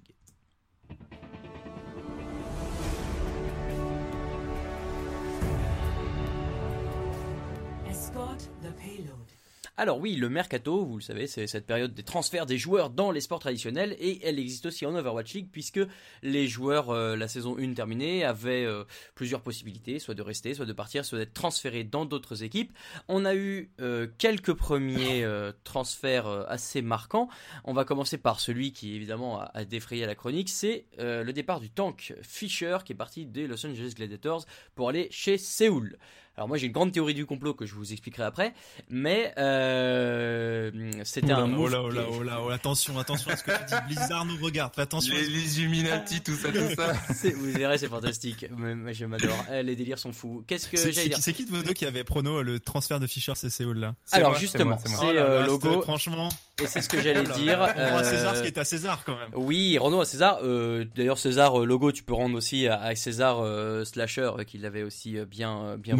Alors 9.76 10.00
oui, 10.00 10.16
le 10.16 10.30
mercato, 10.30 10.86
vous 10.86 10.98
le 10.98 11.02
savez, 11.02 11.26
c'est 11.26 11.48
cette 11.48 11.66
période 11.66 11.96
des 11.96 12.04
transferts 12.04 12.46
des 12.46 12.60
joueurs 12.60 12.92
dans 12.92 13.10
les 13.10 13.22
sports 13.22 13.40
traditionnels 13.40 13.96
et 14.00 14.24
elle 14.24 14.38
existe 14.38 14.68
aussi 14.68 14.86
en 14.86 14.94
Overwatch 14.94 15.34
League 15.34 15.48
puisque 15.52 15.80
les 16.22 16.48
joueurs, 16.48 16.92
euh, 16.92 17.16
la 17.16 17.28
saison 17.28 17.58
1 17.58 17.74
terminée, 17.74 18.24
avaient 18.24 18.66
euh, 18.66 18.84
plusieurs 19.16 19.42
possibilités, 19.42 19.98
soit 19.98 20.14
de 20.14 20.22
rester, 20.22 20.54
soit 20.54 20.68
de 20.68 20.74
partir, 20.74 21.04
soit 21.06 21.18
d'être 21.18 21.34
transférés 21.34 21.84
dans 21.84 22.06
d'autres 22.06 22.44
équipes. 22.44 22.72
On 23.08 23.26
a 23.26 23.34
eu 23.34 23.72
euh, 23.82 24.06
quelques 24.20 24.54
premiers 24.54 25.26
transferts 25.64 26.28
assez 26.28 26.84
marquants. 26.84 27.28
On 27.64 27.74
va 27.74 27.84
commencer 27.84 28.20
par 28.20 28.40
celui 28.40 28.74
qui 28.74 28.96
évidemment 28.96 29.42
a, 29.42 29.50
a 29.56 29.66
défrayé 29.66 30.06
la 30.06 30.14
chronique, 30.14 30.50
c'est 30.50 30.86
le 31.00 31.32
départ 31.32 31.60
du 31.60 31.72
tank 31.72 32.14
Fisher 32.22 32.78
qui 32.86 32.94
est 32.94 32.96
parti 32.96 33.26
des 33.26 33.48
Los 33.48 33.66
Angeles 33.66 33.94
Gladiators 33.96 34.46
pour 34.76 34.90
aller 34.90 35.08
chez 35.10 35.40
Séoul. 35.40 35.98
Alors 36.36 36.48
moi 36.48 36.58
j'ai 36.58 36.66
une 36.68 36.72
grande 36.74 36.92
théorie 36.92 37.14
du 37.14 37.26
complot 37.26 37.54
que 37.54 37.66
je 37.66 37.76
vous 37.76 37.92
expliquerai 37.94 38.24
après, 38.24 38.54
mais 38.90 39.34
euh, 39.38 40.72
c'était 41.04 41.32
un 41.32 41.44
oh 41.44 41.48
move. 41.48 41.72
là, 41.72 41.82
oh 41.84 41.90
qui- 41.90 41.96
là, 41.96 42.04
oh 42.10 42.24
là, 42.24 42.40
oh 42.44 42.50
là, 42.50 42.56
attention, 42.56 42.98
attention 43.00 43.32
à 43.32 43.38
ce 43.38 43.44
que 43.44 43.52
tu 43.52 43.58
dis. 43.68 43.96
Blizzard 43.96 44.26
nous 44.26 44.38
regarde. 44.44 44.74
Fais 44.74 44.82
attention. 44.82 45.14
Les, 45.14 45.28
les 45.28 45.60
Illuminati, 45.60 46.22
tout 46.22 46.36
ça, 46.36 46.50
tout 46.50 46.74
ça. 46.76 46.94
Vous 47.38 47.52
verrez, 47.52 47.78
c'est 47.78 47.88
fantastique. 47.88 48.46
Mais- 48.58 48.74
mais 48.76 48.94
je 48.94 49.06
m'adore. 49.06 49.46
Eh, 49.54 49.62
les 49.64 49.76
délires 49.76 50.00
sont 50.00 50.12
fous. 50.14 50.44
Qu'est-ce 50.48 50.68
que 50.68 50.78
C'est 50.78 50.92
j'allais 50.92 51.04
c'est 51.04 51.08
dire 51.10 51.18
qui, 51.18 51.22
c'est 51.24 51.34
qui 51.34 51.46
de 51.46 51.52
vous 51.52 51.64
deux 51.64 51.74
qui 51.74 51.86
avait 51.86 52.04
prono 52.04 52.42
le 52.42 52.60
transfert 52.60 53.00
de 53.00 53.08
Fischer 53.08 53.34
c'est 53.36 53.50
Séoul 53.50 53.78
là 53.80 53.96
Alors 54.12 54.32
moi, 54.32 54.40
justement, 54.40 54.78
c'est 54.84 54.94
Oh 55.02 55.12
là 55.14 55.22
euh, 55.22 55.40
là, 55.42 55.48
logo 55.48 55.82
Franchement, 55.82 56.30
et 56.62 56.68
c'est 56.68 56.82
ce 56.82 56.90
que 56.90 57.02
j'allais 57.02 57.24
dire. 57.24 57.60
on 57.78 57.90
rend 57.92 57.98
à 57.98 58.04
César 58.04 58.34
euh, 58.34 58.38
ce 58.38 58.42
qui 58.42 58.48
est 58.48 58.58
à 58.58 58.64
César 58.66 59.04
quand 59.06 59.16
même. 59.18 59.30
Oui, 59.34 59.78
Renault 59.78 60.02
à 60.02 60.06
César. 60.06 60.40
Euh, 60.44 60.86
D'ailleurs, 60.96 61.18
César 61.18 61.62
euh, 61.62 61.66
logo, 61.66 61.92
tu 61.92 62.04
peux 62.04 62.14
rendre 62.14 62.36
aussi 62.38 62.68
à, 62.68 62.80
à 62.82 62.96
César 62.96 63.40
euh, 63.42 63.84
Slasher, 63.86 64.32
euh, 64.38 64.44
qui 64.44 64.58
l'avait 64.58 64.84
aussi 64.84 65.18
euh, 65.18 65.26
bien 65.26 65.58
euh, 65.64 65.78
bien 65.78 65.96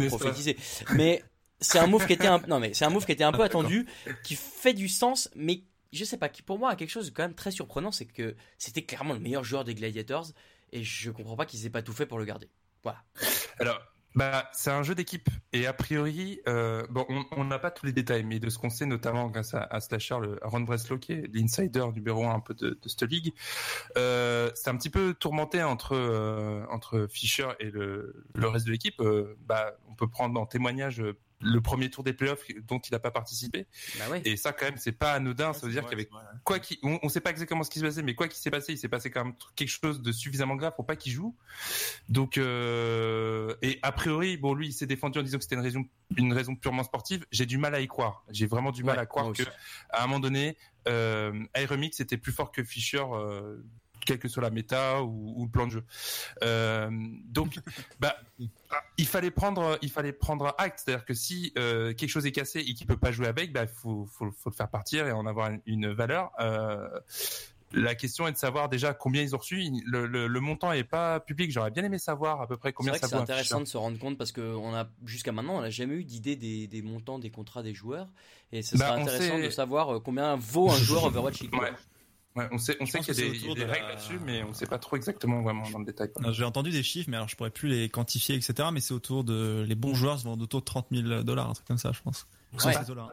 Mais 0.94 1.22
c'est 1.60 1.78
un 1.78 1.86
move 1.86 2.06
qui 2.06 2.12
était 2.12 2.26
un 2.26 2.40
non 2.48 2.60
mais 2.60 2.74
c'est 2.74 2.84
un 2.84 2.90
move 2.90 3.06
qui 3.06 3.12
était 3.12 3.24
un 3.24 3.32
peu 3.32 3.42
attendu, 3.42 3.86
qui 4.22 4.36
fait 4.36 4.74
du 4.74 4.88
sens, 4.88 5.30
mais 5.34 5.62
je 5.92 6.04
sais 6.04 6.16
pas, 6.16 6.28
qui 6.28 6.42
pour 6.42 6.58
moi 6.58 6.70
a 6.70 6.76
quelque 6.76 6.90
chose 6.90 7.10
de 7.10 7.14
quand 7.14 7.22
même 7.22 7.34
très 7.34 7.50
surprenant, 7.50 7.92
c'est 7.92 8.06
que 8.06 8.34
c'était 8.58 8.82
clairement 8.82 9.14
le 9.14 9.20
meilleur 9.20 9.44
joueur 9.44 9.64
des 9.64 9.74
Gladiators 9.74 10.26
et 10.72 10.82
je 10.82 11.10
comprends 11.10 11.36
pas 11.36 11.46
qu'ils 11.46 11.64
aient 11.66 11.70
pas 11.70 11.82
tout 11.82 11.92
fait 11.92 12.06
pour 12.06 12.18
le 12.18 12.24
garder. 12.24 12.48
Voilà. 12.82 13.02
Alors, 13.58 13.80
Bah, 14.14 14.48
c'est 14.52 14.70
un 14.70 14.82
jeu 14.84 14.94
d'équipe 14.94 15.28
et 15.52 15.66
a 15.66 15.72
priori, 15.72 16.40
euh, 16.46 16.86
bon, 16.88 17.04
on 17.32 17.44
n'a 17.44 17.58
pas 17.58 17.72
tous 17.72 17.84
les 17.84 17.92
détails, 17.92 18.22
mais 18.22 18.38
de 18.38 18.48
ce 18.48 18.58
qu'on 18.58 18.70
sait, 18.70 18.86
notamment 18.86 19.28
grâce 19.28 19.54
à, 19.54 19.80
Slasher, 19.80 20.18
le 20.20 20.38
Ron 20.42 20.60
Breslow, 20.60 20.98
qui 20.98 21.12
est 21.12 21.34
l'insider 21.34 21.84
numéro 21.92 22.24
un 22.24 22.34
un 22.34 22.40
peu 22.40 22.54
de, 22.54 22.78
de 22.80 22.88
cette 22.88 23.02
ligue, 23.02 23.32
euh, 23.96 24.50
c'est 24.54 24.70
un 24.70 24.76
petit 24.76 24.90
peu 24.90 25.14
tourmenté 25.14 25.62
entre 25.62 25.94
euh, 25.94 26.64
entre 26.70 27.06
Fischer 27.08 27.48
et 27.60 27.70
le, 27.70 28.24
le 28.34 28.48
reste 28.48 28.66
de 28.66 28.72
l'équipe. 28.72 29.00
Euh, 29.00 29.36
bah, 29.46 29.72
on 29.88 29.94
peut 29.94 30.08
prendre 30.08 30.40
en 30.40 30.46
témoignage 30.46 31.02
le 31.44 31.60
premier 31.60 31.90
tour 31.90 32.02
des 32.02 32.12
playoffs 32.12 32.44
dont 32.66 32.78
il 32.78 32.92
n'a 32.92 32.98
pas 32.98 33.10
participé. 33.10 33.66
Bah 33.98 34.08
ouais. 34.10 34.22
Et 34.24 34.36
ça, 34.36 34.52
quand 34.52 34.64
même, 34.64 34.78
c'est 34.78 34.92
pas 34.92 35.12
anodin. 35.12 35.52
ça 35.52 35.66
veut 35.66 35.72
dire 35.72 35.86
qu'avec 35.86 36.10
quoi 36.42 36.58
qu'il, 36.58 36.78
on, 36.82 36.98
ne 37.02 37.08
sait 37.08 37.20
pas 37.20 37.30
exactement 37.30 37.62
ce 37.62 37.70
qui 37.70 37.78
s'est 37.78 37.84
passé, 37.84 38.02
mais 38.02 38.14
quoi 38.14 38.28
qu'il 38.28 38.40
s'est 38.40 38.50
passé, 38.50 38.72
il 38.72 38.78
s'est 38.78 38.88
passé 38.88 39.10
quand 39.10 39.24
même 39.24 39.34
quelque 39.54 39.68
chose 39.68 40.00
de 40.02 40.12
suffisamment 40.12 40.56
grave 40.56 40.74
pour 40.74 40.86
pas 40.86 40.96
qu'il 40.96 41.12
joue. 41.12 41.36
Donc, 42.08 42.38
euh, 42.38 43.54
et 43.62 43.78
a 43.82 43.92
priori, 43.92 44.36
bon, 44.36 44.54
lui, 44.54 44.68
il 44.68 44.72
s'est 44.72 44.86
défendu 44.86 45.18
en 45.18 45.22
disant 45.22 45.38
que 45.38 45.44
c'était 45.44 45.56
une 45.56 45.62
raison, 45.62 45.84
une 46.16 46.32
raison 46.32 46.56
purement 46.56 46.82
sportive. 46.82 47.26
J'ai 47.30 47.46
du 47.46 47.58
mal 47.58 47.74
à 47.74 47.80
y 47.80 47.86
croire. 47.86 48.24
J'ai 48.30 48.46
vraiment 48.46 48.72
du 48.72 48.84
mal 48.84 48.98
à 48.98 49.06
croire 49.06 49.32
que, 49.32 49.42
à 49.90 50.04
un 50.04 50.06
moment 50.06 50.20
donné, 50.20 50.56
euh, 50.88 51.44
Aeromix 51.54 52.00
était 52.00 52.16
plus 52.16 52.32
fort 52.32 52.52
que 52.52 52.64
Fischer. 52.64 53.04
Euh, 53.12 53.58
quelle 54.04 54.18
que 54.18 54.28
soit 54.28 54.42
la 54.42 54.50
méta 54.50 55.02
ou, 55.02 55.44
le 55.44 55.50
plan 55.50 55.66
de 55.66 55.72
jeu. 55.72 55.84
Euh, 56.42 56.90
donc, 57.26 57.58
bah, 58.00 58.16
il 58.98 59.06
fallait 59.06 59.30
prendre, 59.30 59.78
il 59.82 59.90
fallait 59.90 60.12
prendre 60.12 60.54
acte, 60.58 60.82
c'est-à-dire 60.84 61.04
que 61.04 61.14
si 61.14 61.52
euh, 61.58 61.94
quelque 61.94 62.10
chose 62.10 62.26
est 62.26 62.32
cassé 62.32 62.60
et 62.60 62.74
qu'il 62.74 62.86
peut 62.86 62.96
pas 62.96 63.12
jouer 63.12 63.26
avec, 63.26 63.52
bah, 63.52 63.66
faut, 63.66 64.06
faut, 64.06 64.30
faut 64.30 64.50
le 64.50 64.54
faire 64.54 64.68
partir 64.68 65.06
et 65.06 65.12
en 65.12 65.26
avoir 65.26 65.50
une, 65.66 65.92
valeur. 65.92 66.32
Euh, 66.40 66.88
la 67.72 67.94
question 67.94 68.28
est 68.28 68.32
de 68.32 68.36
savoir 68.36 68.68
déjà 68.68 68.94
combien 68.94 69.22
ils 69.22 69.34
ont 69.34 69.38
reçu. 69.38 69.64
Le, 69.84 70.06
le, 70.06 70.40
montant 70.40 70.72
est 70.72 70.84
pas 70.84 71.18
public. 71.20 71.50
J'aurais 71.50 71.70
bien 71.70 71.82
aimé 71.82 71.98
savoir 71.98 72.40
à 72.40 72.46
peu 72.46 72.56
près 72.56 72.72
combien 72.72 72.94
ça 72.94 73.06
vaut. 73.06 73.16
C'est 73.16 73.22
intéressant 73.22 73.60
de 73.60 73.64
se 73.64 73.76
rendre 73.76 73.98
compte 73.98 74.16
parce 74.16 74.32
que 74.32 74.40
on 74.40 74.74
a 74.74 74.88
jusqu'à 75.04 75.32
maintenant 75.32 75.56
on 75.56 75.60
n'a 75.60 75.70
jamais 75.70 75.94
eu 75.94 76.04
d'idée 76.04 76.36
des, 76.36 76.68
des, 76.68 76.82
montants 76.82 77.18
des 77.18 77.30
contrats 77.30 77.62
des 77.62 77.74
joueurs 77.74 78.08
et 78.52 78.62
ce 78.62 78.76
bah, 78.76 78.88
serait 78.88 79.00
intéressant 79.02 79.38
de 79.38 79.50
savoir 79.50 80.00
combien 80.02 80.36
vaut 80.36 80.70
un 80.70 80.76
joueur 80.76 81.04
Overwatch. 81.06 81.42
Ouais. 81.42 81.72
Ouais, 82.36 82.48
on 82.50 82.58
sait, 82.58 82.76
on 82.80 82.86
sait 82.86 82.98
qu'il 82.98 83.14
y 83.14 83.20
a 83.20 83.30
des, 83.30 83.54
des 83.54 83.64
règles 83.64 83.86
là-dessus, 83.86 84.18
mais 84.24 84.42
on 84.42 84.48
ne 84.48 84.54
sait 84.54 84.66
pas 84.66 84.78
trop 84.78 84.96
exactement 84.96 85.42
vraiment 85.42 85.68
dans 85.70 85.78
le 85.78 85.84
détail. 85.84 86.10
J'ai 86.32 86.44
entendu 86.44 86.70
des 86.70 86.82
chiffres, 86.82 87.08
mais 87.08 87.16
alors 87.16 87.28
je 87.28 87.36
pourrais 87.36 87.50
plus 87.50 87.68
les 87.68 87.88
quantifier, 87.88 88.34
etc. 88.34 88.68
Mais 88.72 88.80
c'est 88.80 88.94
autour 88.94 89.22
de 89.22 89.64
les 89.66 89.76
bons 89.76 89.94
joueurs 89.94 90.18
se 90.18 90.24
vendent 90.24 90.42
autour 90.42 90.60
de 90.60 90.64
30 90.64 90.86
000 90.90 91.22
dollars, 91.22 91.50
un 91.50 91.52
truc 91.54 91.66
comme 91.66 91.78
ça, 91.78 91.92
je 91.92 92.02
pense. 92.02 92.26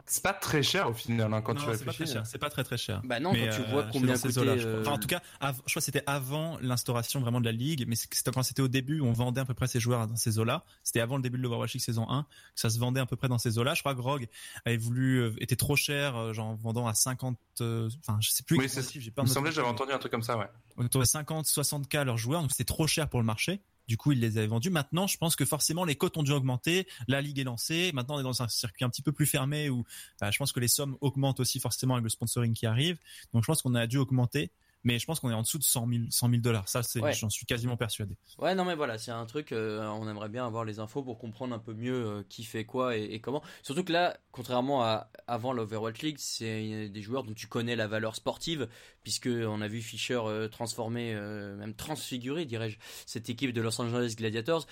C'est 0.06 0.22
pas 0.22 0.32
très 0.32 0.62
cher 0.62 0.88
au 0.88 0.92
final 0.92 1.32
hein, 1.32 1.42
quand 1.42 1.54
tu 1.54 1.64
réfléchis. 1.64 2.04
C'est 2.24 2.38
pas, 2.38 2.50
très 2.50 2.64
très 2.64 2.78
cher. 2.78 3.00
Bah 3.04 3.20
non, 3.20 3.32
quand 3.32 3.56
tu 3.56 3.70
vois 3.70 3.82
euh, 3.82 3.90
combien 3.92 4.18
coûtait. 4.18 4.40
Euh, 4.40 4.82
enfin, 4.82 4.92
en 4.92 4.98
tout 4.98 5.08
cas, 5.08 5.20
je 5.40 5.46
crois 5.48 5.62
que 5.74 5.80
c'était 5.80 6.02
avant 6.06 6.58
l'instauration 6.60 7.20
vraiment 7.20 7.40
de 7.40 7.44
la 7.44 7.52
ligue, 7.52 7.84
mais 7.86 7.96
c'était 7.96 8.30
quand 8.30 8.42
c'était 8.42 8.62
au 8.62 8.68
début, 8.68 9.00
on 9.00 9.12
vendait 9.12 9.40
à 9.40 9.44
peu 9.44 9.54
près 9.54 9.66
ces 9.66 9.80
joueurs 9.80 10.06
dans 10.06 10.16
ces 10.16 10.38
eaux-là. 10.38 10.64
C'était 10.82 11.00
avant 11.00 11.16
le 11.16 11.22
début 11.22 11.38
de 11.38 11.42
l'Overwatch 11.42 11.74
League 11.74 11.82
saison 11.82 12.08
1, 12.08 12.22
que 12.22 12.60
ça 12.60 12.70
se 12.70 12.78
vendait 12.78 13.00
à 13.00 13.06
peu 13.06 13.16
près 13.16 13.28
dans 13.28 13.38
ces 13.38 13.58
eaux-là. 13.58 13.74
Je 13.74 13.80
crois 13.80 13.94
que 13.94 13.98
Grog 13.98 14.28
avait 14.64 14.76
voulu, 14.76 15.18
euh, 15.18 15.34
était 15.38 15.56
trop 15.56 15.76
cher, 15.76 16.32
genre 16.34 16.56
vendant 16.56 16.86
à 16.86 16.94
50, 16.94 17.38
enfin 17.60 18.18
je 18.20 18.30
sais 18.30 18.42
plus. 18.42 18.58
Oui, 18.58 18.68
c'est. 18.68 18.82
Il 18.94 19.12
me 19.16 19.26
semblait 19.26 19.52
j'avais 19.52 19.68
entendu 19.68 19.92
un 19.92 19.98
truc 19.98 20.12
comme 20.12 20.22
ça, 20.22 20.36
ouais. 20.36 20.48
Autour 20.76 21.00
de 21.00 21.06
50, 21.06 21.46
60 21.46 21.88
k 21.88 21.94
leurs 22.04 22.18
joueurs, 22.18 22.42
donc 22.42 22.50
c'était 22.50 22.64
trop 22.64 22.86
cher 22.86 23.08
pour 23.08 23.20
le 23.20 23.26
marché. 23.26 23.60
Du 23.92 23.98
coup, 23.98 24.12
il 24.12 24.20
les 24.20 24.38
avait 24.38 24.46
vendus. 24.46 24.70
Maintenant, 24.70 25.06
je 25.06 25.18
pense 25.18 25.36
que 25.36 25.44
forcément, 25.44 25.84
les 25.84 25.96
cotes 25.96 26.16
ont 26.16 26.22
dû 26.22 26.32
augmenter. 26.32 26.86
La 27.08 27.20
ligue 27.20 27.38
est 27.38 27.44
lancée. 27.44 27.90
Maintenant, 27.92 28.14
on 28.14 28.20
est 28.20 28.22
dans 28.22 28.40
un 28.40 28.48
circuit 28.48 28.86
un 28.86 28.88
petit 28.88 29.02
peu 29.02 29.12
plus 29.12 29.26
fermé 29.26 29.68
où 29.68 29.84
bah, 30.18 30.30
je 30.30 30.38
pense 30.38 30.50
que 30.50 30.60
les 30.60 30.68
sommes 30.68 30.96
augmentent 31.02 31.40
aussi 31.40 31.60
forcément 31.60 31.92
avec 31.92 32.04
le 32.04 32.08
sponsoring 32.08 32.54
qui 32.54 32.64
arrive. 32.64 32.96
Donc, 33.34 33.42
je 33.42 33.48
pense 33.48 33.60
qu'on 33.60 33.74
a 33.74 33.86
dû 33.86 33.98
augmenter 33.98 34.50
mais 34.84 34.98
je 34.98 35.06
pense 35.06 35.20
qu'on 35.20 35.30
est 35.30 35.34
en 35.34 35.42
dessous 35.42 35.58
de 35.58 35.64
100 35.64 35.88
000, 35.88 36.02
100 36.10 36.28
dollars. 36.40 36.68
Ça, 36.68 36.82
c'est, 36.82 37.00
j'en 37.12 37.30
suis 37.30 37.46
quasiment 37.46 37.76
persuadé. 37.76 38.16
Ouais, 38.38 38.54
non, 38.54 38.64
mais 38.64 38.74
voilà, 38.74 38.98
c'est 38.98 39.10
un 39.10 39.26
truc, 39.26 39.52
euh, 39.52 39.86
on 39.88 40.08
aimerait 40.08 40.28
bien 40.28 40.46
avoir 40.46 40.64
les 40.64 40.80
infos 40.80 41.02
pour 41.02 41.18
comprendre 41.18 41.54
un 41.54 41.58
peu 41.58 41.74
mieux 41.74 42.06
euh, 42.06 42.22
qui 42.28 42.44
fait 42.44 42.64
quoi 42.64 42.96
et, 42.96 43.20
comment. 43.20 43.42
Surtout 43.62 43.84
que 43.84 43.92
là, 43.92 44.16
contrairement 44.32 44.82
à 44.82 45.08
avant 45.26 45.52
l'Overwatch 45.52 46.02
League, 46.02 46.16
c'est 46.18 46.88
des 46.88 47.02
joueurs 47.02 47.22
dont 47.22 47.34
tu 47.34 47.46
connais 47.46 47.76
la 47.76 47.86
valeur 47.86 48.16
sportive, 48.16 48.68
puisque 49.02 49.28
on 49.28 49.60
a 49.60 49.68
vu 49.68 49.80
Fischer 49.80 50.20
euh, 50.24 50.48
transformer, 50.48 51.14
même 51.14 51.74
transfigurer, 51.74 52.44
dirais-je, 52.44 52.78
cette 53.06 53.28
équipe 53.30 53.52
de 53.52 53.60
Los 53.60 53.80
Angeles 53.80 54.14
Gladiators 54.16 54.66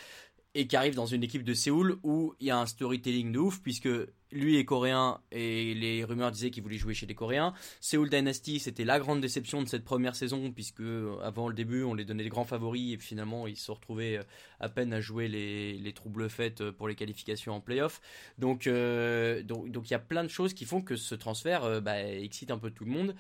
et 0.54 0.66
qui 0.66 0.76
arrive 0.76 0.94
dans 0.94 1.06
une 1.06 1.22
équipe 1.22 1.44
de 1.44 1.54
Séoul 1.54 1.98
où 2.02 2.34
il 2.40 2.48
y 2.48 2.50
a 2.50 2.58
un 2.58 2.66
storytelling 2.66 3.30
de 3.32 3.38
ouf 3.38 3.60
puisque 3.60 3.88
lui 4.32 4.56
est 4.56 4.64
coréen 4.64 5.20
et 5.30 5.74
les 5.74 6.04
rumeurs 6.04 6.30
disaient 6.30 6.50
qu'il 6.50 6.62
voulait 6.62 6.76
jouer 6.76 6.94
chez 6.94 7.06
les 7.06 7.14
Coréens. 7.14 7.52
Seoul 7.80 8.10
Dynasty, 8.10 8.58
c'était 8.58 8.84
la 8.84 8.98
grande 8.98 9.20
déception 9.20 9.62
de 9.62 9.68
cette 9.68 9.84
première 9.84 10.16
saison 10.16 10.50
puisque 10.50 10.82
avant 11.22 11.48
le 11.48 11.54
début, 11.54 11.82
on 11.82 11.94
les 11.94 12.04
donnait 12.04 12.22
les 12.22 12.28
grands 12.28 12.44
favoris 12.44 12.94
et 12.94 12.98
finalement 12.98 13.46
ils 13.46 13.56
se 13.56 13.66
sont 13.66 13.74
retrouvés 13.74 14.18
euh, 14.18 14.22
à 14.58 14.68
peine 14.68 14.92
à 14.92 15.00
jouer 15.00 15.28
les, 15.28 15.74
les 15.74 15.92
troubles 15.92 16.28
faits 16.28 16.60
euh, 16.60 16.72
pour 16.72 16.88
les 16.88 16.94
qualifications 16.94 17.54
en 17.54 17.60
playoff. 17.60 18.00
Donc 18.38 18.66
euh, 18.66 19.42
donc 19.42 19.70
donc 19.70 19.88
il 19.88 19.92
y 19.92 19.96
a 19.96 20.00
plein 20.00 20.24
de 20.24 20.28
choses 20.28 20.54
qui 20.54 20.64
font 20.64 20.82
que 20.82 20.96
ce 20.96 21.14
transfert 21.14 21.80
bah, 21.80 22.02
excite 22.02 22.50
un 22.50 22.58
peu 22.58 22.70
tout 22.70 22.84
le 22.84 22.90
monde 22.90 23.14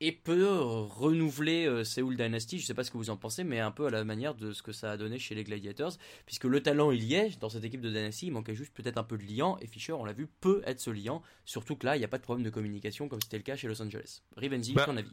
et 0.00 0.12
peut 0.12 0.48
renouveler 0.48 1.66
euh, 1.66 1.84
Seoul 1.84 2.16
Dynasty. 2.16 2.58
Je 2.58 2.64
ne 2.64 2.66
sais 2.66 2.74
pas 2.74 2.84
ce 2.84 2.90
que 2.90 2.96
vous 2.96 3.10
en 3.10 3.16
pensez, 3.16 3.44
mais 3.44 3.60
un 3.60 3.70
peu 3.70 3.86
à 3.86 3.90
la 3.90 4.04
manière 4.04 4.34
de 4.34 4.52
ce 4.52 4.62
que 4.62 4.72
ça 4.72 4.92
a 4.92 4.96
donné 4.96 5.18
chez 5.18 5.34
les 5.34 5.44
Gladiators, 5.44 5.92
puisque 6.26 6.44
le 6.44 6.62
talent 6.62 6.90
il 6.90 7.04
y 7.04 7.14
est 7.14 7.38
dans 7.38 7.50
cette 7.50 7.64
équipe 7.64 7.80
de 7.80 7.90
Dynasty, 7.90 8.26
il 8.26 8.32
manquait 8.32 8.54
juste 8.54 8.74
peut-être 8.74 8.98
un 8.98 9.04
peu 9.04 9.18
de 9.18 9.24
liant, 9.24 9.58
et 9.60 9.66
Fischer, 9.66 9.92
on 9.92 10.04
l'a 10.04 10.12
vu, 10.12 10.26
peut 10.26 10.62
être 10.64 10.80
ce 10.80 10.90
liant, 10.90 11.22
surtout 11.44 11.76
que 11.76 11.86
là, 11.86 11.96
il 11.96 11.98
n'y 11.98 12.04
a 12.04 12.08
pas 12.08 12.18
de 12.18 12.22
problème 12.22 12.44
de 12.44 12.50
communication 12.50 13.08
comme 13.08 13.20
c'était 13.22 13.36
le 13.36 13.42
cas 13.42 13.56
chez 13.56 13.68
Los 13.68 13.82
Angeles. 13.82 14.22
Rivenzi, 14.36 14.72
bah, 14.72 14.84
ton 14.86 14.96
avis 14.96 15.12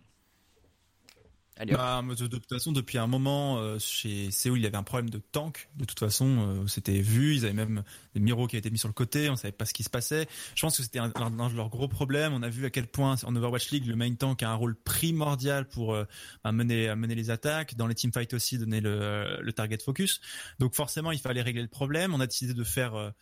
bah, 1.65 2.03
de, 2.03 2.27
toute 2.27 2.49
façon, 2.49 2.71
depuis 2.71 2.97
un 2.97 3.07
moment, 3.07 3.57
euh, 3.57 3.79
chez 3.79 4.29
Séoul, 4.31 4.59
il 4.59 4.63
y 4.63 4.67
avait 4.67 4.77
un 4.77 4.83
problème 4.83 5.09
de 5.09 5.17
tank. 5.17 5.69
De 5.75 5.85
toute 5.85 5.99
façon, 5.99 6.25
euh, 6.39 6.67
c'était 6.67 6.99
vu. 6.99 7.35
Ils 7.35 7.45
avaient 7.45 7.53
même 7.53 7.83
des 8.13 8.19
Miro 8.19 8.47
qui 8.47 8.55
avaient 8.55 8.59
été 8.59 8.69
mis 8.69 8.77
sur 8.77 8.87
le 8.87 8.93
côté. 8.93 9.29
On 9.29 9.35
savait 9.35 9.51
pas 9.51 9.65
ce 9.65 9.73
qui 9.73 9.83
se 9.83 9.89
passait. 9.89 10.27
Je 10.55 10.61
pense 10.61 10.77
que 10.77 10.83
c'était 10.83 10.99
un, 10.99 11.09
de 11.09 11.55
leurs 11.55 11.69
gros 11.69 11.87
problèmes. 11.87 12.33
On 12.33 12.43
a 12.43 12.49
vu 12.49 12.65
à 12.65 12.69
quel 12.69 12.87
point 12.87 13.15
en 13.23 13.35
Overwatch 13.35 13.71
League, 13.71 13.85
le 13.87 13.95
main 13.95 14.13
tank 14.13 14.43
a 14.43 14.51
un 14.51 14.55
rôle 14.55 14.75
primordial 14.75 15.67
pour 15.67 15.93
euh, 15.93 16.05
mener, 16.45 16.93
mener 16.95 17.15
les 17.15 17.29
attaques. 17.29 17.75
Dans 17.75 17.87
les 17.87 17.95
teamfights 17.95 18.33
aussi, 18.33 18.57
donner 18.57 18.81
le, 18.81 19.39
le 19.41 19.53
target 19.53 19.79
focus. 19.83 20.21
Donc 20.59 20.75
forcément, 20.75 21.11
il 21.11 21.19
fallait 21.19 21.41
régler 21.41 21.63
le 21.63 21.67
problème. 21.67 22.13
On 22.13 22.19
a 22.19 22.27
décidé 22.27 22.53
de 22.53 22.63
faire, 22.63 23.13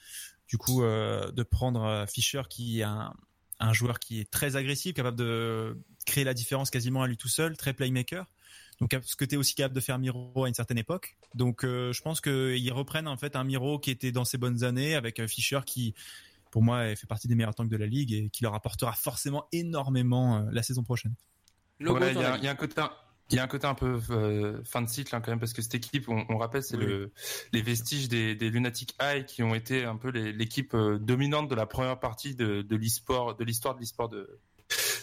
du 0.48 0.58
coup, 0.58 0.82
de 0.82 1.44
prendre 1.44 2.06
Fisher 2.08 2.42
qui 2.50 2.80
est 2.80 2.84
un, 2.84 3.14
un 3.60 3.74
joueur 3.74 4.00
qui 4.00 4.20
est 4.20 4.30
très 4.30 4.56
agressif, 4.56 4.94
capable 4.94 5.18
de 5.18 5.78
créer 6.06 6.24
la 6.24 6.34
différence 6.34 6.70
quasiment 6.70 7.04
à 7.04 7.08
lui 7.08 7.18
tout 7.18 7.28
seul, 7.28 7.56
très 7.58 7.74
playmaker. 7.74 8.26
Donc 8.82 8.96
ce 9.04 9.16
que 9.16 9.24
tu 9.24 9.36
es 9.36 9.38
aussi 9.38 9.56
capable 9.56 9.76
de 9.76 9.80
faire 9.80 9.98
Miro 10.00 10.44
à 10.44 10.48
une 10.48 10.54
certaine 10.54 10.78
époque. 10.78 11.18
Donc 11.34 11.64
euh, 11.64 11.94
je 11.94 12.02
pense 12.02 12.20
qu'ils 12.20 12.74
reprennent 12.74 13.08
en 13.08 13.18
fait 13.18 13.36
un 13.36 13.44
Miro 13.44 13.80
qui 13.80 13.92
était 13.92 14.12
dans 14.12 14.26
ses 14.26 14.38
bonnes 14.38 14.64
années 14.64 14.96
avec 14.96 15.20
un 15.20 15.28
Fischer 15.28 15.62
qui 15.66 15.94
pour 16.52 16.62
moi 16.62 16.96
fait 16.96 17.08
partie 17.08 17.28
des 17.28 17.36
meilleurs 17.36 17.56
tanks 17.56 17.70
de 17.70 17.78
la 17.78 17.86
ligue 17.86 18.12
et 18.14 18.30
qui 18.30 18.44
leur 18.44 18.54
apportera 18.54 18.94
forcément 18.94 19.48
énormément 19.52 20.38
euh, 20.38 20.50
la 20.52 20.64
saison 20.64 20.84
prochaine. 20.84 21.16
il 21.80 21.88
y, 21.88 22.48
a 22.48 22.52
un 22.52 22.56
côté 22.56 22.82
il 23.32 23.38
y 23.38 23.40
a 23.40 23.44
un 23.44 23.48
côté 23.48 23.66
un 23.66 23.74
peu 23.74 24.00
euh, 24.12 24.64
fin 24.64 24.82
de 24.82 24.90
cycle 24.90 25.16
hein, 25.16 25.22
quand 25.22 25.32
même 25.32 25.40
parce 25.40 25.54
que 25.54 25.62
cette 25.62 25.76
équipe, 25.76 26.08
on, 26.10 26.38
rappelle, 26.38 26.64
c'est 26.64 26.78
le 26.78 27.12
les 27.52 27.62
vestiges 27.62 28.08
des, 28.08 28.36
des 28.36 28.50
Lunatic 28.50 28.96
High 29.02 29.26
qui 29.26 29.44
ont 29.44 29.56
été 29.56 29.84
un 29.84 29.96
peu 29.96 30.10
l'équipe 30.10 30.76
dominante 30.76 31.50
de 31.50 31.56
la 31.56 31.66
première 31.66 32.00
partie 32.00 32.36
de, 32.36 32.62
de 32.62 32.76
l'e-sport, 32.76 33.36
de 33.36 33.44
l'histoire 33.44 33.76
de 33.76 33.80
l'e-sport 33.80 34.10
de 34.10 34.40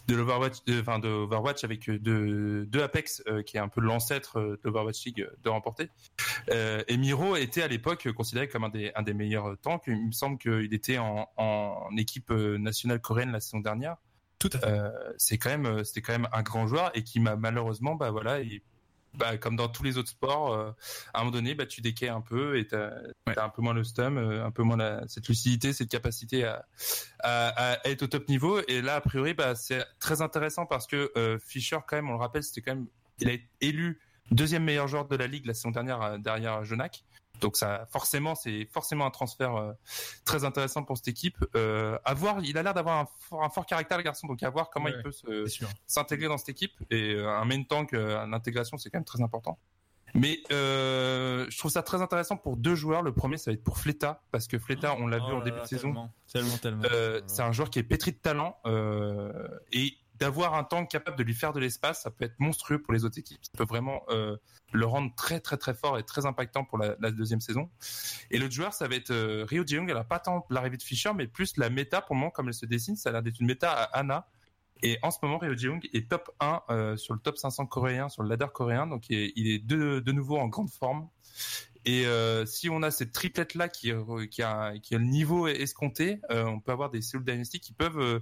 de 0.07 0.17
l'Overwatch, 0.17 0.65
de, 0.65 0.81
enfin 0.81 0.99
de 0.99 1.09
Overwatch 1.09 1.65
avec 1.65 1.89
euh, 1.89 1.99
de, 1.99 2.67
de 2.69 2.81
Apex 2.81 3.23
euh, 3.29 3.43
qui 3.43 3.57
est 3.57 3.61
un 3.61 3.69
peu 3.69 3.81
l'ancêtre 3.81 4.39
euh, 4.39 4.57
de 4.57 4.61
l'Overwatch 4.65 5.05
League 5.05 5.29
de 5.43 5.49
remporter. 5.49 5.89
et 6.49 6.97
Miro 6.97 7.37
était 7.37 7.63
à 7.63 7.69
l'époque 7.69 8.11
considéré 8.13 8.49
comme 8.49 8.65
un 8.65 8.69
des 8.69 8.93
un 8.95 9.03
des 9.03 9.15
meilleurs 9.15 9.57
tanks. 9.61 9.85
Il 9.87 10.07
me 10.07 10.13
semble 10.13 10.39
qu'il 10.39 10.75
était 10.75 10.99
en, 10.99 11.29
en 11.37 11.97
équipe 11.97 12.31
nationale 12.31 13.01
coréenne 13.01 13.33
la 13.33 13.41
saison 13.41 13.61
dernière. 13.61 13.97
Tout 14.43 14.51
à 14.55 14.59
fait. 14.59 14.91
c'est 15.19 15.39
quand 15.39 15.51
même 15.51 15.85
c'était 15.85 16.03
quand 16.03 16.13
même 16.13 16.29
un 16.33 16.43
grand 16.43 16.67
joueur 16.67 16.91
et 16.95 17.05
qui 17.05 17.21
m'a 17.21 17.37
malheureusement 17.37 17.95
bah 17.95 18.11
voilà 18.11 18.41
il 18.41 18.61
bah, 19.15 19.37
comme 19.37 19.57
dans 19.57 19.69
tous 19.69 19.83
les 19.83 19.99
autres 19.99 20.09
sports, 20.09 20.53
euh, 20.53 20.71
à 21.13 21.19
un 21.19 21.25
moment 21.25 21.33
donné, 21.33 21.55
bah, 21.55 21.67
tu 21.67 21.81
décais 21.81 22.09
un 22.09 22.21
peu 22.21 22.59
et 22.59 22.67
tu 22.67 22.75
as, 22.75 22.95
un 23.27 23.49
peu 23.51 23.61
moins 23.63 23.75
le 23.75 23.85
stum, 23.85 24.17
euh, 24.17 24.45
un 24.45 24.51
peu 24.51 24.63
moins 24.63 24.77
la, 24.77 25.07
cette 25.07 25.29
lucidité, 25.29 25.73
cette 25.73 25.91
capacité 25.91 26.45
à, 26.45 26.65
à, 27.21 27.73
à, 27.73 27.89
être 27.89 28.03
au 28.03 28.07
top 28.07 28.29
niveau. 28.29 28.61
Et 28.69 28.81
là, 28.81 28.97
a 28.97 29.01
priori, 29.01 29.35
bah, 29.35 29.55
c'est 29.55 29.85
très 29.99 30.23
intéressant 30.23 30.67
parce 30.67 30.87
que 30.87 31.13
euh, 31.17 31.39
Fischer, 31.39 31.79
quand 31.87 31.97
même, 31.97 32.09
on 32.09 32.13
le 32.13 32.19
rappelle, 32.19 32.43
c'était 32.43 32.63
quand 32.63 32.75
même, 32.75 32.87
il 33.19 33.29
a 33.29 33.33
été 33.33 33.49
élu 33.61 34.01
deuxième 34.31 34.65
meilleur 34.65 34.89
joueur 34.89 35.07
de 35.07 35.17
la 35.17 35.27
ligue 35.27 35.45
la 35.45 35.53
saison 35.53 35.71
dernière 35.71 36.19
derrière 36.19 36.65
Jonak. 36.65 37.05
Donc 37.43 37.57
ça, 37.57 37.87
forcément, 37.91 38.35
c'est 38.35 38.67
forcément 38.73 39.05
un 39.05 39.11
transfert 39.11 39.57
euh, 39.57 39.73
très 40.25 40.45
intéressant 40.45 40.85
pour 40.85 40.97
cette 40.97 41.09
équipe. 41.09 41.45
Euh, 41.57 41.99
à 42.05 42.15
voir, 42.15 42.39
il 42.43 42.57
a 42.57 42.63
l'air 42.63 42.73
d'avoir 42.73 43.01
un 43.01 43.07
fort, 43.19 43.43
un 43.43 43.51
fort 43.51 43.67
caractère 43.67 43.99
le 43.99 44.05
garçon, 44.05 44.29
donc 44.29 44.43
à 44.43 44.49
voir 44.49 44.71
comment 44.71 44.89
il 44.89 45.03
peut 45.03 45.13
s'intégrer 45.87 46.29
dans 46.29 46.39
cette 46.39 46.51
équipe. 46.51 46.73
Et 46.91 47.15
euh, 47.15 47.29
un 47.29 47.45
main 47.45 47.63
tank, 47.65 47.93
l'intégration, 47.93 48.79
c'est 48.79 48.91
quand 48.91 48.99
même 48.99 49.05
très 49.05 49.23
important. 49.23 49.59
Mais 50.15 50.41
je 50.51 51.59
trouve 51.59 51.71
ça 51.71 51.83
très 51.83 52.01
intéressant 52.01 52.37
pour 52.37 52.57
deux 52.57 52.77
joueurs. 52.77 53.03
Le 53.03 53.13
premier, 53.13 53.39
ça 53.39 53.51
va 53.51 53.55
être 53.55 53.65
pour 53.65 53.79
Fleta, 53.79 54.23
parce 54.31 54.47
que 54.47 54.59
Fleta, 54.59 54.95
on 54.99 55.07
l'a 55.09 55.19
vu 55.19 55.25
en 55.25 55.41
oh 55.41 55.43
début 55.43 55.61
de 55.61 55.67
saison. 55.67 56.11
Tellement, 56.33 56.57
tellement. 56.59 56.85
Euh, 56.93 57.21
c'est 57.27 57.43
un 57.43 57.53
joueur 57.53 57.71
qui 57.71 57.81
est 57.81 57.83
pétri 57.83 58.13
de 58.13 58.19
talent 58.19 58.57
et 59.73 59.97
d'avoir 60.17 60.55
un 60.55 60.65
tank 60.65 60.91
capable 60.91 61.17
de 61.17 61.23
lui 61.23 61.35
faire 61.35 61.53
de 61.53 61.61
l'espace, 61.61 62.03
ça 62.03 62.11
peut 62.11 62.25
être 62.25 62.39
monstrueux 62.39 62.81
pour 62.81 62.93
les 62.93 63.05
autres 63.05 63.19
équipes. 63.19 63.45
Ça 63.45 63.51
peut 63.57 63.65
vraiment 63.65 64.03
euh, 64.09 64.37
le 64.73 64.87
rendre 64.87 65.13
très 65.15 65.41
très 65.41 65.57
très 65.57 65.75
fort 65.75 65.99
et 65.99 66.05
très 66.05 66.27
impactant 66.27 66.65
pour 66.65 66.79
la, 66.79 66.95
deuxième 67.11 67.41
saison. 67.41 67.71
Et 68.31 68.39
l'autre 68.39 68.55
joueur, 68.55 68.73
ça 68.73 68.89
va 68.89 68.95
être 68.95 69.11
euh, 69.11 69.45
Ryo 69.49 69.65
Jeong. 69.67 69.89
Elle 69.91 69.97
a 69.97 70.05
pas 70.05 70.19
tant 70.19 70.47
l'arrivée 70.51 70.77
de 70.77 70.83
Fischer, 70.83 71.13
mais 71.15 71.27
plus 71.27 71.57
la 71.57 71.71
méta 71.71 72.01
pour 72.01 72.15
le 72.15 72.21
moment, 72.21 72.31
comme 72.31 72.49
elle 72.49 72.55
se 72.55 72.67
dessine, 72.67 72.97
ça 72.97 73.09
a 73.09 73.13
l'air 73.13 73.23
d'être 73.23 73.41
une 73.41 73.47
méta 73.47 73.73
à 73.73 73.99
Anna. 73.99 74.29
Et 74.85 74.99
en 75.03 75.11
ce 75.11 75.19
moment, 75.23 75.39
Ryo 75.39 75.57
Jeong 75.57 75.81
est 75.93 76.11
top 76.11 76.31
1 76.41 76.63
euh, 76.71 76.97
sur 76.97 77.15
le 77.15 77.21
top 77.21 77.39
500 77.39 77.67
coréen, 77.67 78.09
sur 78.09 78.23
le 78.23 78.29
ladder 78.29 78.49
coréen. 78.53 78.87
Donc 78.87 79.09
il 79.09 79.49
est, 79.49 79.65
de 79.65 80.13
nouveau 80.13 80.39
en 80.39 80.49
grande 80.49 80.71
forme. 80.71 81.09
Et 81.85 82.07
euh, 82.07 82.47
si 82.47 82.69
on 82.71 82.83
a 82.83 82.91
cette 82.91 83.13
triplette 83.13 83.55
là 83.55 83.69
qui, 83.69 83.93
qui, 84.31 84.43
a, 84.43 84.79
qui 84.79 84.95
a 84.95 84.99
le 84.99 85.05
niveau 85.05 85.49
escompté, 85.49 86.21
euh, 86.31 86.45
on 86.45 86.61
peut 86.61 86.73
avoir 86.73 86.91
des 86.91 87.03
Seoul 87.03 87.25
Dynasty 87.25 87.61
qui 87.61 87.73
peuvent 87.73 87.99
euh, 87.99 88.21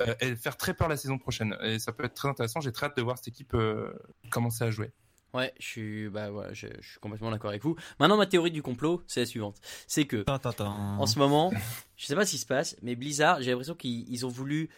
euh, 0.00 0.36
faire 0.36 0.56
très 0.56 0.74
peur 0.74 0.88
la 0.88 0.96
saison 0.96 1.18
prochaine. 1.18 1.56
Et 1.62 1.78
ça 1.78 1.92
peut 1.92 2.04
être 2.04 2.14
très 2.14 2.28
intéressant. 2.28 2.60
J'ai 2.60 2.72
très 2.72 2.86
hâte 2.86 2.96
de 2.96 3.02
voir 3.02 3.18
cette 3.18 3.28
équipe 3.28 3.54
euh, 3.54 3.92
commencer 4.30 4.64
à 4.64 4.70
jouer. 4.70 4.92
Ouais, 5.32 5.52
je 5.60 5.66
suis, 5.66 6.08
bah 6.08 6.30
voilà, 6.30 6.52
je, 6.52 6.66
je 6.80 6.90
suis 6.90 6.98
complètement 6.98 7.30
d'accord 7.30 7.50
avec 7.50 7.62
vous. 7.62 7.76
Maintenant, 8.00 8.16
ma 8.16 8.26
théorie 8.26 8.50
du 8.50 8.62
complot, 8.62 9.02
c'est 9.06 9.20
la 9.20 9.26
suivante. 9.26 9.60
C'est 9.86 10.04
que, 10.04 10.24
en 10.28 11.06
ce 11.06 11.18
moment, 11.20 11.52
je 11.96 12.06
sais 12.06 12.16
pas 12.16 12.26
ce 12.26 12.32
qui 12.32 12.38
se 12.38 12.46
passe, 12.46 12.76
mais 12.82 12.96
Blizzard, 12.96 13.40
j'ai 13.40 13.50
l'impression 13.50 13.76
qu'ils 13.76 14.08
ils 14.08 14.26
ont 14.26 14.28
voulu 14.28 14.70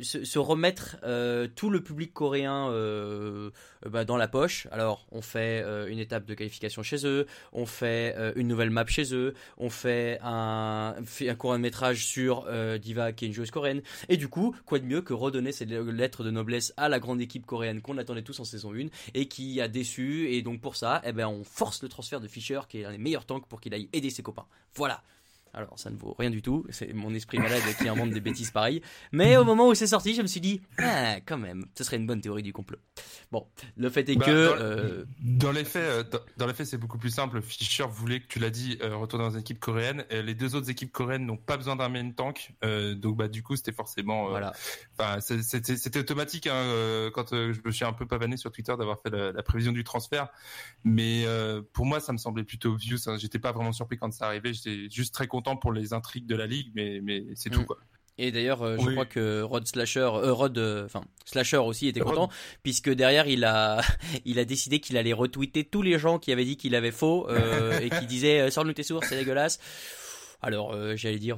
se, 0.00 0.38
remettre 0.38 0.96
euh, 1.04 1.48
tout 1.54 1.70
le 1.70 1.82
public 1.82 2.12
coréen 2.12 2.68
euh, 2.70 3.50
bah, 3.86 4.04
dans 4.04 4.16
la 4.16 4.28
poche. 4.28 4.66
Alors, 4.70 5.06
on 5.10 5.22
fait 5.22 5.62
euh, 5.64 5.88
une 5.88 5.98
étape 5.98 6.24
de 6.24 6.34
qualification 6.34 6.82
chez 6.82 7.06
eux, 7.06 7.26
on 7.52 7.66
fait 7.66 8.16
une 8.36 8.48
nouvelle 8.48 8.70
map 8.70 8.86
chez 8.86 9.14
eux, 9.14 9.34
on 9.58 9.70
fait 9.70 10.18
un, 10.22 10.94
court 11.38 11.58
métrage 11.58 12.04
sur 12.04 12.46
Diva, 12.78 13.12
qui 13.12 13.24
est 13.24 13.28
une 13.28 13.34
joueuse 13.34 13.50
coréenne. 13.50 13.82
Et 14.08 14.16
du 14.16 14.28
coup, 14.28 14.54
quoi 14.66 14.78
de 14.78 14.84
mieux 14.84 15.02
que 15.02 15.12
redonner 15.12 15.52
cette 15.52 15.70
lettre 15.70 16.24
de 16.24 16.30
noblesse 16.30 16.72
à 16.76 16.88
la 16.88 16.98
grande 16.98 17.20
équipe 17.20 17.46
coréenne 17.46 17.80
qu'on 17.80 17.98
attendait 17.98 18.22
tous 18.22 18.40
en 18.40 18.44
saison 18.44 18.72
1 18.74 18.86
et 19.14 19.28
qui 19.28 19.60
a 19.60 19.68
déçu. 19.68 20.30
Et 20.30 20.42
donc, 20.42 20.60
pour 20.60 20.76
ça, 20.76 21.00
eh 21.04 21.12
ben, 21.12 21.28
on 21.28 21.44
force 21.44 21.82
le 21.82 21.88
transfert 21.88 22.20
de 22.20 22.28
Fischer, 22.28 22.60
qui 22.68 22.80
est 22.80 22.84
un 22.84 22.92
des 22.92 22.98
meilleurs 22.98 23.26
tanks, 23.26 23.46
pour 23.46 23.60
qu'il 23.60 23.74
aille 23.74 23.88
aider 23.92 24.10
ses 24.10 24.22
copains. 24.22 24.46
Voilà. 24.74 25.02
Alors, 25.54 25.78
ça 25.78 25.90
ne 25.90 25.96
vaut 25.96 26.14
rien 26.18 26.30
du 26.30 26.40
tout. 26.40 26.64
C'est 26.70 26.92
mon 26.94 27.12
esprit 27.14 27.38
malade 27.38 27.62
qui 27.78 27.88
invente 27.88 28.10
des 28.10 28.20
bêtises 28.20 28.50
pareilles. 28.50 28.80
Mais 29.12 29.36
au 29.36 29.44
moment 29.44 29.68
où 29.68 29.74
c'est 29.74 29.86
sorti, 29.86 30.14
je 30.14 30.22
me 30.22 30.26
suis 30.26 30.40
dit, 30.40 30.62
ah, 30.78 31.16
quand 31.26 31.36
même, 31.36 31.66
ce 31.76 31.84
serait 31.84 31.98
une 31.98 32.06
bonne 32.06 32.22
théorie 32.22 32.42
du 32.42 32.52
complot. 32.52 32.78
Bon, 33.32 33.46
le 33.76 33.88
fait 33.90 34.08
est 34.10 34.14
Bah, 34.16 34.26
que, 34.26 34.46
dans- 34.56 34.60
euh, 34.62 35.04
Dans 35.22 35.50
les 35.52 35.64
faits, 35.64 35.82
euh, 35.82 36.02
dans, 36.04 36.18
dans 36.36 36.46
les 36.46 36.52
faits, 36.54 36.66
c'est 36.66 36.76
beaucoup 36.78 36.98
plus 36.98 37.10
simple. 37.10 37.40
Fischer 37.42 37.84
voulait 37.90 38.20
que 38.20 38.26
tu 38.28 38.38
l'as 38.38 38.50
dit, 38.50 38.78
euh, 38.82 38.94
retourner 38.94 39.24
dans 39.24 39.30
une 39.32 39.40
équipe 39.40 39.58
coréenne. 39.58 40.04
Et 40.10 40.22
les 40.22 40.34
deux 40.34 40.54
autres 40.54 40.68
équipes 40.70 40.92
coréennes 40.92 41.24
n'ont 41.26 41.38
pas 41.38 41.56
besoin 41.56 41.74
d'un 41.74 41.88
main 41.88 42.10
tank, 42.12 42.52
euh, 42.62 42.94
donc 42.94 43.16
bah 43.16 43.28
du 43.28 43.42
coup 43.42 43.56
c'était 43.56 43.72
forcément, 43.72 44.26
euh, 44.26 44.30
voilà. 44.30 44.52
c'était 45.20 45.98
automatique 45.98 46.46
hein, 46.46 46.54
euh, 46.54 47.10
quand 47.10 47.32
euh, 47.32 47.52
je 47.52 47.60
me 47.64 47.70
suis 47.70 47.84
un 47.84 47.92
peu 47.92 48.06
pavané 48.06 48.36
sur 48.36 48.52
Twitter 48.52 48.74
d'avoir 48.78 49.00
fait 49.00 49.10
la, 49.10 49.32
la 49.32 49.42
prévision 49.42 49.72
du 49.72 49.82
transfert. 49.84 50.28
Mais 50.84 51.24
euh, 51.26 51.62
pour 51.72 51.86
moi, 51.86 52.00
ça 52.00 52.12
me 52.12 52.18
semblait 52.18 52.44
plutôt 52.44 52.70
obvious. 52.72 52.98
Hein. 53.06 53.16
J'étais 53.18 53.38
pas 53.38 53.52
vraiment 53.52 53.72
surpris 53.72 53.96
quand 53.96 54.12
ça 54.12 54.26
arrivait. 54.26 54.52
J'étais 54.52 54.90
juste 54.90 55.14
très 55.14 55.26
content 55.26 55.56
pour 55.56 55.72
les 55.72 55.92
intrigues 55.94 56.26
de 56.26 56.36
la 56.36 56.46
ligue, 56.46 56.70
mais 56.74 57.00
mais 57.02 57.24
c'est 57.34 57.48
Mm. 57.50 57.54
tout 57.54 57.64
quoi. 57.64 57.78
Et 58.18 58.30
d'ailleurs, 58.30 58.62
euh, 58.62 58.76
je 58.78 58.86
Oui. 58.86 58.92
crois 58.94 59.06
que 59.06 59.40
Rod 59.42 59.66
Slasher, 59.66 60.00
euh, 60.00 60.32
Rod, 60.32 60.56
euh, 60.58 60.84
enfin 60.84 61.02
Slasher 61.24 61.56
aussi 61.56 61.88
était 61.88 62.02
Rod. 62.02 62.14
content, 62.14 62.30
puisque 62.62 62.90
derrière 62.90 63.26
il 63.26 63.44
a, 63.44 63.80
il 64.26 64.38
a 64.38 64.44
décidé 64.44 64.80
qu'il 64.80 64.96
allait 64.98 65.12
retweeter 65.14 65.64
tous 65.64 65.82
les 65.82 65.98
gens 65.98 66.18
qui 66.18 66.30
avaient 66.30 66.44
dit 66.44 66.56
qu'il 66.56 66.74
avait 66.74 66.90
faux 66.90 67.28
et 67.80 67.88
qui 67.90 68.06
disaient 68.06 68.50
sors-nous 68.50 68.74
tes 68.74 68.82
sources, 68.82 69.08
c'est 69.08 69.16
dégueulasse. 69.16 69.58
Alors 70.44 70.74
j'allais 70.96 71.18
dire 71.20 71.36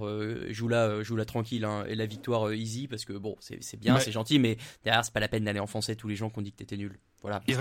joue 0.51 0.71
euh, 0.73 1.05
joue 1.05 1.17
là 1.17 1.25
tranquille 1.27 1.65
hein, 1.67 1.85
et 1.87 1.95
la 1.95 2.07
victoire 2.07 2.53
easy 2.55 2.89
parce 2.89 3.05
que 3.05 3.13
bon 3.13 3.37
c'est 3.39 3.63
c'est 3.63 3.77
bien, 3.79 3.95
Ouais. 3.95 4.01
c'est 4.01 4.13
gentil, 4.13 4.39
mais 4.39 4.57
derrière 4.83 5.05
c'est 5.05 5.13
pas 5.13 5.21
la 5.21 5.29
peine 5.29 5.45
d'aller 5.45 5.61
enfoncer 5.61 5.95
tous 5.95 6.09
les 6.09 6.17
gens 6.17 6.31
qui 6.31 6.39
ont 6.39 6.43
dit 6.43 6.53
que 6.53 6.57
t'étais 6.57 6.79
nul. 6.79 6.99
Voilà. 7.25 7.43
Il, 7.47 7.57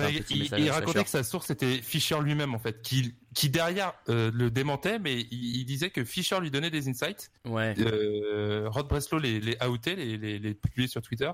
racontait 0.69 1.05
que 1.05 1.09
sa 1.09 1.23
source 1.23 1.49
était 1.49 1.81
Fischer 1.81 2.19
lui-même 2.21 2.53
en 2.53 2.59
fait, 2.59 2.81
qui, 2.81 3.15
qui 3.33 3.49
derrière 3.49 3.93
euh, 4.09 4.29
le 4.33 4.51
démentait, 4.51 4.99
mais 4.99 5.21
il, 5.31 5.55
il 5.55 5.63
disait 5.63 5.89
que 5.89 6.03
Fischer 6.03 6.37
lui 6.41 6.51
donnait 6.51 6.69
des 6.69 6.89
insights. 6.89 7.31
Ouais. 7.45 7.73
Euh, 7.79 8.67
Rod 8.67 8.89
Breslow 8.89 9.19
les, 9.19 9.39
les 9.39 9.57
outait, 9.65 9.95
les, 9.95 10.17
les, 10.17 10.37
les 10.37 10.53
publiait 10.53 10.89
sur 10.89 11.01
Twitter, 11.01 11.31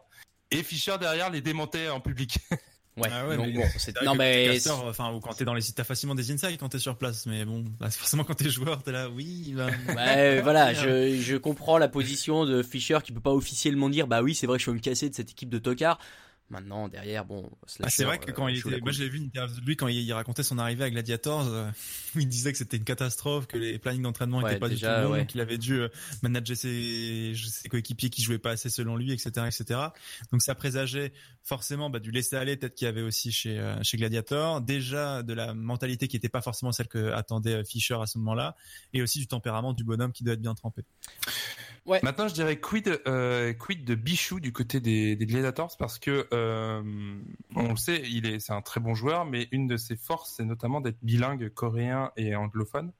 et 0.51 0.61
Fischer 0.61 0.97
derrière 0.99 1.31
les 1.31 1.41
démentait 1.41 1.89
en 1.89 1.99
public. 1.99 2.37
Ouais. 2.97 3.07
Ah 3.13 3.25
ouais, 3.25 3.37
donc 3.37 3.45
mais 3.45 3.53
bon, 3.53 3.63
c'est 3.77 4.01
non 4.01 4.13
mais 4.13 4.47
t'es 4.47 4.53
casteur, 4.55 4.83
enfin, 4.83 5.13
ou 5.13 5.21
quand 5.21 5.33
t'es 5.33 5.45
dans 5.45 5.53
les 5.53 5.61
sites, 5.61 5.75
t'as 5.75 5.85
facilement 5.85 6.15
des 6.15 6.31
insights 6.31 6.59
quand 6.59 6.67
t'es 6.67 6.79
sur 6.79 6.97
place, 6.97 7.27
mais 7.27 7.45
bon, 7.45 7.63
bah, 7.79 7.89
forcément 7.89 8.25
quand 8.25 8.33
t'es 8.33 8.49
joueur, 8.49 8.83
t'es 8.83 8.91
là, 8.91 9.09
oui, 9.09 9.53
bah, 9.55 9.67
Ouais, 9.95 10.41
voilà, 10.41 10.73
je, 10.73 11.15
je 11.15 11.37
comprends 11.37 11.77
la 11.77 11.87
position 11.87 12.43
de 12.43 12.61
Fischer 12.61 12.97
qui 13.01 13.13
peut 13.13 13.21
pas 13.21 13.31
officiellement 13.31 13.87
dire 13.87 14.07
bah 14.07 14.21
oui, 14.21 14.35
c'est 14.35 14.47
vrai 14.47 14.57
que 14.57 14.63
je 14.65 14.69
vais 14.69 14.75
me 14.75 14.81
casser 14.81 15.07
de 15.07 15.15
cette 15.15 15.31
équipe 15.31 15.49
de 15.49 15.59
tocards. 15.59 15.97
Maintenant, 16.49 16.87
derrière, 16.87 17.25
bon, 17.25 17.49
Ah, 17.83 17.89
c'est 17.89 18.03
vrai 18.03 18.17
que 18.17 18.31
euh, 18.31 18.33
quand 18.33 18.47
il 18.47 18.55
joue 18.55 18.69
la 18.69 18.77
était, 18.77 18.83
moi 18.83 18.91
j'ai 18.91 19.07
vu 19.07 19.17
une 19.17 19.25
interview 19.25 19.59
de 19.61 19.65
lui 19.65 19.75
quand 19.75 19.87
il, 19.87 19.97
il 19.97 20.13
racontait 20.13 20.41
son 20.41 20.57
arrivée 20.57 20.83
à 20.83 20.89
Gladiators, 20.89 21.47
euh, 21.47 21.69
où 22.15 22.19
il 22.19 22.27
disait 22.27 22.51
que 22.51 22.57
c'était 22.57 22.77
une 22.77 22.83
catastrophe, 22.83 23.45
que 23.45 23.57
les 23.57 23.77
plannings 23.77 24.01
d'entraînement 24.01 24.39
Ouais, 24.39 24.51
étaient 24.51 24.59
pas 24.59 24.69
déjà, 24.69 24.97
du 24.97 25.03
tout 25.03 25.09
bons, 25.09 25.13
ouais. 25.15 25.25
qu'il 25.27 25.41
avait 25.41 25.59
dû 25.59 25.79
euh, 25.79 25.89
manager 26.23 26.57
ses, 26.57 27.33
ses 27.35 27.69
coéquipiers 27.69 28.09
qui 28.09 28.23
jouaient 28.23 28.39
pas 28.39 28.51
assez 28.51 28.69
selon 28.69 28.95
lui, 28.95 29.11
etc., 29.11 29.47
etc. 29.47 29.79
Donc 30.31 30.41
ça 30.41 30.55
présageait 30.55 31.13
forcément 31.43 31.89
bah, 31.89 31.99
du 31.99 32.11
laisser 32.11 32.35
aller, 32.35 32.57
peut-être 32.57 32.75
qu'il 32.75 32.85
y 32.85 32.89
avait 32.89 33.01
aussi 33.01 33.31
chez 33.31 33.59
euh, 33.59 33.75
chez 33.81 33.97
Gladiator, 33.97 34.61
déjà 34.61 35.23
de 35.23 35.33
la 35.33 35.53
mentalité 35.53 36.07
qui 36.07 36.15
était 36.15 36.29
pas 36.29 36.41
forcément 36.41 36.71
celle 36.71 36.87
que 36.87 37.11
attendait 37.11 37.55
euh, 37.55 37.63
Fischer 37.63 37.97
à 38.01 38.05
ce 38.05 38.17
moment-là, 38.19 38.55
et 38.93 39.01
aussi 39.01 39.19
du 39.19 39.27
tempérament 39.27 39.73
du 39.73 39.83
bonhomme 39.83 40.11
qui 40.11 40.23
doit 40.23 40.33
être 40.33 40.41
bien 40.41 40.55
trempé. 40.55 40.83
Maintenant, 42.03 42.27
je 42.27 42.35
dirais 42.35 42.59
quid, 42.59 43.01
euh, 43.07 43.53
quid 43.53 43.83
de 43.83 43.95
Bichou 43.95 44.39
du 44.39 44.53
côté 44.53 44.79
des, 44.79 45.15
des 45.15 45.25
Gladiators 45.25 45.75
parce 45.77 45.97
que 45.97 46.27
euh, 46.39 46.81
on 47.55 47.69
le 47.69 47.75
sait, 47.75 48.01
il 48.09 48.25
est, 48.25 48.39
c'est 48.39 48.53
un 48.53 48.61
très 48.61 48.79
bon 48.79 48.93
joueur, 48.93 49.25
mais 49.25 49.47
une 49.51 49.67
de 49.67 49.77
ses 49.77 49.95
forces, 49.95 50.33
c'est 50.37 50.45
notamment 50.45 50.81
d'être 50.81 50.97
bilingue 51.03 51.49
coréen 51.49 52.11
et 52.17 52.35
anglophone. 52.35 52.91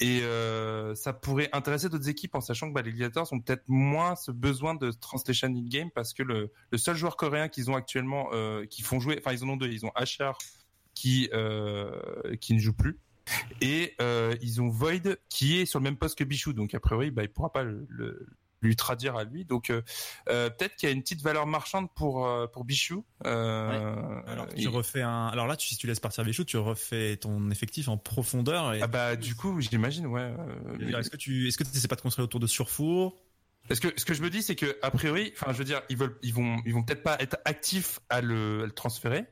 Et 0.00 0.20
euh, 0.22 0.94
ça 0.94 1.12
pourrait 1.12 1.48
intéresser 1.52 1.88
d'autres 1.88 2.08
équipes 2.08 2.34
en 2.34 2.40
sachant 2.40 2.68
que 2.68 2.74
bah, 2.74 2.82
les 2.82 2.90
Gladiators 2.90 3.32
ont 3.32 3.40
peut-être 3.40 3.64
moins 3.68 4.16
ce 4.16 4.30
besoin 4.30 4.74
de 4.74 4.90
translation 4.90 5.48
in 5.48 5.68
game 5.68 5.90
parce 5.90 6.12
que 6.12 6.22
le, 6.22 6.50
seul 6.76 6.96
joueur 6.96 7.16
coréen 7.16 7.48
qu'ils 7.48 7.70
ont 7.70 7.74
actuellement, 7.76 8.28
euh, 8.32 8.66
qui 8.66 8.82
font 8.82 9.00
jouer, 9.00 9.18
enfin 9.18 9.32
ils 9.32 9.44
en 9.44 9.48
ont 9.50 9.56
deux, 9.56 9.68
ils 9.68 9.84
ont 9.86 9.92
Asher 9.94 10.32
qui 10.94 11.30
qui 12.40 12.54
ne 12.54 12.58
joue 12.58 12.72
plus. 12.72 12.98
Et 13.60 13.94
ils 14.40 14.60
ont 14.60 14.68
Void 14.68 15.16
qui 15.28 15.58
est 15.58 15.66
sur 15.66 15.78
le 15.80 15.84
même 15.84 15.96
poste 15.96 16.18
que 16.18 16.24
Bichou, 16.24 16.52
donc 16.52 16.74
a 16.74 16.80
priori, 16.80 17.10
bah, 17.10 17.22
il 17.22 17.28
pourra 17.28 17.52
pas 17.52 17.62
le- 17.62 18.26
lui 18.60 18.76
traduire 18.76 19.16
à 19.16 19.24
lui. 19.24 19.44
Donc 19.44 19.70
euh, 19.70 19.82
euh, 20.28 20.50
peut-être 20.50 20.76
qu'il 20.76 20.88
y 20.88 20.92
a 20.92 20.94
une 20.94 21.02
petite 21.02 21.22
valeur 21.22 21.46
marchande 21.46 21.88
pour 21.94 22.26
euh, 22.26 22.46
pour 22.46 22.64
Bichou. 22.64 23.04
Alors 23.24 24.48
tu 24.48 24.62
et- 24.62 24.66
refais 24.66 25.02
un, 25.02 25.26
alors 25.28 25.46
là, 25.46 25.56
tu, 25.56 25.68
si 25.68 25.76
tu 25.76 25.86
laisses 25.86 26.00
partir 26.00 26.24
Bichou, 26.24 26.44
tu 26.44 26.56
refais 26.56 27.16
ton 27.16 27.50
effectif 27.50 27.88
en 27.88 27.96
profondeur. 27.96 28.74
Et... 28.74 28.82
ah 28.82 28.86
bah 28.86 29.16
du 29.16 29.34
coup, 29.34 29.60
j'imagine, 29.60 30.06
ouais. 30.06 30.32
mais- 30.78 30.92
Est-ce 30.92 31.10
que 31.10 31.16
tu, 31.16 31.48
est-ce 31.48 31.58
que 31.58 31.64
tu 31.64 31.76
essaies 31.76 31.88
pas 31.88 31.96
de 31.96 32.00
construire 32.00 32.24
autour 32.24 32.40
de 32.40 32.46
Surfour? 32.46 33.16
Parce 33.68 33.80
que 33.80 33.88
ce 33.96 34.04
que 34.04 34.14
je 34.14 34.22
me 34.22 34.30
dis, 34.30 34.42
c'est 34.42 34.56
que 34.56 34.78
a 34.82 34.90
priori, 34.90 35.32
enfin, 35.34 35.52
je 35.52 35.58
veux 35.58 35.64
dire, 35.64 35.82
ils 35.90 35.96
veulent, 35.96 36.18
ils 36.22 36.32
vont, 36.32 36.56
ils 36.64 36.72
vont 36.72 36.82
peut-être 36.82 37.02
pas 37.02 37.16
être 37.20 37.36
actifs 37.44 38.00
à 38.08 38.20
le, 38.22 38.62
à 38.62 38.66
le 38.66 38.72
transférer. 38.72 39.26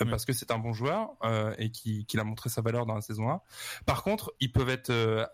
Ouais. 0.00 0.08
Parce 0.10 0.24
que 0.24 0.32
c'est 0.32 0.50
un 0.52 0.58
bon 0.58 0.72
joueur 0.72 1.08
euh, 1.24 1.52
et 1.58 1.70
qui, 1.72 2.04
qu'il 2.06 2.20
a 2.20 2.24
montré 2.24 2.50
sa 2.50 2.60
valeur 2.60 2.86
dans 2.86 2.94
la 2.94 3.00
saison 3.00 3.30
1. 3.30 3.40
Par 3.86 4.04
contre, 4.04 4.32
ils 4.40 4.52
peuvent 4.52 4.68
être, 4.68 4.90
euh, 4.90 5.26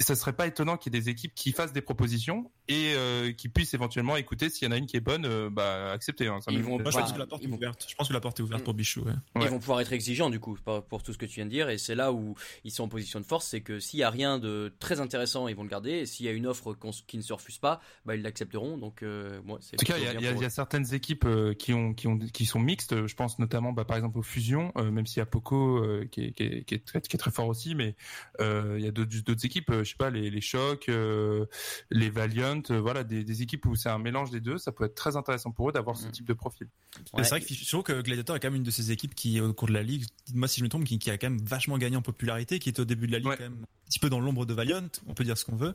ça 0.00 0.14
serait 0.16 0.34
pas 0.34 0.46
étonnant 0.46 0.76
qu'il 0.76 0.92
y 0.92 0.98
ait 0.98 1.00
des 1.00 1.08
équipes 1.08 1.34
qui 1.34 1.52
fassent 1.52 1.72
des 1.72 1.80
propositions 1.80 2.50
et 2.68 2.92
euh, 2.94 3.32
qui 3.32 3.48
puissent 3.48 3.74
éventuellement 3.74 4.16
écouter 4.16 4.48
s'il 4.50 4.66
y 4.66 4.68
en 4.68 4.72
a 4.72 4.76
une 4.76 4.86
qui 4.86 4.96
est 4.96 5.00
bonne, 5.00 5.24
euh, 5.26 5.50
bah 5.50 5.90
accepter. 5.92 6.28
Hein, 6.28 6.40
ça 6.40 6.52
Ils 6.52 6.62
vont 6.62 6.78
Moi, 6.78 6.90
je 6.90 6.98
pense 6.98 7.12
que 7.12 7.18
la 7.18 7.26
porte 7.26 7.42
est 7.44 7.48
ouverte. 7.48 7.86
Je 7.88 7.94
pense 7.94 8.08
que 8.08 8.12
la 8.12 8.20
porte 8.20 8.38
est 8.40 8.42
ouverte 8.42 8.60
Mm. 8.62 8.64
pour 8.64 8.74
Bichou. 8.74 9.00
Ouais. 9.02 9.12
Ils 9.36 9.42
Ouais. 9.42 9.48
vont 9.48 9.58
pouvoir 9.58 9.80
être 9.80 9.92
exigeants 9.92 10.30
du 10.30 10.38
coup 10.40 10.56
pour, 10.64 10.84
pour 10.84 11.02
tout 11.02 11.12
ce 11.12 11.18
que 11.18 11.26
tu 11.26 11.34
viens 11.36 11.44
de 11.46 11.50
dire 11.50 11.68
et 11.68 11.78
c'est 11.78 11.94
là 11.94 12.12
où 12.12 12.34
ils 12.64 12.70
sont 12.70 12.84
en 12.84 12.88
position 12.88 13.18
de 13.20 13.24
force, 13.26 13.46
c'est 13.46 13.60
que 13.62 13.80
s'il 13.80 13.98
y 14.00 14.02
a 14.04 14.10
rien 14.10 14.38
de 14.38 14.72
très 14.78 15.00
intéressant, 15.00 15.48
ils 15.48 15.56
vont 15.56 15.64
le 15.64 15.68
garder 15.68 15.90
et 15.92 16.06
s'il 16.06 16.26
y 16.26 16.28
a 16.28 16.32
une 16.32 16.46
offre 16.46 16.76
qui 17.06 17.16
ne 17.16 17.22
se 17.22 17.32
refuse 17.32 17.58
pas, 17.58 17.80
bah 18.06 18.14
ils 18.16 18.22
l'accepteront. 18.22 18.78
Donc 18.78 19.02
euh, 19.02 19.40
moi, 19.44 19.58
c'est 19.60 19.74
En 19.74 19.84
tout 19.84 19.86
cas, 19.86 19.98
il 19.98 20.04
y, 20.04 20.26
a- 20.26 20.32
y 20.32 20.44
y 20.46 20.50
certaines 20.50 20.94
équipes 20.94 21.24
euh, 21.24 21.54
qui 21.54 21.72
ont 21.74 21.94
qui 21.94 22.06
ont 22.06 22.18
qui 22.18 22.46
sont 22.46 22.60
mixtes. 22.60 23.06
Je 23.06 23.14
pense 23.14 23.38
notamment, 23.38 23.72
bah, 23.72 23.84
par 23.84 23.96
exemple, 23.96 24.18
aux 24.18 24.22
fusions, 24.22 24.72
euh, 24.76 24.90
même 24.90 25.06
s'il 25.06 25.18
y 25.18 25.22
a 25.22 25.26
Poco 25.26 25.78
euh, 25.78 26.06
qui, 26.10 26.24
est, 26.26 26.32
qui, 26.32 26.42
est, 26.44 26.64
qui, 26.64 26.74
est 26.74 26.84
très, 26.84 27.00
qui 27.00 27.16
est 27.16 27.18
très 27.18 27.30
fort 27.30 27.48
aussi, 27.48 27.74
mais 27.74 27.96
euh, 28.40 28.76
il 28.78 28.84
y 28.84 28.88
a 28.88 28.90
d'autres 28.92 29.44
équipes, 29.46 29.70
euh, 29.70 29.84
je 29.84 29.90
sais 29.90 29.96
pas, 29.96 30.10
les, 30.10 30.30
les 30.30 30.40
chocs, 30.40 30.88
euh, 30.88 31.46
les 31.90 32.10
Valiant, 32.10 32.51
euh, 32.70 32.80
voilà, 32.80 33.04
des, 33.04 33.24
des 33.24 33.42
équipes 33.42 33.64
où 33.66 33.74
c'est 33.76 33.88
un 33.88 33.98
mélange 33.98 34.30
des 34.30 34.40
deux. 34.40 34.58
Ça 34.58 34.72
peut 34.72 34.84
être 34.84 34.94
très 34.94 35.16
intéressant 35.16 35.50
pour 35.50 35.68
eux 35.68 35.72
d'avoir 35.72 35.96
ce 35.96 36.06
Mm. 36.06 36.10
type 36.12 36.26
de 36.26 36.32
profil. 36.34 36.68
Ouais. 37.14 37.24
C'est 37.24 37.30
vrai 37.30 37.40
que 37.40 37.52
je 37.54 37.68
trouve 37.68 37.82
que 37.82 38.00
Gladiator 38.02 38.36
est 38.36 38.40
quand 38.40 38.48
même 38.48 38.56
une 38.56 38.62
de 38.62 38.70
ces 38.70 38.90
équipes 38.92 39.14
qui, 39.14 39.40
au 39.40 39.52
cours 39.54 39.68
de 39.68 39.72
la 39.72 39.82
ligue, 39.82 40.04
dites-moi 40.26 40.48
si 40.48 40.60
je 40.60 40.64
me 40.64 40.68
trompe, 40.68 40.84
qui, 40.84 40.98
qui 40.98 41.10
a 41.10 41.18
quand 41.18 41.30
même 41.30 41.40
vachement 41.44 41.78
gagné 41.78 41.96
en 41.96 42.02
popularité, 42.02 42.58
qui 42.58 42.68
est 42.68 42.78
au 42.80 42.84
début 42.84 43.06
de 43.06 43.12
la 43.12 43.18
ligue 43.18 43.28
Ouais. 43.28 43.36
quand 43.36 43.44
même 43.44 43.62
un 43.62 43.86
petit 43.88 43.98
peu 43.98 44.10
dans 44.10 44.20
l'ombre 44.20 44.46
de 44.46 44.54
Valiant. 44.54 44.88
On 45.06 45.14
peut 45.14 45.24
dire 45.24 45.36
ce 45.38 45.44
qu'on 45.44 45.56
veut. 45.56 45.74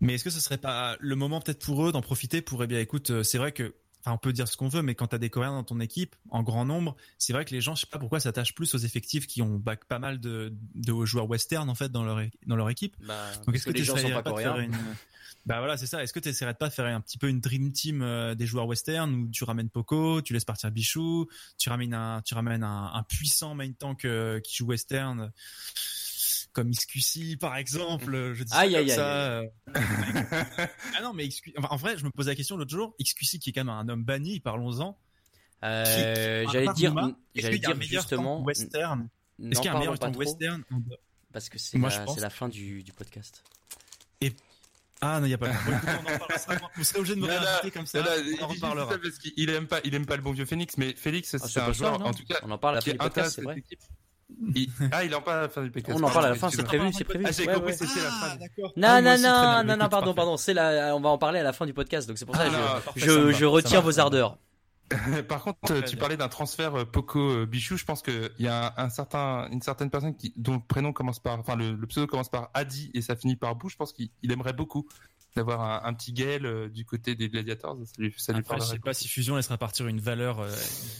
Mais 0.00 0.14
est-ce 0.14 0.24
que 0.24 0.30
ce 0.30 0.40
serait 0.40 0.58
pas 0.58 0.96
le 1.00 1.14
moment 1.16 1.40
peut-être 1.40 1.64
pour 1.64 1.86
eux 1.86 1.92
d'en 1.92 2.02
profiter 2.02 2.42
pour, 2.42 2.62
eh 2.64 2.66
bien, 2.66 2.80
écoute, 2.80 3.10
euh, 3.10 3.22
c'est 3.22 3.38
vrai 3.38 3.52
que 3.52 3.74
enfin, 4.04 4.14
on 4.14 4.18
peut 4.18 4.32
dire 4.32 4.46
ce 4.46 4.56
qu'on 4.56 4.68
veut, 4.68 4.82
mais 4.82 4.94
quand 4.94 5.08
t'as 5.08 5.18
des 5.18 5.30
Coréens 5.30 5.52
dans 5.52 5.64
ton 5.64 5.80
équipe, 5.80 6.14
en 6.28 6.42
grand 6.42 6.64
nombre, 6.66 6.94
c'est 7.16 7.32
vrai 7.32 7.44
que 7.44 7.54
les 7.54 7.60
gens, 7.60 7.74
je 7.74 7.82
sais 7.82 7.86
pas 7.90 7.98
pourquoi, 7.98 8.20
s'attachent 8.20 8.54
plus 8.54 8.74
aux 8.74 8.78
effectifs 8.78 9.26
qui 9.26 9.40
ont 9.40 9.62
pas 9.88 9.98
mal 9.98 10.20
de, 10.20 10.52
de 10.74 11.04
joueurs 11.04 11.28
western 11.28 11.70
en 11.70 11.74
fait 11.74 11.90
dans 11.90 12.04
leur 12.04 12.20
é- 12.20 12.30
dans 12.46 12.56
leur 12.56 12.68
équipe. 12.68 12.96
Bah, 13.00 13.30
Donc 13.46 13.54
est-ce 13.54 13.64
que 13.64 13.70
que, 13.70 13.78
les 13.78 13.84
gens 13.84 13.94
sont 13.94 14.02
t'essayerais 14.02 14.22
pas 14.22 14.30
pas 14.30 14.36
de 14.36 14.42
faire 14.42 14.52
coréens. 14.52 14.66
une 14.66 14.96
Bah 15.46 15.58
voilà, 15.58 15.76
c'est 15.76 15.86
ça. 15.86 16.02
Est-ce 16.02 16.12
que 16.12 16.20
tu 16.20 16.28
essaierais 16.28 16.52
de 16.52 16.58
pas 16.58 16.70
faire 16.70 16.86
un 16.86 17.00
petit 17.00 17.18
peu 17.18 17.28
une 17.28 17.40
dream 17.40 17.72
team 17.72 18.02
euh, 18.02 18.34
des 18.34 18.46
joueurs 18.46 18.66
western 18.66 19.14
où 19.14 19.28
tu 19.28 19.44
ramènes 19.44 19.70
Poco, 19.70 20.20
tu 20.22 20.32
laisses 20.32 20.44
partir 20.44 20.70
Bichou, 20.70 21.26
tu 21.58 21.70
ramènes 21.70 21.94
un 21.94 22.20
tu 22.22 22.34
ramènes 22.34 22.62
un, 22.62 22.92
un 22.92 23.02
puissant 23.02 23.54
main 23.54 23.72
tank 23.72 24.04
euh, 24.04 24.40
qui 24.40 24.54
joue 24.56 24.66
western? 24.66 25.32
Comme 26.54 26.70
XQC 26.70 27.36
par 27.38 27.56
exemple, 27.56 28.32
je 28.32 28.42
dis 28.44 28.50
ça 28.50 28.58
Aïe, 28.60 28.70
comme 28.72 28.78
aïe, 28.80 28.90
aïe, 28.90 28.96
ça. 28.96 29.06
euh. 29.40 29.46
ah 29.74 31.02
non, 31.02 31.12
mais 31.12 31.28
XQ... 31.28 31.52
enfin, 31.58 31.68
en 31.70 31.76
vrai, 31.76 31.98
je 31.98 32.04
me 32.04 32.10
posais 32.10 32.30
la 32.30 32.36
question 32.36 32.56
l'autre 32.56 32.70
jour, 32.70 32.94
XQC 33.02 33.38
qui 33.38 33.50
est 33.50 33.52
quand 33.52 33.60
même 33.64 33.68
un 33.74 33.86
homme 33.88 34.04
banni, 34.04 34.40
parlons-en. 34.40 34.96
Euh, 35.62 35.84
Qui- 36.44 36.52
j'allais 36.52 36.72
dire, 36.74 36.94
j'allais 37.34 37.58
qu'il 37.58 37.62
y 37.62 37.66
a 37.66 37.70
un 37.70 37.72
dire 37.74 37.76
meilleur 37.76 38.02
justement, 38.02 38.42
western? 38.42 39.08
Est-ce 39.42 39.60
qu'il 39.60 39.66
y 39.66 39.68
a 39.68 39.74
un 39.74 39.78
meilleur 39.78 39.98
trop, 39.98 40.10
western 40.12 40.62
parce 41.32 41.48
que 41.48 41.58
c'est 41.58 41.76
Moi, 41.78 41.88
la, 41.90 41.96
je 41.98 42.02
pense- 42.04 42.14
c'est 42.14 42.20
la 42.20 42.30
fin 42.30 42.48
du, 42.48 42.82
du 42.82 42.92
podcast. 42.92 43.42
Ah 45.00 45.18
non, 45.20 45.26
il 45.26 45.30
y 45.30 45.34
a 45.34 45.38
pas. 45.38 45.48
Bon, 45.48 45.54
écoutez, 45.76 45.92
on 45.92 46.00
en 46.14 46.18
parlera. 46.18 46.38
ça- 46.38 46.60
Vous 46.76 46.84
serez 46.84 46.98
obligé 47.00 47.14
de 47.16 47.20
me 47.20 47.26
réinviter 47.26 47.70
comme 47.72 47.84
ça. 47.86 47.98
On 48.00 48.22
il 48.24 48.42
en 48.42 48.46
reparlera. 48.46 48.92
ça 48.92 48.98
parce 48.98 49.18
qu'il 49.18 49.50
aime 49.50 49.66
pas, 49.66 49.80
il 49.84 49.94
aime 49.94 50.06
pas 50.06 50.16
le 50.16 50.22
bon 50.22 50.32
vieux 50.32 50.46
Phoenix, 50.46 50.78
mais 50.78 50.94
Félix, 50.94 51.34
Ah, 51.34 51.38
c'est 51.46 51.60
un 51.60 51.72
joueur, 51.72 51.98
ça, 51.98 52.04
en 52.04 52.14
tout 52.14 52.24
cas, 52.24 52.38
On 52.42 52.50
en 52.50 52.56
parle 52.58 52.76
à 52.76 52.78
la 52.78 52.82
qui 52.82 52.90
fin 52.90 52.94
est 52.94 52.98
du 52.98 53.04
podcast, 53.04 53.34
c'est 53.34 53.42
vrai. 53.42 53.58
équipe. 53.58 53.80
Il- 54.54 54.68
Ah, 54.92 55.04
il 55.04 55.14
en 55.14 55.20
parle 55.20 55.38
à 55.38 55.42
la 55.42 55.48
fin 55.48 55.62
du 55.62 55.70
podcast. 55.70 55.98
On 56.00 56.02
en 56.04 56.10
parle 56.10 56.26
à 56.26 56.28
la 56.30 56.34
fin, 56.34 56.50
c'est 56.50 56.62
prévu, 56.64 56.92
c'est 56.92 57.04
prévu. 57.04 57.24
Ah, 57.26 57.32
j'ai 57.32 57.46
Ouais, 57.46 57.54
compris, 57.54 57.72
ouais. 57.72 57.76
c'était 57.76 58.00
la 58.00 58.10
fin. 58.10 58.36
Non, 58.76 58.88
Ah, 58.88 59.00
non, 59.02 59.18
non, 59.18 59.64
non, 59.64 59.76
non, 59.82 59.88
pardon, 59.88 60.14
pardon. 60.14 60.36
C'est 60.36 60.54
la, 60.54 60.94
on 60.96 61.00
va 61.00 61.08
en 61.10 61.18
parler 61.18 61.40
à 61.40 61.42
la 61.42 61.52
fin 61.52 61.66
du 61.66 61.74
podcast, 61.74 62.08
donc 62.08 62.18
c'est 62.18 62.24
pour 62.26 62.36
ça 62.36 62.42
Ah, 62.46 62.48
que 62.48 62.52
non, 62.52 62.58
je, 62.78 62.84
parfait, 62.84 63.00
je, 63.00 63.06
ça 63.10 63.18
me 63.18 63.24
va, 63.26 63.32
je 63.32 63.38
ça 63.44 63.50
retiens 63.50 63.80
marche, 63.82 63.84
vos 63.94 64.00
ardeurs. 64.00 64.38
Par 65.28 65.42
contre, 65.42 65.58
Très 65.64 65.82
tu 65.84 65.96
parlais 65.96 66.16
d'un 66.18 66.28
transfert 66.28 66.74
euh, 66.78 66.84
Poco 66.84 67.18
euh, 67.18 67.46
Bichou. 67.46 67.76
Je 67.78 67.84
pense 67.86 68.02
qu'il 68.02 68.30
y 68.38 68.46
a 68.48 68.74
un, 68.76 68.90
certain, 68.90 69.48
une 69.50 69.62
certaine 69.62 69.88
personne 69.90 70.14
qui, 70.14 70.34
dont 70.36 70.52
le 70.54 70.60
prénom 70.60 70.92
commence 70.92 71.20
par, 71.20 71.38
enfin 71.38 71.56
le, 71.56 71.72
le 71.72 71.86
pseudo 71.86 72.06
commence 72.06 72.28
par 72.28 72.50
Adi 72.52 72.90
et 72.92 73.00
ça 73.00 73.16
finit 73.16 73.34
par 73.34 73.56
Bou. 73.56 73.70
Je 73.70 73.76
pense 73.76 73.92
qu'il 73.94 74.10
il 74.22 74.30
aimerait 74.30 74.52
beaucoup 74.52 74.86
d'avoir 75.36 75.60
un, 75.84 75.88
un 75.88 75.94
petit 75.94 76.12
Gaël 76.12 76.46
euh, 76.46 76.68
du 76.68 76.84
côté 76.84 77.14
des 77.14 77.28
Gladiators. 77.28 77.76
Ça 77.84 77.92
lui, 77.98 78.14
ça 78.16 78.32
lui 78.32 78.40
Après, 78.40 78.56
je 78.60 78.64
sais 78.66 78.78
pas 78.78 78.94
si 78.94 79.08
Fusion 79.08 79.36
laissera 79.36 79.58
partir 79.58 79.86
une 79.88 80.00
valeur 80.00 80.40
euh, 80.40 80.48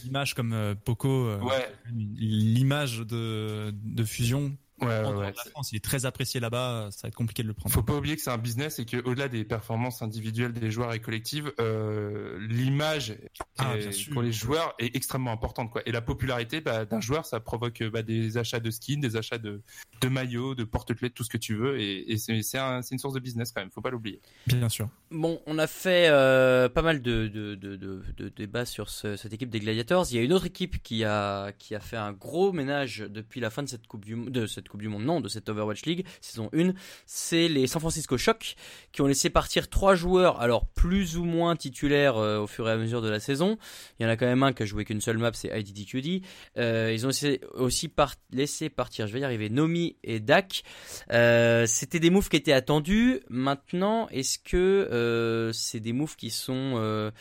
d'image 0.03 0.33
comme 0.33 0.53
euh, 0.53 0.75
Poco. 0.75 1.09
euh, 1.27 1.39
Ouais, 1.39 1.71
L'image 1.93 2.99
de, 2.99 3.73
de 3.73 4.03
Fusion 4.03 4.55
ouais, 4.81 4.87
ouais. 4.87 5.33
la 5.35 5.51
France, 5.51 5.71
il 5.71 5.75
est 5.77 5.83
très 5.83 6.05
apprécié 6.05 6.39
là-bas. 6.39 6.89
Ça 6.91 7.03
va 7.03 7.07
être 7.09 7.15
compliqué 7.15 7.43
de 7.43 7.47
le 7.47 7.53
prendre. 7.53 7.73
Faut 7.73 7.83
pas 7.83 7.93
oublier 7.95 8.15
que 8.15 8.21
c'est 8.21 8.31
un 8.31 8.37
business 8.37 8.79
et 8.79 8.85
que 8.85 8.97
au-delà 8.97 9.27
des 9.27 9.43
performances 9.45 10.01
individuelles 10.01 10.53
des 10.53 10.71
joueurs 10.71 10.93
et 10.93 10.99
collectives, 10.99 11.51
euh, 11.59 12.37
l'image 12.47 13.15
Ah, 13.57 13.75
pour 14.11 14.21
les 14.21 14.31
joueurs 14.31 14.73
est 14.79 14.95
extrêmement 14.95 15.31
importante 15.31 15.71
quoi. 15.71 15.81
Et 15.85 15.91
la 15.91 16.01
popularité 16.01 16.61
bah, 16.61 16.85
d'un 16.85 17.01
joueur, 17.01 17.25
ça 17.25 17.39
provoque 17.39 17.81
euh, 17.81 17.89
bah, 17.89 18.01
des 18.03 18.37
achats 18.37 18.59
de 18.59 18.71
skins, 18.71 18.99
des 18.99 19.15
achats 19.15 19.37
de, 19.37 19.61
de 20.01 20.07
maillots, 20.07 20.55
de 20.55 20.63
porte-clés, 20.63 21.09
de 21.09 21.13
tout 21.13 21.23
ce 21.23 21.29
que 21.29 21.37
tu 21.37 21.55
veux. 21.55 21.79
Et, 21.79 22.11
et 22.11 22.17
c'est 22.17 22.41
c'est 22.41 22.57
un- 22.57 22.81
c'est 22.81 22.93
une 22.95 22.99
source 22.99 23.13
de 23.13 23.19
business 23.19 23.51
quand 23.51 23.61
même. 23.61 23.71
Faut 23.71 23.81
pas 23.81 23.89
l'oublier. 23.89 24.21
Bien 24.47 24.69
sûr. 24.69 24.89
Bon, 25.11 25.41
on 25.45 25.57
a 25.57 25.67
fait 25.67 26.07
euh, 26.09 26.69
pas 26.69 26.81
mal 26.81 27.01
de, 27.01 27.27
de, 27.27 27.55
de, 27.55 27.75
de, 27.75 28.03
de 28.17 28.29
débats 28.29 28.65
sur 28.65 28.89
ce- 28.89 29.15
cette 29.15 29.33
équipe 29.33 29.49
des 29.49 29.59
Gladiators. 29.59 30.05
Il 30.11 30.15
y 30.15 30.19
a 30.19 30.21
une 30.23 30.33
autre 30.33 30.45
équipe 30.45 30.81
qui 30.83 31.03
a, 31.03 31.51
qui 31.53 31.75
a 31.75 31.79
fait 31.79 31.97
un 31.97 32.11
gros 32.11 32.51
ménage 32.51 32.99
depuis 33.09 33.39
la 33.39 33.49
fin 33.49 33.63
de 33.63 33.69
cette 33.69 33.87
Coupe 33.87 34.05
du, 34.05 34.15
de 34.29 34.47
cette 34.47 34.64
coupe 34.69 34.81
du 34.81 34.89
Monde, 34.89 35.03
non, 35.03 35.21
de 35.21 35.29
cette 35.29 35.49
Overwatch 35.49 35.85
League, 35.85 36.05
saison 36.21 36.49
1. 36.53 36.73
C'est 37.05 37.47
les 37.47 37.67
San 37.67 37.79
Francisco 37.79 38.17
Shock 38.17 38.55
qui 38.91 39.01
ont 39.01 39.07
laissé 39.07 39.29
partir 39.29 39.69
trois 39.69 39.95
joueurs, 39.95 40.39
alors 40.41 40.67
plus 40.67 41.17
ou 41.17 41.23
moins 41.23 41.55
titulaires 41.55 42.17
euh, 42.17 42.39
au 42.39 42.47
fur 42.47 42.67
et 42.67 42.71
à 42.71 42.77
mesure 42.77 43.01
de 43.01 43.09
la 43.09 43.19
saison. 43.19 43.57
Il 43.99 44.03
y 44.03 44.05
en 44.05 44.09
a 44.09 44.17
quand 44.17 44.25
même 44.25 44.43
un 44.43 44.53
qui 44.53 44.63
a 44.63 44.65
joué 44.65 44.85
qu'une 44.85 45.01
seule 45.01 45.17
map, 45.17 45.31
c'est 45.33 45.49
IDDQD. 45.57 46.23
Euh, 46.57 46.91
ils 46.93 47.05
ont 47.05 47.09
aussi, 47.09 47.91
laissé 48.31 48.69
partir, 48.69 49.07
je 49.07 49.13
vais 49.13 49.19
y 49.19 49.23
arriver, 49.23 49.49
Nomi 49.49 49.95
et 50.03 50.19
Dak. 50.19 50.63
Euh, 51.11 51.65
C'était 51.65 51.99
des 51.99 52.09
moves 52.09 52.29
qui 52.29 52.37
étaient 52.37 52.53
attendus. 52.53 53.21
Maintenant, 53.29 54.07
est-ce 54.09 54.39
que 54.39 55.51
c'est 55.53 55.79
des 55.79 55.93
moves 55.93 56.15
qui 56.15 56.29
sont 56.29 57.11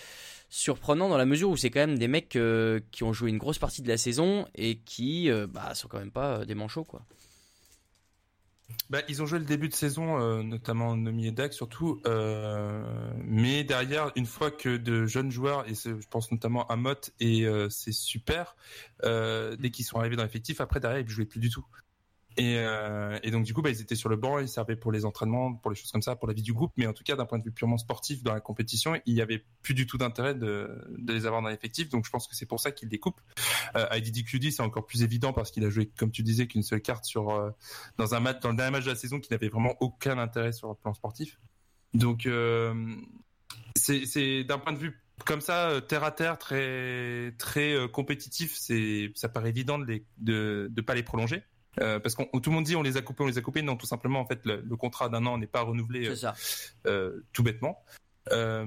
surprenants 0.49 1.09
dans 1.09 1.19
la 1.19 1.27
mesure 1.27 1.51
où 1.51 1.57
c'est 1.57 1.71
quand 1.71 1.81
même 1.81 1.99
des 1.99 2.07
mecs 2.07 2.39
qui 2.91 3.03
ont 3.03 3.13
joué 3.13 3.31
une 3.31 3.39
grosse 3.39 3.59
partie 3.59 3.83
de 3.83 3.89
la 3.89 3.97
saison 3.97 4.47
et 4.55 4.77
qui 4.77 5.31
euh, 5.31 5.47
bah, 5.47 5.75
sont 5.75 5.89
quand 5.89 5.99
même 5.99 6.11
pas 6.11 6.45
des 6.45 6.55
manchots 6.55 6.85
quoi? 6.85 7.03
Bah, 8.91 9.01
ils 9.09 9.23
ont 9.23 9.27
joué 9.27 9.39
le 9.39 9.45
début 9.45 9.69
de 9.69 9.75
saison, 9.75 10.21
euh, 10.21 10.43
notamment 10.43 10.97
Nomi 10.97 11.27
et 11.27 11.33
Dak 11.33 11.53
surtout. 11.53 12.01
euh, 12.07 13.13
mais 13.25 13.65
derrière, 13.65 14.13
une 14.15 14.27
fois 14.27 14.51
que 14.51 14.77
de 14.77 15.07
jeunes 15.07 15.31
joueurs, 15.31 15.69
et 15.69 15.75
je 15.75 16.07
pense 16.09 16.31
notamment 16.31 16.67
à 16.69 16.77
Mott, 16.77 17.13
et 17.19 17.47
euh, 17.47 17.69
c'est 17.71 17.93
super, 17.93 18.57
euh, 19.05 19.57
dès 19.57 19.71
qu'ils 19.71 19.85
sont 19.85 19.99
arrivés 19.99 20.17
dans 20.17 20.23
l'effectif, 20.23 20.61
après 20.61 20.81
derrière, 20.81 21.01
ils 21.01 21.09
jouaient 21.09 21.25
plus 21.25 21.41
du 21.41 21.51
tout. 21.51 21.65
Et, 22.37 22.57
euh, 22.59 23.19
et 23.23 23.31
donc 23.31 23.45
du 23.45 23.55
coup, 23.55 23.63
bah, 23.63 23.71
ils 23.71 23.81
étaient 23.81 23.95
sur 23.95 24.09
le 24.09 24.17
banc, 24.17 24.39
ils 24.39 24.49
servaient 24.49 24.77
pour 24.77 24.93
les 24.93 25.05
entraînements, 25.05 25.55
pour 25.55 25.71
les 25.71 25.77
choses 25.77 25.93
comme 25.93 26.03
ça, 26.03 26.17
pour 26.17 26.29
la 26.29 26.35
vie 26.35 26.43
du 26.43 26.53
groupe. 26.53 26.73
Mais 26.77 26.87
en 26.87 26.93
tout 26.93 27.05
cas, 27.05 27.17
d'un 27.17 27.27
point 27.27 27.39
de 27.39 27.45
vue 27.45 27.53
purement 27.53 27.79
sportif, 27.79 28.23
dans 28.23 28.35
la 28.35 28.41
compétition, 28.41 29.01
il 29.07 29.15
y 29.15 29.21
avait 29.21 29.45
plus 29.63 29.75
du 29.75 29.87
tout 29.87 29.99
d'intérêt 29.99 30.35
de, 30.35 30.71
de 30.99 31.13
les 31.13 31.27
avoir 31.27 31.43
dans 31.43 31.49
l'effectif. 31.49 31.89
Donc 31.89 32.05
je 32.05 32.11
pense 32.11 32.27
que 32.27 32.35
c'est 32.35 32.47
pour 32.47 32.61
ça 32.61 32.73
qu'ils 32.73 32.89
les 32.89 32.99
coupent. 32.99 33.21
Euh, 33.77 33.87
IDDQD, 33.93 34.51
c'est 34.51 34.63
encore 34.63 34.87
plus 34.87 35.03
évident 35.03 35.33
parce 35.33 35.51
qu'il 35.51 35.65
a 35.65 35.71
joué, 35.71 35.87
comme 35.97 36.11
tu 36.11 36.23
disais, 36.23 36.47
qu'une 36.47 36.63
seule 36.63 36.83
carte 36.83 37.05
sur 37.05 37.31
euh, 37.31 37.51
dans 37.99 38.15
un 38.15 38.21
match, 38.21 38.41
dans 38.41 38.51
le 38.51 38.57
dernier 38.57 38.73
match 38.73 38.85
de 38.85 38.91
la 38.91 38.97
saison, 38.97 39.21
qui 39.21 39.31
n'avait 39.33 39.49
vraiment 39.49 39.75
aucun 39.81 40.19
intérêt 40.19 40.53
sur 40.53 40.69
le 40.69 40.75
plan 40.75 40.95
sportif. 40.95 41.39
Donc 41.95 42.27
euh, 42.27 42.75
c'est 43.77 44.05
c'est 44.05 44.45
d'un 44.45 44.59
point 44.59 44.73
de 44.73 44.79
vue 44.79 45.01
comme 45.25 45.41
ça, 45.41 45.71
euh, 45.71 45.81
terre 45.81 46.03
à 46.03 46.11
terre, 46.11 46.39
très 46.39 47.33
très 47.39 47.73
euh, 47.73 47.87
compétitif, 47.87 48.55
c'est 48.57 49.13
ça 49.15 49.29
paraît 49.29 49.51
évident 49.51 49.79
de 49.79 49.85
les 49.85 50.05
de 50.19 50.69
de 50.71 50.81
pas 50.81 50.95
les 50.95 51.05
prolonger. 51.05 51.45
Euh, 51.81 51.99
parce 51.99 52.15
qu'on 52.15 52.25
tout 52.27 52.51
le 52.51 52.55
monde 52.55 52.65
dit 52.65 52.77
on 52.77 52.83
les 52.83 52.97
a 52.97 53.03
coupés, 53.03 53.25
on 53.25 53.27
les 53.27 53.39
a 53.39 53.41
coupés. 53.43 53.63
Non, 53.63 53.77
tout 53.77 53.87
simplement 53.87 54.21
en 54.21 54.27
fait 54.27 54.45
le, 54.47 54.61
le 54.61 54.77
contrat 54.77 55.09
d'un 55.09 55.27
an 55.27 55.39
n'est 55.39 55.47
pas 55.47 55.63
renouvelé 55.63 56.07
euh, 56.09 56.11
euh, 56.87 57.25
tout 57.33 57.43
bêtement. 57.43 57.83
Euh, 58.33 58.65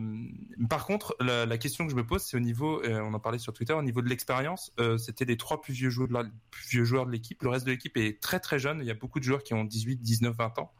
par 0.69 0.85
contre, 0.85 1.15
la, 1.19 1.45
la 1.47 1.57
question 1.57 1.85
que 1.85 1.91
je 1.91 1.95
me 1.95 2.05
pose, 2.05 2.21
c'est 2.21 2.37
au 2.37 2.39
niveau, 2.39 2.83
euh, 2.83 3.01
on 3.01 3.13
en 3.13 3.19
parlait 3.19 3.39
sur 3.39 3.53
Twitter, 3.53 3.73
au 3.73 3.81
niveau 3.81 4.01
de 4.03 4.07
l'expérience, 4.09 4.71
euh, 4.79 4.97
c'était 4.99 5.25
les 5.25 5.35
trois 5.37 5.61
plus 5.61 5.73
vieux 5.73 5.89
joueurs 5.89 6.07
de 6.09 6.13
la- 6.13 6.25
plus 6.51 6.67
vieux 6.69 6.83
joueurs 6.83 7.07
de 7.07 7.11
l'équipe. 7.11 7.41
Le 7.41 7.49
reste 7.49 7.65
de 7.65 7.71
l'équipe 7.71 7.97
est 7.97 8.21
très 8.21 8.39
très 8.39 8.59
jeune. 8.59 8.79
Il 8.81 8.85
y 8.85 8.91
a 8.91 8.93
beaucoup 8.93 9.19
de 9.19 9.23
joueurs 9.23 9.41
qui 9.43 9.55
ont 9.55 9.63
18, 9.63 9.97
19, 10.01 10.35
20 10.35 10.59
ans. 10.59 10.71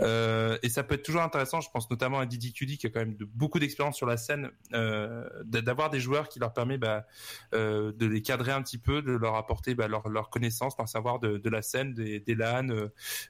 Euh, 0.00 0.58
et 0.62 0.68
ça 0.68 0.82
peut 0.82 0.94
être 0.94 1.02
toujours 1.02 1.22
intéressant. 1.22 1.60
Je 1.60 1.70
pense 1.70 1.90
notamment 1.90 2.18
à 2.18 2.26
Didi 2.26 2.52
Cudi 2.52 2.78
qui 2.78 2.86
a 2.86 2.90
quand 2.90 3.00
même 3.00 3.16
beaucoup 3.34 3.58
d'expérience 3.58 3.96
sur 3.96 4.06
la 4.06 4.16
scène, 4.16 4.50
euh, 4.72 5.28
d'avoir 5.44 5.90
des 5.90 6.00
joueurs 6.00 6.28
qui 6.28 6.38
leur 6.38 6.52
permet 6.52 6.78
bah, 6.78 7.06
euh, 7.54 7.92
de 7.92 8.06
les 8.06 8.22
cadrer 8.22 8.52
un 8.52 8.62
petit 8.62 8.78
peu, 8.78 9.02
de 9.02 9.12
leur 9.12 9.36
apporter 9.36 9.74
bah, 9.74 9.88
leur, 9.88 10.30
connaissance, 10.30 10.76
leur 10.78 10.88
savoir 10.88 11.18
de, 11.18 11.48
la 11.48 11.62
scène, 11.62 11.94
des, 11.94 12.22
LAN, 12.34 12.68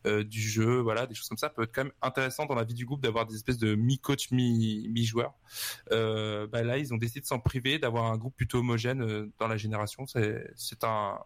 du 0.04 0.40
jeu, 0.40 0.78
voilà, 0.80 1.06
des 1.06 1.14
choses 1.14 1.28
comme 1.28 1.38
ça. 1.38 1.48
peut 1.50 1.62
être 1.62 1.74
quand 1.74 1.84
même 1.84 1.92
intéressant 2.02 2.46
dans 2.46 2.54
la 2.54 2.64
vie 2.64 2.74
du 2.74 2.84
groupe 2.84 3.02
d'avoir 3.02 3.26
des 3.26 3.34
espèces 3.34 3.58
de 3.58 3.74
mi-coach, 3.74 4.30
mi- 4.30 4.88
mi-joueur. 4.88 5.34
Bah 5.90 6.62
là, 6.62 6.78
ils 6.78 6.92
ont 6.92 6.96
décidé 6.96 7.20
de 7.20 7.26
s'en 7.26 7.38
priver, 7.38 7.78
d'avoir 7.78 8.06
un 8.06 8.16
groupe 8.16 8.36
plutôt 8.36 8.58
homogène 8.58 9.30
dans 9.38 9.48
la 9.48 9.56
génération. 9.56 10.06
C'est 10.06 10.84
un 10.84 11.18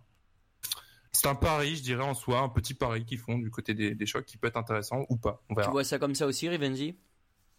c'est 1.13 1.29
un 1.29 1.35
pari, 1.35 1.77
je 1.77 1.83
dirais 1.83 2.03
en 2.05 2.15
soi, 2.15 2.41
un 2.41 2.49
petit 2.49 2.75
pari 2.75 3.05
qu'ils 3.05 3.19
font 3.19 3.39
du 3.39 3.51
côté 3.51 3.75
des, 3.75 3.95
des 3.95 4.07
chocs 4.07 4.25
qui 4.25 4.37
peut 4.39 4.47
être 4.49 4.57
intéressant 4.57 5.05
ou 5.09 5.17
pas. 5.17 5.43
On 5.51 5.55
Tu 5.55 5.71
vois 5.71 5.85
ça 5.85 5.99
comme 5.99 6.15
ça 6.15 6.27
aussi, 6.27 6.49
Rivenzi? 6.49 6.97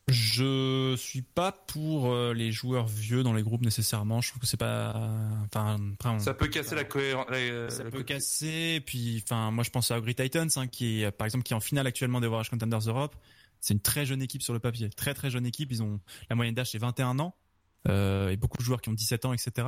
Je 0.09 0.95
suis 0.97 1.21
pas 1.21 1.53
pour 1.53 2.11
euh, 2.11 2.33
les 2.33 2.51
joueurs 2.51 2.87
vieux 2.87 3.23
dans 3.23 3.31
les 3.33 3.41
groupes 3.41 3.61
nécessairement. 3.61 4.19
Je 4.19 4.29
trouve 4.29 4.41
que 4.41 4.47
c'est 4.47 4.57
pas. 4.57 4.93
Enfin, 5.45 5.77
après, 5.93 6.09
on- 6.09 6.19
Ça 6.19 6.33
peut 6.33 6.47
casser 6.47 6.75
la 6.75 6.83
cohérence. 6.83 7.25
la- 7.29 7.69
ça 7.69 7.85
la 7.85 7.89
peut 7.89 7.99
côté- 7.99 8.13
casser. 8.15 8.81
Puis, 8.85 9.23
enfin, 9.23 9.49
moi, 9.51 9.63
je 9.63 9.69
pense 9.69 9.91
à 9.91 9.97
Ugly 9.97 10.13
Titans, 10.13 10.49
hein, 10.57 10.67
qui 10.67 11.03
est, 11.03 11.11
par 11.11 11.25
exemple, 11.25 11.45
qui 11.45 11.53
est 11.53 11.55
en 11.55 11.61
finale 11.61 11.87
actuellement 11.87 12.19
des 12.19 12.27
Overwatch 12.27 12.49
Contenders 12.49 12.79
Europe. 12.87 13.15
C'est 13.61 13.73
une 13.73 13.79
très 13.79 14.05
jeune 14.05 14.21
équipe 14.21 14.41
sur 14.41 14.51
le 14.53 14.59
papier. 14.59 14.89
Très, 14.89 15.13
très 15.13 15.29
jeune 15.29 15.45
équipe. 15.45 15.71
Ils 15.71 15.81
ont 15.81 16.01
la 16.29 16.35
moyenne 16.35 16.53
d'âge 16.53 16.71
c'est 16.71 16.79
21 16.79 17.17
ans. 17.19 17.33
Euh, 17.87 18.29
et 18.29 18.37
beaucoup 18.37 18.57
de 18.57 18.63
joueurs 18.63 18.81
qui 18.81 18.89
ont 18.89 18.93
17 18.93 19.25
ans, 19.25 19.33
etc. 19.33 19.67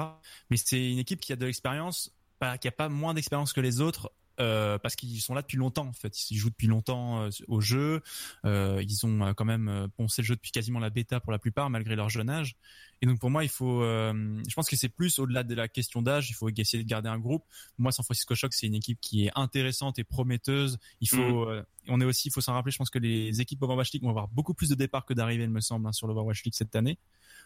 Mais 0.50 0.56
c'est 0.58 0.92
une 0.92 1.00
équipe 1.00 1.20
qui 1.22 1.34
a 1.34 1.36
de 1.38 1.46
l'expérience, 1.46 2.15
pas, 2.40 2.58
qui 2.58 2.68
a 2.68 2.72
pas 2.72 2.90
moins 2.90 3.14
d'expérience 3.14 3.54
que 3.54 3.62
les 3.62 3.82
autres. 3.82 4.12
euh, 4.40 4.78
parce 4.78 4.96
qu'ils 4.96 5.22
sont 5.22 5.34
là 5.34 5.42
depuis 5.42 5.58
longtemps 5.58 5.88
en 5.88 5.94
fait. 5.94 6.30
Ils 6.32 6.38
jouent 6.38 6.50
depuis 6.50 6.68
longtemps 6.68 7.24
euh, 7.24 7.30
au 7.48 7.62
jeu. 7.62 8.02
Euh, 8.46 8.84
ils 8.86 9.06
ont 9.06 9.34
quand 9.34 9.46
même 9.46 9.88
poncé 9.98 10.22
le 10.22 10.26
jeu 10.26 10.36
depuis 10.36 10.52
quasiment 10.52 10.80
la 10.80 10.90
bêta 10.90 11.20
pour 11.20 11.32
la 11.32 11.40
plupart 11.40 11.70
malgré 11.70 11.96
leur 11.96 12.10
jeune 12.10 12.30
âge. 12.30 12.56
Et 13.02 13.06
donc 13.06 13.20
pour 13.20 13.30
moi 13.30 13.44
il 13.44 13.50
faut 13.50 13.82
je 13.84 14.54
pense 14.54 14.70
que 14.70 14.76
c'est 14.76 14.90
plus 14.90 15.20
au-delà 15.20 15.44
de 15.44 15.56
la 15.56 15.68
question 15.68 16.02
d'âge. 16.02 16.30
Il 16.30 16.34
faut 16.34 16.50
essayer 16.50 16.84
de 16.84 16.88
garder 16.90 17.10
un 17.10 17.20
groupe. 17.20 17.44
Moi 17.78 17.92
San 17.92 18.04
Francisco 18.04 18.36
Shock 18.36 18.54
c'est 18.54 18.68
une 18.68 18.76
équipe 18.76 19.00
qui 19.02 19.26
est 19.26 19.32
intéressante 19.36 20.00
et 20.00 20.04
prometteuse. 20.04 20.78
Il 21.02 21.10
faut 21.10 21.50
euh, 21.50 21.64
on 21.88 22.02
est 22.02 22.06
aussi, 22.06 22.30
il 22.30 22.32
faut 22.32 22.42
s'en 22.42 22.54
rappeler, 22.54 22.72
je 22.72 22.78
pense 22.78 22.90
que 22.90 23.00
les 23.00 23.42
équipes 23.42 23.62
Overwatch 23.62 23.92
League 23.94 24.04
vont 24.04 24.10
avoir 24.10 24.28
beaucoup 24.28 24.56
plus 24.56 24.70
de 24.70 24.76
départs 24.76 25.06
que 25.06 25.14
d'arrivées, 25.14 25.44
il 25.44 25.52
me 25.52 25.62
semble, 25.62 25.86
hein, 25.88 25.92
sur 25.92 26.08
l'Overwatch 26.08 26.44
League 26.44 26.56
cette 26.56 26.76
année. 26.76 26.98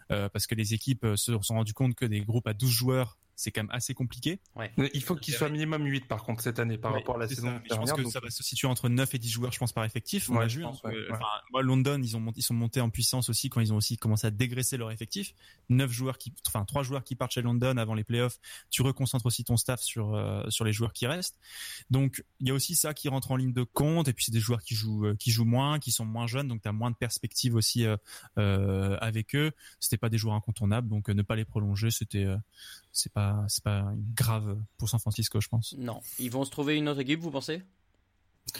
Parce 0.08 0.48
que 0.48 0.56
les 0.56 0.74
équipes 0.74 1.06
se 1.16 1.38
sont 1.40 1.54
rendues 1.54 1.74
compte 1.74 1.94
que 1.94 2.06
des 2.06 2.22
groupes 2.22 2.48
à 2.48 2.54
12 2.54 2.72
joueurs, 2.72 3.18
c'est 3.40 3.52
quand 3.52 3.62
même 3.64 3.72
assez 3.72 3.94
compliqué. 3.94 4.42
Il 4.94 5.02
faut 5.02 5.16
qu'il 5.16 5.34
soit 5.34 5.48
minimum 5.50 5.86
8 5.86 6.08
par 6.08 6.24
contre 6.24 6.42
cette 6.44 6.60
année 6.60 6.78
par 6.78 6.92
Ouais, 6.92 6.98
rapport 7.00 7.16
à 7.16 7.20
la 7.20 7.28
saison 7.30 7.48
ça. 7.48 7.62
Je 7.72 7.76
pense 7.76 7.94
que 7.94 8.02
donc- 8.02 8.12
ça 8.12 8.20
va 8.20 8.30
se 8.30 8.44
situer 8.44 8.68
entre 8.68 8.90
9 8.90 9.14
et 9.16 9.18
10 9.18 9.30
joueurs, 9.30 9.52
je 9.54 9.60
pense, 9.60 9.72
par 9.72 9.86
effectif. 9.86 10.30
On 10.30 10.34
Ouais, 10.34 10.42
l'a 10.42 10.48
je 10.50 10.58
vu. 10.58 10.64
pense, 10.64 10.82
hein. 10.84 10.90
ouais, 10.90 10.96
Euh, 10.96 11.08
ouais. 11.08 11.14
enfin, 11.16 11.26
moi, 11.52 11.62
London, 11.64 12.02
ils 12.04 12.18
ont, 12.18 12.20
monté, 12.20 12.40
ils 12.40 12.44
sont 12.44 12.54
montés 12.54 12.82
en 12.82 12.90
puissance 12.90 13.30
aussi 13.30 13.50
quand 13.50 13.62
ils 13.62 13.72
ont 13.72 13.78
aussi 13.78 13.98
commencé 13.98 14.28
à 14.28 14.32
dégraisser 14.32 14.76
leur 14.76 14.92
effectif. 14.92 15.34
9 15.70 15.90
joueurs 15.90 16.18
qui, 16.18 16.34
enfin, 16.48 16.66
3 16.66 16.84
joueurs 16.84 17.04
qui 17.06 17.16
partent 17.16 17.32
chez 17.32 17.42
London 17.42 17.78
avant 17.78 17.94
les 17.94 18.04
playoffs. 18.04 18.40
Tu 18.72 18.82
reconcentres 18.82 19.26
aussi 19.26 19.46
ton 19.46 19.56
staff 19.56 19.80
sur, 19.82 20.14
euh, 20.16 20.50
sur 20.50 20.66
les 20.66 20.74
joueurs 20.74 20.92
qui 20.92 21.08
restent. 21.08 21.40
Donc, 21.90 22.24
il 22.42 22.48
y 22.50 22.52
a 22.52 22.54
aussi 22.54 22.76
ça 22.76 22.94
qui 22.94 23.08
rentre 23.08 23.32
en 23.32 23.38
ligne 23.38 23.54
de 23.54 23.64
compte. 23.64 24.10
Et 24.10 24.14
puis, 24.14 24.26
c'est 24.26 24.32
des 24.34 24.42
joueurs 24.42 24.62
qui 24.62 24.76
jouent, 24.76 25.06
euh, 25.06 25.16
qui 25.16 25.32
jouent 25.32 25.46
moins, 25.46 25.80
qui 25.80 25.92
sont 25.92 26.06
moins 26.06 26.28
jeunes. 26.28 26.48
Donc, 26.50 26.62
tu 26.62 26.68
as 26.68 26.74
moins 26.74 26.92
de 26.92 26.96
perspectives 26.98 27.56
aussi 27.56 27.86
euh, 27.86 27.96
euh, 28.38 28.98
avec 29.00 29.34
eux. 29.36 29.52
C'était 29.80 29.98
pas 29.98 30.10
des 30.10 30.18
joueurs 30.18 30.36
incontournables. 30.36 30.90
Donc, 30.90 31.10
euh, 31.10 31.14
ne 31.14 31.22
pas 31.22 31.36
les 31.38 31.46
prolonger, 31.46 31.90
c'était, 31.92 32.26
euh, 32.26 32.36
c'est 33.00 33.14
pas, 33.14 33.46
c'est 33.48 33.64
pas 33.64 33.92
grave 34.14 34.62
pour 34.78 34.90
San 34.90 35.00
Francisco, 35.00 35.40
je 35.42 35.48
pense. 35.48 35.76
Non. 35.78 36.02
Ils 36.20 36.32
vont 36.32 36.46
se 36.46 36.52
trouver 36.52 36.78
une 36.78 36.90
autre 36.90 37.00
équipe, 37.00 37.20
vous 37.20 37.32
pensez? 37.32 37.64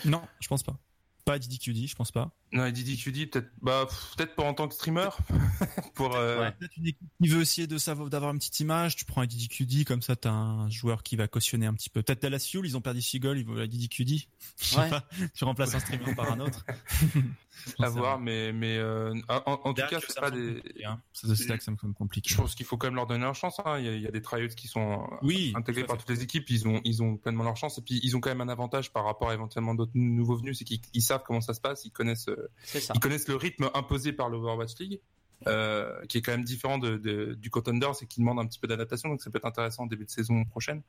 Non, 0.06 0.22
je 0.40 0.48
pense 0.48 0.64
pas. 0.64 0.78
Pas 1.26 1.40
DDQD, 1.40 1.88
je 1.88 1.96
pense 1.96 2.12
pas. 2.12 2.36
Non, 2.52 2.70
Didi 2.72 2.98
QD, 2.98 3.30
peut-être 3.30 3.50
bah, 3.62 3.88
peut-être 4.18 4.36
pas 4.36 4.44
en 4.44 4.54
tant 4.54 4.68
que 4.68 4.74
streamer. 4.74 5.10
pour, 5.94 6.16
euh, 6.16 6.40
Ouais. 6.40 6.52
Peut-être 6.54 6.78
une 6.78 6.88
équipe 6.88 7.08
qui 7.22 7.30
veut 7.30 7.42
essayer 7.42 7.68
de 7.68 7.78
savoir 7.78 8.10
d'avoir 8.10 8.32
une 8.32 8.40
petite 8.40 8.60
image, 8.60 8.96
tu 8.96 9.06
prends 9.06 9.22
un 9.22 9.28
DDQD, 9.28 9.86
comme 9.86 10.02
ça 10.02 10.16
t'as 10.16 10.32
un 10.32 10.70
joueur 10.70 11.04
qui 11.04 11.16
va 11.16 11.28
cautionner 11.28 11.66
un 11.68 11.74
petit 11.74 11.90
peu. 11.90 12.02
Peut-être 12.02 12.22
Dallas 12.24 12.40
Fuel, 12.50 12.66
ils 12.66 12.76
ont 12.78 12.82
perdu 12.82 13.02
Seagull, 13.02 13.38
ils 13.38 13.46
veulent. 13.46 13.70
Je 13.70 14.66
sais 14.66 14.78
Ouais. 14.78 14.90
pas, 14.90 15.06
tu 15.36 15.44
remplaces 15.44 15.76
un 15.76 15.80
streamer 15.80 16.16
par 16.16 16.32
un 16.32 16.40
autre. 16.40 16.66
à 17.80 17.90
voir, 17.90 18.20
mais, 18.20 18.54
mais 18.54 18.78
euh, 18.78 19.14
en, 19.28 19.42
en 19.46 19.74
tout 19.74 19.82
cas, 19.82 20.00
ça 20.00 20.06
c'est 20.08 20.20
pas 20.20 20.32
des. 20.32 20.64
hein. 20.86 21.00
Ça, 21.14 21.36
c'est 21.36 21.48
là 21.48 21.58
que 21.58 21.64
ça 21.64 21.72
me 21.72 21.78
semble 21.78 21.94
compliqué. 21.94 22.30
Je 22.30 22.38
pense 22.38 22.56
qu'il 22.56 22.66
faut 22.66 22.78
quand 22.78 22.88
même 22.88 22.96
leur 22.96 23.06
donner 23.08 23.26
une 23.26 23.34
chance. 23.34 23.60
hein. 23.66 23.78
Il, 23.80 23.86
y 23.86 23.90
a, 23.90 23.94
il 23.96 24.02
y 24.02 24.08
a 24.08 24.12
des 24.12 24.22
tryouts 24.22 24.48
qui 24.56 24.68
sont 24.68 25.08
Oui, 25.22 25.52
intégrés 25.56 25.84
par 25.84 25.98
toutes 25.98 26.10
les 26.10 26.24
équipes. 26.24 26.50
Ils 26.50 26.68
ont, 26.68 26.82
ils 26.86 27.04
ont 27.04 27.18
pleinement 27.18 27.44
leur 27.44 27.58
chance. 27.58 27.78
Et 27.78 27.82
puis, 27.82 28.00
ils 28.04 28.16
ont 28.16 28.22
quand 28.22 28.30
même 28.30 28.42
un 28.42 28.50
avantage 28.50 28.92
par 28.94 29.04
rapport 29.06 29.30
à 29.30 29.34
éventuellement 29.34 29.76
d'autres 29.76 29.92
nouveaux 29.96 30.38
venus. 30.38 30.58
C'est 30.60 30.64
qu'ils 30.66 30.82
ils 30.94 31.02
savent 31.02 31.24
comment 31.26 31.42
ça 31.42 31.54
se 31.54 31.62
passe. 31.62 31.84
Ils 31.86 31.92
connaissent. 31.92 32.30
Ils 32.74 33.00
connaissent 33.00 33.28
le 33.28 33.36
rythme 33.36 33.70
imposé 33.74 34.14
par 34.14 34.30
l'Overwatch 34.30 34.78
League. 34.80 35.00
euh, 35.48 36.06
qui 36.08 36.18
est 36.18 36.22
quand 36.22 36.34
même 36.34 36.44
différent 36.44 36.78
de, 36.80 36.98
de- 36.98 37.34
du 37.34 37.50
Contenders 37.50 37.94
et 38.02 38.06
qui 38.06 38.20
demande 38.20 38.40
un 38.40 38.46
petit 38.46 38.60
peu 38.60 38.68
d'adaptation, 38.68 39.08
donc 39.08 39.22
ça 39.22 39.30
peut 39.30 39.38
être 39.38 39.46
intéressant 39.46 39.84
en 39.84 39.88
début 39.88 40.04
de 40.04 40.10
saison 40.10 40.44
prochaine. 40.44 40.82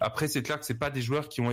Après, 0.00 0.28
c'est 0.28 0.42
clair 0.42 0.58
que 0.58 0.64
c'est 0.64 0.78
pas 0.78 0.88
des 0.88 1.02
joueurs 1.02 1.28
qui 1.28 1.42
ont 1.42 1.50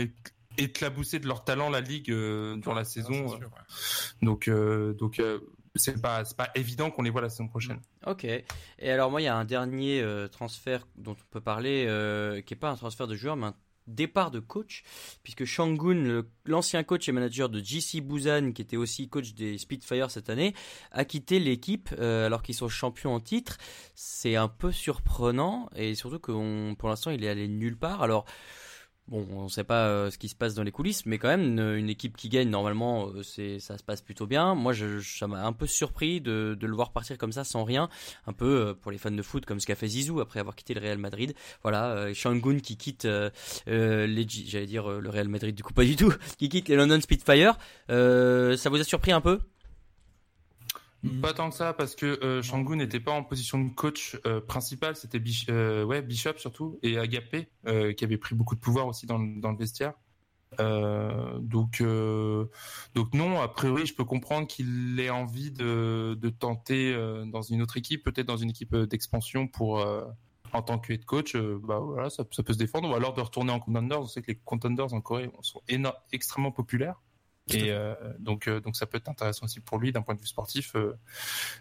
éclaboussé 0.57 1.19
de 1.19 1.27
leur 1.27 1.43
talent 1.43 1.69
la 1.69 1.81
ligue 1.81 2.09
euh, 2.11 2.55
durant 2.55 2.75
la 2.75 2.85
saison, 2.85 3.27
C'est 3.27 3.35
euh, 3.35 3.37
sûr, 3.39 3.47
ouais. 3.47 4.25
donc 4.25 4.47
euh, 4.47 4.93
donc 4.93 5.19
euh, 5.19 5.39
c'est 5.75 6.01
pas 6.01 6.23
c'est 6.23 6.37
pas 6.37 6.49
évident 6.55 6.91
qu'on 6.91 7.01
les 7.03 7.09
voit 7.09 7.21
la 7.21 7.29
saison 7.29 7.49
prochaine. 7.49 7.81
Ok. 8.07 8.23
Et 8.23 8.45
alors 8.89 9.11
moi, 9.11 9.21
il 9.21 9.25
y 9.25 9.27
a 9.27 9.35
un 9.35 9.43
dernier 9.45 10.01
euh, 10.01 10.29
transfert 10.29 10.87
dont 10.95 11.17
on 11.19 11.31
peut 11.31 11.41
parler, 11.41 11.85
euh, 11.89 12.41
qui 12.41 12.53
est 12.53 12.57
pas 12.57 12.69
un 12.69 12.75
transfert 12.77 13.07
de 13.07 13.15
joueur, 13.15 13.35
mais 13.35 13.47
un 13.47 13.55
départ 13.95 14.31
de 14.31 14.39
coach, 14.39 14.83
puisque 15.23 15.45
Shangun, 15.45 16.23
l'ancien 16.45 16.83
coach 16.83 17.09
et 17.09 17.11
manager 17.11 17.49
de 17.49 17.59
GC 17.59 18.01
Busan, 18.01 18.51
qui 18.53 18.61
était 18.61 18.77
aussi 18.77 19.09
coach 19.09 19.33
des 19.33 19.57
Spitfire 19.57 20.11
cette 20.11 20.29
année, 20.29 20.53
a 20.91 21.05
quitté 21.05 21.39
l'équipe 21.39 21.89
euh, 21.99 22.25
alors 22.25 22.43
qu'ils 22.43 22.55
sont 22.55 22.69
champions 22.69 23.13
en 23.13 23.19
titre. 23.19 23.57
C'est 23.95 24.35
un 24.35 24.47
peu 24.47 24.71
surprenant 24.71 25.69
et 25.75 25.95
surtout 25.95 26.19
que 26.19 26.73
pour 26.75 26.89
l'instant, 26.89 27.11
il 27.11 27.23
est 27.23 27.29
allé 27.29 27.47
nulle 27.47 27.77
part. 27.77 28.01
Alors 28.01 28.25
Bon, 29.09 29.25
on 29.33 29.45
ne 29.45 29.49
sait 29.49 29.63
pas 29.63 29.87
euh, 29.87 30.11
ce 30.11 30.19
qui 30.19 30.29
se 30.29 30.35
passe 30.35 30.53
dans 30.53 30.61
les 30.61 30.71
coulisses, 30.71 31.07
mais 31.07 31.17
quand 31.17 31.29
même, 31.29 31.57
une, 31.57 31.89
équipe 31.89 32.15
qui 32.15 32.29
gagne, 32.29 32.47
normalement, 32.47 33.07
euh, 33.07 33.23
c'est, 33.23 33.57
ça 33.57 33.75
se 33.79 33.83
passe 33.83 34.01
plutôt 34.03 34.27
bien. 34.27 34.53
Moi, 34.53 34.71
je, 34.71 34.99
ça 34.99 35.25
m'a 35.25 35.43
un 35.47 35.51
peu 35.51 35.65
surpris 35.65 36.21
de, 36.21 36.55
de 36.59 36.67
le 36.67 36.75
voir 36.75 36.91
partir 36.91 37.17
comme 37.17 37.31
ça, 37.31 37.43
sans 37.43 37.63
rien. 37.63 37.89
Un 38.27 38.33
peu 38.33 38.45
euh, 38.45 38.73
pour 38.75 38.91
les 38.91 38.99
fans 38.99 39.09
de 39.09 39.21
foot, 39.23 39.47
comme 39.47 39.59
ce 39.59 39.65
qu'a 39.65 39.73
fait 39.73 39.87
Zizou 39.87 40.19
après 40.19 40.39
avoir 40.39 40.55
quitté 40.55 40.75
le 40.75 40.81
Real 40.81 40.99
Madrid. 40.99 41.33
Voilà, 41.63 41.89
euh, 41.93 42.13
Shangun 42.13 42.59
qui 42.59 42.77
quitte 42.77 43.05
euh, 43.05 43.31
les, 43.65 44.27
j'allais 44.29 44.67
dire 44.67 44.87
le 44.87 45.09
Real 45.09 45.27
Madrid, 45.27 45.55
du 45.55 45.63
coup 45.63 45.73
pas 45.73 45.85
du 45.85 45.95
tout, 45.95 46.13
qui 46.37 46.47
quitte 46.47 46.67
les 46.67 46.75
London 46.75 47.01
Spitfire. 47.01 47.57
Ça 47.87 48.69
vous 48.69 48.79
a 48.79 48.83
surpris 48.83 49.11
un 49.11 49.21
peu? 49.21 49.39
Mm. 51.03 51.21
Pas 51.21 51.33
tant 51.33 51.49
que 51.49 51.55
ça 51.55 51.73
parce 51.73 51.95
que 51.95 52.05
euh, 52.23 52.41
Shangun 52.41 52.75
n'était 52.75 52.99
pas 52.99 53.13
en 53.13 53.23
position 53.23 53.63
de 53.63 53.69
coach 53.69 54.19
euh, 54.25 54.41
principal, 54.41 54.95
c'était 54.95 55.19
Bich- 55.19 55.45
euh, 55.49 55.85
ouais, 55.85 56.01
Bishop 56.01 56.37
surtout 56.37 56.77
et 56.83 56.97
Agapé 56.97 57.47
euh, 57.67 57.93
qui 57.93 58.03
avait 58.03 58.17
pris 58.17 58.35
beaucoup 58.35 58.55
de 58.55 58.59
pouvoir 58.59 58.87
aussi 58.87 59.05
dans 59.05 59.17
le, 59.17 59.39
dans 59.39 59.51
le 59.51 59.57
vestiaire. 59.57 59.93
Donc 60.57 61.81
donc 62.95 63.13
non, 63.13 63.39
a 63.39 63.47
priori 63.47 63.85
je 63.85 63.93
peux 63.93 64.03
comprendre 64.03 64.47
qu'il 64.47 64.99
ait 64.99 65.11
envie 65.11 65.51
de, 65.51 66.17
de 66.19 66.29
tenter 66.29 66.93
dans 67.27 67.43
une 67.43 67.61
autre 67.61 67.77
équipe, 67.77 68.03
peut-être 68.03 68.25
dans 68.25 68.35
une 68.35 68.49
équipe 68.49 68.75
d'expansion 68.75 69.47
pour 69.47 69.85
en 70.51 70.61
tant 70.63 70.79
que 70.79 70.91
head 70.91 71.05
coach, 71.05 71.37
bah 71.37 71.79
voilà, 71.79 72.09
ça, 72.09 72.23
ça 72.31 72.41
peut 72.43 72.53
se 72.53 72.57
défendre 72.57 72.89
ou 72.89 72.95
alors 72.95 73.13
de 73.13 73.21
retourner 73.21 73.51
en 73.51 73.59
contenders. 73.59 74.01
On 74.01 74.07
sait 74.07 74.23
que 74.23 74.31
les 74.31 74.39
contenders 74.43 74.91
en 74.91 75.01
Corée 75.01 75.31
sont 75.41 75.61
extrêmement 76.11 76.51
populaires. 76.51 76.99
Et 77.55 77.71
euh, 77.71 77.93
donc, 78.19 78.47
euh, 78.47 78.59
donc 78.59 78.75
ça 78.75 78.85
peut 78.85 78.97
être 78.97 79.09
intéressant 79.09 79.45
aussi 79.45 79.59
pour 79.59 79.77
lui 79.79 79.91
d'un 79.91 80.01
point 80.01 80.15
de 80.15 80.19
vue 80.21 80.27
sportif, 80.27 80.75
euh, 80.75 80.93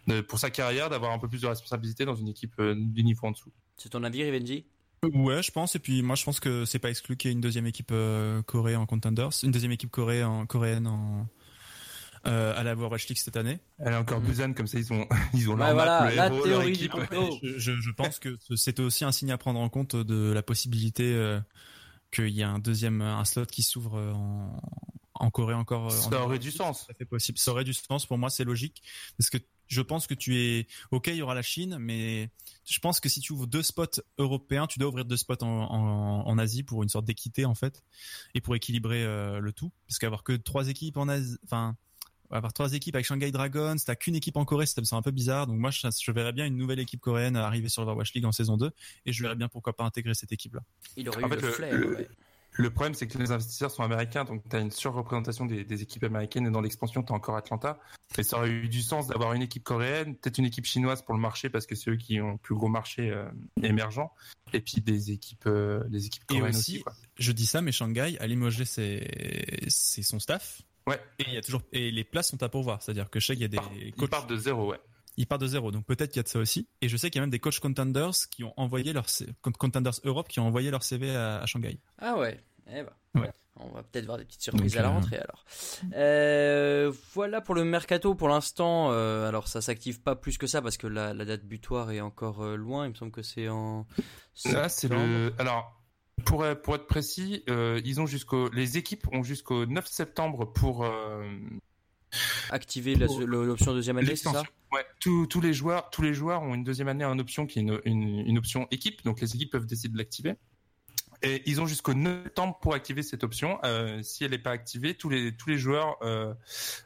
de- 0.06 0.20
pour 0.20 0.38
sa 0.38 0.50
carrière, 0.50 0.90
d'avoir 0.90 1.12
un 1.12 1.18
peu 1.18 1.28
plus 1.28 1.40
de 1.42 1.46
responsabilité 1.46 2.04
dans 2.04 2.14
une 2.16 2.28
équipe 2.28 2.54
euh, 2.58 2.74
du 2.76 3.04
niveau 3.04 3.26
en 3.26 3.30
dessous. 3.32 3.52
C'est 3.76 3.88
ton 3.90 4.02
avis, 4.04 4.22
Rivenji? 4.24 4.66
Ouais, 5.14 5.42
je 5.42 5.52
pense. 5.52 5.76
Et 5.76 5.78
puis 5.78 6.02
moi, 6.02 6.16
je 6.16 6.24
pense 6.24 6.40
que 6.40 6.64
c'est 6.64 6.80
pas 6.80 6.90
exclu 6.90 7.16
qu'il 7.16 7.28
y 7.28 7.32
ait 7.32 7.34
une 7.34 7.40
deuxième 7.40 7.66
équipe 7.66 7.90
euh, 7.92 8.42
Corée 8.42 8.74
en 8.76 8.84
contenders, 8.86 9.30
une 9.44 9.52
deuxième 9.52 9.70
équipe 9.72 9.90
Corée 9.90 10.24
en, 10.24 10.44
coréenne 10.46 10.86
en 10.88 11.28
euh, 12.26 12.52
à 12.58 12.64
la 12.64 12.72
Overwatch 12.72 13.06
League 13.08 13.18
cette 13.18 13.36
année. 13.36 13.60
Elle 13.78 13.92
est 13.92 13.96
encore 13.96 14.20
Busan, 14.20 14.52
comme 14.52 14.66
ça 14.66 14.76
ils 14.78 14.92
ont 14.92 15.06
ils 15.34 15.48
ont 15.48 15.52
Ouais, 15.52 15.58
leur 15.58 15.74
voilà, 15.74 16.00
map, 16.00 16.10
le 16.10 16.16
la 16.16 16.26
héros, 16.26 16.34
leur 16.36 16.44
théorie 16.44 16.68
équipe. 16.70 16.82
du 16.92 16.98
complot. 16.98 17.38
Je, 17.44 17.58
je, 17.58 17.72
je 17.80 17.90
pense 17.92 18.18
que 18.18 18.36
c'était 18.56 18.82
aussi 18.82 19.04
un 19.04 19.12
signe 19.12 19.30
à 19.30 19.38
prendre 19.38 19.60
en 19.60 19.68
compte 19.68 19.94
de 19.94 20.32
la 20.32 20.42
possibilité 20.42 21.14
euh, 21.14 21.38
qu'il 22.10 22.30
y 22.30 22.40
ait 22.40 22.44
un 22.44 22.58
deuxième 22.58 23.00
un 23.00 23.24
slot 23.24 23.46
qui 23.46 23.62
s'ouvre 23.62 23.98
en, 24.00 24.60
en 25.20 25.30
Corée 25.30 25.54
encore. 25.54 25.92
euh, 25.92 25.96
en 25.98 26.10
Ça 26.10 26.22
aurait 26.24 26.38
du 26.38 26.50
sens. 26.50 26.86
Ça 26.86 26.94
fait 26.94 27.04
possible. 27.04 27.38
Ça 27.38 27.50
aurait 27.52 27.64
du 27.64 27.74
sens 27.74 28.06
pour 28.06 28.18
moi, 28.18 28.30
c'est 28.30 28.44
logique 28.44 28.82
parce 29.18 29.30
que 29.30 29.38
je 29.66 29.82
pense 29.82 30.06
que 30.06 30.14
tu 30.14 30.36
es 30.38 30.66
ok, 30.92 31.08
il 31.08 31.16
y 31.16 31.22
aura 31.22 31.34
la 31.34 31.42
Chine, 31.42 31.76
mais 31.78 32.30
je 32.64 32.78
pense 32.78 33.00
que 33.00 33.08
si 33.10 33.20
tu 33.20 33.32
ouvres 33.34 33.46
deux 33.46 33.62
spots 33.62 34.00
européens, 34.16 34.66
tu 34.66 34.78
dois 34.78 34.88
ouvrir 34.88 35.04
deux 35.04 35.16
spots 35.18 35.42
en, 35.42 35.46
en, 35.46 36.26
en 36.26 36.38
Asie 36.38 36.62
pour 36.62 36.82
une 36.82 36.88
sorte 36.88 37.04
d'équité 37.04 37.44
en 37.44 37.54
fait 37.54 37.82
et 38.34 38.40
pour 38.40 38.54
équilibrer 38.56 39.04
euh, 39.04 39.40
le 39.40 39.52
tout. 39.52 39.70
Parce 39.86 39.98
qu'avoir 39.98 40.22
que 40.22 40.32
trois 40.32 40.68
équipes 40.68 40.96
en 40.96 41.08
Asie, 41.08 41.36
enfin 41.44 41.76
avoir 42.30 42.52
trois 42.52 42.74
équipes 42.74 42.94
avec 42.94 43.06
Shanghai 43.06 43.30
Dragons, 43.30 43.76
t'as 43.84 43.94
qu'une 43.94 44.14
équipe 44.14 44.36
en 44.36 44.44
Corée, 44.44 44.66
ça 44.66 44.80
me 44.82 44.84
semble 44.84 45.00
un 45.00 45.02
peu 45.02 45.10
bizarre. 45.10 45.46
Donc 45.46 45.56
moi, 45.58 45.70
je, 45.70 45.80
je 45.98 46.12
verrais 46.12 46.32
bien 46.34 46.44
une 46.44 46.56
nouvelle 46.58 46.78
équipe 46.78 47.00
coréenne 47.00 47.36
arriver 47.36 47.70
sur 47.70 47.80
l'Overwatch 47.82 48.12
League 48.12 48.26
en 48.26 48.32
saison 48.32 48.58
2 48.58 48.70
et 49.06 49.12
je 49.14 49.22
verrais 49.22 49.34
bien 49.36 49.48
pourquoi 49.48 49.74
pas 49.74 49.84
intégrer 49.84 50.12
cette 50.14 50.30
équipe-là. 50.32 50.60
Il 50.98 51.08
aurait 51.08 51.24
En 51.24 51.28
eu 51.28 51.30
fait, 51.30 51.36
le 51.36 51.42
le- 51.46 51.52
flair. 51.52 51.74
le- 51.74 51.94
ouais. 51.96 52.08
Le 52.52 52.70
problème, 52.70 52.94
c'est 52.94 53.06
que 53.06 53.18
les 53.18 53.30
investisseurs 53.30 53.70
sont 53.70 53.82
américains, 53.84 54.24
donc 54.24 54.42
tu 54.48 54.56
as 54.56 54.58
une 54.58 54.70
surreprésentation 54.72 55.46
des, 55.46 55.64
des 55.64 55.82
équipes 55.82 56.02
américaines 56.04 56.46
et 56.46 56.50
dans 56.50 56.60
l'expansion, 56.60 57.02
tu 57.04 57.12
as 57.12 57.16
encore 57.16 57.36
Atlanta. 57.36 57.78
Et 58.16 58.22
ça 58.24 58.38
aurait 58.38 58.48
eu 58.50 58.68
du 58.68 58.82
sens 58.82 59.06
d'avoir 59.06 59.32
une 59.34 59.42
équipe 59.42 59.62
coréenne, 59.62 60.16
peut-être 60.16 60.38
une 60.38 60.46
équipe 60.46 60.64
chinoise 60.64 61.02
pour 61.02 61.14
le 61.14 61.20
marché 61.20 61.50
parce 61.50 61.66
que 61.66 61.74
c'est 61.76 61.90
eux 61.90 61.96
qui 61.96 62.20
ont 62.20 62.32
le 62.32 62.38
plus 62.38 62.54
gros 62.56 62.68
marché 62.68 63.10
euh, 63.10 63.28
émergent, 63.62 64.08
et 64.52 64.60
puis 64.60 64.80
des 64.80 65.12
équipes, 65.12 65.46
euh, 65.46 65.84
des 65.88 66.06
équipes 66.06 66.24
Et 66.30 66.38
coréennes 66.38 66.56
aussi, 66.56 66.74
aussi. 66.76 66.82
quoi. 66.82 66.94
Je 67.16 67.30
dis 67.32 67.46
ça, 67.46 67.60
mais 67.62 67.70
Shanghai 67.70 68.16
a 68.18 68.26
limogé 68.26 68.64
ses- 68.64 69.06
son 69.68 70.18
staff. 70.18 70.62
Ouais. 70.88 70.98
Et 71.18 71.24
il 71.28 71.34
y 71.34 71.36
a 71.36 71.42
toujours 71.42 71.62
et 71.72 71.90
les 71.90 72.02
places 72.04 72.28
sont 72.30 72.42
à 72.42 72.48
pourvoir, 72.48 72.82
c'est-à-dire 72.82 73.10
que 73.10 73.20
sais 73.20 73.34
qu'il 73.34 73.42
y 73.42 73.44
a 73.44 73.48
des 73.48 73.58
Ils 73.96 74.08
partent 74.08 74.30
de 74.30 74.36
zéro, 74.36 74.70
ouais. 74.70 74.80
Ils 75.18 75.26
partent 75.26 75.42
de 75.42 75.46
zéro, 75.46 75.70
donc 75.70 75.84
peut-être 75.84 76.10
qu'il 76.10 76.18
y 76.18 76.20
a 76.20 76.22
de 76.22 76.28
ça 76.28 76.38
aussi. 76.38 76.66
Et 76.80 76.88
je 76.88 76.96
sais 76.96 77.10
qu'il 77.10 77.18
y 77.18 77.20
a 77.20 77.22
même 77.22 77.30
des 77.30 77.38
coachs 77.40 77.58
contenders 77.60 78.14
qui 78.30 78.44
ont 78.44 78.54
envoyé 78.56 78.92
leur 78.94 79.08
C- 79.10 79.26
contenders 79.58 79.92
Europe 80.04 80.28
qui 80.28 80.40
ont 80.40 80.46
envoyé 80.46 80.70
leur 80.70 80.82
CV 80.82 81.14
à, 81.14 81.40
à 81.40 81.46
Shanghai. 81.46 81.78
Ah 81.98 82.16
ouais, 82.16 82.40
eh 82.68 82.82
ben. 82.82 83.20
Ouais. 83.20 83.30
On 83.60 83.70
va 83.70 83.82
peut-être 83.82 84.06
voir 84.06 84.18
des 84.18 84.24
petites 84.24 84.42
surprises 84.42 84.72
Donc, 84.74 84.78
à 84.78 84.82
la 84.82 84.88
euh, 84.88 84.92
rentrée 84.92 85.16
alors. 85.18 85.44
Euh, 85.96 86.92
voilà 87.14 87.40
pour 87.40 87.56
le 87.56 87.64
mercato 87.64 88.14
pour 88.14 88.28
l'instant. 88.28 88.92
euh, 88.92 89.26
alors 89.28 89.48
ça 89.48 89.60
s'active 89.60 90.00
pas 90.00 90.14
plus 90.14 90.38
que 90.38 90.46
ça 90.46 90.62
parce 90.62 90.76
que 90.76 90.86
la, 90.86 91.12
la 91.12 91.24
date 91.24 91.42
butoir 91.44 91.90
est 91.90 92.00
encore 92.00 92.42
euh, 92.44 92.54
loin. 92.56 92.86
Il 92.86 92.90
me 92.90 92.94
semble 92.94 93.10
que 93.10 93.22
c'est 93.22 93.48
en. 93.48 93.86
Là, 94.44 94.68
c'est 94.68 94.86
le. 94.88 95.32
Alors, 95.38 95.82
pour, 96.24 96.46
être- 96.46 96.62
pour 96.62 96.76
être 96.76 96.86
précis, 96.86 97.42
euh, 97.50 97.80
ils 97.84 98.00
ont 98.00 98.06
jusqu'au. 98.06 98.48
Les 98.50 98.78
équipes 98.78 99.08
ont 99.12 99.24
jusqu'au 99.24 99.66
9 99.66 99.86
septembre 99.88 100.44
pour. 100.52 100.84
Activer 102.50 102.94
l'option 102.96 103.72
deuxième 103.72 103.98
année, 103.98 104.16
c'est 104.16 104.28
ça. 104.28 104.42
Ouais, 104.72 104.84
tous, 105.00 105.26
tous 105.26 105.40
les 105.40 105.52
joueurs, 105.52 105.90
tous 105.90 106.02
les 106.02 106.14
joueurs 106.14 106.42
ont 106.42 106.54
une 106.54 106.64
deuxième 106.64 106.88
année 106.88 107.04
en 107.04 107.18
option 107.18 107.46
qui 107.46 107.58
est 107.58 107.62
une, 107.62 107.80
une, 107.84 108.20
une 108.26 108.38
option 108.38 108.66
équipe, 108.70 109.04
donc 109.04 109.20
les 109.20 109.34
équipes 109.34 109.52
peuvent 109.52 109.66
décider 109.66 109.92
de 109.92 109.98
l'activer. 109.98 110.34
Et 111.22 111.42
ils 111.46 111.60
ont 111.60 111.66
jusqu'au 111.66 111.94
9 111.94 112.24
septembre 112.24 112.58
pour 112.60 112.74
activer 112.74 113.02
cette 113.02 113.24
option. 113.24 113.58
Euh, 113.64 114.02
si 114.02 114.24
elle 114.24 114.30
n'est 114.30 114.38
pas 114.38 114.50
activée, 114.50 114.94
tous 114.94 115.08
les 115.08 115.36
tous 115.36 115.48
les 115.48 115.58
joueurs 115.58 115.96
euh, 116.02 116.32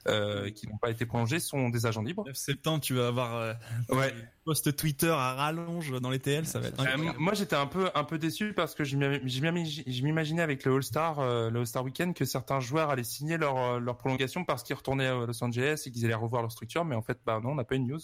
euh, 0.08 0.50
qui 0.50 0.68
n'ont 0.68 0.78
pas 0.78 0.90
été 0.90 1.04
prolongés 1.04 1.40
sont 1.40 1.68
des 1.68 1.84
agents 1.86 2.02
libres. 2.02 2.24
9 2.26 2.36
septembre, 2.36 2.80
tu 2.80 2.94
vas 2.94 3.08
avoir 3.08 3.56
Ouais. 3.90 4.14
post 4.44 4.74
Twitter 4.76 5.10
à 5.10 5.34
rallonge 5.34 6.00
dans 6.00 6.10
les 6.10 6.18
TL, 6.18 6.46
ça 6.46 6.60
va 6.60 6.68
être 6.68 6.80
incroyable. 6.80 7.18
moi, 7.18 7.34
j'étais 7.34 7.56
un 7.56 7.66
peu 7.66 7.90
un 7.94 8.04
peu 8.04 8.18
déçu 8.18 8.54
parce 8.54 8.74
que 8.74 8.84
je 8.84 8.96
m'imaginais 8.96 10.42
avec 10.42 10.64
le 10.64 10.74
All 10.74 10.82
Star 10.82 11.20
le 11.20 11.58
All 11.60 11.66
Star 11.66 11.84
Weekend 11.84 12.14
que 12.14 12.24
certains 12.24 12.60
joueurs 12.60 12.90
allaient 12.90 13.04
signer 13.04 13.36
leur 13.36 13.80
leur 13.80 13.98
prolongation 13.98 14.44
parce 14.44 14.62
qu'ils 14.62 14.76
retournaient 14.76 15.06
à 15.08 15.26
Los 15.26 15.42
Angeles 15.44 15.82
et 15.86 15.90
qu'ils 15.90 16.04
allaient 16.04 16.14
revoir 16.14 16.42
leur 16.42 16.52
structure. 16.52 16.84
Mais 16.84 16.94
en 16.94 17.02
fait, 17.02 17.18
bah 17.26 17.40
non, 17.42 17.50
on 17.50 17.54
n'a 17.54 17.64
pas 17.64 17.74
une 17.74 17.86
news. 17.86 18.00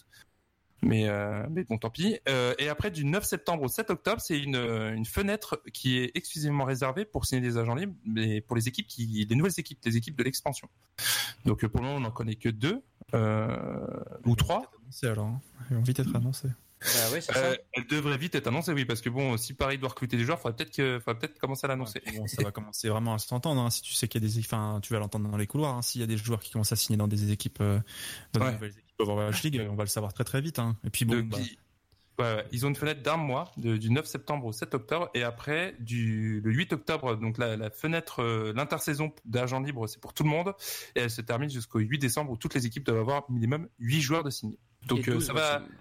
Mais, 0.81 1.09
euh, 1.09 1.45
mais 1.51 1.65
bon, 1.65 1.77
tant 1.77 1.91
pis. 1.91 2.19
Euh, 2.29 2.55
et 2.59 2.69
après, 2.69 2.91
du 2.91 3.05
9 3.05 3.25
septembre 3.25 3.65
au 3.65 3.69
7 3.69 3.91
octobre, 3.91 4.21
c'est 4.21 4.39
une, 4.39 4.55
une 4.57 5.05
fenêtre 5.07 5.61
qui 5.73 5.99
est 5.99 6.13
exclusivement 6.15 6.65
réservée 6.65 7.05
pour 7.05 7.27
signer 7.27 7.41
des 7.43 7.57
agents 7.59 7.75
libres, 7.75 7.95
mais 8.05 8.41
pour 8.41 8.55
les 8.55 8.69
équipes 8.69 8.87
qui, 8.87 9.27
les 9.29 9.35
nouvelles 9.37 9.59
équipes, 9.59 9.79
les 9.85 9.97
équipes 9.97 10.17
de 10.17 10.23
l'expansion. 10.23 10.69
Donc 11.45 11.65
euh, 11.65 11.69
pour 11.69 11.81
le 11.81 11.87
moment, 11.87 11.99
on 11.99 12.03
n'en 12.03 12.11
connaît 12.13 12.37
que 12.37 12.49
deux 12.49 12.81
euh, 13.15 13.87
ou 14.25 14.37
trois. 14.37 14.71
C'est 14.91 15.09
alors, 15.09 15.27
hein. 15.27 15.41
Ils 15.71 15.77
vont 15.77 15.83
vite 15.83 15.99
être 15.99 16.15
annoncés. 16.15 16.49
Bah 16.81 17.11
ouais, 17.13 17.19
Euh, 17.37 17.57
elle 17.73 17.87
devrait 17.89 18.17
vite 18.19 18.37
être 18.37 18.47
annoncée, 18.47 18.73
oui, 18.73 18.85
parce 18.85 19.01
que 19.01 19.11
bon, 19.11 19.37
si 19.37 19.53
Paris 19.55 19.79
doit 19.79 19.89
recruter 19.89 20.17
des 20.17 20.23
joueurs, 20.25 20.39
faudrait 20.39 20.55
peut-être 20.57 20.71
que, 20.77 21.01
faudrait 21.01 21.19
peut-être 21.19 21.39
commencer 21.41 21.65
à 21.65 21.69
l'annoncer. 21.69 22.01
Ouais, 22.07 22.17
bon, 22.19 22.27
ça 22.29 22.41
va 22.45 22.53
commencer 22.53 22.89
vraiment 22.89 23.15
à 23.15 23.19
s'entendre. 23.19 23.61
Hein, 23.61 23.71
si 23.71 23.83
tu 23.83 23.95
sais 23.95 24.07
qu'il 24.07 24.23
y 24.23 24.25
a 24.25 24.29
des, 24.29 24.39
enfin, 24.39 24.79
tu 24.81 24.93
vas 24.93 25.01
l'entendre 25.01 25.29
dans 25.29 25.37
les 25.37 25.49
couloirs. 25.49 25.75
Hein, 25.75 25.83
S'il 25.83 26.01
y 26.01 26.05
a 26.05 26.07
des 26.07 26.17
joueurs 26.17 26.39
qui 26.39 26.53
commencent 26.53 26.71
à 26.71 26.77
signer 26.77 26.97
dans 26.97 27.09
des 27.09 27.33
équipes, 27.33 27.59
euh, 27.61 27.81
dans 28.33 28.41
Ouais. 28.43 28.47
des 28.47 28.53
nouvelles 28.53 28.71
équipes 28.71 28.85
Overwatch 28.99 29.43
League, 29.45 29.67
on 29.71 29.75
va 29.75 29.85
le 29.85 29.89
savoir 29.89 30.13
très 30.13 30.25
très 30.25 30.41
vite. 30.41 30.59
Hein. 30.59 30.77
Et 30.85 30.91
puis 30.91 31.05
bon, 31.05 31.15
Donc, 31.17 31.29
bah, 31.29 31.39
ils, 31.41 31.57
ouais, 32.23 32.35
ouais, 32.37 32.45
ils 32.53 32.67
ont 32.67 32.69
une 32.69 32.75
fenêtre 32.77 33.03
d'un 33.03 33.17
mois, 33.17 33.53
de- 33.57 33.77
du 33.77 33.91
9 33.91 34.07
septembre 34.07 34.47
au 34.47 34.53
7 34.53 34.75
octobre, 34.75 35.09
et 35.15 35.23
après 35.23 35.77
du 35.79 36.41
le 36.41 36.51
8 36.53 36.73
octobre, 36.73 37.17
donc 37.17 37.39
la, 37.39 37.57
la 37.57 37.71
fenêtre, 37.71 38.23
euh, 38.23 38.53
l'intersaison 38.57 39.13
d'agents 39.25 39.61
libres, 39.61 39.87
c'est 39.87 40.01
pour 40.01 40.15
tout 40.15 40.25
le 40.25 40.31
monde, 40.31 40.53
et 40.97 41.01
elle 41.01 41.11
se 41.11 41.21
termine 41.21 41.49
jusqu'au 41.51 41.79
8 41.79 41.99
décembre 41.99 42.31
où 42.33 42.37
toutes 42.37 42.55
les 42.55 42.67
équipes 42.67 42.85
doivent 42.85 42.99
avoir 43.01 43.31
minimum 43.31 43.69
8 43.79 44.01
joueurs 44.01 44.25
de. 44.25 44.31
Donc 44.87 45.07
Et 45.07 45.11
euh, 45.11 45.15
12 45.15 45.27
ça 45.27 45.33
va, 45.33 45.59
maximum. 45.61 45.79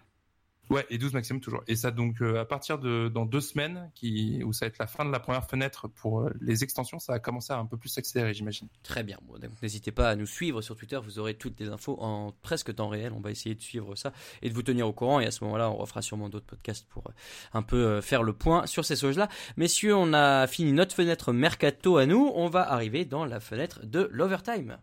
Ouais, 0.70 0.86
et 0.90 0.98
12 0.98 1.14
maximum 1.14 1.42
toujours. 1.42 1.64
Et 1.68 1.76
ça 1.76 1.92
donc 1.92 2.22
euh, 2.22 2.40
à 2.40 2.46
partir 2.46 2.80
de 2.80 3.10
dans 3.10 3.26
deux 3.26 3.42
semaines, 3.42 3.92
qui 3.96 4.44
où 4.44 4.54
ça 4.54 4.66
va 4.66 4.68
être 4.68 4.78
la 4.78 4.88
fin 4.88 5.06
de 5.06 5.12
la 5.12 5.20
première 5.20 5.46
fenêtre 5.46 5.88
pour 5.88 6.22
euh, 6.22 6.34
les 6.42 6.64
extensions, 6.64 7.00
ça 7.00 7.14
va 7.14 7.20
commencer 7.20 7.54
à 7.54 7.58
un 7.58 7.66
peu 7.66 7.78
plus 7.78 7.90
s'accélérer, 7.90 8.34
j'imagine. 8.34 8.68
Très 8.84 9.04
bien. 9.04 9.18
Bon, 9.24 9.38
donc 9.38 9.62
n'hésitez 9.62 9.92
pas 9.92 10.10
à 10.10 10.16
nous 10.16 10.26
suivre 10.26 10.62
sur 10.62 10.76
Twitter. 10.76 11.00
Vous 11.04 11.20
aurez 11.20 11.36
toutes 11.36 11.60
les 11.60 11.70
infos 11.70 11.98
en 12.00 12.34
presque 12.42 12.74
temps 12.76 12.90
réel. 12.90 13.14
On 13.14 13.22
va 13.22 13.32
essayer 13.32 13.56
de 13.56 13.62
suivre 13.62 13.96
ça 13.96 14.12
et 14.42 14.50
de 14.50 14.54
vous 14.54 14.64
tenir 14.64 14.88
au 14.88 14.94
courant. 14.94 15.20
Et 15.20 15.26
à 15.26 15.32
ce 15.32 15.44
moment-là, 15.44 15.70
on 15.70 15.78
refera 15.78 16.02
sûrement 16.02 16.30
d'autres 16.30 16.46
podcasts 16.46 16.88
pour 16.88 17.08
euh, 17.08 17.14
un 17.54 17.62
peu 17.62 18.02
faire 18.02 18.24
le 18.24 18.34
point 18.34 18.66
sur 18.66 18.86
ces 18.86 18.96
choses-là. 18.96 19.30
Messieurs, 19.56 19.96
on 19.96 20.14
a 20.14 20.48
fini 20.48 20.74
notre 20.74 20.96
fenêtre 20.96 21.34
mercato 21.34 21.98
à 21.98 22.06
nous. 22.06 22.32
On 22.36 22.50
va 22.50 22.72
arriver 22.72 23.06
dans 23.06 23.26
la 23.26 23.40
fenêtre 23.40 23.86
de 23.86 24.10
l'overtime. 24.12 24.78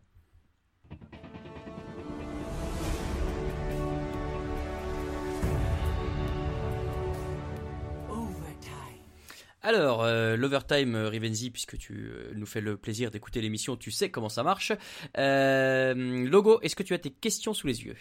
Alors, 9.65 10.05
euh, 10.05 10.37
l'overtime 10.37 10.95
euh, 10.95 11.09
Rivenzi, 11.09 11.51
puisque 11.51 11.79
tu 11.79 11.95
euh, 11.95 12.33
nous 12.35 12.45
fais 12.45 12.61
le 12.61 12.77
plaisir 12.77 13.11
d'écouter 13.11 13.41
l'émission, 13.41 13.79
tu 13.79 13.91
sais 13.91 14.11
comment 14.11 14.29
ça 14.29 14.43
marche. 14.43 14.73
Logo, 15.17 16.61
est-ce 16.61 16.77
que 16.77 16.83
tu 16.83 16.93
as 16.93 16.99
tes 16.99 17.11
questions 17.11 17.55
sous 17.55 17.67
les 17.67 17.83
yeux? 17.83 17.97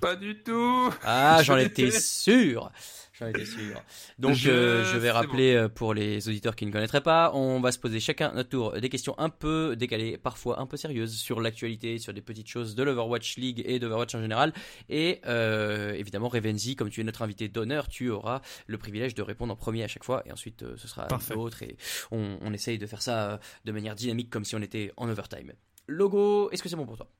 Pas 0.00 0.16
du 0.16 0.42
tout. 0.42 0.92
Ah, 1.04 1.40
j'en 1.44 1.56
Je 1.58 1.66
étais 1.66 1.92
sûr. 1.92 2.72
J'en 3.18 3.26
étais 3.26 3.44
sûr. 3.44 3.82
Donc, 4.18 4.34
Je- 4.36 4.50
euh, 4.50 4.84
je 4.84 4.96
vais 4.96 5.10
rappeler 5.10 5.54
euh, 5.54 5.68
pour 5.68 5.92
les 5.92 6.28
auditeurs 6.28 6.54
qui 6.54 6.66
ne 6.66 6.70
connaîtraient 6.72 7.00
pas, 7.02 7.32
on 7.34 7.60
va 7.60 7.72
se 7.72 7.78
poser 7.78 7.98
chacun 8.00 8.32
notre 8.32 8.48
tour 8.48 8.72
des 8.80 8.88
questions 8.88 9.18
un 9.18 9.28
peu 9.28 9.74
décalées, 9.76 10.16
parfois 10.18 10.60
un 10.60 10.66
peu 10.66 10.76
sérieuses, 10.76 11.16
sur 11.16 11.40
l'actualité, 11.40 11.98
sur 11.98 12.12
des 12.12 12.20
petites 12.20 12.48
choses 12.48 12.74
de 12.76 12.82
l'Overwatch 12.82 13.36
League 13.36 13.62
et 13.66 13.78
d'Overwatch 13.80 14.14
en 14.14 14.20
général. 14.20 14.52
Et 14.88 15.20
euh, 15.26 15.92
évidemment, 15.94 16.28
Revenzi, 16.28 16.76
comme 16.76 16.90
tu 16.90 17.00
es 17.00 17.04
notre 17.04 17.22
invité 17.22 17.48
d'honneur, 17.48 17.88
tu 17.88 18.10
auras 18.10 18.40
le 18.66 18.78
privilège 18.78 19.14
de 19.14 19.22
répondre 19.22 19.52
en 19.52 19.56
premier 19.56 19.82
à 19.82 19.88
chaque 19.88 20.04
fois, 20.04 20.22
et 20.26 20.30
ensuite 20.32 20.62
euh, 20.62 20.76
ce 20.76 20.86
sera 20.86 21.08
l'autre, 21.34 21.62
et 21.64 21.76
on, 22.12 22.38
on 22.40 22.52
essaye 22.52 22.78
de 22.78 22.86
faire 22.86 23.02
ça 23.02 23.40
de 23.64 23.72
manière 23.72 23.94
dynamique, 23.96 24.30
comme 24.30 24.44
si 24.44 24.54
on 24.54 24.62
était 24.62 24.92
en 24.96 25.08
overtime. 25.08 25.52
Logo, 25.88 26.50
est-ce 26.50 26.62
que 26.62 26.68
c'est 26.68 26.76
bon 26.76 26.86
pour 26.86 26.96
toi? 26.96 27.10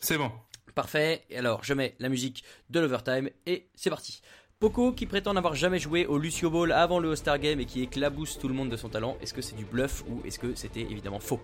C'est 0.00 0.18
bon. 0.18 0.32
Parfait. 0.74 1.24
Et 1.30 1.38
alors, 1.38 1.64
je 1.64 1.74
mets 1.74 1.96
la 1.98 2.08
musique 2.08 2.44
de 2.70 2.78
l'overtime 2.78 3.30
et 3.46 3.68
c'est 3.74 3.90
parti. 3.90 4.20
Poco, 4.60 4.90
qui 4.90 5.06
prétend 5.06 5.34
n'avoir 5.34 5.54
jamais 5.54 5.78
joué 5.78 6.04
au 6.06 6.18
Lucio 6.18 6.50
Ball 6.50 6.72
avant 6.72 6.98
le 6.98 7.10
All-Star 7.10 7.38
Game 7.38 7.60
et 7.60 7.64
qui 7.64 7.80
éclabousse 7.82 8.40
tout 8.40 8.48
le 8.48 8.54
monde 8.54 8.68
de 8.70 8.76
son 8.76 8.88
talent, 8.88 9.16
est-ce 9.22 9.32
que 9.32 9.40
c'est 9.40 9.54
du 9.54 9.64
bluff 9.64 10.02
ou 10.08 10.20
est-ce 10.26 10.40
que 10.40 10.56
c'était 10.56 10.80
évidemment 10.80 11.20
faux 11.20 11.40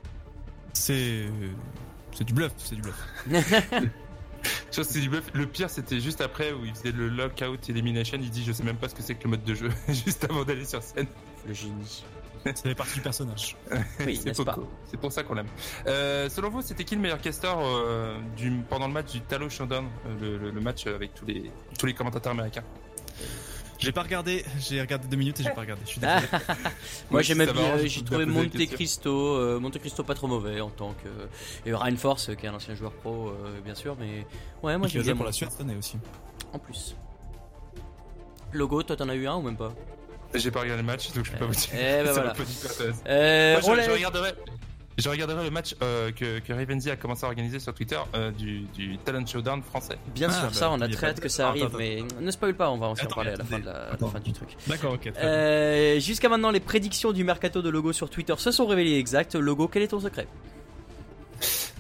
c'est 0.72 1.26
c'est 2.12 2.24
du 2.24 2.32
bluff, 2.32 2.50
c'est 2.56 2.74
du 2.74 2.80
bluff. 2.82 2.96
Je 4.72 4.82
c'est 4.82 4.98
du 5.00 5.08
bluff. 5.08 5.30
Le 5.32 5.46
pire, 5.46 5.70
c'était 5.70 6.00
juste 6.00 6.20
après 6.20 6.52
où 6.52 6.64
il 6.64 6.74
faisait 6.74 6.90
le 6.90 7.08
lockout 7.08 7.68
elimination. 7.70 8.18
Il 8.20 8.30
dit, 8.30 8.42
je 8.44 8.50
sais 8.50 8.64
même 8.64 8.76
pas 8.76 8.88
ce 8.88 8.96
que 8.96 9.02
c'est 9.02 9.14
que 9.14 9.24
le 9.24 9.30
mode 9.30 9.44
de 9.44 9.54
jeu, 9.54 9.70
juste 9.88 10.24
avant 10.28 10.42
d'aller 10.44 10.64
sur 10.64 10.82
scène. 10.82 11.06
Le 11.46 11.54
génie. 11.54 12.04
Ça 12.44 12.52
fait 12.54 12.74
partie 12.74 12.94
du 12.94 13.00
personnage. 13.00 13.56
Oui, 14.04 14.16
c'est 14.86 14.96
pour 15.00 15.12
ça 15.12 15.22
qu'on 15.22 15.34
l'aime. 15.34 15.46
Euh, 15.86 16.28
selon 16.28 16.50
vous, 16.50 16.62
c'était 16.62 16.82
qui 16.84 16.96
le 16.96 17.00
meilleur 17.00 17.20
caster 17.20 17.52
euh, 17.56 18.18
du, 18.36 18.50
pendant 18.68 18.88
le 18.88 18.92
match 18.92 19.12
du 19.12 19.20
Talo 19.20 19.48
Showdown, 19.48 19.86
euh, 20.06 20.20
le, 20.20 20.36
le- 20.38 20.50
le 20.50 20.60
match 20.60 20.86
avec 20.88 21.14
tous 21.14 21.24
les, 21.26 21.50
tous 21.78 21.86
les 21.86 21.94
commentateurs 21.94 22.32
américains? 22.32 22.64
J'ai 23.78 23.92
pas 23.92 24.02
regardé, 24.02 24.44
j'ai 24.60 24.80
regardé 24.80 25.08
deux 25.08 25.16
minutes 25.16 25.40
et 25.40 25.42
j'ai 25.42 25.50
pas 25.50 25.60
regardé. 25.60 25.82
Je 25.84 25.90
suis 25.90 26.00
Ah, 26.02 26.20
désolé. 26.20 26.42
Moi 27.10 27.20
bien, 27.22 27.76
j'ai 27.84 28.02
trouvé 28.04 28.24
Monte. 28.24 28.66
Cristo, 28.68 29.36
euh, 29.36 29.58
Monte 29.60 29.78
Cristo 29.78 30.02
pas 30.04 30.14
trop 30.14 30.26
mauvais 30.26 30.60
en 30.60 30.70
tant 30.70 30.94
que. 30.94 31.68
Et 31.68 31.74
Ryan 31.74 31.96
Force 31.96 32.30
qui 32.38 32.46
est 32.46 32.48
un 32.48 32.54
ancien 32.54 32.74
joueur 32.74 32.92
pro, 32.92 33.28
euh, 33.28 33.60
bien 33.64 33.74
sûr, 33.74 33.96
mais. 33.98 34.26
Ouais, 34.62 34.78
moi 34.78 34.86
a 34.86 35.02
bien 35.02 35.16
pour 35.16 35.26
la 35.26 35.32
Suède 35.32 35.50
cette 35.50 35.60
année 35.60 35.76
aussi. 35.76 35.96
En 36.52 36.58
plus. 36.58 36.96
Logo, 38.52 38.82
toi 38.84 38.96
t'en 38.96 39.08
as 39.08 39.14
eu 39.16 39.26
un 39.26 39.34
ou 39.36 39.42
même 39.42 39.56
pas? 39.56 39.72
J'ai 40.34 40.50
pas 40.50 40.60
regardé 40.60 40.82
le 40.82 40.86
match, 40.86 41.12
donc 41.12 41.24
je 41.26 41.32
peux 41.32 41.38
pas 41.38 41.46
vous 41.46 41.54
dire. 41.54 41.68
Eh 41.74 42.02
ben 42.04 42.12
voilà. 42.12 42.34
euh, 43.06 43.60
Moi, 43.60 43.76
je, 43.76 43.82
je 43.82 43.90
regarderai, 43.90 44.32
je 44.98 45.08
regarderai 45.08 45.44
le 45.44 45.50
match 45.50 45.74
euh, 45.82 46.12
que, 46.12 46.38
que 46.38 46.52
Ravenzy 46.52 46.90
a 46.90 46.96
commencé 46.96 47.24
à 47.24 47.28
organiser 47.28 47.58
sur 47.58 47.74
Twitter 47.74 47.98
euh, 48.14 48.30
du, 48.30 48.60
du 48.74 48.96
Talent 48.98 49.26
Showdown 49.26 49.62
français. 49.62 49.98
Bien 50.14 50.28
Ah, 50.30 50.40
sûr, 50.42 50.54
ça 50.54 50.70
on 50.70 50.80
a 50.80 50.88
très 50.88 51.08
hâte 51.08 51.20
que 51.20 51.28
ça 51.28 51.48
arrive, 51.48 51.64
attends. 51.64 51.78
mais 51.78 52.02
ne 52.20 52.30
spoil 52.30 52.54
pas, 52.54 52.70
on 52.70 52.78
va 52.78 52.86
en 52.86 52.94
Attends, 52.94 53.14
parler 53.14 53.30
à 53.32 53.36
la 53.36 53.44
fin, 53.44 53.58
de 53.58 53.64
la, 53.66 53.72
à 53.72 53.86
la 53.88 53.92
Attends. 53.94 54.08
fin 54.08 54.20
du 54.20 54.32
truc. 54.32 54.48
D'accord, 54.66 54.92
ok. 54.94 55.12
Euh, 55.16 55.98
Jusqu'à 56.00 56.28
maintenant, 56.28 56.50
les 56.50 56.60
prédictions 56.60 57.12
du 57.12 57.24
mercato 57.24 57.60
de 57.62 57.68
logo 57.70 57.92
sur 57.92 58.08
Twitter 58.10 58.34
se 58.38 58.50
sont 58.52 58.66
révélées 58.66 58.98
exactes. 58.98 59.34
Logo, 59.34 59.68
quel 59.68 59.82
est 59.82 59.88
ton 59.88 60.00
secret 60.00 60.26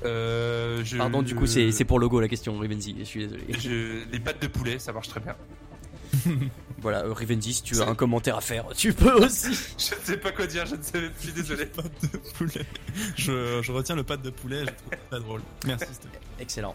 Euh, 0.04 0.82
je- 0.84 0.96
Pardon, 0.98 1.22
du 1.22 1.34
coup, 1.34 1.46
c'est 1.46 1.70
c'est 1.72 1.84
pour 1.84 1.98
logo 1.98 2.20
la 2.20 2.28
question, 2.28 2.58
Rivenzi. 2.58 2.94
Je 2.98 3.04
suis 3.04 3.20
désolé. 3.26 3.44
je- 3.50 4.10
les 4.12 4.20
pattes 4.20 4.42
de 4.42 4.48
poulet, 4.48 4.78
ça 4.78 4.92
marche 4.92 5.08
très 5.08 5.20
bien. 5.20 5.34
Voilà, 6.78 7.04
euh, 7.04 7.12
Rivenzi, 7.14 7.54
si 7.54 7.62
tu 7.62 7.80
as 7.80 7.86
un 7.88 7.94
commentaire 7.94 8.36
à 8.36 8.40
faire, 8.42 8.66
tu 8.76 8.92
peux 8.92 9.12
aussi. 9.12 9.46
Je 9.78 9.94
ne 9.94 10.00
sais 10.02 10.16
pas 10.18 10.32
quoi 10.32 10.46
dire, 10.46 10.66
je 10.66 10.74
ne 10.76 10.82
sais, 10.82 11.00
je 11.18 11.22
suis 11.22 11.32
désolé. 11.32 11.64
Pâte 11.66 11.90
de 12.02 12.18
poulet. 12.36 12.66
Je, 13.16 13.62
je 13.62 13.72
retiens 13.72 13.96
le 13.96 14.02
pâte 14.02 14.20
de 14.22 14.28
poulet, 14.30 14.60
je 14.60 14.66
trouve 14.66 14.98
ça 15.10 15.18
drôle. 15.18 15.40
Merci. 15.66 15.86
Excellent. 16.38 16.74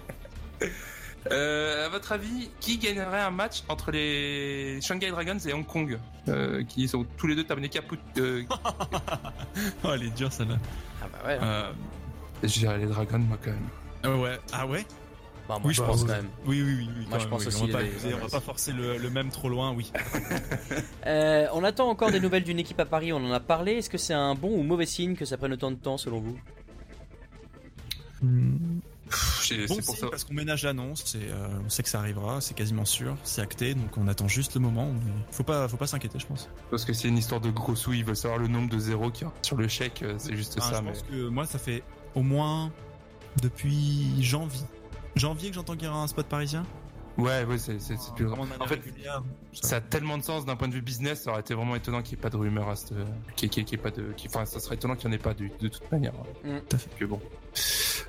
Euh, 1.32 1.86
à 1.86 1.90
votre 1.90 2.14
avis, 2.14 2.50
qui 2.60 2.78
gagnerait 2.78 3.20
un 3.22 3.30
match 3.30 3.64
entre 3.68 3.92
les 3.92 4.80
Shanghai 4.82 5.10
Dragons 5.12 5.38
et 5.46 5.54
Hong 5.54 5.66
Kong, 5.66 6.00
euh, 6.28 6.64
qui 6.64 6.88
sont 6.88 7.06
tous 7.18 7.28
les 7.28 7.36
deux 7.36 7.44
terminés 7.44 7.70
caput 7.70 8.00
euh, 8.18 8.44
Oh, 9.84 9.90
elle 9.94 10.04
est 10.04 10.16
dure 10.16 10.32
celle-là. 10.32 10.58
Ah 11.04 11.08
bah 11.12 11.20
ouais. 11.28 11.38
Euh, 11.42 11.72
Je 12.42 12.48
dirais 12.60 12.78
les 12.78 12.86
Dragons, 12.88 13.20
moi 13.20 13.38
quand 13.44 13.52
même. 13.52 13.70
ah 14.04 14.16
ouais. 14.16 14.40
Ah 14.54 14.66
ouais? 14.66 14.86
Bah, 15.50 15.56
moi, 15.58 15.68
oui, 15.68 15.74
je 15.74 15.82
pense 15.82 16.02
quand 16.04 16.10
même. 16.10 16.30
Oui, 16.46 16.62
oui, 16.62 16.76
oui. 16.78 16.90
oui, 17.00 17.06
Moi, 17.10 17.18
je 17.20 17.28
pense 17.28 17.42
oui. 17.42 17.48
aussi 17.48 17.64
On 17.64 17.68
va, 17.68 17.74
pas, 17.80 17.82
les- 17.82 18.14
on 18.14 18.18
va 18.20 18.30
pas 18.30 18.40
forcer 18.40 18.72
le, 18.72 18.98
le 19.00 19.10
même 19.10 19.30
trop 19.32 19.50
loin, 19.50 19.74
oui. 19.74 19.92
Euh, 21.08 21.48
on 21.54 21.64
attend 21.64 21.90
encore 21.90 22.12
des 22.12 22.20
nouvelles 22.20 22.44
d'une 22.44 22.60
équipe 22.60 22.80
à 22.80 22.86
Paris, 22.86 23.12
on 23.14 23.18
en 23.18 23.32
a 23.32 23.40
parlé. 23.40 23.74
Est-ce 23.74 23.90
que 23.90 23.98
c'est 23.98 24.14
un 24.14 24.36
bon 24.36 24.52
ou 24.56 24.62
mauvais 24.62 24.86
signe 24.86 25.16
que 25.16 25.26
ça 25.26 25.38
prenne 25.38 25.54
autant 25.54 25.72
de 25.72 25.76
temps 25.78 25.98
selon 25.98 26.20
vous 26.20 26.38
Bon 28.22 28.82
c'est 29.12 29.66
pour 29.66 29.82
signe 29.82 29.96
ça. 29.96 30.08
parce 30.12 30.24
qu'on 30.24 30.36
ménage 30.36 30.64
l'annonce, 30.66 31.16
euh, 31.16 31.48
on 31.66 31.70
sait 31.70 31.82
que 31.82 31.90
ça 31.90 31.98
arrivera, 31.98 32.42
c'est 32.42 32.54
quasiment 32.54 32.86
sûr, 32.86 33.18
c'est 33.24 33.42
acté, 33.42 33.74
donc 33.74 33.98
on 33.98 34.08
attend 34.08 34.28
juste 34.28 34.54
le 34.54 34.60
moment. 34.60 34.92
mais 34.94 35.12
Faut 35.32 35.44
pas, 35.44 35.68
faut 35.68 35.78
pas 35.78 35.88
s'inquiéter, 35.88 36.20
je 36.20 36.28
pense. 36.28 36.48
Parce 36.70 36.86
que 36.86 36.94
c'est 36.94 37.08
une 37.08 37.18
histoire 37.18 37.42
de 37.42 37.50
gros 37.50 37.76
sous, 37.76 37.94
ils 37.94 38.06
veulent 38.06 38.16
savoir 38.16 38.40
le 38.40 38.48
nombre 38.48 38.70
de 38.70 38.78
zéros 38.78 39.10
qu'il 39.10 39.26
y 39.26 39.30
a 39.30 39.34
sur 39.42 39.56
le 39.58 39.68
chèque, 39.68 40.04
euh, 40.04 40.14
c'est 40.20 40.36
juste 40.36 40.60
Ah, 40.62 40.70
ça. 40.70 40.76
je 40.78 40.82
Mais... 40.84 40.92
pense 40.92 41.02
que 41.02 41.28
moi, 41.30 41.46
ça 41.48 41.58
fait 41.58 41.82
au 42.14 42.22
moins 42.22 42.72
depuis 43.42 44.22
janvier. 44.22 44.62
Janvier 45.16 45.50
que 45.50 45.56
j'entends 45.56 45.76
qu'il 45.76 45.86
y 45.86 45.88
aura 45.88 46.02
un 46.04 46.08
spot 46.08 46.26
parisien. 46.28 46.66
Ouais, 47.18 47.44
ouais, 47.44 47.58
c'est 47.58 47.82
c'est- 47.82 47.98
c'est 47.98 48.14
plus 48.16 48.24
Vraiment 48.26 48.46
de 48.46 48.52
En 48.64 48.66
fait, 48.68 48.76
régulière, 48.76 49.22
ça- 49.52 49.68
ça 49.68 49.76
a 49.78 49.82
tellement 49.82 50.18
de 50.18 50.24
sens 50.24 50.46
d'un 50.46 50.56
point 50.56 50.70
de 50.70 50.74
vue 50.74 50.82
business, 50.82 51.24
ça 51.24 51.32
aurait 51.32 51.42
été 51.42 51.54
vraiment 51.54 51.76
étonnant 51.76 52.02
qu'il 52.02 52.16
n'y 52.16 52.20
ait 52.20 52.22
pas 52.22 52.30
de 52.30 52.38
rumeur 52.38 52.70
à 52.70 52.78
ce. 52.78 52.94
Qu'il 53.36 53.50
qu'il- 53.50 53.66
qu'il 53.66 53.78
y 53.78 53.82
ait 53.82 53.84
pas 53.84 53.92
de. 53.92 54.14
Enfin, 54.28 54.46
ça 54.46 54.60
serait 54.62 54.76
étonnant 54.76 54.96
qu'il 54.96 55.10
n'y 55.10 55.16
en 55.16 55.18
ait 55.18 55.22
pas 55.22 55.34
du- 55.34 55.52
de 55.60 55.68
toute 55.68 55.92
manière. 55.92 56.14
Mm. 56.46 56.60
Tout 56.70 56.76
à 56.76 56.80
fait. 56.80 56.90
Que 56.98 57.04
bon. 57.06 57.20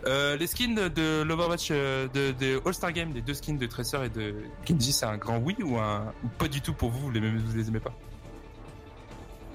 Euh, 0.07 0.36
les 0.36 0.46
skins 0.46 0.74
de, 0.76 0.86
de 0.88 1.22
l'Overwatch, 1.22 1.68
euh, 1.72 2.07
de, 2.14 2.30
de 2.38 2.61
All-Star 2.64 2.92
Game, 2.92 3.12
les 3.12 3.20
deux 3.22 3.34
skins 3.34 3.59
de 3.59 3.66
Tracer 3.66 3.98
et 4.05 4.11
de 4.11 4.34
Genji, 4.68 4.92
c'est 4.92 5.07
un 5.07 5.16
grand 5.16 5.38
oui 5.38 5.57
ou 5.61 5.76
un 5.78 6.12
ou 6.22 6.28
pas 6.38 6.46
du 6.46 6.61
tout 6.61 6.72
pour 6.74 6.90
vous, 6.90 7.01
vous 7.01 7.11
les, 7.11 7.20
vous 7.20 7.57
les 7.57 7.68
aimez 7.68 7.80
pas? 7.80 7.92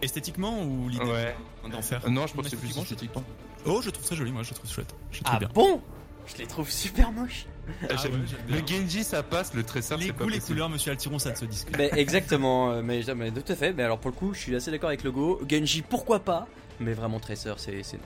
Esthétiquement 0.02 0.62
ou 0.64 0.90
l'idée 0.90 1.04
Ouais. 1.06 1.36
d'en 1.72 1.82
faire? 1.82 2.10
Non, 2.10 2.28
je 2.28 2.34
pense 2.34 2.44
que 2.46 2.50
c'est 2.52 2.58
plus 2.58 2.78
Esthétiquement. 2.78 3.24
Oh, 3.66 3.82
je 3.82 3.90
trouve 3.90 4.06
très 4.06 4.16
joli, 4.16 4.32
moi 4.32 4.44
je 4.44 4.54
trouve 4.54 4.70
chouette. 4.70 4.94
Je 5.12 5.24
trouve 5.24 5.36
Ah 5.36 5.40
bien. 5.40 5.50
bon? 5.54 5.82
Je 6.28 6.38
les 6.38 6.48
trouve 6.48 6.70
super 6.70 7.12
moches. 7.12 7.46
Ah 7.90 7.96
ouais, 8.04 8.12
le. 8.48 8.58
Genji 8.68 9.04
ça 9.04 9.24
passe, 9.24 9.54
le 9.54 9.64
Tracer 9.64 9.98
Les 9.98 10.08
c'est 10.08 10.14
pas 10.14 10.26
les 10.26 10.40
couleurs, 10.40 10.70
monsieur 10.70 10.92
Altiron, 10.92 11.20
ça 11.20 11.32
ne 11.32 11.36
se 11.36 11.46
discute. 11.46 11.76
Ben, 11.76 11.90
exactement, 11.96 12.72
euh, 12.72 12.82
mais, 12.84 13.02
mais 13.16 13.32
tout 13.32 13.52
à 13.52 13.56
fait. 13.56 13.74
Mais 13.74 13.84
alors 13.84 14.00
pour 14.00 14.12
le 14.12 14.16
coup, 14.16 14.34
je 14.34 14.40
suis 14.40 14.56
assez 14.56 14.72
d'accord 14.72 14.90
avec 14.90 15.04
le 15.04 15.12
go. 15.12 15.42
Genji, 15.50 15.82
pourquoi 15.82 16.20
pas? 16.20 16.48
Mais 16.80 16.94
vraiment 16.94 17.20
Tracer, 17.20 17.54
c'est 17.58 17.84
c'est 17.84 17.98
non. 17.98 18.04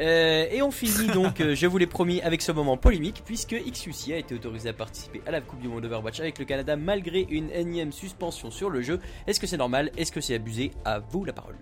Euh, 0.00 0.46
et 0.50 0.62
on 0.62 0.70
finit 0.70 1.08
donc, 1.08 1.40
euh, 1.40 1.56
je 1.56 1.66
vous 1.66 1.76
l'ai 1.76 1.86
promis, 1.86 2.20
avec 2.22 2.40
ce 2.40 2.52
moment 2.52 2.76
polémique, 2.76 3.22
puisque 3.24 3.54
XQC 3.54 4.12
a 4.12 4.18
été 4.18 4.34
autorisé 4.34 4.68
à 4.68 4.72
participer 4.72 5.20
à 5.26 5.32
la 5.32 5.40
Coupe 5.40 5.60
du 5.60 5.68
Monde 5.68 5.84
Overwatch 5.84 6.20
avec 6.20 6.38
le 6.38 6.44
Canada 6.44 6.76
malgré 6.76 7.26
une 7.28 7.50
énième 7.50 7.92
suspension 7.92 8.50
sur 8.50 8.70
le 8.70 8.80
jeu. 8.80 9.00
Est-ce 9.26 9.40
que 9.40 9.46
c'est 9.46 9.56
normal? 9.56 9.90
Est-ce 9.96 10.12
que 10.12 10.20
c'est 10.20 10.36
abusé? 10.36 10.70
À 10.84 11.00
vous 11.00 11.24
la 11.24 11.32
parole. 11.32 11.56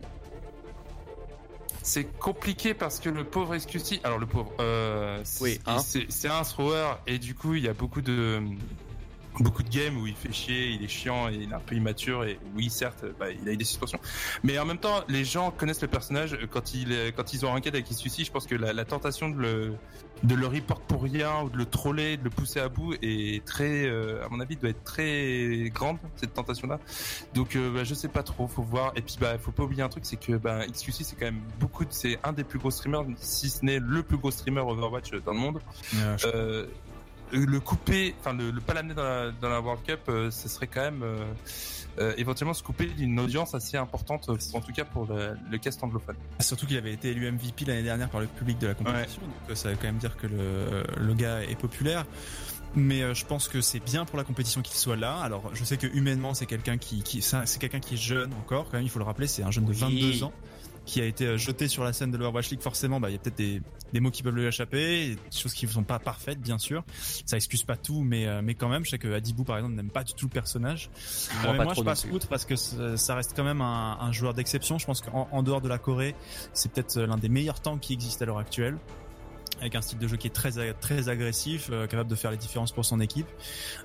C'est 1.86 2.18
compliqué 2.18 2.74
parce 2.74 2.98
que 2.98 3.08
le 3.08 3.22
pauvre 3.22 3.56
XQC, 3.56 4.00
alors 4.02 4.18
le 4.18 4.26
pauvre, 4.26 4.50
euh, 4.58 5.22
Oui, 5.40 5.60
hein. 5.66 5.78
c'est 5.78 6.28
un 6.28 6.42
thrower 6.42 6.94
et 7.06 7.20
du 7.20 7.36
coup 7.36 7.54
il 7.54 7.62
y 7.62 7.68
a 7.68 7.74
beaucoup 7.74 8.00
de 8.02 8.42
beaucoup 9.42 9.62
de 9.62 9.68
games 9.68 9.96
où 9.98 10.06
il 10.06 10.14
fait 10.16 10.32
chier, 10.32 10.68
il 10.70 10.82
est 10.82 10.88
chiant 10.88 11.28
et 11.28 11.34
il 11.34 11.50
est 11.50 11.54
un 11.54 11.60
peu 11.60 11.74
immature 11.74 12.24
et 12.24 12.38
oui 12.56 12.70
certes 12.70 13.04
bah, 13.18 13.26
il 13.30 13.48
a 13.48 13.52
eu 13.52 13.56
des 13.56 13.64
suspensions, 13.64 14.00
mais 14.42 14.58
en 14.58 14.64
même 14.64 14.78
temps 14.78 15.02
les 15.08 15.24
gens 15.24 15.50
connaissent 15.50 15.82
le 15.82 15.88
personnage 15.88 16.38
quand 16.50 16.72
il 16.74 16.92
est- 16.92 17.12
quand 17.14 17.32
ils 17.34 17.44
ont 17.44 17.54
un 17.54 17.60
avec 17.66 17.88
XQC, 17.90 18.24
je 18.24 18.30
pense 18.30 18.46
que 18.46 18.54
la, 18.54 18.72
la 18.72 18.84
tentation 18.84 19.28
de 19.28 19.36
le 19.36 19.74
de 20.22 20.34
le 20.34 20.46
report 20.46 20.80
pour 20.80 21.02
rien 21.02 21.42
ou 21.42 21.50
de 21.50 21.58
le 21.58 21.66
troller, 21.66 22.16
de 22.16 22.24
le 22.24 22.30
pousser 22.30 22.58
à 22.58 22.70
bout 22.70 22.94
est 23.02 23.44
très, 23.44 23.84
euh, 23.86 24.24
à 24.24 24.30
mon 24.30 24.40
avis, 24.40 24.56
doit 24.56 24.70
être 24.70 24.82
très 24.82 25.68
grande 25.74 25.98
cette 26.16 26.32
tentation-là. 26.32 26.80
Donc, 27.34 27.54
euh, 27.54 27.70
bah, 27.70 27.84
je 27.84 27.92
sais 27.92 28.08
pas 28.08 28.22
trop, 28.22 28.48
faut 28.48 28.62
voir. 28.62 28.92
Et 28.96 29.02
puis, 29.02 29.16
bah, 29.20 29.36
faut 29.38 29.50
pas 29.50 29.64
oublier 29.64 29.82
un 29.82 29.90
truc, 29.90 30.06
c'est 30.06 30.16
que 30.18 30.32
bah, 30.38 30.66
XQC 30.66 31.04
c'est 31.04 31.16
quand 31.16 31.26
même 31.26 31.42
beaucoup, 31.60 31.84
de- 31.84 31.92
c'est 31.92 32.18
un 32.24 32.32
des 32.32 32.44
plus 32.44 32.58
gros 32.58 32.70
streamers, 32.70 33.04
si 33.18 33.50
ce 33.50 33.62
n'est 33.62 33.78
le 33.78 34.02
plus 34.02 34.16
gros 34.16 34.30
streamer 34.30 34.60
Overwatch 34.62 35.10
dans 35.22 35.32
le 35.32 35.38
monde. 35.38 35.60
Euh, 35.96 36.16
je- 36.16 36.26
Euh, 36.28 36.66
le 37.32 37.60
couper, 37.60 38.14
enfin 38.20 38.32
le, 38.32 38.50
le 38.50 38.60
pas 38.60 38.74
l'amener 38.74 38.94
dans 38.94 39.02
la, 39.04 39.30
dans 39.32 39.48
la 39.48 39.60
World 39.60 39.82
Cup, 39.84 40.00
euh, 40.08 40.30
ce 40.30 40.48
serait 40.48 40.66
quand 40.66 40.82
même 40.82 41.02
euh, 41.02 41.24
euh, 41.98 42.12
éventuellement 42.18 42.54
se 42.54 42.62
couper 42.62 42.86
d'une 42.86 43.18
audience 43.18 43.54
assez 43.54 43.76
importante, 43.76 44.28
euh, 44.28 44.36
en 44.52 44.60
tout 44.60 44.72
cas 44.72 44.84
pour 44.84 45.06
le, 45.06 45.36
le 45.50 45.58
cast 45.58 45.82
anglophone. 45.82 46.16
Surtout 46.40 46.66
qu'il 46.66 46.76
avait 46.76 46.92
été 46.92 47.10
élu 47.10 47.30
MVP 47.30 47.64
l'année 47.64 47.82
dernière 47.82 48.08
par 48.10 48.20
le 48.20 48.26
public 48.26 48.58
de 48.58 48.68
la 48.68 48.74
compétition, 48.74 49.22
donc 49.22 49.50
euh, 49.50 49.54
ça 49.54 49.70
veut 49.70 49.76
quand 49.76 49.86
même 49.88 49.96
dire 49.98 50.16
que 50.16 50.26
le, 50.26 50.84
le 50.98 51.14
gars 51.14 51.42
est 51.42 51.58
populaire. 51.58 52.04
Mais 52.78 53.00
euh, 53.02 53.14
je 53.14 53.24
pense 53.24 53.48
que 53.48 53.62
c'est 53.62 53.80
bien 53.80 54.04
pour 54.04 54.18
la 54.18 54.24
compétition 54.24 54.60
qu'il 54.60 54.76
soit 54.76 54.96
là. 54.96 55.16
Alors, 55.20 55.50
je 55.54 55.64
sais 55.64 55.78
que 55.78 55.86
humainement, 55.86 56.34
c'est 56.34 56.44
quelqu'un 56.44 56.76
qui, 56.76 57.02
qui 57.02 57.22
c'est 57.22 57.58
quelqu'un 57.58 57.80
qui 57.80 57.94
est 57.94 57.96
jeune 57.96 58.34
encore. 58.34 58.64
Quand 58.66 58.74
même, 58.74 58.82
il 58.82 58.90
faut 58.90 58.98
le 58.98 59.04
rappeler, 59.06 59.26
c'est 59.26 59.42
un 59.42 59.50
jeune 59.50 59.64
de 59.64 59.70
Oui. 59.70 59.78
22 59.78 60.24
ans 60.24 60.32
qui 60.86 61.00
a 61.00 61.04
été 61.04 61.26
euh, 61.26 61.36
jeté 61.36 61.68
sur 61.68 61.84
la 61.84 61.92
scène 61.92 62.10
de 62.10 62.16
l'Overwatch 62.16 62.48
League. 62.50 62.62
Forcément, 62.62 63.00
bah, 63.00 63.10
il 63.10 63.12
y 63.12 63.16
a 63.16 63.18
peut-être 63.18 63.36
des, 63.36 63.60
des 63.92 64.00
mots 64.00 64.10
qui 64.10 64.22
peuvent 64.22 64.34
lui 64.34 64.46
échapper, 64.46 65.16
des 65.16 65.38
choses 65.38 65.52
qui 65.52 65.66
ne 65.66 65.70
sont 65.72 65.82
pas 65.82 65.98
parfaites, 65.98 66.40
bien 66.40 66.58
sûr. 66.58 66.84
Ça 67.26 67.36
excuse 67.36 67.64
pas 67.64 67.76
tout, 67.76 68.02
mais 68.02 68.26
euh, 68.26 68.40
mais 68.42 68.54
quand 68.54 68.68
même, 68.68 68.84
je 68.84 68.90
sais 68.90 68.98
que 68.98 69.12
Adibou, 69.12 69.44
par 69.44 69.58
exemple, 69.58 69.74
n'aime 69.74 69.90
pas 69.90 70.04
du 70.04 70.14
tout 70.14 70.26
le 70.26 70.30
personnage. 70.30 70.88
Moi, 71.42 71.52
Euh, 71.54 71.64
moi, 71.64 71.74
je 71.74 71.82
passe 71.82 72.06
outre 72.10 72.28
parce 72.28 72.44
que 72.44 72.56
ça 72.56 72.96
ça 72.96 73.14
reste 73.16 73.34
quand 73.36 73.44
même 73.44 73.60
un, 73.60 73.98
un 74.00 74.12
joueur 74.12 74.32
d'exception. 74.32 74.78
Je 74.78 74.86
pense 74.86 75.00
qu'en 75.00 75.28
en 75.30 75.42
dehors 75.42 75.60
de 75.60 75.68
la 75.68 75.78
Corée, 75.78 76.14
c'est 76.52 76.70
peut-être 76.72 77.00
l'un 77.00 77.18
des 77.18 77.28
meilleurs 77.28 77.60
tanks 77.60 77.80
qui 77.80 77.92
existe 77.92 78.22
à 78.22 78.24
l'heure 78.26 78.38
actuelle. 78.38 78.78
Avec 79.60 79.74
un 79.74 79.80
style 79.80 79.98
de 79.98 80.06
jeu 80.06 80.16
qui 80.16 80.26
est 80.26 80.30
très 80.34 80.52
très 80.74 81.08
agressif, 81.08 81.70
euh, 81.72 81.86
capable 81.86 82.10
de 82.10 82.14
faire 82.14 82.30
les 82.30 82.36
différences 82.36 82.72
pour 82.72 82.84
son 82.84 83.00
équipe. 83.00 83.26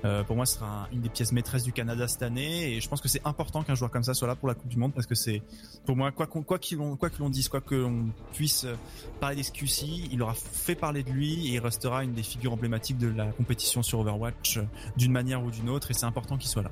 Euh, 0.03 0.23
pour 0.23 0.35
moi, 0.35 0.45
ce 0.45 0.55
sera 0.55 0.67
un- 0.83 0.87
une 0.91 1.01
des 1.01 1.09
pièces 1.09 1.31
maîtresses 1.31 1.63
du 1.63 1.71
Canada 1.71 2.07
cette 2.07 2.23
année, 2.23 2.73
et 2.75 2.81
je 2.81 2.89
pense 2.89 2.99
que 2.99 3.07
c'est 3.07 3.25
important 3.25 3.63
qu'un 3.63 3.75
joueur 3.75 3.89
comme 3.89 4.03
ça 4.03 4.13
soit 4.13 4.27
là 4.27 4.35
pour 4.35 4.47
la 4.49 4.53
Coupe 4.53 4.67
du 4.67 4.77
Monde 4.77 4.93
parce 4.93 5.07
que 5.07 5.15
c'est, 5.15 5.41
pour 5.85 5.95
moi, 5.95 6.11
quoi 6.11 6.27
qu'on 6.27 6.43
quoi 6.43 6.59
quoi 6.99 7.09
que 7.09 7.19
l'on 7.19 7.29
dise, 7.29 7.47
quoi 7.47 7.61
que 7.61 7.75
l'on 7.75 8.09
puisse 8.33 8.65
euh, 8.65 8.75
parler 9.19 9.37
d'Excusy, 9.37 10.09
il 10.11 10.21
aura 10.21 10.33
fait 10.33 10.75
parler 10.75 11.03
de 11.03 11.09
lui 11.11 11.47
et 11.47 11.53
il 11.53 11.59
restera 11.59 12.03
une 12.03 12.13
des 12.13 12.23
figures 12.23 12.53
emblématiques 12.53 12.97
de 12.97 13.07
la 13.07 13.27
compétition 13.27 13.81
sur 13.81 13.99
Overwatch 13.99 14.59
d'une 14.97 15.11
manière 15.11 15.43
ou 15.43 15.51
d'une 15.51 15.69
autre, 15.69 15.91
et 15.91 15.93
c'est 15.93 16.05
important 16.05 16.37
qu'il 16.37 16.49
soit 16.49 16.63
là. 16.63 16.71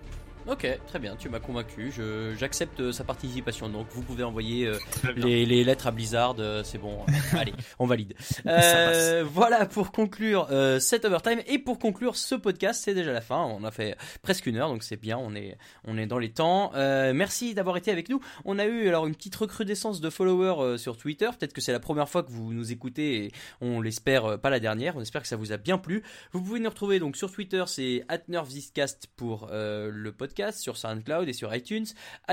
Ok, 0.49 0.65
très 0.87 0.97
bien, 0.97 1.15
tu 1.15 1.29
m'as 1.29 1.39
convaincu. 1.39 1.91
Je- 1.95 2.33
J'accepte 2.35 2.79
euh, 2.79 2.91
sa 2.91 3.03
participation. 3.03 3.69
Donc 3.69 3.85
vous 3.91 4.01
pouvez 4.01 4.23
envoyer 4.23 4.65
euh, 4.65 4.77
les, 5.15 5.45
les 5.45 5.63
lettres 5.63 5.85
à 5.85 5.91
Blizzard. 5.91 6.35
euh, 6.39 6.63
c'est 6.63 6.79
bon. 6.79 7.01
Allez, 7.33 7.53
on 7.77 7.85
valide. 7.85 8.15
Euh, 8.47 9.23
voilà 9.31 9.65
pour 9.67 9.91
conclure 9.91 10.47
cet 10.79 11.05
overtime 11.05 11.39
et 11.45 11.59
pour 11.59 11.77
conclure 11.77 12.15
ce 12.15 12.33
podcast. 12.35 12.81
C'est 12.83 12.93
déjà 12.95 13.11
la 13.11 13.21
fin. 13.21 13.43
On 13.43 13.63
a 13.63 13.69
fait 13.71 13.95
presque 14.23 14.47
une 14.47 14.55
heure, 14.57 14.69
donc 14.69 14.81
c'est 14.81 14.99
bien. 14.99 15.17
On 15.19 15.35
est 15.35 15.57
on 15.85 15.97
est 15.97 16.07
dans 16.07 16.17
les 16.17 16.31
temps. 16.31 16.71
Merci 16.73 17.53
d'avoir 17.53 17.77
été 17.77 17.91
avec 17.91 18.09
nous. 18.09 18.19
On 18.45 18.57
a 18.57 18.65
eu 18.65 18.87
alors 18.87 19.05
une 19.07 19.15
petite 19.15 19.35
recrudescence 19.35 20.01
de 20.01 20.09
followers 20.09 20.77
sur 20.77 20.97
Twitter. 20.97 21.29
Peut-être 21.37 21.53
que 21.53 21.61
c'est 21.61 21.71
la 21.71 21.79
première 21.79 22.09
fois 22.09 22.23
que 22.23 22.31
vous 22.31 22.53
nous 22.53 22.71
écoutez 22.71 23.25
et 23.25 23.31
on 23.61 23.81
l'espère 23.81 24.39
pas 24.39 24.49
la 24.49 24.59
dernière. 24.59 24.95
On 24.97 25.01
espère 25.01 25.21
que 25.21 25.27
ça 25.27 25.35
vous 25.35 25.51
a 25.51 25.57
bien 25.57 25.77
plu. 25.77 26.01
Vous 26.31 26.41
pouvez 26.41 26.59
nous 26.59 26.69
retrouver 26.69 26.99
donc 26.99 27.15
sur 27.17 27.31
Twitter, 27.31 27.63
c'est 27.67 28.05
@nervziscast 28.29 29.07
pour 29.15 29.49
le 29.51 30.11
podcast, 30.11 30.38
sur 30.51 30.77
SoundCloud 30.77 31.27
et 31.27 31.33
sur 31.33 31.53
iTunes, 31.53 31.85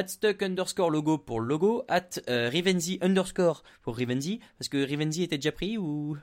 @stuck 0.06 0.42
underscore 0.42 0.90
logo 0.90 1.18
pour 1.18 1.40
logo, 1.40 1.84
at 1.88 2.20
euh, 2.28 2.48
Rivenzi 2.48 2.98
underscore 3.02 3.62
pour 3.82 3.96
Rivenzi, 3.96 4.40
parce 4.58 4.68
que 4.68 4.78
Rivenzi 4.78 5.22
était 5.22 5.38
déjà 5.38 5.52
pris 5.52 5.76
ou? 5.78 6.16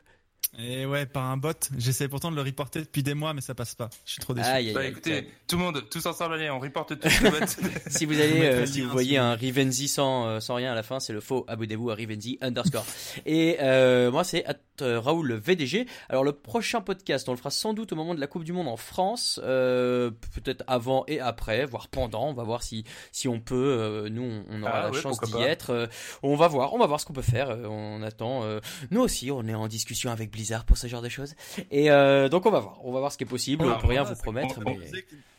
Et 0.60 0.86
ouais, 0.86 1.08
par 1.08 1.24
un 1.32 1.38
bot. 1.38 1.52
J'essaie 1.80 2.08
pourtant 2.08 2.30
de 2.30 2.36
le 2.36 2.44
reporter 2.44 2.82
depuis 2.84 3.02
des 3.02 3.16
mois, 3.16 3.34
mais 3.34 3.42
ça 3.42 3.56
passe 3.56 3.74
pas. 3.74 3.90
Je 4.06 4.12
suis 4.12 4.22
trop 4.22 4.36
déçu. 4.36 4.48
Aïe, 4.48 4.68
aïe, 4.68 4.74
Bah 4.74 4.82
aïe. 4.82 4.90
écoutez, 4.90 5.28
tout 5.48 5.58
le 5.58 5.64
monde, 5.64 5.84
tous 5.90 6.06
ensemble, 6.06 6.36
allez, 6.36 6.52
on 6.52 6.60
reporte 6.60 7.00
tout 7.00 7.08
le 7.24 7.30
vote. 7.32 7.58
Si 7.88 8.06
vous 8.06 8.20
allez, 8.20 8.42
euh, 8.42 8.66
si 8.68 8.82
vous 8.82 8.90
voyez 8.92 9.18
un 9.18 9.34
Rivenzi 9.34 9.88
sans, 9.88 10.28
euh, 10.28 10.40
sans 10.40 10.54
rien 10.54 10.72
à 10.72 10.76
la 10.76 10.84
fin, 10.84 11.00
c'est 11.00 11.12
le 11.14 11.22
faux. 11.22 11.44
Abonnez-vous 11.48 11.90
à 11.90 11.96
Rivenzi 11.96 12.38
underscore. 12.42 12.86
Et 13.26 13.58
euh, 13.62 14.12
moi, 14.12 14.24
c'est 14.24 14.46
at, 14.46 14.58
Raoul 14.80 15.34
VDG. 15.34 15.88
Alors, 16.10 16.24
le 16.24 16.34
prochain 16.34 16.82
podcast, 16.82 17.28
on 17.30 17.32
le 17.32 17.38
fera 17.38 17.50
sans 17.52 17.74
doute 17.74 17.92
au 17.94 17.96
moment 17.96 18.14
de 18.14 18.20
la 18.20 18.28
Coupe 18.28 18.44
du 18.44 18.54
Monde 18.54 18.68
en 18.68 18.78
France, 18.78 19.40
euh, 19.44 20.12
peut-être 20.36 20.64
avant 20.68 21.04
et 21.08 21.20
après, 21.20 21.66
voire 21.66 21.88
pendant. 21.88 22.28
On 22.30 22.34
va 22.34 22.44
voir 22.44 22.62
si 22.64 22.84
si 23.12 23.28
on 23.28 23.40
peut. 23.40 23.56
euh, 23.80 24.10
nous, 24.10 24.44
on, 24.50 24.62
aura 24.62 24.72
Ah 24.72 24.82
la 24.84 24.92
ouais, 24.92 25.02
chance 25.02 25.20
d'y 25.22 25.42
être. 25.42 25.70
Euh, 25.72 25.88
on 26.22 26.36
va 26.36 26.48
voir, 26.48 26.74
on 26.74 26.78
va 26.80 26.86
voir 26.86 27.00
ce 27.00 27.06
qu'on 27.08 27.14
peut 27.14 27.22
faire. 27.24 27.50
On 27.50 28.04
attend. 28.04 28.44
euh, 28.44 28.60
nous 28.92 29.02
aussi, 29.02 29.32
on 29.32 29.48
est 29.48 29.54
en 29.56 29.68
discussion 29.68 30.12
avec 30.12 30.30
Blizzard 30.34 30.66
pour 30.66 30.78
ce 30.78 30.88
genre 30.88 31.02
de 31.02 31.08
choses. 31.10 31.34
Et 31.72 31.90
euh, 31.90 32.28
donc, 32.28 32.46
on 32.46 32.52
va 32.52 32.60
voir. 32.60 32.80
On 32.84 32.92
va 32.92 33.00
voir 33.00 33.12
ce 33.14 33.18
qui 33.18 33.24
est 33.24 33.28
possible. 33.28 33.66
On 33.66 33.80
peut 33.80 33.88
rien 33.88 34.04
vous 34.04 34.16
promettre, 34.16 34.60
on- 34.66 34.70
mais. 34.70 34.78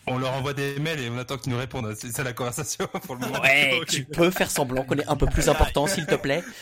On 0.06 0.18
leur 0.18 0.32
envoie 0.34 0.52
des 0.52 0.78
mails 0.78 1.00
et 1.00 1.08
on 1.10 1.16
attend 1.18 1.36
qu'ils 1.38 1.50
nous 1.52 1.58
répondent. 1.58 1.94
C'est 1.96 2.10
ça 2.12 2.22
la 2.22 2.32
conversation 2.34 2.86
pour 3.06 3.14
le 3.16 3.20
moment. 3.26 3.40
Ouais, 3.40 3.80
tu 3.88 4.04
peux 4.04 4.30
faire 4.30 4.50
semblant 4.50 4.84
qu'on 4.84 4.96
est 4.98 5.06
un 5.08 5.16
peu 5.16 5.26
plus 5.26 5.48
important, 5.48 5.86
s'il 5.86 6.06
te 6.06 6.14
plaît. 6.14 6.42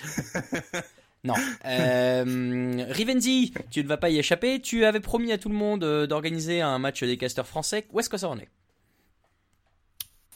Non. 1.25 1.35
Euh, 1.67 2.85
Rivenzi, 2.89 3.55
tu 3.71 3.85
ne 3.85 3.89
vas 3.89 3.97
pas 3.97 4.11
y 4.11 4.19
échapper. 4.19 4.59
Tu 4.61 4.85
avais 4.85 4.99
promis 4.99 5.31
à 5.31 5.39
tout 5.39 5.49
le 5.49 5.55
monde 5.55 5.85
euh, 5.85 6.05
d'organiser 6.05 6.61
un 6.61 6.81
match 6.81 7.05
des 7.05 7.17
casters 7.17 7.47
français. 7.47 7.87
Où 7.93 8.01
est-ce 8.01 8.09
que 8.11 8.17
ça 8.17 8.29
en 8.29 8.39
est? 8.41 8.49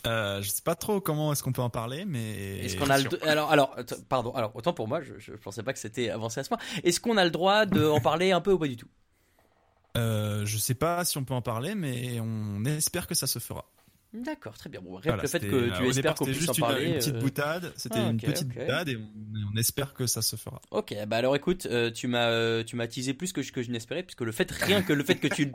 Euh, 0.06 0.40
je 0.42 0.48
sais 0.48 0.62
pas 0.62 0.74
trop 0.74 1.00
comment 1.00 1.32
est-ce 1.32 1.42
qu'on 1.42 1.52
peut 1.52 1.62
en 1.62 1.70
parler, 1.70 2.04
mais. 2.04 2.58
Est-ce 2.58 2.76
qu'on 2.76 2.90
a 2.90 2.98
le 2.98 3.28
alors 3.28 3.50
alors 3.50 3.76
pardon 4.08 4.30
alors 4.32 4.54
autant 4.54 4.72
pour 4.72 4.86
moi 4.88 5.00
je, 5.00 5.14
je 5.18 5.32
pensais 5.32 5.62
pas 5.62 5.72
que 5.72 5.78
c'était 5.78 6.10
avancé 6.10 6.40
à 6.40 6.44
ce 6.44 6.48
point. 6.48 6.58
Est-ce 6.84 7.00
qu'on 7.00 7.16
a 7.16 7.24
le 7.24 7.30
droit 7.30 7.66
de 7.66 7.86
en 7.86 8.00
parler 8.00 8.32
un 8.32 8.40
peu 8.40 8.52
ou 8.52 8.58
pas 8.58 8.68
du 8.68 8.76
tout? 8.76 8.88
Euh, 9.96 10.44
je 10.44 10.58
sais 10.58 10.74
pas 10.74 11.04
si 11.04 11.16
on 11.18 11.24
peut 11.24 11.34
en 11.34 11.42
parler, 11.42 11.74
mais 11.74 12.20
on 12.20 12.64
espère 12.64 13.06
que 13.06 13.14
ça 13.14 13.26
se 13.26 13.38
fera. 13.38 13.64
D'accord, 14.12 14.56
très 14.56 14.70
bien. 14.70 14.80
Bon, 14.80 14.94
rien 14.94 15.12
Voilà, 15.12 15.18
que 15.18 15.22
le 15.22 15.28
fait 15.28 15.40
que 15.40 15.54
euh, 15.54 15.76
tu 15.76 15.82
au 15.84 15.90
espères 15.90 16.14
qu'on 16.14 16.24
puisse 16.24 16.36
en 16.36 16.40
juste 16.40 16.58
une- 16.58 16.64
parler. 16.64 16.84
une, 16.86 16.94
petite 16.94 17.14
euh, 17.16 17.20
boutade. 17.20 17.72
C'était 17.76 17.98
ah, 17.98 18.08
une 18.08 18.16
ok, 18.16 18.24
petite 18.24 18.48
ok. 18.48 18.58
boutade 18.58 18.88
et 18.88 18.96
on, 18.96 19.08
on 19.52 19.56
espère 19.58 19.92
que 19.94 20.06
ça 20.06 20.22
se 20.22 20.36
fera. 20.36 20.60
Ok, 20.70 20.94
bah 21.06 21.16
alors 21.16 21.36
écoute, 21.36 21.66
euh, 21.66 21.90
tu 21.90 22.06
m'as 22.08 22.28
euh, 22.28 22.62
tu 22.62 22.76
m'as 22.76 22.86
teasé 22.86 23.14
plus 23.14 23.32
que 23.32 23.42
je, 23.42 23.52
que 23.52 23.62
je 23.62 23.70
n'espérais, 23.70 24.02
puisque 24.02 24.22
le 24.22 24.32
fait 24.32 24.50
rien 24.50 24.82
que 24.82 24.92
le 24.92 25.04
fait 25.04 25.16
que 25.16 25.28
tu 25.28 25.52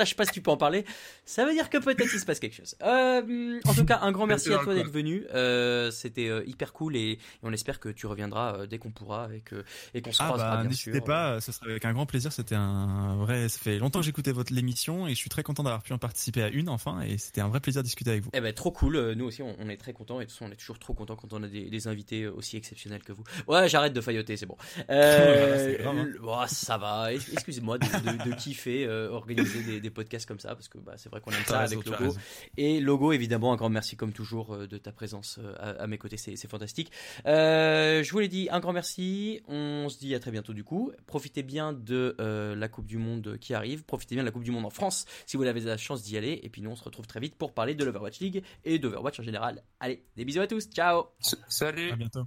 ne 0.00 0.06
saches 0.06 0.14
pas 0.16 0.24
si 0.24 0.32
tu 0.32 0.42
peux 0.42 0.50
en 0.50 0.56
parler, 0.56 0.84
ça 1.24 1.44
veut 1.44 1.52
dire 1.52 1.70
que 1.70 1.78
peut-être 1.78 2.12
il 2.12 2.20
se 2.20 2.24
passe 2.24 2.38
quelque 2.40 2.56
chose. 2.56 2.74
Euh, 2.82 3.60
en 3.64 3.74
tout 3.74 3.84
cas, 3.84 4.00
un 4.02 4.12
grand 4.12 4.26
merci 4.26 4.52
à 4.52 4.58
toi 4.58 4.74
d'être 4.74 4.90
venu. 4.90 5.24
Euh, 5.34 5.90
C'était 5.90 6.28
euh, 6.28 6.42
hyper 6.46 6.72
cool 6.72 6.96
et, 6.96 7.12
et 7.12 7.18
on 7.42 7.52
espère 7.52 7.80
que 7.80 7.88
tu 7.88 8.06
reviendras 8.06 8.56
euh, 8.56 8.66
dès 8.66 8.78
qu'on 8.78 8.90
pourra 8.90 9.28
et 9.34 9.40
que 9.40 9.64
et 9.94 10.02
qu'on 10.02 10.12
se 10.12 10.22
Ah 10.22 10.26
croisera 10.26 10.50
bah 10.50 10.60
bien 10.62 10.70
n'hésitez 10.70 11.00
pas, 11.00 11.40
ce 11.40 11.52
serait 11.52 11.70
avec 11.70 11.84
un 11.84 11.92
grand 11.92 12.06
plaisir. 12.06 12.32
C'était 12.32 12.54
un 12.54 13.16
vrai. 13.16 13.48
Ça 13.48 13.58
fait 13.58 13.78
longtemps 13.78 14.00
que 14.00 14.04
j'écoutais 14.06 14.32
votre 14.32 14.52
l'émission 14.52 15.06
et 15.06 15.10
je 15.10 15.16
suis 15.16 15.30
très 15.30 15.42
content 15.42 15.62
d'avoir 15.62 15.82
pu 15.82 15.92
en 15.92 15.98
participer 15.98 16.42
à 16.42 16.48
une 16.48 16.68
enfin 16.68 17.00
et 17.02 17.18
c'était 17.18 17.40
un 17.40 17.48
vrai 17.48 17.60
plaisir 17.60 17.82
de 17.82 17.86
discuter 17.86 18.10
avec 18.10 18.22
vous. 18.22 18.30
Eh 18.32 18.40
ben 18.40 18.52
trop 18.52 18.70
cool, 18.70 19.12
nous 19.12 19.24
aussi 19.24 19.42
on, 19.42 19.56
on 19.58 19.68
est 19.68 19.76
très 19.76 19.92
contents 19.92 20.20
et 20.20 20.24
de 20.24 20.30
toute 20.30 20.38
façon 20.38 20.48
on 20.48 20.52
est 20.52 20.56
toujours 20.56 20.78
trop 20.78 20.94
contents 20.94 21.16
quand 21.16 21.32
on 21.32 21.42
a 21.42 21.48
des, 21.48 21.68
des 21.70 21.88
invités 21.88 22.26
aussi 22.26 22.56
exceptionnels 22.56 23.02
que 23.02 23.12
vous. 23.12 23.24
Ouais 23.48 23.68
j'arrête 23.68 23.92
de 23.92 24.00
failloter, 24.00 24.36
c'est 24.36 24.46
bon. 24.46 24.56
Euh, 24.90 25.78
grave, 25.82 25.98
hein. 25.98 26.08
oh, 26.22 26.42
ça 26.46 26.78
va, 26.78 27.12
excusez-moi 27.12 27.78
de, 27.78 27.86
de, 27.86 28.30
de 28.30 28.34
kiffer, 28.36 28.84
euh, 28.86 29.10
organiser 29.10 29.80
des, 29.80 29.81
des, 29.82 29.90
podcasts 29.90 30.26
comme 30.26 30.40
ça 30.40 30.54
parce 30.54 30.68
que 30.68 30.78
bah, 30.78 30.94
c'est 30.96 31.08
vrai 31.10 31.20
qu'on 31.20 31.30
aime 31.32 31.44
ça 31.44 31.60
raison, 31.60 31.80
avec 31.80 32.00
Logo. 32.00 32.16
Et 32.56 32.80
Logo, 32.80 33.12
évidemment, 33.12 33.52
un 33.52 33.56
grand 33.56 33.68
merci 33.68 33.96
comme 33.96 34.12
toujours 34.12 34.54
euh, 34.54 34.66
de 34.66 34.78
ta 34.78 34.92
présence 34.92 35.38
euh, 35.38 35.54
à, 35.58 35.82
à 35.82 35.86
mes 35.86 35.98
côtés, 35.98 36.16
c'est 36.16 36.48
fantastique. 36.48 36.90
Euh, 37.26 38.02
je 38.02 38.12
vous 38.12 38.18
l'ai 38.18 38.28
dit, 38.28 38.48
un 38.50 38.60
grand 38.60 38.72
merci. 38.72 39.40
On 39.48 39.88
se 39.88 39.98
dit 39.98 40.14
à 40.14 40.20
très 40.20 40.30
bientôt 40.30 40.52
du 40.52 40.64
coup. 40.64 40.92
Profitez 41.06 41.42
bien 41.42 41.72
de 41.72 42.16
euh, 42.20 42.54
la 42.54 42.68
Coupe 42.68 42.86
du 42.86 42.98
Monde 42.98 43.38
qui 43.40 43.54
arrive. 43.54 43.84
Profitez 43.84 44.14
bien 44.14 44.22
de 44.22 44.28
la 44.28 44.32
Coupe 44.32 44.44
du 44.44 44.50
Monde 44.50 44.66
en 44.66 44.70
France 44.70 45.06
si 45.26 45.36
vous 45.36 45.44
avez 45.44 45.60
la 45.60 45.76
chance 45.76 46.02
d'y 46.02 46.16
aller. 46.16 46.40
Et 46.42 46.48
puis 46.48 46.62
nous, 46.62 46.70
on 46.70 46.76
se 46.76 46.84
retrouve 46.84 47.06
très 47.06 47.20
vite 47.20 47.36
pour 47.36 47.52
parler 47.52 47.74
de 47.74 47.84
l'Overwatch 47.84 48.20
League 48.20 48.44
et 48.64 48.78
d'Overwatch 48.78 49.20
en 49.20 49.22
général. 49.22 49.62
Allez, 49.80 50.04
des 50.16 50.24
bisous 50.24 50.40
à 50.40 50.46
tous. 50.46 50.68
Ciao 50.68 51.04
Salut. 51.48 51.92
À 51.92 51.96
bientôt. 51.96 52.26